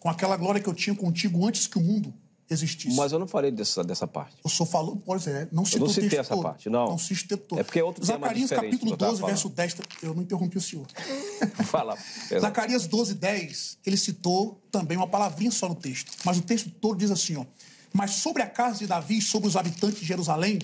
com 0.00 0.10
aquela 0.10 0.36
glória 0.36 0.60
que 0.60 0.68
eu 0.68 0.74
tinha 0.74 0.96
contigo 0.96 1.46
antes 1.46 1.68
que 1.68 1.78
o 1.78 1.80
mundo 1.80 2.12
existisse. 2.50 2.96
Mas 2.96 3.12
eu 3.12 3.20
não 3.20 3.28
falei 3.28 3.52
dessa, 3.52 3.84
dessa 3.84 4.04
parte. 4.04 4.36
Eu 4.42 4.50
só 4.50 4.66
falo, 4.66 5.00
pois 5.06 5.28
é, 5.28 5.46
não 5.52 5.64
citou 5.64 5.82
eu 5.82 5.86
não 5.86 5.94
citei 5.94 6.18
essa 6.18 6.34
todo. 6.34 6.42
parte, 6.42 6.68
não. 6.68 6.86
Não 6.88 6.98
citei 6.98 7.36
todo. 7.36 7.60
É 7.60 7.62
porque 7.62 7.78
é 7.78 7.84
outro 7.84 8.04
Zacarias 8.04 8.50
capítulo 8.50 8.96
12, 8.96 9.22
verso 9.22 9.48
10, 9.48 9.76
eu 10.02 10.12
não 10.12 10.24
interrompi 10.24 10.58
o 10.58 10.60
senhor. 10.60 10.88
Fala. 11.66 11.96
Zacarias 12.40 12.88
12, 12.88 13.14
10, 13.14 13.78
ele 13.86 13.96
citou 13.96 14.60
também 14.72 14.96
uma 14.96 15.06
palavrinha 15.06 15.52
só 15.52 15.68
no 15.68 15.76
texto, 15.76 16.10
mas 16.24 16.36
o 16.36 16.42
texto 16.42 16.68
todo 16.68 16.98
diz 16.98 17.12
assim, 17.12 17.36
ó, 17.36 17.46
mas 17.92 18.12
sobre 18.12 18.42
a 18.42 18.48
casa 18.48 18.78
de 18.78 18.86
Davi 18.86 19.18
e 19.18 19.22
sobre 19.22 19.48
os 19.48 19.56
habitantes 19.56 20.00
de 20.00 20.06
Jerusalém, 20.06 20.58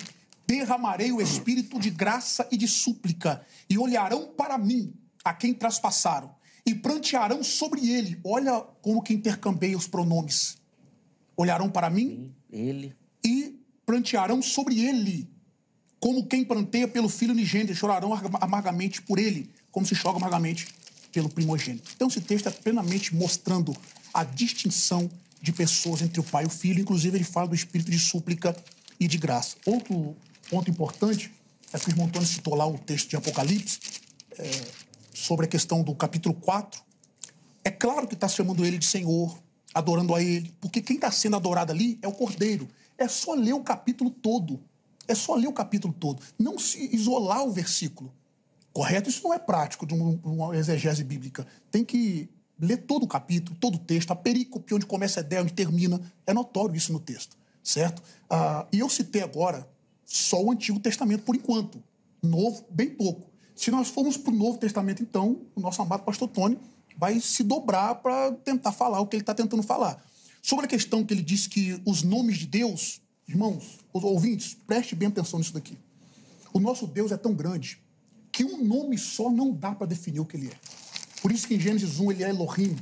derramarei 0.46 1.12
o 1.12 1.20
espírito 1.20 1.78
de 1.78 1.90
graça 1.90 2.48
e 2.50 2.56
de 2.56 2.66
súplica, 2.66 3.44
e 3.68 3.76
olharão 3.76 4.28
para 4.28 4.56
mim, 4.56 4.94
a 5.22 5.34
quem 5.34 5.52
traspassaram, 5.52 6.34
e 6.64 6.74
prantearão 6.74 7.42
sobre 7.44 7.90
ele. 7.90 8.18
Olha 8.24 8.60
como 8.80 9.02
que 9.02 9.12
intercambeia 9.12 9.76
os 9.76 9.86
pronomes. 9.86 10.56
Olharão 11.36 11.70
para 11.70 11.90
mim, 11.90 12.34
ele, 12.50 12.96
e 13.22 13.58
prantearão 13.84 14.40
sobre 14.40 14.80
ele, 14.80 15.28
como 16.00 16.26
quem 16.26 16.44
pranteia 16.44 16.88
pelo 16.88 17.08
filho 17.08 17.32
unigênito, 17.32 17.74
chorarão 17.74 18.12
amargamente 18.40 19.02
por 19.02 19.18
ele, 19.18 19.50
como 19.70 19.84
se 19.84 19.94
chora 19.94 20.16
amargamente 20.16 20.68
pelo 21.12 21.28
primogênito. 21.28 21.90
Então, 21.94 22.08
esse 22.08 22.20
texto 22.20 22.48
é 22.48 22.50
plenamente 22.50 23.14
mostrando 23.14 23.76
a 24.14 24.24
distinção 24.24 25.10
de 25.40 25.52
pessoas 25.52 26.02
entre 26.02 26.20
o 26.20 26.24
pai 26.24 26.44
e 26.44 26.46
o 26.46 26.50
filho. 26.50 26.80
Inclusive, 26.80 27.16
ele 27.16 27.24
fala 27.24 27.48
do 27.48 27.54
espírito 27.54 27.90
de 27.90 27.98
súplica 27.98 28.56
e 28.98 29.06
de 29.06 29.18
graça. 29.18 29.56
Outro 29.64 30.16
ponto 30.50 30.70
importante 30.70 31.32
é 31.72 31.78
que 31.78 31.88
o 31.88 31.90
irmão 31.90 32.06
Antônio 32.06 32.26
citou 32.26 32.54
lá 32.54 32.66
o 32.66 32.78
texto 32.78 33.10
de 33.10 33.16
Apocalipse, 33.16 33.78
é, 34.38 34.50
sobre 35.12 35.46
a 35.46 35.48
questão 35.48 35.82
do 35.82 35.94
capítulo 35.94 36.34
4. 36.34 36.80
É 37.64 37.70
claro 37.70 38.06
que 38.06 38.14
está 38.14 38.28
chamando 38.28 38.64
ele 38.64 38.78
de 38.78 38.86
Senhor, 38.86 39.38
adorando 39.74 40.14
a 40.14 40.22
ele, 40.22 40.54
porque 40.60 40.80
quem 40.80 40.96
está 40.96 41.10
sendo 41.10 41.36
adorado 41.36 41.72
ali 41.72 41.98
é 42.00 42.08
o 42.08 42.12
Cordeiro. 42.12 42.68
É 42.96 43.06
só 43.06 43.34
ler 43.34 43.52
o 43.52 43.62
capítulo 43.62 44.10
todo. 44.10 44.60
É 45.06 45.14
só 45.14 45.34
ler 45.34 45.48
o 45.48 45.52
capítulo 45.52 45.92
todo. 45.92 46.22
Não 46.38 46.58
se 46.58 46.94
isolar 46.94 47.44
o 47.44 47.52
versículo. 47.52 48.12
Correto? 48.72 49.08
Isso 49.08 49.22
não 49.22 49.34
é 49.34 49.38
prático 49.38 49.86
de 49.86 49.94
uma 49.94 50.56
exegese 50.56 51.02
bíblica. 51.02 51.46
Tem 51.70 51.84
que 51.84 52.28
lê 52.60 52.76
todo 52.76 53.04
o 53.04 53.06
capítulo, 53.06 53.56
todo 53.60 53.76
o 53.76 53.78
texto, 53.78 54.10
a 54.10 54.16
perícope, 54.16 54.74
onde 54.74 54.86
começa 54.86 55.20
a 55.20 55.22
ideia, 55.22 55.42
onde 55.42 55.52
termina. 55.52 56.00
É 56.26 56.34
notório 56.34 56.74
isso 56.74 56.92
no 56.92 56.98
texto, 56.98 57.36
certo? 57.62 58.02
Ah, 58.28 58.66
e 58.72 58.80
eu 58.80 58.88
citei 58.88 59.22
agora 59.22 59.68
só 60.04 60.42
o 60.42 60.50
Antigo 60.50 60.80
Testamento 60.80 61.22
por 61.22 61.36
enquanto. 61.36 61.82
Novo, 62.22 62.64
bem 62.70 62.90
pouco. 62.90 63.30
Se 63.54 63.70
nós 63.70 63.88
formos 63.88 64.16
para 64.16 64.32
o 64.32 64.36
Novo 64.36 64.58
Testamento, 64.58 65.02
então, 65.02 65.42
o 65.54 65.60
nosso 65.60 65.82
amado 65.82 66.02
pastor 66.02 66.28
Tony 66.28 66.58
vai 66.96 67.20
se 67.20 67.42
dobrar 67.42 67.96
para 67.96 68.32
tentar 68.32 68.72
falar 68.72 69.00
o 69.00 69.06
que 69.06 69.16
ele 69.16 69.22
está 69.22 69.34
tentando 69.34 69.62
falar. 69.62 70.04
Sobre 70.42 70.66
a 70.66 70.68
questão 70.68 71.04
que 71.04 71.12
ele 71.12 71.22
disse 71.22 71.48
que 71.48 71.80
os 71.84 72.02
nomes 72.02 72.38
de 72.38 72.46
Deus, 72.46 73.00
irmãos, 73.28 73.78
os 73.92 74.02
ouvintes, 74.02 74.56
preste 74.66 74.94
bem 74.94 75.08
atenção 75.08 75.38
nisso 75.38 75.52
daqui. 75.52 75.76
O 76.52 76.60
nosso 76.60 76.86
Deus 76.86 77.12
é 77.12 77.16
tão 77.16 77.34
grande 77.34 77.80
que 78.32 78.44
um 78.44 78.64
nome 78.64 78.96
só 78.96 79.30
não 79.30 79.52
dá 79.52 79.74
para 79.74 79.86
definir 79.86 80.20
o 80.20 80.24
que 80.24 80.36
ele 80.36 80.48
é. 80.48 80.58
Por 81.20 81.32
isso 81.32 81.46
que 81.46 81.54
em 81.54 81.60
Gênesis 81.60 81.98
1 81.98 82.12
ele 82.12 82.24
é 82.24 82.30
Elohim. 82.30 82.76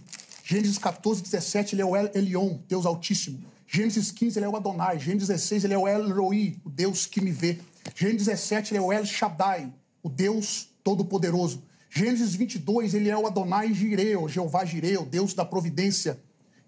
Gênesis 0.44 0.78
14, 0.78 1.22
17 1.22 1.74
ele 1.74 1.82
é 1.82 1.84
o 1.84 1.96
El 1.96 2.10
Elion, 2.14 2.58
Deus 2.68 2.86
Altíssimo. 2.86 3.40
Gênesis 3.66 4.10
15 4.12 4.38
ele 4.38 4.46
é 4.46 4.48
o 4.48 4.56
Adonai. 4.56 4.98
Gênesis 4.98 5.28
16 5.28 5.64
ele 5.64 5.74
é 5.74 5.78
o 5.78 5.88
El 5.88 6.14
Roi, 6.14 6.56
o 6.64 6.70
Deus 6.70 7.06
que 7.06 7.20
me 7.20 7.32
vê. 7.32 7.58
Gênesis 7.94 8.26
17 8.26 8.72
ele 8.72 8.78
é 8.78 8.82
o 8.82 8.92
El 8.92 9.04
Shaddai, 9.04 9.72
o 10.02 10.08
Deus 10.08 10.68
Todo-Poderoso. 10.84 11.62
Gênesis 11.90 12.34
22 12.34 12.94
ele 12.94 13.08
é 13.08 13.16
o 13.16 13.26
Adonai 13.26 13.72
Jireu, 13.72 14.28
Jeová 14.28 14.64
Jireu, 14.64 15.04
Deus 15.04 15.34
da 15.34 15.44
providência. 15.44 16.20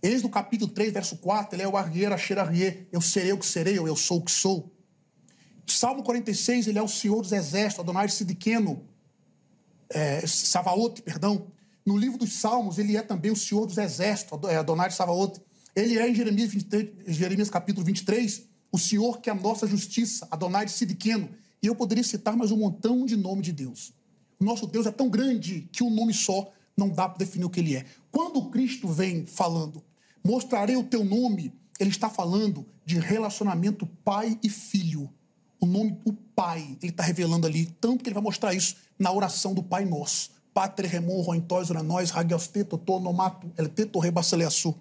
Êxodo 0.03 0.29
capítulo 0.29 0.71
3, 0.71 0.93
verso 0.93 1.17
4, 1.17 1.57
ele 1.57 1.63
é 1.63 1.69
o 1.69 1.77
Argueira 1.77 2.17
Xerarie, 2.17 2.87
eu 2.93 3.01
serei 3.01 3.33
o 3.33 3.39
que 3.39 3.47
serei, 3.47 3.79
eu 3.79 3.97
sou 3.97 4.19
o 4.19 4.25
que 4.25 4.31
sou. 4.31 4.73
Salmo 5.67 6.03
46, 6.03 6.69
ele 6.69 6.79
é 6.79 6.83
o 6.83 6.89
Senhor 6.89 7.21
dos 7.21 7.33
Exércitos, 7.33 7.81
Adonai 7.81 8.09
Sidiqueno, 8.09 8.85
é, 9.91 10.27
Savaote, 10.27 11.03
perdão. 11.03 11.47
No 11.89 11.97
livro 11.97 12.19
dos 12.19 12.35
Salmos, 12.35 12.77
ele 12.77 12.99
é 12.99 13.01
também 13.01 13.31
o 13.31 13.37
Senhor 13.37 13.65
dos 13.65 13.79
Exércitos, 13.79 14.39
é, 14.51 14.57
Adonai 14.57 14.91
Savaote. 14.91 15.41
Ele 15.75 15.99
é, 15.99 16.07
em 16.07 16.15
Jeremias, 16.15 16.51
23, 16.51 17.17
Jeremias 17.17 17.49
capítulo 17.49 17.83
23, 17.83 18.43
o 18.71 18.79
Senhor 18.79 19.23
que 19.23 19.31
é 19.31 19.33
a 19.33 19.35
nossa 19.35 19.67
justiça, 19.67 20.29
Adonai 20.31 20.67
de 20.67 20.73
Sidiqueno. 20.73 21.31
E 21.63 21.67
eu 21.67 21.75
poderia 21.75 22.05
citar 22.05 22.37
mais 22.37 22.53
um 22.53 22.59
montão 22.59 23.07
de 23.07 23.17
nome 23.17 23.41
de 23.41 23.53
Deus. 23.53 23.95
O 24.39 24.45
nosso 24.45 24.67
Deus 24.67 24.85
é 24.85 24.91
tão 24.91 25.09
grande 25.09 25.67
que 25.73 25.83
um 25.83 25.89
nome 25.89 26.13
só 26.13 26.53
não 26.77 26.91
dá 26.91 27.09
para 27.09 27.25
definir 27.25 27.47
o 27.47 27.51
que 27.51 27.61
ele 27.61 27.75
é. 27.75 27.87
Quando 28.11 28.51
Cristo 28.51 28.87
vem 28.87 29.25
falando, 29.25 29.83
mostrarei 30.23 30.77
o 30.77 30.85
teu 30.85 31.03
nome, 31.03 31.55
ele 31.81 31.89
está 31.89 32.11
falando 32.11 32.67
de 32.85 32.99
relacionamento 32.99 33.87
pai 34.05 34.39
e 34.43 34.51
filho. 34.51 35.09
O 35.59 35.65
nome, 35.65 35.99
o 36.05 36.13
pai, 36.13 36.77
ele 36.83 36.93
está 36.93 37.03
revelando 37.03 37.47
ali, 37.47 37.65
tanto 37.81 38.05
que 38.05 38.11
ele 38.11 38.15
vai 38.15 38.23
mostrar 38.23 38.53
isso 38.53 38.77
na 38.99 39.11
oração 39.11 39.55
do 39.55 39.63
Pai 39.63 39.87
Nosso. 39.87 40.37
Patre 40.59 40.89
remon 40.89 41.23
roentóis 41.23 41.69
nós 41.71 42.11
ragiausteto 42.11 42.77
tonomato 42.79 43.49
el 43.57 43.69
teto 43.69 44.01
rebaceleaçu. 44.01 44.75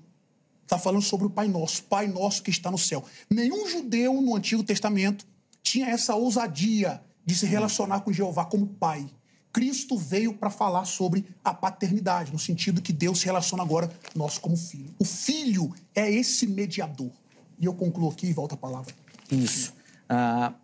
Está 0.64 0.80
falando 0.80 1.04
sobre 1.04 1.28
o 1.28 1.30
Pai 1.30 1.48
Nosso, 1.48 1.84
Pai 1.84 2.08
Nosso 2.08 2.42
que 2.42 2.50
está 2.50 2.72
no 2.72 2.80
céu. 2.80 3.06
Nenhum 3.30 3.70
judeu 3.70 4.20
no 4.20 4.36
Antigo 4.36 4.64
Testamento 4.64 5.24
tinha 5.62 5.86
essa 5.90 6.16
ousadia 6.16 7.00
de 7.24 7.36
se 7.36 7.46
relacionar 7.46 8.00
com 8.00 8.12
Jeová 8.12 8.44
como 8.46 8.66
pai. 8.66 9.08
Cristo 9.54 9.96
veio 9.96 10.34
para 10.34 10.50
falar 10.50 10.86
sobre 10.86 11.28
a 11.44 11.54
paternidade, 11.54 12.34
no 12.34 12.40
sentido 12.40 12.82
que 12.82 12.92
Deus 12.92 13.20
se 13.20 13.26
relaciona 13.26 13.62
agora 13.62 13.88
nós 14.16 14.40
como 14.40 14.58
filho. 14.58 14.96
O 14.98 15.06
filho 15.06 15.76
é 15.94 16.12
esse 16.12 16.48
mediador. 16.48 17.12
E 17.60 17.66
eu 17.66 17.74
concluo 17.76 18.10
aqui 18.10 18.26
e 18.26 18.34
volto 18.34 18.54
a 18.54 18.58
palavra. 18.58 18.96
Isso. 19.32 19.76
Ah, 20.10 20.56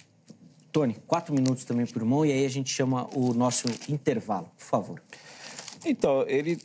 Tony, 0.73 0.97
quatro 1.05 1.33
minutos 1.33 1.63
também 1.63 1.85
por 1.85 2.03
mão 2.03 2.25
e 2.25 2.31
aí 2.31 2.45
a 2.45 2.49
gente 2.49 2.73
chama 2.73 3.07
o 3.15 3.31
nosso 3.31 3.67
intervalo, 3.87 4.49
por 4.57 4.65
favor. 4.65 5.01
Então, 5.85 6.25
ele 6.27 6.57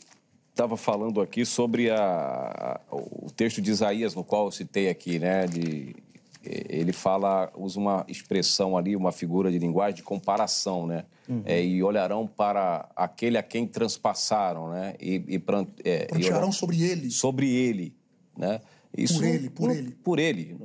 estava 0.51 0.79
falando 0.79 1.21
aqui 1.21 1.45
sobre 1.45 1.91
a, 1.91 2.01
a, 2.01 2.81
o 2.91 3.31
texto 3.37 3.61
de 3.61 3.71
Isaías, 3.71 4.15
no 4.15 4.25
qual 4.25 4.47
eu 4.47 4.51
citei 4.51 4.89
aqui, 4.89 5.19
né? 5.19 5.47
De, 5.47 5.95
ele 6.43 6.93
fala, 6.93 7.53
usa 7.55 7.79
uma 7.79 8.05
expressão 8.09 8.79
ali, 8.79 8.97
uma 8.97 9.13
figura 9.13 9.51
de 9.51 9.59
linguagem 9.59 9.97
de 9.97 10.03
comparação, 10.03 10.87
né? 10.87 11.05
Uhum. 11.29 11.43
É, 11.45 11.63
e 11.63 11.83
olharão 11.83 12.27
para 12.27 12.89
aquele 12.97 13.37
a 13.37 13.43
quem 13.43 13.67
transpassaram, 13.67 14.71
né? 14.71 14.95
E, 14.99 15.23
e, 15.29 15.43
é, 15.85 16.07
Prantearão 16.07 16.51
sobre 16.51 16.83
ele. 16.83 17.11
Sobre 17.11 17.55
ele, 17.55 17.95
né? 18.35 18.61
Isso, 18.97 19.19
por 19.19 19.27
ele, 19.27 19.51
por 19.51 19.71
ele. 19.71 19.91
Por 20.03 20.19
ele. 20.19 20.57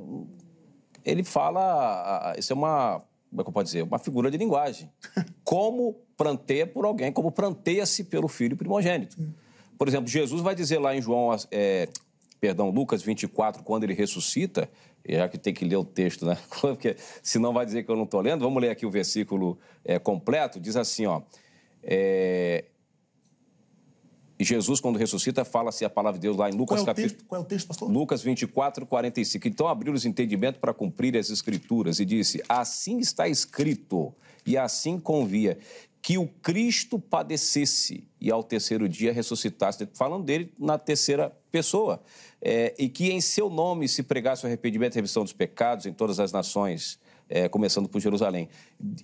Ele 1.04 1.22
fala, 1.22 2.34
isso 2.38 2.50
é 2.50 2.56
uma 2.56 3.02
como 3.34 3.40
é 3.40 3.44
que 3.44 3.48
eu 3.48 3.52
posso 3.52 3.64
dizer, 3.66 3.82
uma 3.82 3.98
figura 3.98 4.30
de 4.30 4.36
linguagem. 4.38 4.88
Como 5.42 5.96
pranteia 6.16 6.66
por 6.66 6.84
alguém, 6.84 7.12
como 7.12 7.32
pranteia-se 7.32 8.04
pelo 8.04 8.28
filho 8.28 8.56
primogênito. 8.56 9.16
Por 9.76 9.88
exemplo, 9.88 10.08
Jesus 10.08 10.40
vai 10.40 10.54
dizer 10.54 10.78
lá 10.78 10.94
em 10.94 11.02
João, 11.02 11.36
é, 11.50 11.88
perdão, 12.40 12.70
Lucas 12.70 13.02
24, 13.02 13.64
quando 13.64 13.82
ele 13.82 13.94
ressuscita, 13.94 14.70
já 15.06 15.28
que 15.28 15.36
tem 15.36 15.52
que 15.52 15.64
ler 15.64 15.76
o 15.76 15.84
texto, 15.84 16.24
né? 16.24 16.38
Porque 16.60 16.96
senão 17.22 17.52
vai 17.52 17.66
dizer 17.66 17.82
que 17.82 17.90
eu 17.90 17.96
não 17.96 18.04
estou 18.04 18.20
lendo. 18.20 18.40
Vamos 18.40 18.62
ler 18.62 18.70
aqui 18.70 18.86
o 18.86 18.90
versículo 18.90 19.58
é, 19.84 19.98
completo. 19.98 20.60
Diz 20.60 20.76
assim, 20.76 21.04
ó. 21.06 21.20
É... 21.82 22.64
Jesus, 24.40 24.80
quando 24.80 24.98
ressuscita, 24.98 25.44
fala-se 25.44 25.84
a 25.84 25.90
palavra 25.90 26.18
de 26.18 26.22
Deus 26.22 26.36
lá 26.36 26.50
em 26.50 26.52
Lucas 26.52 26.78
Qual 26.78 26.82
é 26.82 26.86
capítulo. 26.86 27.14
texto, 27.14 27.26
qual 27.26 27.40
é 27.40 27.44
o 27.44 27.46
texto 27.46 27.68
pastor? 27.68 27.90
Lucas 27.90 28.22
24, 28.22 28.84
45. 28.84 29.48
Então 29.48 29.68
abriu 29.68 29.92
os 29.92 30.04
entendimentos 30.04 30.60
para 30.60 30.74
cumprir 30.74 31.16
as 31.16 31.30
escrituras 31.30 32.00
e 32.00 32.04
disse: 32.04 32.42
Assim 32.48 32.98
está 32.98 33.28
escrito, 33.28 34.12
e 34.44 34.56
assim 34.56 34.98
convia, 34.98 35.58
que 36.02 36.18
o 36.18 36.26
Cristo 36.26 36.98
padecesse 36.98 38.06
e 38.20 38.30
ao 38.30 38.42
terceiro 38.42 38.88
dia 38.88 39.12
ressuscitasse. 39.12 39.88
Falando 39.94 40.24
dele 40.24 40.52
na 40.58 40.78
terceira 40.78 41.32
pessoa. 41.50 42.02
É, 42.42 42.74
e 42.78 42.90
que 42.90 43.10
em 43.10 43.20
seu 43.22 43.48
nome 43.48 43.88
se 43.88 44.02
pregasse 44.02 44.44
o 44.44 44.46
arrependimento 44.46 44.94
e 44.94 44.96
remissão 44.96 45.22
dos 45.22 45.32
pecados 45.32 45.86
em 45.86 45.94
todas 45.94 46.20
as 46.20 46.30
nações. 46.30 46.98
É, 47.28 47.48
começando 47.48 47.88
por 47.88 48.00
Jerusalém. 48.00 48.48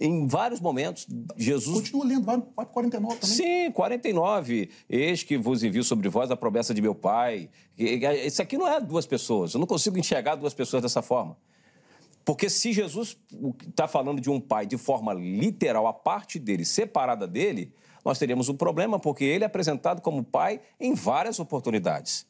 Em 0.00 0.26
vários 0.26 0.60
momentos, 0.60 1.06
Jesus 1.36 1.90
Continua 1.90 2.04
lendo, 2.04 2.24
vai 2.24 2.40
para 2.40 2.66
49 2.66 3.16
também. 3.16 3.36
Sim, 3.36 3.70
49. 3.72 4.70
Eis 4.88 5.22
que 5.22 5.36
vos 5.38 5.62
envio 5.62 5.82
sobre 5.82 6.08
vós 6.08 6.30
a 6.30 6.36
promessa 6.36 6.74
de 6.74 6.82
meu 6.82 6.94
Pai. 6.94 7.48
Isso 7.76 8.42
aqui 8.42 8.58
não 8.58 8.68
é 8.68 8.80
duas 8.80 9.06
pessoas. 9.06 9.54
Eu 9.54 9.60
não 9.60 9.66
consigo 9.66 9.98
enxergar 9.98 10.34
duas 10.34 10.54
pessoas 10.54 10.82
dessa 10.82 11.02
forma. 11.02 11.36
Porque 12.24 12.50
se 12.50 12.72
Jesus 12.72 13.16
está 13.66 13.88
falando 13.88 14.20
de 14.20 14.30
um 14.30 14.38
pai 14.38 14.66
de 14.66 14.76
forma 14.76 15.12
literal, 15.12 15.86
a 15.86 15.92
parte 15.92 16.38
dele, 16.38 16.64
separada 16.64 17.26
dele, 17.26 17.72
nós 18.04 18.18
teríamos 18.18 18.48
um 18.48 18.54
problema, 18.54 18.98
porque 18.98 19.24
ele 19.24 19.44
é 19.44 19.46
apresentado 19.46 20.00
como 20.00 20.22
pai 20.22 20.60
em 20.78 20.94
várias 20.94 21.40
oportunidades. 21.40 22.26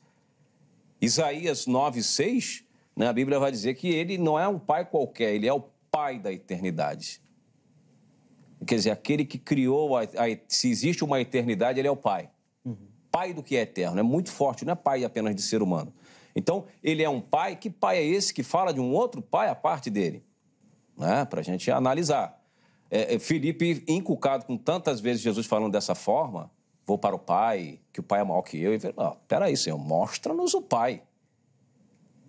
Isaías 1.01 1.67
9, 1.67 2.03
6, 2.03 2.65
né, 2.97 3.09
a 3.09 3.13
Bíblia 3.13 3.39
vai 3.39 3.51
dizer 3.51 3.75
que 3.75 3.89
ele 3.89 4.19
não 4.19 4.39
é 4.39 4.47
um 4.47 4.59
pai 4.59 4.85
qualquer, 4.85 5.35
ele 5.35 5.47
é 5.47 5.53
o 5.53 5.65
pai 6.01 6.19
da 6.19 6.33
eternidade. 6.33 7.21
Quer 8.67 8.77
dizer, 8.77 8.91
aquele 8.91 9.25
que 9.25 9.39
criou, 9.39 9.97
a, 9.99 10.03
a- 10.03 10.39
se 10.49 10.71
existe 10.71 11.05
uma 11.05 11.21
eternidade, 11.21 11.79
ele 11.79 11.89
é 11.89 11.91
o 11.91 11.97
pai. 11.97 12.31
Pai 13.11 13.35
do 13.35 13.43
que 13.43 13.57
é 13.57 13.63
eterno. 13.63 13.99
É 13.99 14.03
muito 14.03 14.31
forte, 14.31 14.65
não 14.65 14.73
é 14.73 14.77
pai 14.77 15.05
apenas 15.05 15.35
de 15.35 15.43
ser 15.43 15.61
humano. 15.63 15.93
Então, 16.35 16.65
ele 16.83 17.03
é 17.03 17.09
um 17.09 17.21
pai. 17.21 17.57
Que 17.57 17.69
pai 17.69 17.99
é 17.99 18.05
esse 18.05 18.33
que 18.33 18.43
fala 18.43 18.73
de 18.73 18.81
um 18.81 18.93
outro 18.93 19.21
pai 19.21 19.49
à 19.49 19.55
parte 19.55 19.91
dele? 19.91 20.25
Né? 20.97 21.25
Para 21.25 21.41
a 21.41 21.43
gente 21.43 21.71
analisar. 21.71 22.41
É, 22.91 23.15
é, 23.17 23.19
Felipe, 23.19 23.85
inculcado 23.89 24.45
com 24.47 24.57
tantas 24.57 25.01
vezes 25.01 25.21
Jesus 25.23 25.47
falando 25.47 25.73
dessa 25.73 25.95
forma, 25.95 26.51
vou 26.87 26.97
para 26.97 27.15
o 27.17 27.19
pai, 27.19 27.81
que 27.93 28.01
o 28.01 28.03
pai 28.03 28.21
é 28.21 28.25
maior 28.25 28.43
que 28.43 28.57
eu. 28.59 28.73
E 28.73 28.77
ele 28.77 28.93
fala, 28.93 29.17
peraí, 29.29 29.57
Senhor, 29.57 29.79
mostra-nos 29.79 30.55
o 30.55 30.63
pai. 30.63 31.03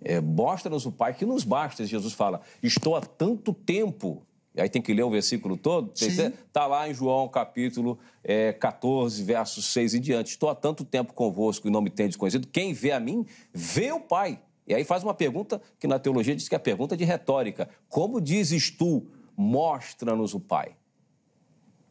É, 0.04 0.20
Mostra-nos 0.20 0.86
o 0.86 0.92
Pai 0.92 1.14
que 1.14 1.24
nos 1.24 1.44
basta. 1.44 1.84
Jesus 1.84 2.12
fala: 2.12 2.40
Estou 2.62 2.96
há 2.96 3.00
tanto 3.00 3.52
tempo. 3.52 4.22
E 4.54 4.60
aí 4.60 4.68
tem 4.68 4.82
que 4.82 4.92
ler 4.92 5.02
o 5.02 5.10
versículo 5.10 5.56
todo. 5.56 5.92
Está 5.94 6.66
lá 6.66 6.88
em 6.88 6.92
João, 6.92 7.26
capítulo 7.28 7.98
é, 8.22 8.52
14, 8.52 9.22
versos 9.22 9.64
6 9.66 9.94
e 9.94 9.98
diante. 9.98 10.28
Estou 10.28 10.50
há 10.50 10.54
tanto 10.54 10.84
tempo 10.84 11.14
convosco 11.14 11.68
e 11.68 11.70
não 11.70 11.80
me 11.80 11.88
tendes 11.88 12.16
conhecido. 12.16 12.46
Quem 12.46 12.72
vê 12.74 12.92
a 12.92 13.00
mim, 13.00 13.24
vê 13.52 13.92
o 13.92 14.00
Pai. 14.00 14.38
E 14.66 14.74
aí 14.74 14.84
faz 14.84 15.02
uma 15.02 15.14
pergunta 15.14 15.60
que 15.78 15.86
na 15.86 15.98
teologia 15.98 16.36
diz 16.36 16.48
que 16.48 16.54
é 16.54 16.56
a 16.56 16.60
pergunta 16.60 16.96
de 16.96 17.04
retórica. 17.04 17.68
Como 17.88 18.20
dizes 18.20 18.70
tu, 18.70 19.06
mostra-nos 19.36 20.34
o 20.34 20.40
Pai? 20.40 20.76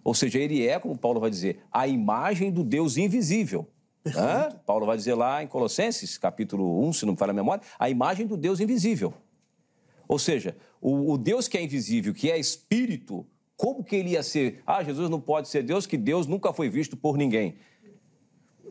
Ou 0.03 0.13
seja, 0.13 0.39
ele 0.39 0.65
é, 0.65 0.79
como 0.79 0.97
Paulo 0.97 1.19
vai 1.19 1.29
dizer, 1.29 1.63
a 1.71 1.87
imagem 1.87 2.51
do 2.51 2.63
Deus 2.63 2.97
invisível. 2.97 3.67
Paulo 4.65 4.85
vai 4.85 4.97
dizer 4.97 5.13
lá 5.13 5.43
em 5.43 5.47
Colossenses, 5.47 6.17
capítulo 6.17 6.87
1, 6.87 6.93
se 6.93 7.05
não 7.05 7.13
me 7.13 7.19
falha 7.19 7.31
a 7.31 7.33
memória, 7.33 7.63
a 7.77 7.89
imagem 7.89 8.25
do 8.25 8.35
Deus 8.35 8.59
invisível. 8.59 9.13
Ou 10.07 10.19
seja, 10.19 10.57
o, 10.81 11.13
o 11.13 11.17
Deus 11.17 11.47
que 11.47 11.57
é 11.57 11.63
invisível, 11.63 12.13
que 12.13 12.29
é 12.29 12.37
espírito, 12.37 13.25
como 13.55 13.83
que 13.83 13.95
ele 13.95 14.09
ia 14.11 14.23
ser? 14.23 14.61
Ah, 14.65 14.83
Jesus 14.83 15.09
não 15.09 15.21
pode 15.21 15.47
ser 15.47 15.63
Deus, 15.63 15.85
que 15.85 15.97
Deus 15.97 16.25
nunca 16.25 16.51
foi 16.51 16.67
visto 16.67 16.97
por 16.97 17.15
ninguém. 17.15 17.55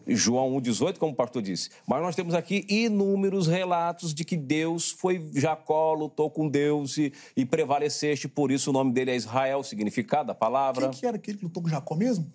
João 0.06 0.50
1,18, 0.56 0.98
como 0.98 1.12
o 1.12 1.16
pastor 1.16 1.42
disse. 1.42 1.70
Mas 1.86 2.02
nós 2.02 2.16
temos 2.16 2.34
aqui 2.34 2.66
inúmeros 2.68 3.46
relatos 3.46 4.12
de 4.12 4.24
que 4.24 4.36
Deus 4.36 4.90
foi. 4.90 5.30
Jacó 5.34 5.94
lutou 5.94 6.30
com 6.30 6.48
Deus 6.48 6.98
e, 6.98 7.12
e 7.36 7.44
prevaleceste, 7.44 8.28
por 8.28 8.50
isso 8.50 8.70
o 8.70 8.72
nome 8.72 8.92
dele 8.92 9.12
é 9.12 9.16
Israel, 9.16 9.60
o 9.60 9.64
significado 9.64 10.28
da 10.28 10.34
palavra. 10.34 10.88
Quem 10.88 11.00
que 11.00 11.06
era 11.06 11.16
aquele 11.16 11.38
que 11.38 11.44
lutou 11.44 11.62
com 11.62 11.68
Jacó 11.68 11.94
mesmo? 11.94 12.32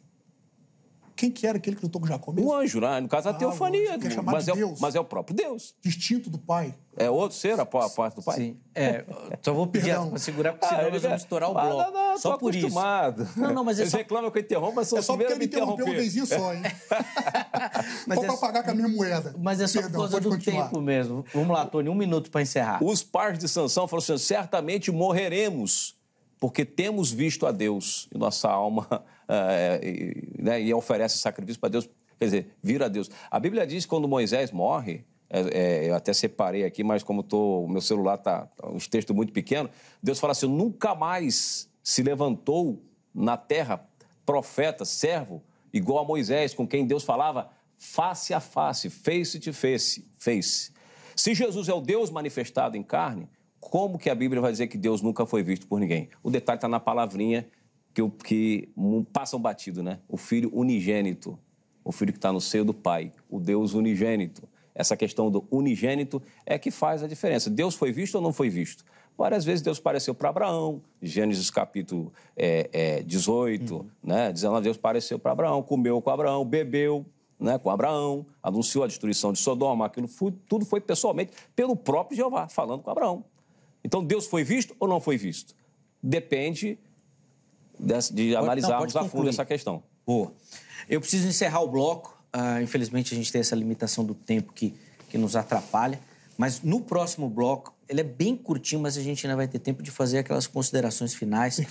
Quem 1.16 1.32
que 1.32 1.48
era 1.48 1.58
aquele 1.58 1.76
que 1.78 1.84
lutou 1.84 2.02
com 2.02 2.08
Jacó 2.08 2.32
mesmo? 2.32 2.50
Um 2.52 2.54
anjo, 2.54 2.80
né? 2.82 3.00
no 3.00 3.08
caso, 3.08 3.30
a 3.30 3.32
Ah, 3.32 3.34
teofania. 3.36 3.92
o 3.92 3.94
é 3.94 4.22
mas, 4.22 4.46
de 4.46 4.52
é, 4.52 4.54
o- 4.54 4.58
Deus. 4.58 4.80
mas 4.82 4.96
é 4.96 5.00
o 5.00 5.06
próprio 5.06 5.36
Deus. 5.36 5.74
Distinto 5.82 6.30
do 6.30 6.38
pai. 6.38 6.76
É 6.98 7.10
outro 7.10 7.36
ser, 7.38 7.60
a, 7.60 7.66
parte 7.66 8.16
do 8.16 8.24
Pai? 8.24 8.36
Sim. 8.38 8.58
É, 8.74 9.04
só 9.42 9.54
vou 9.54 9.68
pedir 9.68 9.94
para 9.94 10.18
segurar, 10.18 10.54
porque 10.54 10.66
senão 10.66 10.88
Ah, 10.88 10.90
nós 10.92 11.02
vamos 11.02 11.22
estourar 11.24 11.52
o 11.52 11.58
Ah, 11.58 11.62
bloco. 11.66 11.92
Não, 11.92 12.10
não, 12.12 12.18
só 12.18 12.32
tô 12.32 12.38
por 12.40 12.56
isso. 12.56 12.68
acostumado. 12.68 13.28
Não, 13.36 13.54
não, 13.54 13.64
mas 13.66 13.80
é 13.80 13.82
Eles 13.82 13.92
só- 13.92 13.98
reclamam 13.98 14.32
que 14.32 14.38
eu 14.38 14.42
interrompo, 14.42 14.76
mas 14.78 14.88
sou 14.88 14.98
É 14.98 15.02
o 15.02 15.04
só 15.04 15.14
porque 15.18 15.26
ele 15.26 15.34
me 15.34 15.40
me 15.40 15.46
interrompeu 15.46 15.86
uma 15.86 15.94
vezinha 15.94 16.26
só, 16.26 16.54
hein? 16.54 16.62
Mas 18.08 18.18
Só 18.18 18.24
é 18.24 18.28
pra 18.28 18.36
só- 18.36 18.42
pagar 18.48 18.64
com 18.64 18.72
a 18.72 18.74
minha 18.74 18.88
moeda. 18.88 19.36
Mas 19.38 19.60
é 19.60 19.68
só 19.68 19.82
Perdão, 19.82 19.92
por 20.02 20.10
causa 20.10 20.20
do 20.22 20.30
continuar. 20.30 20.64
tempo 20.70 20.82
mesmo. 20.82 21.26
Vamos 21.34 21.50
lá, 21.50 21.66
Tony, 21.66 21.90
um 21.90 21.96
minuto 21.96 22.32
para 22.32 22.42
encerrar. 22.42 22.82
Os 22.84 23.04
pais 23.04 23.38
de 23.38 23.48
Sansão 23.50 23.88
falaram 23.88 24.04
assim: 24.16 24.18
certamente 24.18 24.92
morreremos, 24.92 25.95
porque 26.46 26.64
temos 26.64 27.12
visto 27.12 27.48
a 27.48 27.52
Deus 27.52 28.08
e 28.14 28.20
nossa 28.20 28.48
alma 28.48 28.88
eh, 29.28 29.80
e, 29.84 30.44
né, 30.44 30.62
e 30.62 30.72
oferece 30.76 31.18
sacrifício 31.18 31.60
para 31.60 31.70
Deus, 31.70 31.90
quer 32.20 32.26
dizer, 32.26 32.56
vira 32.62 32.86
a 32.86 32.88
Deus. 32.88 33.10
A 33.32 33.40
Bíblia 33.40 33.66
diz 33.66 33.84
que 33.84 33.90
quando 33.90 34.08
Moisés 34.08 34.52
morre, 34.52 35.04
é, 35.28 35.40
é, 35.40 35.90
eu 35.90 35.96
até 35.96 36.14
separei 36.14 36.64
aqui, 36.64 36.84
mas 36.84 37.02
como 37.02 37.24
tô, 37.24 37.64
o 37.64 37.68
meu 37.68 37.82
celular 37.82 38.14
está 38.14 38.48
uns 38.64 38.88
textos 38.88 39.16
muito 39.16 39.34
pequenos, 39.34 39.72
Deus 40.04 40.20
fala 40.20 40.34
assim: 40.34 40.48
nunca 40.48 40.94
mais 40.94 41.68
se 41.82 42.04
levantou 42.04 42.80
na 43.12 43.38
terra 43.38 43.84
profeta, 44.24 44.86
servo, 44.86 45.42
igual 45.74 46.04
a 46.04 46.08
Moisés, 46.08 46.54
com 46.54 46.68
quem 46.68 46.86
Deus 46.86 47.04
falava 47.04 47.50
face 47.76 48.36
a 48.36 48.40
face, 48.40 48.92
face 48.92 49.40
to 49.40 49.52
face, 49.52 50.08
face. 50.20 50.72
Se 51.16 51.34
Jesus 51.34 51.68
é 51.70 51.74
o 51.74 51.82
Deus 51.82 52.12
manifestado 52.12 52.78
em 52.78 52.84
carne, 52.84 53.28
como 53.70 53.98
que 53.98 54.10
a 54.10 54.16
Bíblia 54.16 54.42
vai 54.42 54.52
dizer 54.52 54.68
que 54.68 54.78
Deus 54.78 55.02
nunca 55.02 55.26
foi 55.26 55.42
visto 55.44 55.68
por 55.68 55.80
ninguém? 55.80 56.10
O 56.24 56.30
detalhe 56.30 56.58
está 56.58 56.68
na 56.68 56.80
palavrinha 56.80 57.48
que, 57.94 58.08
que 58.24 58.70
um- 58.78 59.04
passam 59.04 59.40
batido, 59.40 59.82
né? 59.82 60.00
O 60.08 60.18
filho 60.18 60.50
unigênito, 60.54 61.38
o 61.84 61.92
filho 61.92 62.12
que 62.12 62.18
está 62.18 62.32
no 62.32 62.40
seio 62.42 62.64
do 62.66 62.74
Pai, 62.74 63.12
o 63.30 63.40
Deus 63.40 63.74
unigênito. 63.74 64.44
Essa 64.74 64.96
questão 64.98 65.32
do 65.32 65.46
unigênito 65.50 66.22
é 66.46 66.60
que 66.60 66.70
faz 66.70 67.02
a 67.04 67.08
diferença. 67.08 67.50
Deus 67.50 67.76
foi 67.76 67.92
visto 67.92 68.16
ou 68.16 68.22
não 68.22 68.34
foi 68.34 68.50
visto? 68.50 68.84
Várias 69.18 69.46
vezes 69.46 69.62
Deus 69.62 69.80
pareceu 69.80 70.14
para 70.14 70.28
Abraão, 70.30 70.82
Gênesis 71.02 71.50
capítulo 71.50 72.12
é, 72.36 72.70
é, 72.74 73.04
18, 73.04 73.86
né? 74.04 74.32
19, 74.34 74.64
Deus 74.64 74.78
pareceu 74.78 75.18
para 75.18 75.32
Abraão, 75.32 75.64
comeu 75.64 76.02
com 76.02 76.10
Abraão, 76.10 76.44
bebeu 76.44 77.06
né, 77.40 77.58
com 77.58 77.70
Abraão, 77.70 78.26
anunciou 78.42 78.84
a 78.84 78.88
destruição 78.88 79.34
de 79.34 79.40
Sodoma, 79.40 79.86
aquilo 79.86 80.08
foi- 80.08 80.34
tudo 80.48 80.66
foi 80.66 80.80
pessoalmente 80.80 81.32
pelo 81.56 81.76
próprio 81.76 82.16
Jeová, 82.16 82.48
falando 82.48 82.82
com 82.82 82.90
Abraão. 82.90 83.26
Então 83.86 84.04
Deus 84.04 84.26
foi 84.26 84.44
visto 84.44 84.76
ou 84.80 84.88
não 84.88 85.00
foi 85.00 85.16
visto? 85.16 85.56
Depende 86.02 86.80
de 88.12 88.32
não, 88.32 88.40
analisarmos 88.44 88.92
pode 88.92 89.06
a 89.06 89.10
fundo 89.10 89.30
essa 89.30 89.46
questão. 89.46 89.84
Boa. 90.06 90.34
Eu 90.90 91.00
preciso 91.00 91.28
encerrar 91.28 91.62
o 91.62 91.68
bloco. 91.68 92.20
Ah, 92.34 92.62
infelizmente, 92.62 93.14
a 93.14 93.18
gente 93.18 93.32
tem 93.32 93.40
essa 93.40 93.56
limitação 93.56 94.04
do 94.04 94.16
tempo 94.16 94.52
que, 94.54 94.74
que 95.08 95.20
nos 95.20 95.36
atrapalha. 95.36 96.00
Mas 96.36 96.62
no 96.62 96.82
próximo 96.82 97.30
bloco, 97.30 97.76
ele 97.88 98.02
é 98.02 98.04
bem 98.04 98.36
curtinho, 98.36 98.82
mas 98.82 98.98
a 98.98 99.02
gente 99.02 99.26
ainda 99.26 99.38
vai 99.38 99.48
ter 99.48 99.60
tempo 99.60 99.84
de 99.84 99.92
fazer 99.92 100.18
aquelas 100.18 100.48
considerações 100.48 101.14
finais 101.14 101.62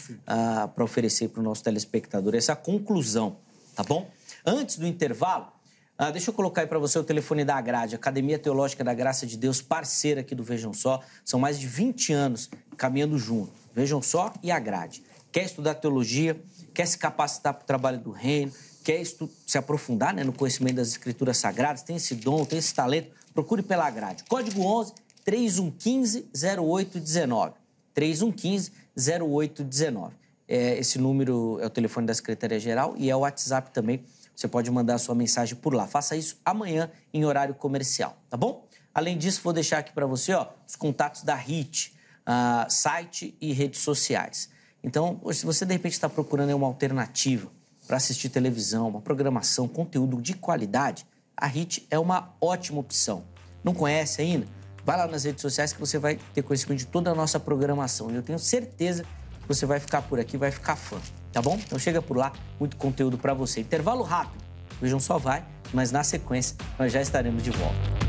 para 0.75 0.85
oferecer 0.85 1.29
para 1.29 1.41
o 1.41 1.43
nosso 1.43 1.65
telespectador 1.65 2.35
essa 2.35 2.55
conclusão, 2.55 3.37
tá 3.75 3.83
bom? 3.83 4.09
Antes 4.47 4.77
do 4.79 4.87
intervalo, 4.87 5.49
ah, 5.97 6.11
deixa 6.11 6.31
eu 6.31 6.35
colocar 6.35 6.63
aí 6.63 6.67
para 6.67 6.79
você 6.79 6.99
o 6.99 7.05
telefone 7.05 7.45
da 7.45 7.55
Agrade, 7.55 7.95
Academia 7.95 8.37
Teológica 8.37 8.83
da 8.83 8.93
Graça 8.93 9.27
de 9.27 9.37
Deus, 9.37 9.63
parceira 9.63 10.23
aqui 10.23 10.35
do 10.35 10.43
Vejam 10.43 10.73
Só. 10.73 11.01
São 11.25 11.39
mais 11.39 11.59
de 11.59 11.69
20 11.69 12.13
anos 12.13 12.51
caminhando 12.77 13.17
junto. 13.17 13.53
Vejam 13.73 14.03
Só 14.03 14.33
e 14.43 14.51
Agrade. 14.51 15.05
Quer 15.31 15.45
estudar 15.45 15.75
teologia, 15.75 16.37
quer 16.73 16.87
se 16.87 16.99
capacitar 16.99 17.55
para 17.55 17.63
o 17.63 17.67
trabalho 17.67 17.99
do 17.99 18.11
reino, 18.11 18.53
quer 18.83 19.05
se 19.05 19.57
aprofundar 19.57 20.13
né, 20.13 20.25
no 20.25 20.33
conhecimento 20.33 20.77
das 20.77 20.89
escrituras 20.89 21.37
sagradas, 21.39 21.83
tem 21.83 21.95
esse 21.95 22.17
dom, 22.17 22.45
tem 22.45 22.59
esse 22.59 22.75
talento, 22.75 23.13
procure 23.33 23.63
pela 23.63 23.87
Agrade. 23.87 24.25
Código 24.25 24.63
11 24.63 24.93
3115 25.25 26.29
0819. 26.61 27.55
3115 27.95 28.73
0819. 28.97 30.15
É, 30.47 30.77
esse 30.77 30.99
número 30.99 31.59
é 31.61 31.67
o 31.67 31.71
telefone 31.71 32.07
da 32.07 32.15
Secretaria-Geral 32.15 32.95
e 32.99 33.09
é 33.09 33.17
o 33.17 33.21
WhatsApp 33.21 33.71
também. 33.71 34.05
Você 34.35 34.49
pode 34.49 34.71
mandar 34.71 34.95
a 34.95 34.99
sua 34.99 35.15
mensagem 35.15 35.57
por 35.57 35.75
lá. 35.75 35.87
Faça 35.87 36.17
isso 36.17 36.41
amanhã 36.45 36.91
em 37.13 37.25
horário 37.25 37.55
comercial, 37.55 38.17
tá 38.29 38.37
bom? 38.37 38.67
Além 38.93 39.19
disso, 39.19 39.41
vou 39.43 39.53
deixar 39.53 39.79
aqui 39.79 39.93
para 39.93 40.07
você 40.07 40.33
ó, 40.33 40.49
os 40.67 40.77
contatos 40.77 41.23
da 41.23 41.35
HIT, 41.35 41.95
ah, 42.27 42.67
site 42.69 43.37
e 43.41 43.53
redes 43.53 43.81
sociais. 43.81 44.51
Então, 44.83 45.21
se 45.33 45.47
você 45.47 45.65
de 45.65 45.73
repente 45.73 45.93
está 45.93 46.09
procurando 46.09 46.55
uma 46.55 46.67
alternativa 46.67 47.51
para 47.87 47.97
assistir 47.97 48.29
televisão, 48.29 48.89
uma 48.89 49.01
programação, 49.01 49.67
conteúdo 49.67 50.21
de 50.21 50.35
qualidade, 50.35 51.07
a 51.37 51.47
HIT 51.47 51.87
é 51.91 51.99
uma 51.99 52.35
ótima 52.41 52.81
opção. 52.81 53.25
Não 53.63 53.75
conhece 53.75 54.21
ainda? 54.21 54.47
Vai 54.85 54.97
lá 54.99 55.07
nas 55.07 55.25
redes 55.25 55.41
sociais 55.41 55.73
que 55.73 55.81
você 55.81 55.99
vai 55.99 56.19
ter 56.35 56.43
conhecimento 56.43 56.81
de 56.81 56.87
toda 56.87 57.11
a 57.11 57.15
nossa 57.15 57.41
programação. 57.41 58.11
E 58.11 58.15
eu 58.15 58.23
tenho 58.23 58.39
certeza 58.39 59.05
que 59.41 59.49
você 59.49 59.65
vai 59.65 59.81
ficar 59.81 60.03
por 60.03 60.21
aqui, 60.21 60.37
vai 60.37 60.51
ficar 60.51 60.77
fã, 60.77 61.01
tá 61.35 61.43
bom? 61.43 61.59
Então 61.63 61.79
chega 61.79 62.01
por 62.01 62.17
lá, 62.17 62.33
muito 62.59 62.77
conteúdo 62.77 63.19
para 63.19 63.35
você. 63.35 63.61
Intervalo 63.61 64.05
rápido. 64.05 64.43
Vejam 64.81 65.01
só 65.01 65.19
vai. 65.19 65.45
mas 65.73 65.91
na 65.91 66.05
sequência 66.05 66.57
nós 66.79 66.93
já 66.93 67.03
estaremos 67.03 67.43
de 67.43 67.51
volta. 67.51 68.04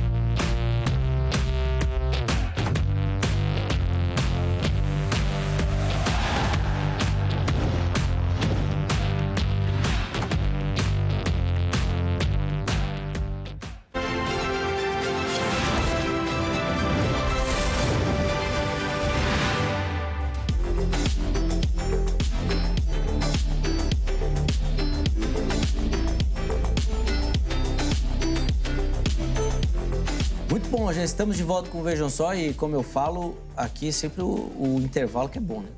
Estamos 31.16 31.38
de 31.38 31.43
volta 31.43 31.70
com 31.70 31.82
Vejam 31.82 32.09
Só 32.09 32.36
e, 32.36 32.53
como 32.53 32.76
eu 32.76 32.84
falo, 32.84 33.38
aqui 33.55 33.88
é 33.88 33.91
sempre 33.93 34.22
o, 34.22 34.51
o 34.59 34.82
intervalo 34.84 35.30
que 35.30 35.38
é 35.38 35.41
bom, 35.41 35.61
né? 35.61 35.70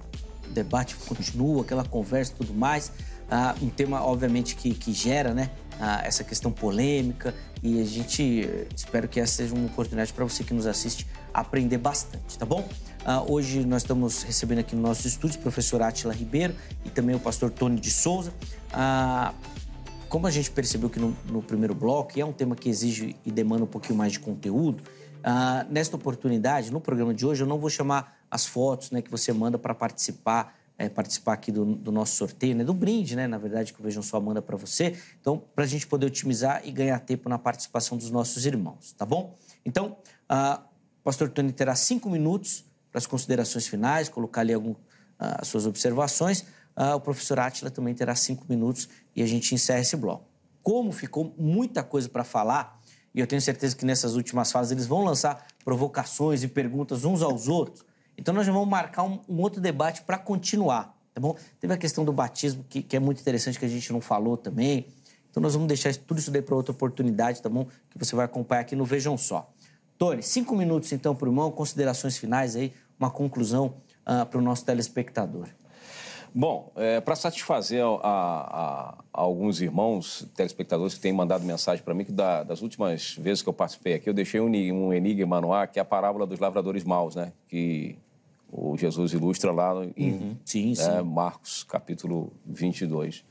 O 0.50 0.52
debate 0.52 0.96
continua, 0.96 1.62
aquela 1.62 1.86
conversa 1.86 2.34
e 2.34 2.38
tudo 2.38 2.56
mais. 2.56 2.92
Ah, 3.30 3.54
um 3.62 3.70
tema, 3.70 4.04
obviamente, 4.04 4.56
que, 4.56 4.74
que 4.74 4.92
gera 4.92 5.36
né, 5.36 5.52
ah, 5.80 6.02
essa 6.04 6.24
questão 6.24 6.52
polêmica 6.52 7.36
e 7.62 7.80
a 7.80 7.86
gente 7.86 8.50
espero 8.76 9.08
que 9.08 9.20
essa 9.20 9.34
seja 9.34 9.54
uma 9.54 9.68
oportunidade 9.68 10.12
para 10.12 10.26
você 10.26 10.44
que 10.44 10.56
nos 10.56 10.66
assiste 10.66 11.06
aprender 11.32 11.78
bastante, 11.78 12.36
tá 12.36 12.46
bom? 12.46 12.68
Ah, 13.06 13.22
hoje 13.22 13.64
nós 13.64 13.84
estamos 13.84 14.24
recebendo 14.24 14.60
aqui 14.60 14.76
no 14.76 14.82
nosso 14.82 15.08
estúdio 15.08 15.38
o 15.38 15.44
professor 15.44 15.84
Atila 15.84 16.16
Ribeiro 16.16 16.56
e 16.84 16.90
também 16.90 17.16
o 17.16 17.20
pastor 17.20 17.52
Tony 17.52 17.80
de 17.80 17.92
Souza. 17.92 18.34
Ah, 18.74 19.36
como 20.10 20.26
a 20.26 20.32
gente 20.32 20.50
percebeu 20.50 20.90
que 20.90 21.00
no, 21.00 21.16
no, 21.30 21.44
primeiro 21.44 21.76
bloco, 21.76 22.20
é 22.20 22.26
um 22.26 22.32
tema 22.32 22.56
que 22.56 22.70
exige 22.70 23.16
e 23.26 23.32
demanda 23.32 23.66
um 23.66 23.68
pouquinho 23.68 23.98
mais 23.98 24.14
de 24.14 24.20
conteúdo, 24.20 24.82
uh, 25.20 25.72
nesta 25.72 25.96
oportunidade, 25.96 26.72
no 26.72 26.80
programa 26.80 27.14
de 27.14 27.26
hoje, 27.26 27.44
eu 27.44 27.48
não 27.48 27.58
vou 27.58 27.70
chamar 27.70 28.18
as 28.30 28.46
fotos 28.46 28.92
né, 28.92 29.02
que 29.02 29.10
você 29.10 29.32
manda 29.34 29.58
para 29.58 29.74
participar, 29.74 30.56
é, 30.78 30.90
participar 30.90 31.34
aqui 31.34 31.52
do, 31.52 31.66
do, 31.76 31.92
nosso 31.92 32.16
sorteio, 32.16 32.56
né, 32.56 32.64
do 32.64 32.74
brinde, 32.74 33.16
né, 33.16 33.28
na 33.28 33.38
verdade, 33.38 33.74
que 33.74 33.80
o 33.80 33.84
Vejam 33.84 34.04
Só 34.04 34.20
manda 34.20 34.42
para 34.42 34.56
você. 34.56 34.98
Então, 35.20 35.42
para 35.56 35.64
a 35.64 35.68
gente 35.68 35.88
poder 35.88 36.06
otimizar 36.08 36.62
e 36.66 36.72
ganhar 36.72 37.00
tempo 37.00 37.30
na 37.30 37.38
participação 37.38 37.98
dos 37.98 38.10
nossos 38.12 38.46
irmãos, 38.46 38.94
tá 38.94 39.06
bom? 39.06 39.36
Então, 39.66 39.98
o 40.30 41.04
pastor 41.04 41.30
Tony 41.30 41.52
terá 41.52 41.76
cinco 41.76 42.10
minutos 42.10 42.66
para 42.92 43.00
as 43.00 43.06
considerações 43.06 43.68
finais, 43.68 44.10
colocar 44.10 44.42
ali 44.42 44.54
algumas 44.54 44.78
uh, 44.78 45.46
suas 45.46 45.66
observações. 45.66 46.46
O 46.96 47.00
professor 47.00 47.40
Átila 47.40 47.72
também 47.72 47.96
terá 47.96 48.14
cinco 48.14 48.46
minutos 48.48 48.88
e 49.16 49.24
a 49.24 49.26
gente 49.26 49.56
encerra 49.56 49.80
esse 49.80 49.98
bloco. 49.98 50.26
Como 50.62 50.92
ficou 50.92 51.34
muita 51.36 51.82
coisa 51.82 52.08
para 52.08 52.24
falar, 52.24 52.77
e 53.14 53.20
eu 53.20 53.28
tenho 53.28 53.42
certeza 53.42 53.76
que 53.76 53.86
nessas 53.86 54.16
últimas 54.16 54.52
fases 54.52 54.72
eles 54.72 54.86
vão 54.86 55.04
lançar 55.04 55.46
provocações 55.64 56.44
e 56.44 56.48
perguntas 56.48 57.04
uns 57.04 57.22
aos 57.22 57.48
outros, 57.48 57.86
então 58.18 58.34
nós 58.34 58.46
já 58.46 58.52
vamos 58.52 58.68
marcar 58.68 59.04
um, 59.04 59.20
um 59.30 59.40
outro 59.42 59.62
debate 59.62 60.02
para 60.02 60.18
continuar, 60.18 60.98
tá 61.14 61.22
bom? 61.22 61.36
Teve 61.60 61.74
a 61.74 61.78
questão 61.78 62.04
do 62.04 62.12
batismo, 62.12 62.66
que, 62.68 62.82
que, 62.82 62.96
é 62.96 63.00
muito 63.00 63.22
interessante, 63.22 63.60
que 63.60 63.66
a 63.66 63.70
gente 63.70 63.94
não 63.94 64.02
falou 64.02 64.36
também. 64.36 64.88
Então 65.30 65.42
nós 65.42 65.54
vamos 65.54 65.68
deixar 65.68 65.96
tudo 65.96 66.20
isso 66.20 66.32
daí 66.32 66.42
para 66.42 66.56
outra 66.56 66.72
oportunidade, 66.72 67.42
tá 67.42 67.50
bom? 67.50 67.68
Que 67.90 67.98
você 67.98 68.16
vai 68.16 68.26
acompanhar 68.26 68.62
aqui 68.62 68.76
no 68.76 68.86
Vejam 68.86 69.18
Só. 69.18 69.52
Tony, 69.98 70.24
cinco 70.24 70.56
minutos 70.56 70.92
então 70.92 71.16
para 71.16 71.28
o 71.28 71.32
irmão, 71.32 71.52
considerações 71.52 72.18
finais 72.18 72.56
aí, 72.56 72.74
uma 73.00 73.12
conclusão 73.12 73.76
uh, 74.02 74.26
para 74.26 74.40
o 74.40 74.42
nosso 74.42 74.66
telespectador. 74.66 75.48
Bom, 76.34 76.72
é, 76.76 77.00
para 77.02 77.16
satisfazer 77.16 77.84
a, 77.84 77.88
a, 77.88 78.90
a, 78.90 78.96
alguns 79.14 79.62
irmãos 79.62 80.28
telespectadores 80.36 80.94
que 80.94 81.00
têm 81.00 81.14
mandado 81.14 81.44
mensagem 81.44 81.84
para 81.84 81.94
mim, 81.94 82.04
que 82.04 82.12
da, 82.12 82.44
das 82.44 82.62
últimas 82.62 83.16
vezes 83.16 83.42
que 83.42 83.50
eu 83.50 83.54
participei 83.54 83.96
aqui, 83.96 84.10
eu 84.10 84.14
deixei 84.14 84.40
um, 84.40 84.48
um 84.48 84.94
enigma 84.94 85.42
no 85.42 85.54
ar, 85.54 85.68
que 85.68 85.80
é 85.80 85.82
a 85.82 85.86
parábola 85.86 86.26
dos 86.26 86.40
lavradores 86.40 86.84
maus, 86.84 87.16
né? 87.16 87.32
Que 87.48 87.98
o 88.52 88.78
Jesus 88.78 89.14
ilustra 89.14 89.52
lá 89.52 89.74
em 89.96 90.12
uhum. 90.12 90.38
sim, 90.46 90.74
sim. 90.76 90.90
É, 90.90 91.02
Marcos, 91.02 91.64
capítulo 91.64 92.32
22. 92.46 93.26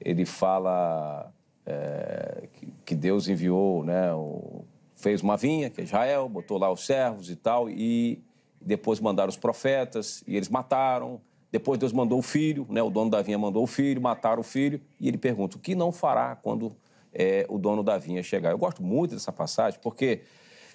Ele 0.00 0.24
fala 0.24 1.32
é, 1.66 2.48
que, 2.54 2.68
que, 2.84 2.94
Deus 2.94 3.28
enviou, 3.28 3.84
né? 3.84 4.12
O, 4.14 4.64
fez 4.96 5.22
uma 5.22 5.36
vinha, 5.36 5.70
que 5.70 5.80
é 5.80 5.84
Israel, 5.84 6.28
botou 6.28 6.58
lá 6.58 6.70
os 6.70 6.84
servos 6.84 7.30
e 7.30 7.36
tal, 7.36 7.70
e 7.70 8.22
depois 8.60 9.00
mandaram 9.00 9.30
os 9.30 9.36
profetas, 9.36 10.22
e 10.26 10.36
eles 10.36 10.48
mataram 10.48 11.20
depois 11.50 11.78
Deus 11.78 11.92
mandou 11.92 12.18
o 12.18 12.22
filho, 12.22 12.66
né? 12.70 12.82
o 12.82 12.90
dono 12.90 13.10
da 13.10 13.20
vinha 13.20 13.38
mandou 13.38 13.64
o 13.64 13.66
filho, 13.66 14.00
mataram 14.00 14.40
o 14.40 14.44
filho, 14.44 14.80
e 15.00 15.08
ele 15.08 15.18
pergunta: 15.18 15.56
o 15.56 15.60
que 15.60 15.74
não 15.74 15.90
fará 15.90 16.36
quando 16.36 16.76
é, 17.12 17.44
o 17.48 17.58
dono 17.58 17.82
da 17.82 17.98
vinha 17.98 18.22
chegar? 18.22 18.50
Eu 18.50 18.58
gosto 18.58 18.82
muito 18.82 19.14
dessa 19.14 19.32
passagem, 19.32 19.80
porque 19.82 20.22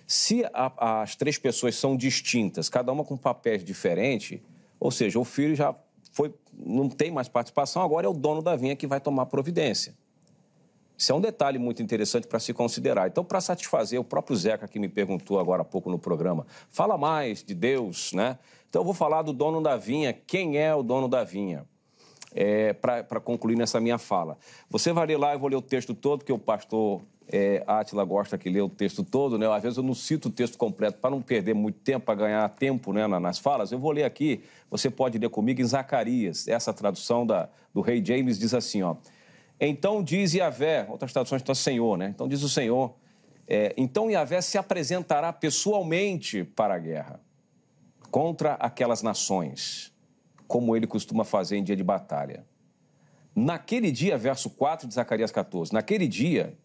se 0.06 0.46
a, 0.54 1.02
as 1.02 1.16
três 1.16 1.38
pessoas 1.38 1.76
são 1.76 1.96
distintas, 1.96 2.70
cada 2.70 2.92
uma 2.92 3.04
com 3.04 3.16
papéis 3.18 3.64
diferentes, 3.64 4.40
ou 4.80 4.92
seja, 4.92 5.20
o 5.20 5.24
filho 5.24 5.56
já 5.56 5.74
foi, 6.12 6.34
não 6.54 6.90
tem 6.90 7.12
mais 7.12 7.28
participação, 7.28 7.82
agora 7.82 8.06
é 8.06 8.10
o 8.10 8.14
dono 8.14 8.42
da 8.42 8.56
vinha 8.56 8.76
que 8.76 8.86
vai 8.86 9.00
tomar 9.00 9.26
providência. 9.26 9.94
Isso 10.98 11.12
é 11.12 11.16
um 11.16 11.22
detalhe 11.22 11.60
muito 11.60 11.82
interessante 11.82 12.28
para 12.28 12.40
se 12.40 12.54
considerar. 12.54 13.08
Então, 13.08 13.24
para 13.24 13.42
satisfazer 13.42 14.00
o 14.00 14.04
próprio 14.04 14.36
Zeca 14.36 14.68
que 14.68 14.80
me 14.80 14.88
perguntou 14.88 15.40
agora 15.40 15.62
há 15.62 15.66
pouco 15.66 15.90
no 15.90 16.00
programa, 16.00 16.46
fala 16.70 16.98
mais 16.98 17.44
de 17.44 17.54
Deus, 17.54 18.14
né? 18.14 18.38
Então, 18.70 18.82
eu 18.82 18.86
vou 18.86 18.94
falar 18.94 19.22
do 19.22 19.34
dono 19.34 19.62
da 19.62 19.78
vinha. 19.78 20.14
Quem 20.14 20.58
é 20.58 20.74
o 20.74 20.84
dono 20.84 21.08
da 21.08 21.24
vinha? 21.24 21.66
É, 22.34 22.74
para 22.74 23.20
concluir 23.22 23.56
nessa 23.56 23.80
minha 23.80 23.98
fala. 23.98 24.38
Você 24.70 24.92
vai 24.92 25.06
ler 25.08 25.18
lá, 25.18 25.34
eu 25.34 25.40
vou 25.40 25.50
ler 25.50 25.56
o 25.56 25.62
texto 25.62 25.94
todo, 25.94 26.20
porque 26.20 26.34
o 26.34 26.40
pastor 26.40 27.02
é, 27.28 27.64
Átila 27.66 28.04
gosta 28.04 28.38
que 28.38 28.50
lê 28.50 28.62
o 28.62 28.70
texto 28.70 29.04
todo, 29.04 29.38
né? 29.38 29.48
Às 29.52 29.64
vezes 29.64 29.78
eu 29.78 29.84
não 29.84 29.94
cito 29.94 30.28
o 30.28 30.32
texto 30.32 30.58
completo 30.58 31.00
para 31.00 31.10
não 31.10 31.22
perder 31.22 31.54
muito 31.54 31.80
tempo, 31.80 32.06
para 32.06 32.16
ganhar 32.16 32.50
tempo 32.50 32.94
né, 32.94 33.08
nas 33.08 33.40
falas. 33.40 33.72
Eu 33.72 33.80
vou 33.80 33.92
ler 33.92 34.04
aqui, 34.04 34.42
você 34.70 34.90
pode 34.90 35.18
ler 35.18 35.30
comigo 35.30 35.62
em 35.62 35.66
Zacarias. 35.66 36.48
Essa 36.48 36.74
tradução 36.74 37.26
da, 37.26 37.50
do 37.74 37.82
rei 37.82 38.04
James 38.04 38.38
diz 38.38 38.54
assim, 38.54 38.84
ó. 38.84 38.96
Então 39.60 40.04
diz 40.04 40.34
Yahvé, 40.34 40.86
outras 40.90 41.14
traduções 41.14 41.42
estão 41.42 41.56
Senhor, 41.56 41.98
né? 41.98 42.10
Então 42.14 42.28
diz 42.28 42.44
o 42.44 42.50
Senhor, 42.50 42.96
é, 43.48 43.74
então 43.78 44.10
Yahvé 44.10 44.42
se 44.42 44.58
apresentará 44.58 45.32
pessoalmente 45.32 46.44
para 46.44 46.76
a 46.76 46.80
guerra 46.80 47.22
contra 48.12 48.54
aquelas 48.54 49.02
nações, 49.02 49.94
como 50.48 50.76
ele 50.76 50.88
costuma 50.88 51.24
fazer 51.24 51.58
em 51.58 51.64
dia 51.64 51.76
de 51.76 51.84
batalha. 51.84 52.46
Naquele 53.36 53.92
dia, 53.92 54.18
verso 54.18 54.50
4 54.50 54.88
de 54.88 54.94
Zacarias 54.94 55.32
14, 55.32 55.74
naquele 55.74 56.08
dia, 56.08 56.58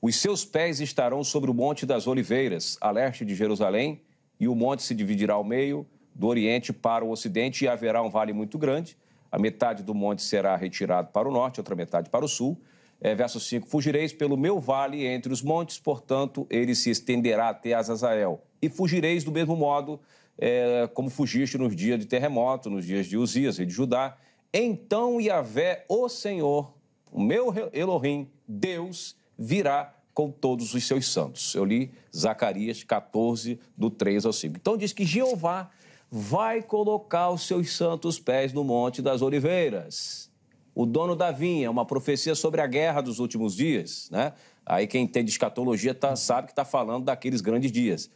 os 0.00 0.16
seus 0.16 0.44
pés 0.44 0.80
estarão 0.80 1.22
sobre 1.22 1.50
o 1.50 1.54
Monte 1.54 1.84
das 1.84 2.06
Oliveiras, 2.06 2.76
a 2.80 2.90
leste 2.90 3.24
de 3.24 3.34
Jerusalém, 3.34 4.02
e 4.38 4.48
o 4.48 4.54
monte 4.54 4.82
se 4.82 4.94
dividirá 4.94 5.34
ao 5.34 5.44
meio, 5.44 5.86
do 6.14 6.26
oriente 6.26 6.72
para 6.72 7.04
o 7.04 7.10
ocidente, 7.10 7.64
e 7.64 7.68
haverá 7.68 8.02
um 8.02 8.10
vale 8.10 8.32
muito 8.32 8.58
grande 8.58 8.96
a 9.32 9.38
metade 9.38 9.82
do 9.82 9.94
monte 9.94 10.22
será 10.22 10.54
retirado 10.54 11.08
para 11.08 11.26
o 11.26 11.32
norte, 11.32 11.58
outra 11.58 11.74
metade 11.74 12.10
para 12.10 12.22
o 12.22 12.28
sul. 12.28 12.60
É, 13.00 13.14
verso 13.14 13.40
5: 13.40 13.66
Fugireis 13.66 14.12
pelo 14.12 14.36
meu 14.36 14.60
vale 14.60 15.06
entre 15.06 15.32
os 15.32 15.40
montes, 15.40 15.78
portanto, 15.78 16.46
ele 16.50 16.74
se 16.74 16.90
estenderá 16.90 17.48
até 17.48 17.72
Azazael. 17.72 18.44
E 18.60 18.68
fugireis 18.68 19.24
do 19.24 19.32
mesmo 19.32 19.56
modo 19.56 19.98
é, 20.38 20.88
como 20.92 21.08
fugiste 21.08 21.56
nos 21.56 21.74
dias 21.74 21.98
de 21.98 22.06
terremoto, 22.06 22.68
nos 22.68 22.84
dias 22.84 23.06
de 23.06 23.16
Uzias 23.16 23.58
e 23.58 23.64
de 23.64 23.72
Judá. 23.72 24.16
Então 24.52 25.18
Yahvé, 25.18 25.86
o 25.88 26.08
Senhor, 26.10 26.74
o 27.10 27.20
meu 27.20 27.54
Elohim, 27.72 28.30
Deus, 28.46 29.16
virá 29.38 29.96
com 30.14 30.30
todos 30.30 30.74
os 30.74 30.86
seus 30.86 31.10
santos. 31.10 31.54
Eu 31.54 31.64
li 31.64 31.90
Zacarias 32.14 32.84
14, 32.84 33.58
do 33.76 33.90
3 33.90 34.26
ao 34.26 34.32
5. 34.32 34.56
Então 34.60 34.76
diz 34.76 34.92
que 34.92 35.06
Jeová 35.06 35.70
vai 36.14 36.62
colocar 36.62 37.30
os 37.30 37.46
seus 37.46 37.74
santos 37.74 38.20
pés 38.20 38.52
no 38.52 38.62
Monte 38.62 39.00
das 39.00 39.22
Oliveiras. 39.22 40.30
O 40.74 40.84
dono 40.84 41.16
da 41.16 41.30
vinha, 41.30 41.70
uma 41.70 41.86
profecia 41.86 42.34
sobre 42.34 42.60
a 42.60 42.66
guerra 42.66 43.00
dos 43.00 43.18
últimos 43.18 43.56
dias, 43.56 44.10
né? 44.10 44.34
Aí 44.64 44.86
quem 44.86 45.04
entende 45.04 45.30
escatologia 45.30 45.94
tá, 45.94 46.14
sabe 46.14 46.48
que 46.48 46.52
está 46.52 46.66
falando 46.66 47.06
daqueles 47.06 47.40
grandes 47.40 47.72
dias. 47.72 48.10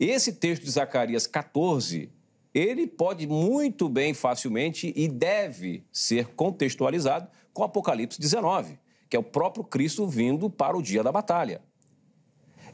Esse 0.00 0.32
texto 0.32 0.64
de 0.64 0.72
Zacarias 0.72 1.24
14, 1.28 2.10
ele 2.52 2.84
pode 2.88 3.28
muito 3.28 3.88
bem, 3.88 4.12
facilmente 4.12 4.92
e 4.96 5.06
deve 5.06 5.84
ser 5.92 6.26
contextualizado 6.34 7.28
com 7.52 7.62
Apocalipse 7.62 8.20
19, 8.20 8.76
que 9.08 9.16
é 9.16 9.20
o 9.20 9.22
próprio 9.22 9.62
Cristo 9.62 10.04
vindo 10.04 10.50
para 10.50 10.76
o 10.76 10.82
dia 10.82 11.04
da 11.04 11.12
batalha. 11.12 11.62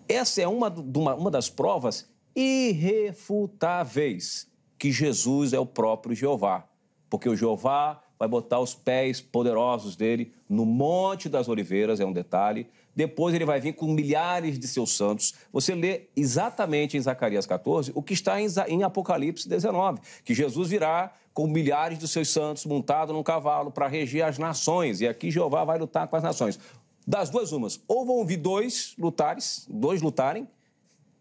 Essa 0.08 0.40
é 0.40 0.48
uma, 0.48 0.68
uma, 0.70 1.14
uma 1.14 1.30
das 1.30 1.50
provas 1.50 2.08
irrefutáveis 2.34 4.48
que 4.78 4.90
Jesus 4.90 5.52
é 5.52 5.58
o 5.58 5.66
próprio 5.66 6.14
Jeová, 6.14 6.66
porque 7.08 7.28
o 7.28 7.36
Jeová 7.36 8.02
vai 8.18 8.28
botar 8.28 8.60
os 8.60 8.74
pés 8.74 9.20
poderosos 9.20 9.96
dele 9.96 10.32
no 10.48 10.64
Monte 10.64 11.28
das 11.28 11.48
Oliveiras, 11.48 12.00
é 12.00 12.04
um 12.04 12.12
detalhe. 12.12 12.68
Depois 12.94 13.34
ele 13.34 13.44
vai 13.44 13.60
vir 13.60 13.72
com 13.72 13.86
milhares 13.86 14.58
de 14.58 14.68
seus 14.68 14.96
santos. 14.96 15.34
Você 15.52 15.74
lê 15.74 16.02
exatamente 16.14 16.96
em 16.96 17.00
Zacarias 17.00 17.44
14 17.44 17.90
o 17.94 18.02
que 18.02 18.14
está 18.14 18.36
em 18.40 18.82
Apocalipse 18.84 19.48
19, 19.48 20.00
que 20.24 20.32
Jesus 20.32 20.68
virá 20.68 21.12
com 21.32 21.48
milhares 21.48 21.98
de 21.98 22.06
seus 22.06 22.28
santos 22.28 22.64
montado 22.64 23.12
num 23.12 23.22
cavalo 23.22 23.72
para 23.72 23.88
reger 23.88 24.24
as 24.24 24.38
nações. 24.38 25.00
E 25.00 25.08
aqui 25.08 25.30
Jeová 25.30 25.64
vai 25.64 25.78
lutar 25.78 26.06
com 26.06 26.14
as 26.14 26.22
nações. 26.22 26.58
Das 27.06 27.28
duas 27.28 27.52
umas, 27.52 27.82
ou 27.86 28.06
vão 28.06 28.24
vir 28.24 28.38
dois 28.38 28.94
lutares, 28.96 29.66
dois 29.68 30.00
lutarem 30.00 30.48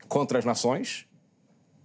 contra 0.07 0.39
as 0.39 0.45
nações, 0.45 1.05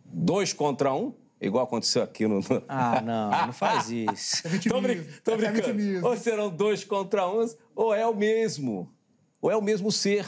dois 0.04 0.52
contra 0.52 0.92
um, 0.92 1.12
igual 1.40 1.64
aconteceu 1.64 2.02
aqui 2.02 2.26
no. 2.26 2.40
Ah, 2.68 3.00
não, 3.00 3.46
não 3.46 3.52
faz 3.54 3.90
isso. 3.90 4.46
É 4.46 4.68
tô, 4.68 4.80
brin 4.80 5.04
tô 5.24 5.32
é 5.32 5.36
brincando. 5.36 6.06
Ou 6.06 6.16
serão 6.16 6.50
dois 6.50 6.84
contra 6.84 7.28
uns, 7.28 7.56
ou 7.74 7.94
é 7.94 8.06
o 8.06 8.14
mesmo. 8.14 8.92
Ou 9.40 9.50
é 9.50 9.56
o 9.56 9.62
mesmo 9.62 9.92
ser. 9.92 10.26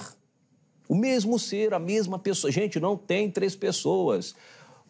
O 0.89 0.95
mesmo 0.95 1.39
ser, 1.39 1.73
a 1.73 1.79
mesma 1.79 2.19
pessoa. 2.19 2.51
Gente, 2.51 2.81
não 2.81 2.97
tem 2.97 3.31
três 3.31 3.55
pessoas. 3.55 4.35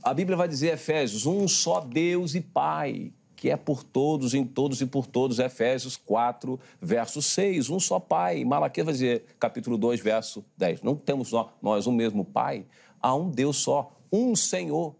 A 0.03 0.15
Bíblia 0.15 0.37
vai 0.37 0.49
dizer, 0.49 0.73
Efésios, 0.73 1.27
um 1.27 1.47
só 1.47 1.81
Deus 1.81 2.35
e 2.35 2.41
Pai, 2.41 3.13
que 3.37 3.51
é 3.51 3.57
por 3.57 3.83
todos, 3.83 4.33
em 4.33 4.45
todos 4.45 4.81
e 4.81 4.87
por 4.87 5.07
todos. 5.07 5.39
Efésios 5.39 5.97
4, 5.97 6.59
verso 6.81 7.21
6. 7.21 7.69
Um 7.69 7.79
só 7.79 8.01
Pai. 8.01 8.45
Malaquias 8.45 8.85
vai 8.87 8.95
dizer, 8.95 9.25
capítulo 9.39 9.77
2, 9.77 10.01
verso 10.01 10.45
10. 10.57 10.83
Não 10.83 10.97
temos 10.97 11.33
nós 11.61 11.87
um 11.87 11.93
mesmo 11.93 12.25
Pai. 12.25 12.65
Há 13.01 13.15
um 13.15 13.31
Deus 13.31 13.57
só, 13.57 13.97
um 14.13 14.35
Senhor. 14.37 14.95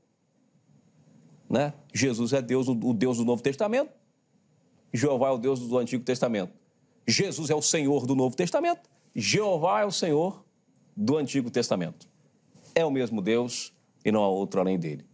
Né? 1.49 1.73
Jesus 1.93 2.33
é 2.33 2.41
Deus, 2.41 2.69
o 2.69 2.95
Deus 2.95 3.19
do 3.19 3.25
Novo 3.25 3.43
Testamento. 3.43 3.91
Jeová 4.93 5.29
é 5.29 5.33
o 5.33 5.39
Deus 5.39 5.61
do 5.61 5.79
Antigo 5.79 6.05
Testamento. 6.05 6.53
Jesus 7.07 7.51
é 7.51 7.55
o 7.55 7.63
Senhor 7.63 8.07
do 8.07 8.15
Novo 8.15 8.37
Testamento. 8.37 8.89
Jeová 9.15 9.81
é 9.81 9.85
o 9.85 9.91
Senhor 9.91 10.45
do 10.97 11.17
Antigo 11.17 11.51
Testamento. 11.51 12.09
É 12.75 12.85
o 12.85 12.91
mesmo 12.91 13.21
Deus 13.21 13.73
e 14.05 14.13
não 14.13 14.23
há 14.23 14.29
outro 14.29 14.61
além 14.61 14.79
dele. 14.79 15.05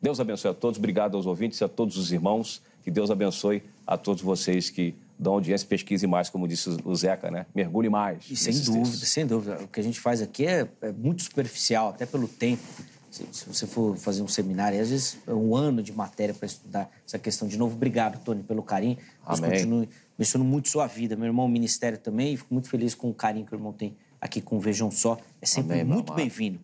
Deus 0.00 0.20
abençoe 0.20 0.50
a 0.50 0.54
todos, 0.54 0.78
obrigado 0.78 1.16
aos 1.16 1.26
ouvintes 1.26 1.60
e 1.60 1.64
a 1.64 1.68
todos 1.68 1.96
os 1.96 2.12
irmãos. 2.12 2.60
Que 2.82 2.90
Deus 2.90 3.10
abençoe 3.10 3.62
a 3.86 3.96
todos 3.96 4.22
vocês 4.22 4.68
que 4.68 4.94
dão 5.18 5.34
audiência, 5.34 5.66
pesquise 5.66 6.06
mais, 6.06 6.28
como 6.28 6.46
disse 6.48 6.76
o 6.84 6.94
Zeca, 6.94 7.30
né? 7.30 7.46
Mergulhe 7.54 7.88
mais. 7.88 8.24
E 8.30 8.36
sem 8.36 8.52
dúvida, 8.54 8.84
textos. 8.84 9.08
sem 9.08 9.26
dúvida. 9.26 9.62
O 9.62 9.68
que 9.68 9.80
a 9.80 9.82
gente 9.82 10.00
faz 10.00 10.20
aqui 10.20 10.46
é, 10.46 10.68
é 10.82 10.92
muito 10.92 11.22
superficial, 11.22 11.90
até 11.90 12.04
pelo 12.06 12.28
tempo. 12.28 12.62
Se, 13.10 13.24
se, 13.30 13.46
você 13.46 13.66
for 13.66 13.96
fazer 13.96 14.22
um 14.22 14.28
seminário, 14.28 14.80
às 14.80 14.90
vezes 14.90 15.18
é 15.26 15.32
um 15.32 15.54
ano 15.54 15.82
de 15.82 15.92
matéria 15.92 16.34
para 16.34 16.46
estudar 16.46 16.90
essa 17.06 17.18
questão 17.18 17.46
de 17.46 17.56
novo. 17.56 17.76
Obrigado, 17.76 18.18
Tony, 18.24 18.42
pelo 18.42 18.62
carinho. 18.62 18.96
Deus 19.26 19.38
Amém. 19.38 19.50
continue 19.50 19.88
mencionando 20.18 20.50
muito 20.50 20.68
sua 20.68 20.86
vida. 20.88 21.14
Meu 21.14 21.26
irmão, 21.26 21.46
o 21.46 21.48
ministério 21.48 21.96
também, 21.96 22.34
e 22.34 22.36
fico 22.36 22.52
muito 22.52 22.68
feliz 22.68 22.94
com 22.94 23.08
o 23.08 23.14
carinho 23.14 23.46
que 23.46 23.54
o 23.54 23.56
irmão 23.56 23.72
tem 23.72 23.96
aqui 24.20 24.40
com 24.40 24.56
o 24.56 24.60
Vejam 24.60 24.90
Só. 24.90 25.16
É 25.40 25.46
sempre 25.46 25.80
Amém, 25.80 25.94
muito 25.94 26.12
bem-vindo. 26.12 26.58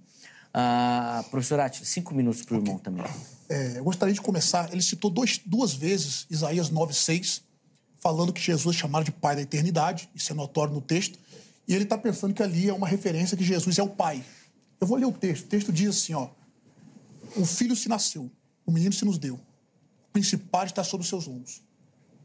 Uh, 0.51 1.23
professor 1.31 1.61
Atila, 1.61 1.85
cinco 1.85 2.13
minutos 2.15 2.43
para 2.43 2.57
o 2.57 2.59
irmão 2.59 2.79
também. 2.79 3.05
É, 3.49 3.79
eu 3.79 3.85
gostaria 3.85 4.15
de 4.15 4.21
começar. 4.21 4.73
Ele 4.73 4.83
citou 4.83 5.11
dois, 5.11 5.41
duas 5.45 5.73
vezes 5.73 6.27
Isaías 6.31 6.71
9,6, 6.71 7.43
falando 8.01 8.33
que 8.33 8.41
Jesus 8.41 8.77
chamado 8.77 9.05
de 9.05 9.13
Pai 9.13 9.37
da 9.37 9.43
eternidade, 9.43 10.09
isso 10.15 10.33
é 10.33 10.35
notório 10.35 10.73
no 10.73 10.81
texto, 10.81 11.19
e 11.69 11.75
ele 11.75 11.85
está 11.85 11.97
pensando 11.97 12.35
que 12.35 12.43
ali 12.43 12.69
é 12.69 12.73
uma 12.73 12.89
referência 12.89 13.37
que 13.37 13.45
Jesus 13.45 13.79
é 13.79 13.83
o 13.83 13.89
Pai. 13.89 14.25
Eu 14.81 14.87
vou 14.87 14.97
ler 14.97 15.07
o 15.07 15.13
texto. 15.13 15.45
O 15.45 15.49
texto 15.49 15.73
diz 15.73 15.91
assim: 15.91 16.15
ó, 16.15 16.29
o 17.37 17.45
filho 17.45 17.77
se 17.77 17.89
nasceu, 17.89 18.31
o 18.67 18.73
menino 18.73 18.93
se 18.93 19.05
nos 19.05 19.19
deu, 19.19 19.35
o 19.35 20.13
principal 20.13 20.65
está 20.65 20.83
sobre 20.83 21.03
os 21.03 21.09
seus 21.09 21.29
ombros, 21.29 21.63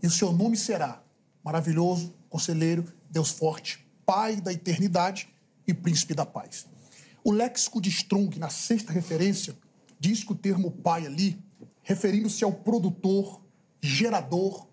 e 0.01 0.07
o 0.07 0.11
seu 0.11 0.31
nome 0.31 0.57
será 0.57 1.01
maravilhoso, 1.43 2.13
conselheiro, 2.29 2.85
Deus 3.09 3.29
forte, 3.29 3.85
Pai 4.05 4.35
da 4.35 4.53
eternidade 4.53 5.27
e 5.67 5.73
príncipe 5.73 6.13
da 6.13 6.25
paz. 6.25 6.67
O 7.23 7.31
léxico 7.31 7.81
de 7.81 7.89
Strong, 7.89 8.37
na 8.37 8.49
sexta 8.49 8.93
referência, 8.93 9.55
diz 9.99 10.23
que 10.23 10.31
o 10.31 10.35
termo 10.35 10.69
pai 10.69 11.07
ali, 11.07 11.39
referindo-se 11.81 12.43
ao 12.43 12.51
produtor, 12.51 13.41
gerador. 13.81 14.67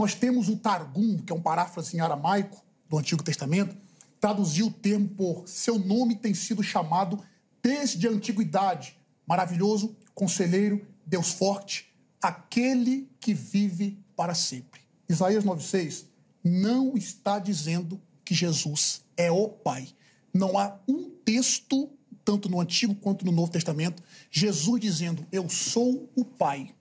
Nós 0.00 0.14
temos 0.14 0.48
o 0.48 0.56
Targum, 0.56 1.18
que 1.18 1.30
é 1.30 1.36
um 1.36 1.42
paráfrase 1.42 1.94
em 1.94 2.00
aramaico 2.00 2.64
do 2.88 2.96
Antigo 2.96 3.22
Testamento, 3.22 3.76
traduziu 4.18 4.68
o 4.68 4.70
termo 4.70 5.06
por 5.10 5.46
seu 5.46 5.78
nome 5.78 6.16
tem 6.16 6.32
sido 6.32 6.62
chamado 6.62 7.22
desde 7.62 8.08
a 8.08 8.10
antiguidade. 8.10 8.96
Maravilhoso, 9.26 9.94
conselheiro, 10.14 10.86
Deus 11.04 11.32
forte, 11.32 11.92
aquele 12.18 13.10
que 13.20 13.34
vive 13.34 14.02
para 14.16 14.32
sempre. 14.32 14.80
Isaías 15.06 15.44
9,6 15.44 16.06
não 16.42 16.96
está 16.96 17.38
dizendo 17.38 18.00
que 18.24 18.34
Jesus 18.34 19.02
é 19.18 19.30
o 19.30 19.50
Pai. 19.50 19.86
Não 20.32 20.56
há 20.56 20.78
um 20.88 21.10
texto, 21.10 21.90
tanto 22.24 22.48
no 22.48 22.58
Antigo 22.58 22.94
quanto 22.94 23.26
no 23.26 23.32
Novo 23.32 23.52
Testamento, 23.52 24.02
Jesus 24.30 24.80
dizendo: 24.80 25.26
Eu 25.30 25.50
sou 25.50 26.10
o 26.16 26.24
Pai. 26.24 26.74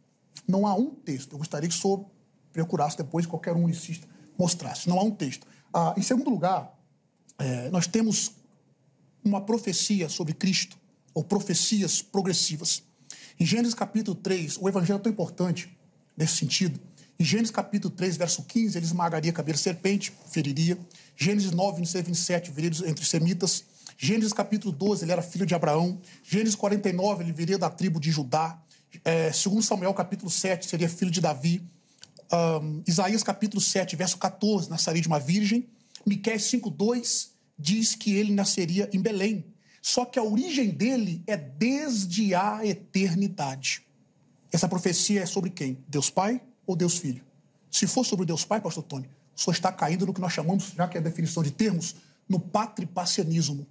Não 0.48 0.66
há 0.66 0.74
um 0.74 0.92
texto. 0.92 1.34
Eu 1.34 1.40
gostaria 1.40 1.68
que 1.68 1.76
o 1.76 1.78
senhor 1.78 2.06
procurasse 2.52 2.98
depois, 2.98 3.26
qualquer 3.26 3.54
um 3.54 3.64
unicista 3.64 4.08
mostrasse. 4.38 4.88
Não 4.88 4.98
há 4.98 5.04
um 5.04 5.12
texto. 5.12 5.46
Ah, 5.74 5.94
em 5.98 6.02
segundo 6.02 6.30
lugar, 6.30 6.74
é, 7.38 7.70
nós 7.70 7.88
temos 7.88 8.32
uma 9.24 9.42
profecia 9.42 10.08
sobre 10.10 10.34
Cristo, 10.34 10.78
ou 11.14 11.24
profecias 11.24 12.02
progressivas. 12.02 12.84
Em 13.40 13.46
Gênesis 13.46 13.74
capítulo 13.74 14.16
3, 14.16 14.58
o 14.58 14.70
evangelho 14.70 14.98
é 14.98 15.02
tão 15.02 15.12
importante 15.12 15.70
nesse 16.16 16.38
sentido. 16.38 16.80
Em 17.20 17.24
Gênesis 17.24 17.52
capítulo 17.52 17.94
3, 17.94 18.16
verso 18.16 18.44
15, 18.44 18.78
ele 18.78 18.86
esmagaria 18.86 19.32
a 19.32 19.34
cabeça 19.34 19.58
de 19.58 19.64
serpente, 19.64 20.14
feriria. 20.30 20.78
Gênesis 21.18 21.52
9, 21.52 21.78
26 21.78 22.06
27, 22.06 22.52
viria 22.52 22.90
entre 22.90 23.04
semitas. 23.04 23.66
Gênesis 23.98 24.32
capítulo 24.32 24.72
12, 24.72 25.04
ele 25.04 25.12
era 25.12 25.22
filho 25.22 25.46
de 25.46 25.54
Abraão. 25.54 26.00
Gênesis 26.24 26.56
49, 26.56 27.24
ele 27.24 27.34
viria 27.34 27.58
da 27.58 27.70
tribo 27.70 28.00
de 28.00 28.12
Judá. 28.12 28.58
É, 29.04 29.32
segundo 29.34 29.62
Samuel 29.62 29.94
capítulo 29.94 30.32
7, 30.32 30.66
seria 30.66 30.88
filho 30.88 31.12
de 31.12 31.20
Davi. 31.20 31.62
Um, 32.32 32.84
Isaías 32.88 33.24
capítulo 33.24 33.62
7, 33.62 33.96
verso 33.96 34.18
14, 34.18 34.70
nasceria 34.70 35.02
de 35.02 35.08
uma 35.08 35.20
virgem. 35.20 35.68
Miqueias 36.06 36.44
5, 36.44 36.70
2 36.70 37.32
diz 37.58 37.96
que 37.96 38.16
ele 38.16 38.34
nasceria 38.34 38.90
em 38.94 39.02
Belém. 39.02 39.46
Só 39.82 40.06
que 40.06 40.20
a 40.20 40.24
origem 40.24 40.70
dele 40.70 41.24
é 41.26 41.36
desde 41.36 42.36
a 42.36 42.66
eternidade. 42.66 43.82
Essa 44.52 44.68
profecia 44.68 45.22
é 45.22 45.26
sobre 45.26 45.50
quem? 45.50 45.84
Deus 45.88 46.10
Pai 46.10 46.42
ou 46.66 46.76
Deus 46.76 46.98
Filho? 46.98 47.24
Se 47.72 47.88
for 47.88 48.06
sobre 48.06 48.26
Deus 48.26 48.44
Pai, 48.44 48.60
pastor 48.60 48.84
Tony, 48.84 49.10
senhor 49.40 49.54
está 49.54 49.72
caindo 49.72 50.06
no 50.06 50.14
que 50.14 50.20
nós 50.20 50.34
chamamos, 50.34 50.74
já 50.76 50.88
que 50.88 50.98
é 50.98 51.00
a 51.00 51.04
definição 51.04 51.42
de 51.42 51.52
termos, 51.52 51.96
no 52.28 52.40
patripacianismo. 52.40 53.66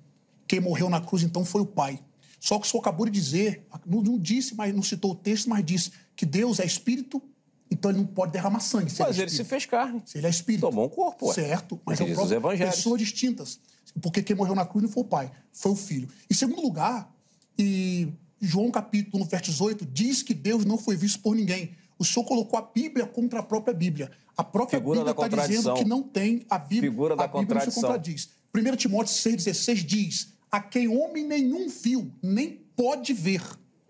Quem 0.47 0.61
morreu 0.61 0.89
na 0.89 1.01
cruz, 1.01 1.23
então, 1.23 1.45
foi 1.45 1.61
o 1.61 1.67
Pai. 1.67 2.01
Só 2.41 2.59
que 2.59 2.67
o 2.67 2.71
senhor 2.71 2.81
acabou 2.81 3.05
de 3.05 3.13
dizer, 3.13 3.67
não, 3.85 4.01
não 4.01 4.19
disse, 4.19 4.55
mas 4.55 4.75
não 4.75 4.83
citou 4.83 5.13
o 5.13 5.15
texto, 5.15 5.51
mas 5.51 5.65
disse 5.65 5.93
que 6.17 6.25
Deus 6.25 6.59
é 6.59 6.65
espírito, 6.65 7.23
então 7.71 7.91
ele 7.91 7.99
não 7.99 8.07
pode 8.07 8.33
derramar 8.33 8.61
sangue. 8.61 8.91
Se 8.91 9.03
mas 9.03 9.17
ele, 9.17 9.25
ele 9.25 9.31
se 9.31 9.45
fez 9.45 9.67
carne. 9.67 10.03
Se 10.05 10.19
ele 10.19 10.27
é 10.27 10.31
espírito. 10.31 10.63
Tomou 10.63 10.87
um 10.87 10.89
corpo. 10.89 11.29
Ué. 11.29 11.35
Certo, 11.35 11.81
mas 11.85 12.01
é 12.01 12.05
o 12.05 12.15
próprio, 12.15 12.59
pessoas 12.59 13.01
distintas. 13.01 13.61
Porque 14.01 14.23
quem 14.23 14.37
morreu 14.37 14.55
na 14.55 14.65
cruz 14.65 14.83
não 14.83 14.91
foi 14.91 15.03
o 15.03 15.07
pai, 15.07 15.31
foi 15.53 15.73
o 15.73 15.77
filho. 15.77 16.09
Em 16.31 16.35
segundo 16.35 16.63
lugar, 16.63 17.13
e 17.59 18.09
João 18.41 18.71
capítulo 18.71 19.25
1, 19.25 19.27
verso 19.27 19.51
18, 19.51 19.87
diz 19.87 20.23
que 20.23 20.35
Deus 20.35 20.65
não 20.65 20.79
foi 20.79 20.97
visto 20.97 21.21
por 21.21 21.35
ninguém. 21.35 21.75
O 21.99 22.05
senhor 22.05 22.25
colocou 22.25 22.59
a 22.59 22.63
Bíblia 22.63 23.07
contra 23.07 23.41
a 23.41 23.43
própria 23.43 23.75
Bíblia. 23.75 24.11
A 24.37 24.45
própria 24.45 24.79
Figura 24.79 25.05
Bíblia 25.05 25.27
está 25.27 25.47
dizendo 25.47 25.75
que 25.75 25.85
não 25.85 26.03
tem 26.03 26.47
a 26.49 26.59
Bíblia. 26.59 26.91
Figura 26.91 27.17
da 27.17 27.25
a 27.25 27.27
Bíblia 27.27 27.47
contradição. 27.47 27.83
não 27.83 27.91
se 27.91 27.99
contradiz. 27.99 28.29
1 28.55 28.77
Timóteo 28.77 29.13
6,16 29.13 29.75
diz: 29.85 30.33
A 30.51 30.61
quem 30.61 30.87
homem 30.87 31.25
nenhum 31.25 31.69
viu, 31.69 32.13
nem 32.23 32.51
pode 32.77 33.13
ver. 33.13 33.43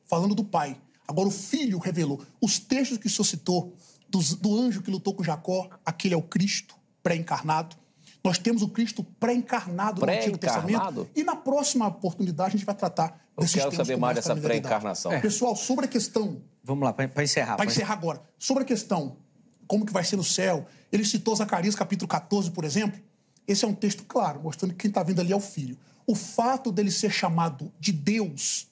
Falando 0.04 0.34
do 0.34 0.42
Pai. 0.42 0.80
Agora 1.08 1.26
o 1.26 1.30
Filho 1.30 1.78
revelou. 1.78 2.22
Os 2.40 2.58
textos 2.58 2.98
que 2.98 3.06
o 3.06 3.10
senhor 3.10 3.24
citou, 3.24 3.74
do, 4.08 4.20
do 4.36 4.56
anjo 4.58 4.82
que 4.82 4.90
lutou 4.90 5.14
com 5.14 5.24
Jacó, 5.24 5.68
aquele 5.84 6.14
é 6.14 6.16
o 6.16 6.22
Cristo 6.22 6.74
pré-encarnado. 7.02 7.74
Nós 8.22 8.36
temos 8.38 8.62
o 8.62 8.68
Cristo 8.68 9.02
pré-encarnado 9.18 10.00
pré 10.00 10.14
no 10.14 10.20
Antigo 10.20 10.38
Testamento. 10.38 11.08
E 11.16 11.24
na 11.24 11.34
próxima 11.34 11.86
oportunidade 11.86 12.48
a 12.48 12.58
gente 12.58 12.66
vai 12.66 12.74
tratar 12.74 13.24
Eu 13.36 13.42
desses 13.42 13.56
quero 13.56 13.74
saber 13.74 13.96
mais 13.96 14.16
dessa 14.16 14.36
pré-encarnação. 14.36 15.10
É. 15.10 15.20
Pessoal, 15.20 15.56
sobre 15.56 15.86
a 15.86 15.88
questão 15.88 16.42
Vamos 16.68 16.84
lá, 16.84 16.92
para 16.92 17.24
encerrar. 17.24 17.56
Para 17.56 17.64
encerrar 17.64 17.94
agora. 17.94 18.20
Sobre 18.38 18.62
a 18.62 18.66
questão, 18.66 19.16
como 19.66 19.86
que 19.86 19.92
vai 19.92 20.04
ser 20.04 20.16
no 20.16 20.24
céu, 20.24 20.66
ele 20.92 21.02
citou 21.02 21.34
Zacarias 21.34 21.74
capítulo 21.74 22.06
14, 22.06 22.50
por 22.50 22.62
exemplo. 22.62 23.00
Esse 23.46 23.64
é 23.64 23.68
um 23.68 23.74
texto 23.74 24.04
claro, 24.04 24.42
mostrando 24.42 24.72
que 24.72 24.80
quem 24.80 24.90
está 24.90 25.02
vindo 25.02 25.18
ali 25.18 25.32
é 25.32 25.36
o 25.36 25.40
Filho. 25.40 25.78
O 26.06 26.14
fato 26.14 26.70
dele 26.70 26.90
ser 26.90 27.10
chamado 27.10 27.72
de 27.80 27.90
Deus, 27.90 28.68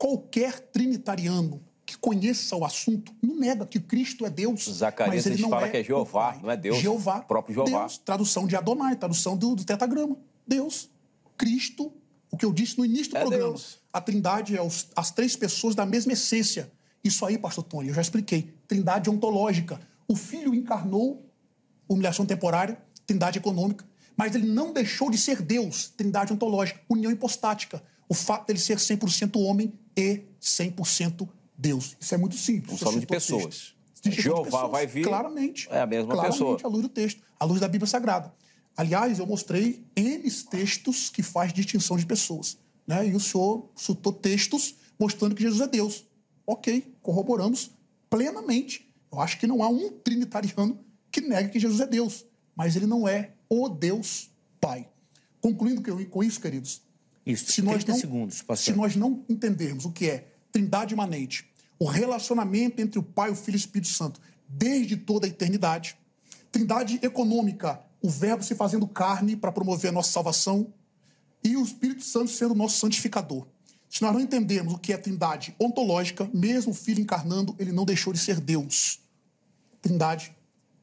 qualquer 0.00 0.58
trinitariano 0.58 1.62
que 1.84 1.98
conheça 1.98 2.56
o 2.56 2.64
assunto 2.64 3.12
não 3.22 3.36
nega 3.36 3.66
que 3.66 3.78
Cristo 3.78 4.24
é 4.24 4.30
Deus. 4.30 4.64
Zacarias 4.64 5.26
mas 5.26 5.34
ele 5.34 5.42
não 5.42 5.50
fala 5.50 5.66
é 5.66 5.70
que 5.70 5.76
é 5.76 5.84
Jeová, 5.84 6.38
não 6.42 6.50
é 6.50 6.56
Deus. 6.56 6.78
Jeová. 6.78 7.18
O 7.18 7.24
próprio 7.24 7.54
Jeová. 7.54 7.80
Deus, 7.80 7.98
tradução 7.98 8.46
de 8.46 8.56
Adonai, 8.56 8.96
tradução 8.96 9.36
do, 9.36 9.54
do 9.54 9.62
tetagrama. 9.62 10.16
Deus. 10.46 10.88
Cristo, 11.36 11.92
o 12.30 12.36
que 12.36 12.46
eu 12.46 12.52
disse 12.52 12.78
no 12.78 12.84
início 12.84 13.10
do 13.10 13.18
é 13.18 13.20
programa. 13.20 13.50
Deus. 13.50 13.78
A 13.92 14.00
trindade 14.00 14.56
é 14.56 14.62
os, 14.62 14.88
as 14.96 15.10
três 15.10 15.36
pessoas 15.36 15.74
da 15.74 15.84
mesma 15.84 16.14
essência. 16.14 16.72
Isso 17.04 17.26
aí, 17.26 17.36
pastor 17.36 17.64
Tony, 17.64 17.88
eu 17.88 17.94
já 17.94 18.00
expliquei. 18.00 18.54
Trindade 18.66 19.10
ontológica. 19.10 19.80
O 20.08 20.16
filho 20.16 20.54
encarnou 20.54 21.28
humilhação 21.88 22.24
temporária, 22.24 22.80
trindade 23.06 23.38
econômica, 23.38 23.84
mas 24.16 24.34
ele 24.34 24.46
não 24.46 24.72
deixou 24.72 25.10
de 25.10 25.18
ser 25.18 25.42
Deus, 25.42 25.92
trindade 25.96 26.32
ontológica, 26.32 26.80
união 26.88 27.10
hipostática. 27.10 27.82
O 28.08 28.14
fato 28.14 28.46
dele 28.46 28.58
ser 28.58 28.76
100% 28.76 29.40
homem 29.40 29.72
e 29.96 30.22
100% 30.40 31.28
Deus. 31.56 31.96
Isso 32.00 32.14
é 32.14 32.18
muito 32.18 32.36
simples. 32.36 32.74
Estamos 32.74 32.80
falando 32.80 33.00
de 33.00 33.06
pessoas. 33.06 33.74
De 34.02 34.10
Jeová 34.10 34.44
pessoas. 34.44 34.70
vai 34.70 34.86
vir. 34.86 35.04
Claramente. 35.04 35.68
É 35.70 35.80
a 35.80 35.86
mesma 35.86 36.14
claramente, 36.14 36.38
pessoa. 36.38 36.58
à 36.62 36.68
luz 36.68 36.82
do 36.82 36.88
texto, 36.88 37.22
à 37.38 37.44
luz 37.44 37.60
da 37.60 37.68
Bíblia 37.68 37.86
Sagrada. 37.86 38.32
Aliás, 38.76 39.18
eu 39.18 39.26
mostrei 39.26 39.84
N 39.94 40.30
textos 40.50 41.10
que 41.10 41.22
faz 41.22 41.52
distinção 41.52 41.96
de 41.96 42.06
pessoas. 42.06 42.56
Né? 42.86 43.08
E 43.08 43.14
o 43.14 43.20
senhor 43.20 43.68
citou 43.76 44.12
textos 44.12 44.74
mostrando 44.98 45.34
que 45.34 45.42
Jesus 45.42 45.60
é 45.60 45.66
Deus. 45.66 46.06
Ok, 46.46 46.94
corroboramos 47.02 47.70
plenamente. 48.08 48.90
Eu 49.12 49.20
acho 49.20 49.38
que 49.38 49.46
não 49.46 49.62
há 49.62 49.68
um 49.68 49.90
trinitariano 49.90 50.78
que 51.10 51.20
negue 51.20 51.50
que 51.50 51.58
Jesus 51.58 51.80
é 51.80 51.86
Deus, 51.86 52.24
mas 52.54 52.76
ele 52.76 52.86
não 52.86 53.06
é 53.06 53.32
o 53.48 53.68
Deus 53.68 54.30
Pai. 54.60 54.88
Concluindo 55.40 55.82
com 56.08 56.22
isso, 56.22 56.40
queridos, 56.40 56.82
isso, 57.24 57.50
se 57.52 57.62
nós 57.62 57.84
não, 57.84 57.94
segundos, 57.94 58.44
Se 58.56 58.72
nós 58.72 58.96
não 58.96 59.24
entendermos 59.28 59.84
o 59.84 59.92
que 59.92 60.06
é 60.06 60.32
trindade 60.50 60.94
imanente, 60.94 61.48
o 61.78 61.84
relacionamento 61.84 62.80
entre 62.80 62.98
o 62.98 63.02
Pai, 63.02 63.30
o 63.30 63.36
Filho 63.36 63.56
e 63.56 63.58
o 63.58 63.60
Espírito 63.60 63.88
Santo, 63.88 64.20
desde 64.48 64.96
toda 64.96 65.26
a 65.26 65.30
eternidade, 65.30 65.96
trindade 66.50 66.98
econômica, 67.02 67.80
o 68.02 68.08
Verbo 68.08 68.42
se 68.42 68.54
fazendo 68.54 68.86
carne 68.86 69.36
para 69.36 69.52
promover 69.52 69.90
a 69.90 69.92
nossa 69.92 70.10
salvação, 70.10 70.72
e 71.42 71.56
o 71.56 71.62
Espírito 71.62 72.04
Santo 72.04 72.30
sendo 72.30 72.54
nosso 72.54 72.78
santificador. 72.78 73.46
Se 73.88 74.02
nós 74.02 74.12
não 74.12 74.20
entendermos 74.20 74.74
o 74.74 74.78
que 74.78 74.92
é 74.92 74.96
trindade 74.96 75.54
ontológica, 75.58 76.30
mesmo 76.32 76.72
o 76.72 76.74
Filho 76.74 77.00
encarnando, 77.00 77.56
ele 77.58 77.72
não 77.72 77.84
deixou 77.84 78.12
de 78.12 78.18
ser 78.18 78.40
Deus. 78.40 79.00
Trindade 79.82 80.34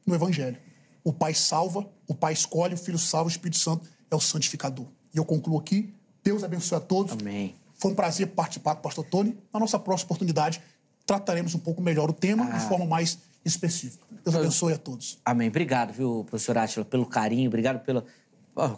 no 0.04 0.14
Evangelho. 0.14 0.58
O 1.02 1.12
Pai 1.12 1.32
salva, 1.32 1.88
o 2.06 2.14
Pai 2.14 2.32
escolhe, 2.32 2.74
o 2.74 2.78
Filho 2.78 2.98
salva, 2.98 3.28
o 3.28 3.30
Espírito 3.30 3.56
Santo 3.56 3.88
é 4.10 4.16
o 4.16 4.20
santificador. 4.20 4.86
E 5.14 5.16
eu 5.16 5.24
concluo 5.24 5.58
aqui. 5.58 5.94
Deus 6.28 6.44
abençoe 6.44 6.76
a 6.76 6.80
todos. 6.80 7.16
Amém. 7.18 7.54
Foi 7.76 7.90
um 7.90 7.94
prazer 7.94 8.26
participar 8.26 8.74
com 8.74 8.80
o 8.80 8.82
pastor 8.82 9.02
Tony. 9.06 9.34
Na 9.50 9.58
nossa 9.58 9.78
próxima 9.78 10.08
oportunidade, 10.08 10.60
trataremos 11.06 11.54
um 11.54 11.58
pouco 11.58 11.80
melhor 11.80 12.10
o 12.10 12.12
tema 12.12 12.44
ah. 12.44 12.58
de 12.58 12.68
forma 12.68 12.84
mais 12.84 13.18
específica. 13.42 14.04
Deus 14.22 14.36
abençoe 14.36 14.74
a 14.74 14.76
todos. 14.76 15.18
Amém. 15.24 15.48
Obrigado, 15.48 15.90
viu, 15.90 16.26
professor 16.28 16.58
Átila, 16.58 16.84
pelo 16.84 17.06
carinho, 17.06 17.48
obrigado 17.48 17.82
pela 17.82 18.04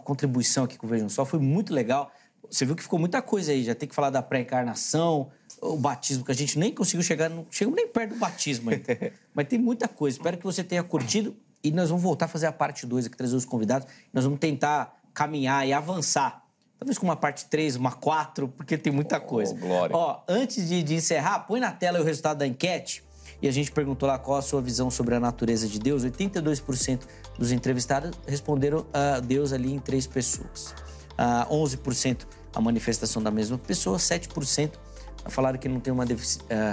contribuição 0.05 0.63
aqui 0.63 0.79
com 0.79 0.87
o 0.87 0.89
Vejam 0.89 1.09
Só. 1.09 1.25
Foi 1.25 1.41
muito 1.41 1.75
legal. 1.75 2.13
Você 2.49 2.65
viu 2.65 2.77
que 2.77 2.85
ficou 2.85 3.01
muita 3.01 3.21
coisa 3.21 3.51
aí. 3.51 3.65
Já 3.65 3.75
tem 3.75 3.89
que 3.89 3.97
falar 3.97 4.11
da 4.11 4.23
pré-encarnação, 4.23 5.29
o 5.61 5.77
batismo, 5.77 6.25
que 6.25 6.31
a 6.31 6.35
gente 6.35 6.57
nem 6.57 6.73
conseguiu 6.73 7.03
chegar, 7.03 7.29
não 7.29 7.45
chegamos 7.51 7.77
nem 7.77 7.89
perto 7.89 8.15
do 8.15 8.21
batismo 8.21 8.71
ainda. 8.71 9.13
Mas 9.35 9.49
tem 9.49 9.59
muita 9.59 9.89
coisa. 9.89 10.17
Espero 10.17 10.39
que 10.39 10.45
você 10.45 10.63
tenha 10.63 10.85
curtido 10.85 11.35
e 11.65 11.73
nós 11.73 11.89
vamos 11.89 12.05
voltar 12.05 12.27
a 12.27 12.29
fazer 12.29 12.47
a 12.47 12.53
parte 12.53 12.87
2 12.87 13.07
aqui, 13.07 13.17
trazer 13.17 13.35
os 13.35 13.45
convidados. 13.45 13.89
Nós 14.13 14.23
vamos 14.23 14.39
tentar 14.39 15.01
caminhar 15.13 15.67
e 15.67 15.73
avançar. 15.73 16.49
Talvez 16.81 16.97
com 16.97 17.05
uma 17.05 17.15
parte 17.15 17.45
3, 17.45 17.77
uma 17.77 17.93
4, 17.93 18.49
porque 18.49 18.79
tem 18.79 18.91
muita 18.91 19.19
oh, 19.19 19.21
coisa. 19.21 19.55
glória. 19.55 19.95
Ó, 19.95 20.23
antes 20.27 20.67
de, 20.67 20.83
de 20.83 20.95
encerrar, 20.95 21.41
põe 21.41 21.61
na 21.61 21.71
tela 21.71 22.01
o 22.01 22.03
resultado 22.03 22.39
da 22.39 22.47
enquete. 22.47 23.05
E 23.43 23.47
a 23.47 23.51
gente 23.51 23.71
perguntou 23.71 24.09
lá 24.09 24.19
qual 24.19 24.39
a 24.39 24.43
sua 24.43 24.63
visão 24.63 24.91
sobre 24.91 25.15
a 25.15 25.21
natureza 25.21 25.69
de 25.69 25.79
Deus. 25.79 26.07
82% 26.07 27.03
dos 27.39 27.53
entrevistados 27.53 28.13
responderam 28.27 28.87
a 28.95 29.21
Deus 29.21 29.53
ali 29.53 29.75
em 29.75 29.79
três 29.79 30.07
pessoas. 30.07 30.75
Uh, 31.51 31.55
11% 31.55 32.27
a 32.55 32.61
manifestação 32.63 33.23
da 33.23 33.31
mesma 33.31 33.59
pessoa, 33.59 33.99
7% 33.99 34.73
falaram 35.27 35.59
que 35.59 35.69
não 35.69 35.81
tem 35.81 35.93
uma, 35.93 36.05
uh, 36.05 36.09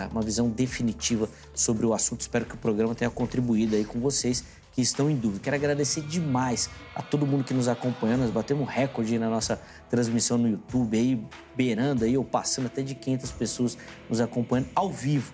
uma 0.10 0.22
visão 0.22 0.50
definitiva 0.50 1.30
sobre 1.54 1.86
o 1.86 1.94
assunto. 1.94 2.22
Espero 2.22 2.46
que 2.46 2.56
o 2.56 2.58
programa 2.58 2.96
tenha 2.96 3.12
contribuído 3.12 3.76
aí 3.76 3.84
com 3.84 4.00
vocês 4.00 4.42
que 4.78 4.82
estão 4.84 5.10
em 5.10 5.16
dúvida. 5.16 5.40
Quero 5.44 5.56
agradecer 5.56 6.02
demais 6.02 6.70
a 6.96 7.02
todo 7.02 7.26
mundo 7.26 7.44
que 7.44 7.52
nos 7.52 7.68
acompanhou. 7.68 8.16
Nós 8.20 8.30
batemos 8.30 8.64
um 8.64 8.70
recorde 8.70 9.18
na 9.18 9.28
nossa 9.28 9.60
transmissão 9.90 10.38
no 10.38 10.50
YouTube, 10.50 10.98
aí 10.98 11.26
beirando 11.56 12.06
aí 12.06 12.18
ou 12.18 12.24
passando 12.24 12.68
até 12.68 12.82
de 12.82 12.96
500 12.96 13.32
pessoas 13.32 13.78
nos 14.10 14.20
acompanhando 14.20 14.70
ao 14.76 14.92
vivo. 14.92 15.34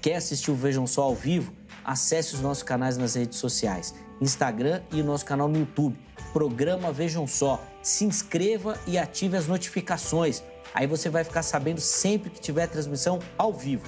Quer 0.00 0.16
assistir 0.16 0.50
o 0.50 0.54
Vejam 0.54 0.86
Só 0.86 1.02
ao 1.02 1.14
vivo? 1.14 1.52
Acesse 1.84 2.34
os 2.34 2.40
nossos 2.40 2.62
canais 2.62 2.96
nas 2.96 3.14
redes 3.14 3.38
sociais, 3.38 3.94
Instagram 4.20 4.82
e 4.92 5.00
o 5.00 5.04
nosso 5.04 5.24
canal 5.24 5.48
no 5.48 5.58
YouTube. 5.58 5.98
Programa 6.32 6.92
Vejam 6.92 7.26
Só. 7.26 7.62
Se 7.82 8.04
inscreva 8.04 8.78
e 8.86 8.98
ative 8.98 9.36
as 9.36 9.46
notificações. 9.46 10.42
Aí 10.74 10.86
você 10.86 11.08
vai 11.08 11.24
ficar 11.24 11.42
sabendo 11.42 11.80
sempre 11.80 12.30
que 12.30 12.40
tiver 12.40 12.66
transmissão 12.66 13.18
ao 13.36 13.52
vivo. 13.52 13.86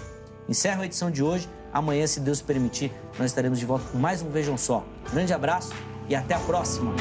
Encerro 0.49 0.83
a 0.83 0.87
edição 0.87 1.11
de 1.11 1.23
hoje. 1.23 1.49
Amanhã, 1.73 2.07
se 2.07 2.19
Deus 2.19 2.43
permitir, 2.43 2.93
nós 3.19 3.31
estaremos 3.31 3.59
de 3.59 3.67
volta 3.67 3.87
com 3.93 3.99
mais 3.99 4.23
um 4.23 4.31
Vejam 4.31 4.57
Só. 4.57 4.85
Grande 5.13 5.33
abraço 5.33 5.73
e 6.09 6.15
até 6.15 6.35
a 6.35 6.41
próxima! 6.41 6.93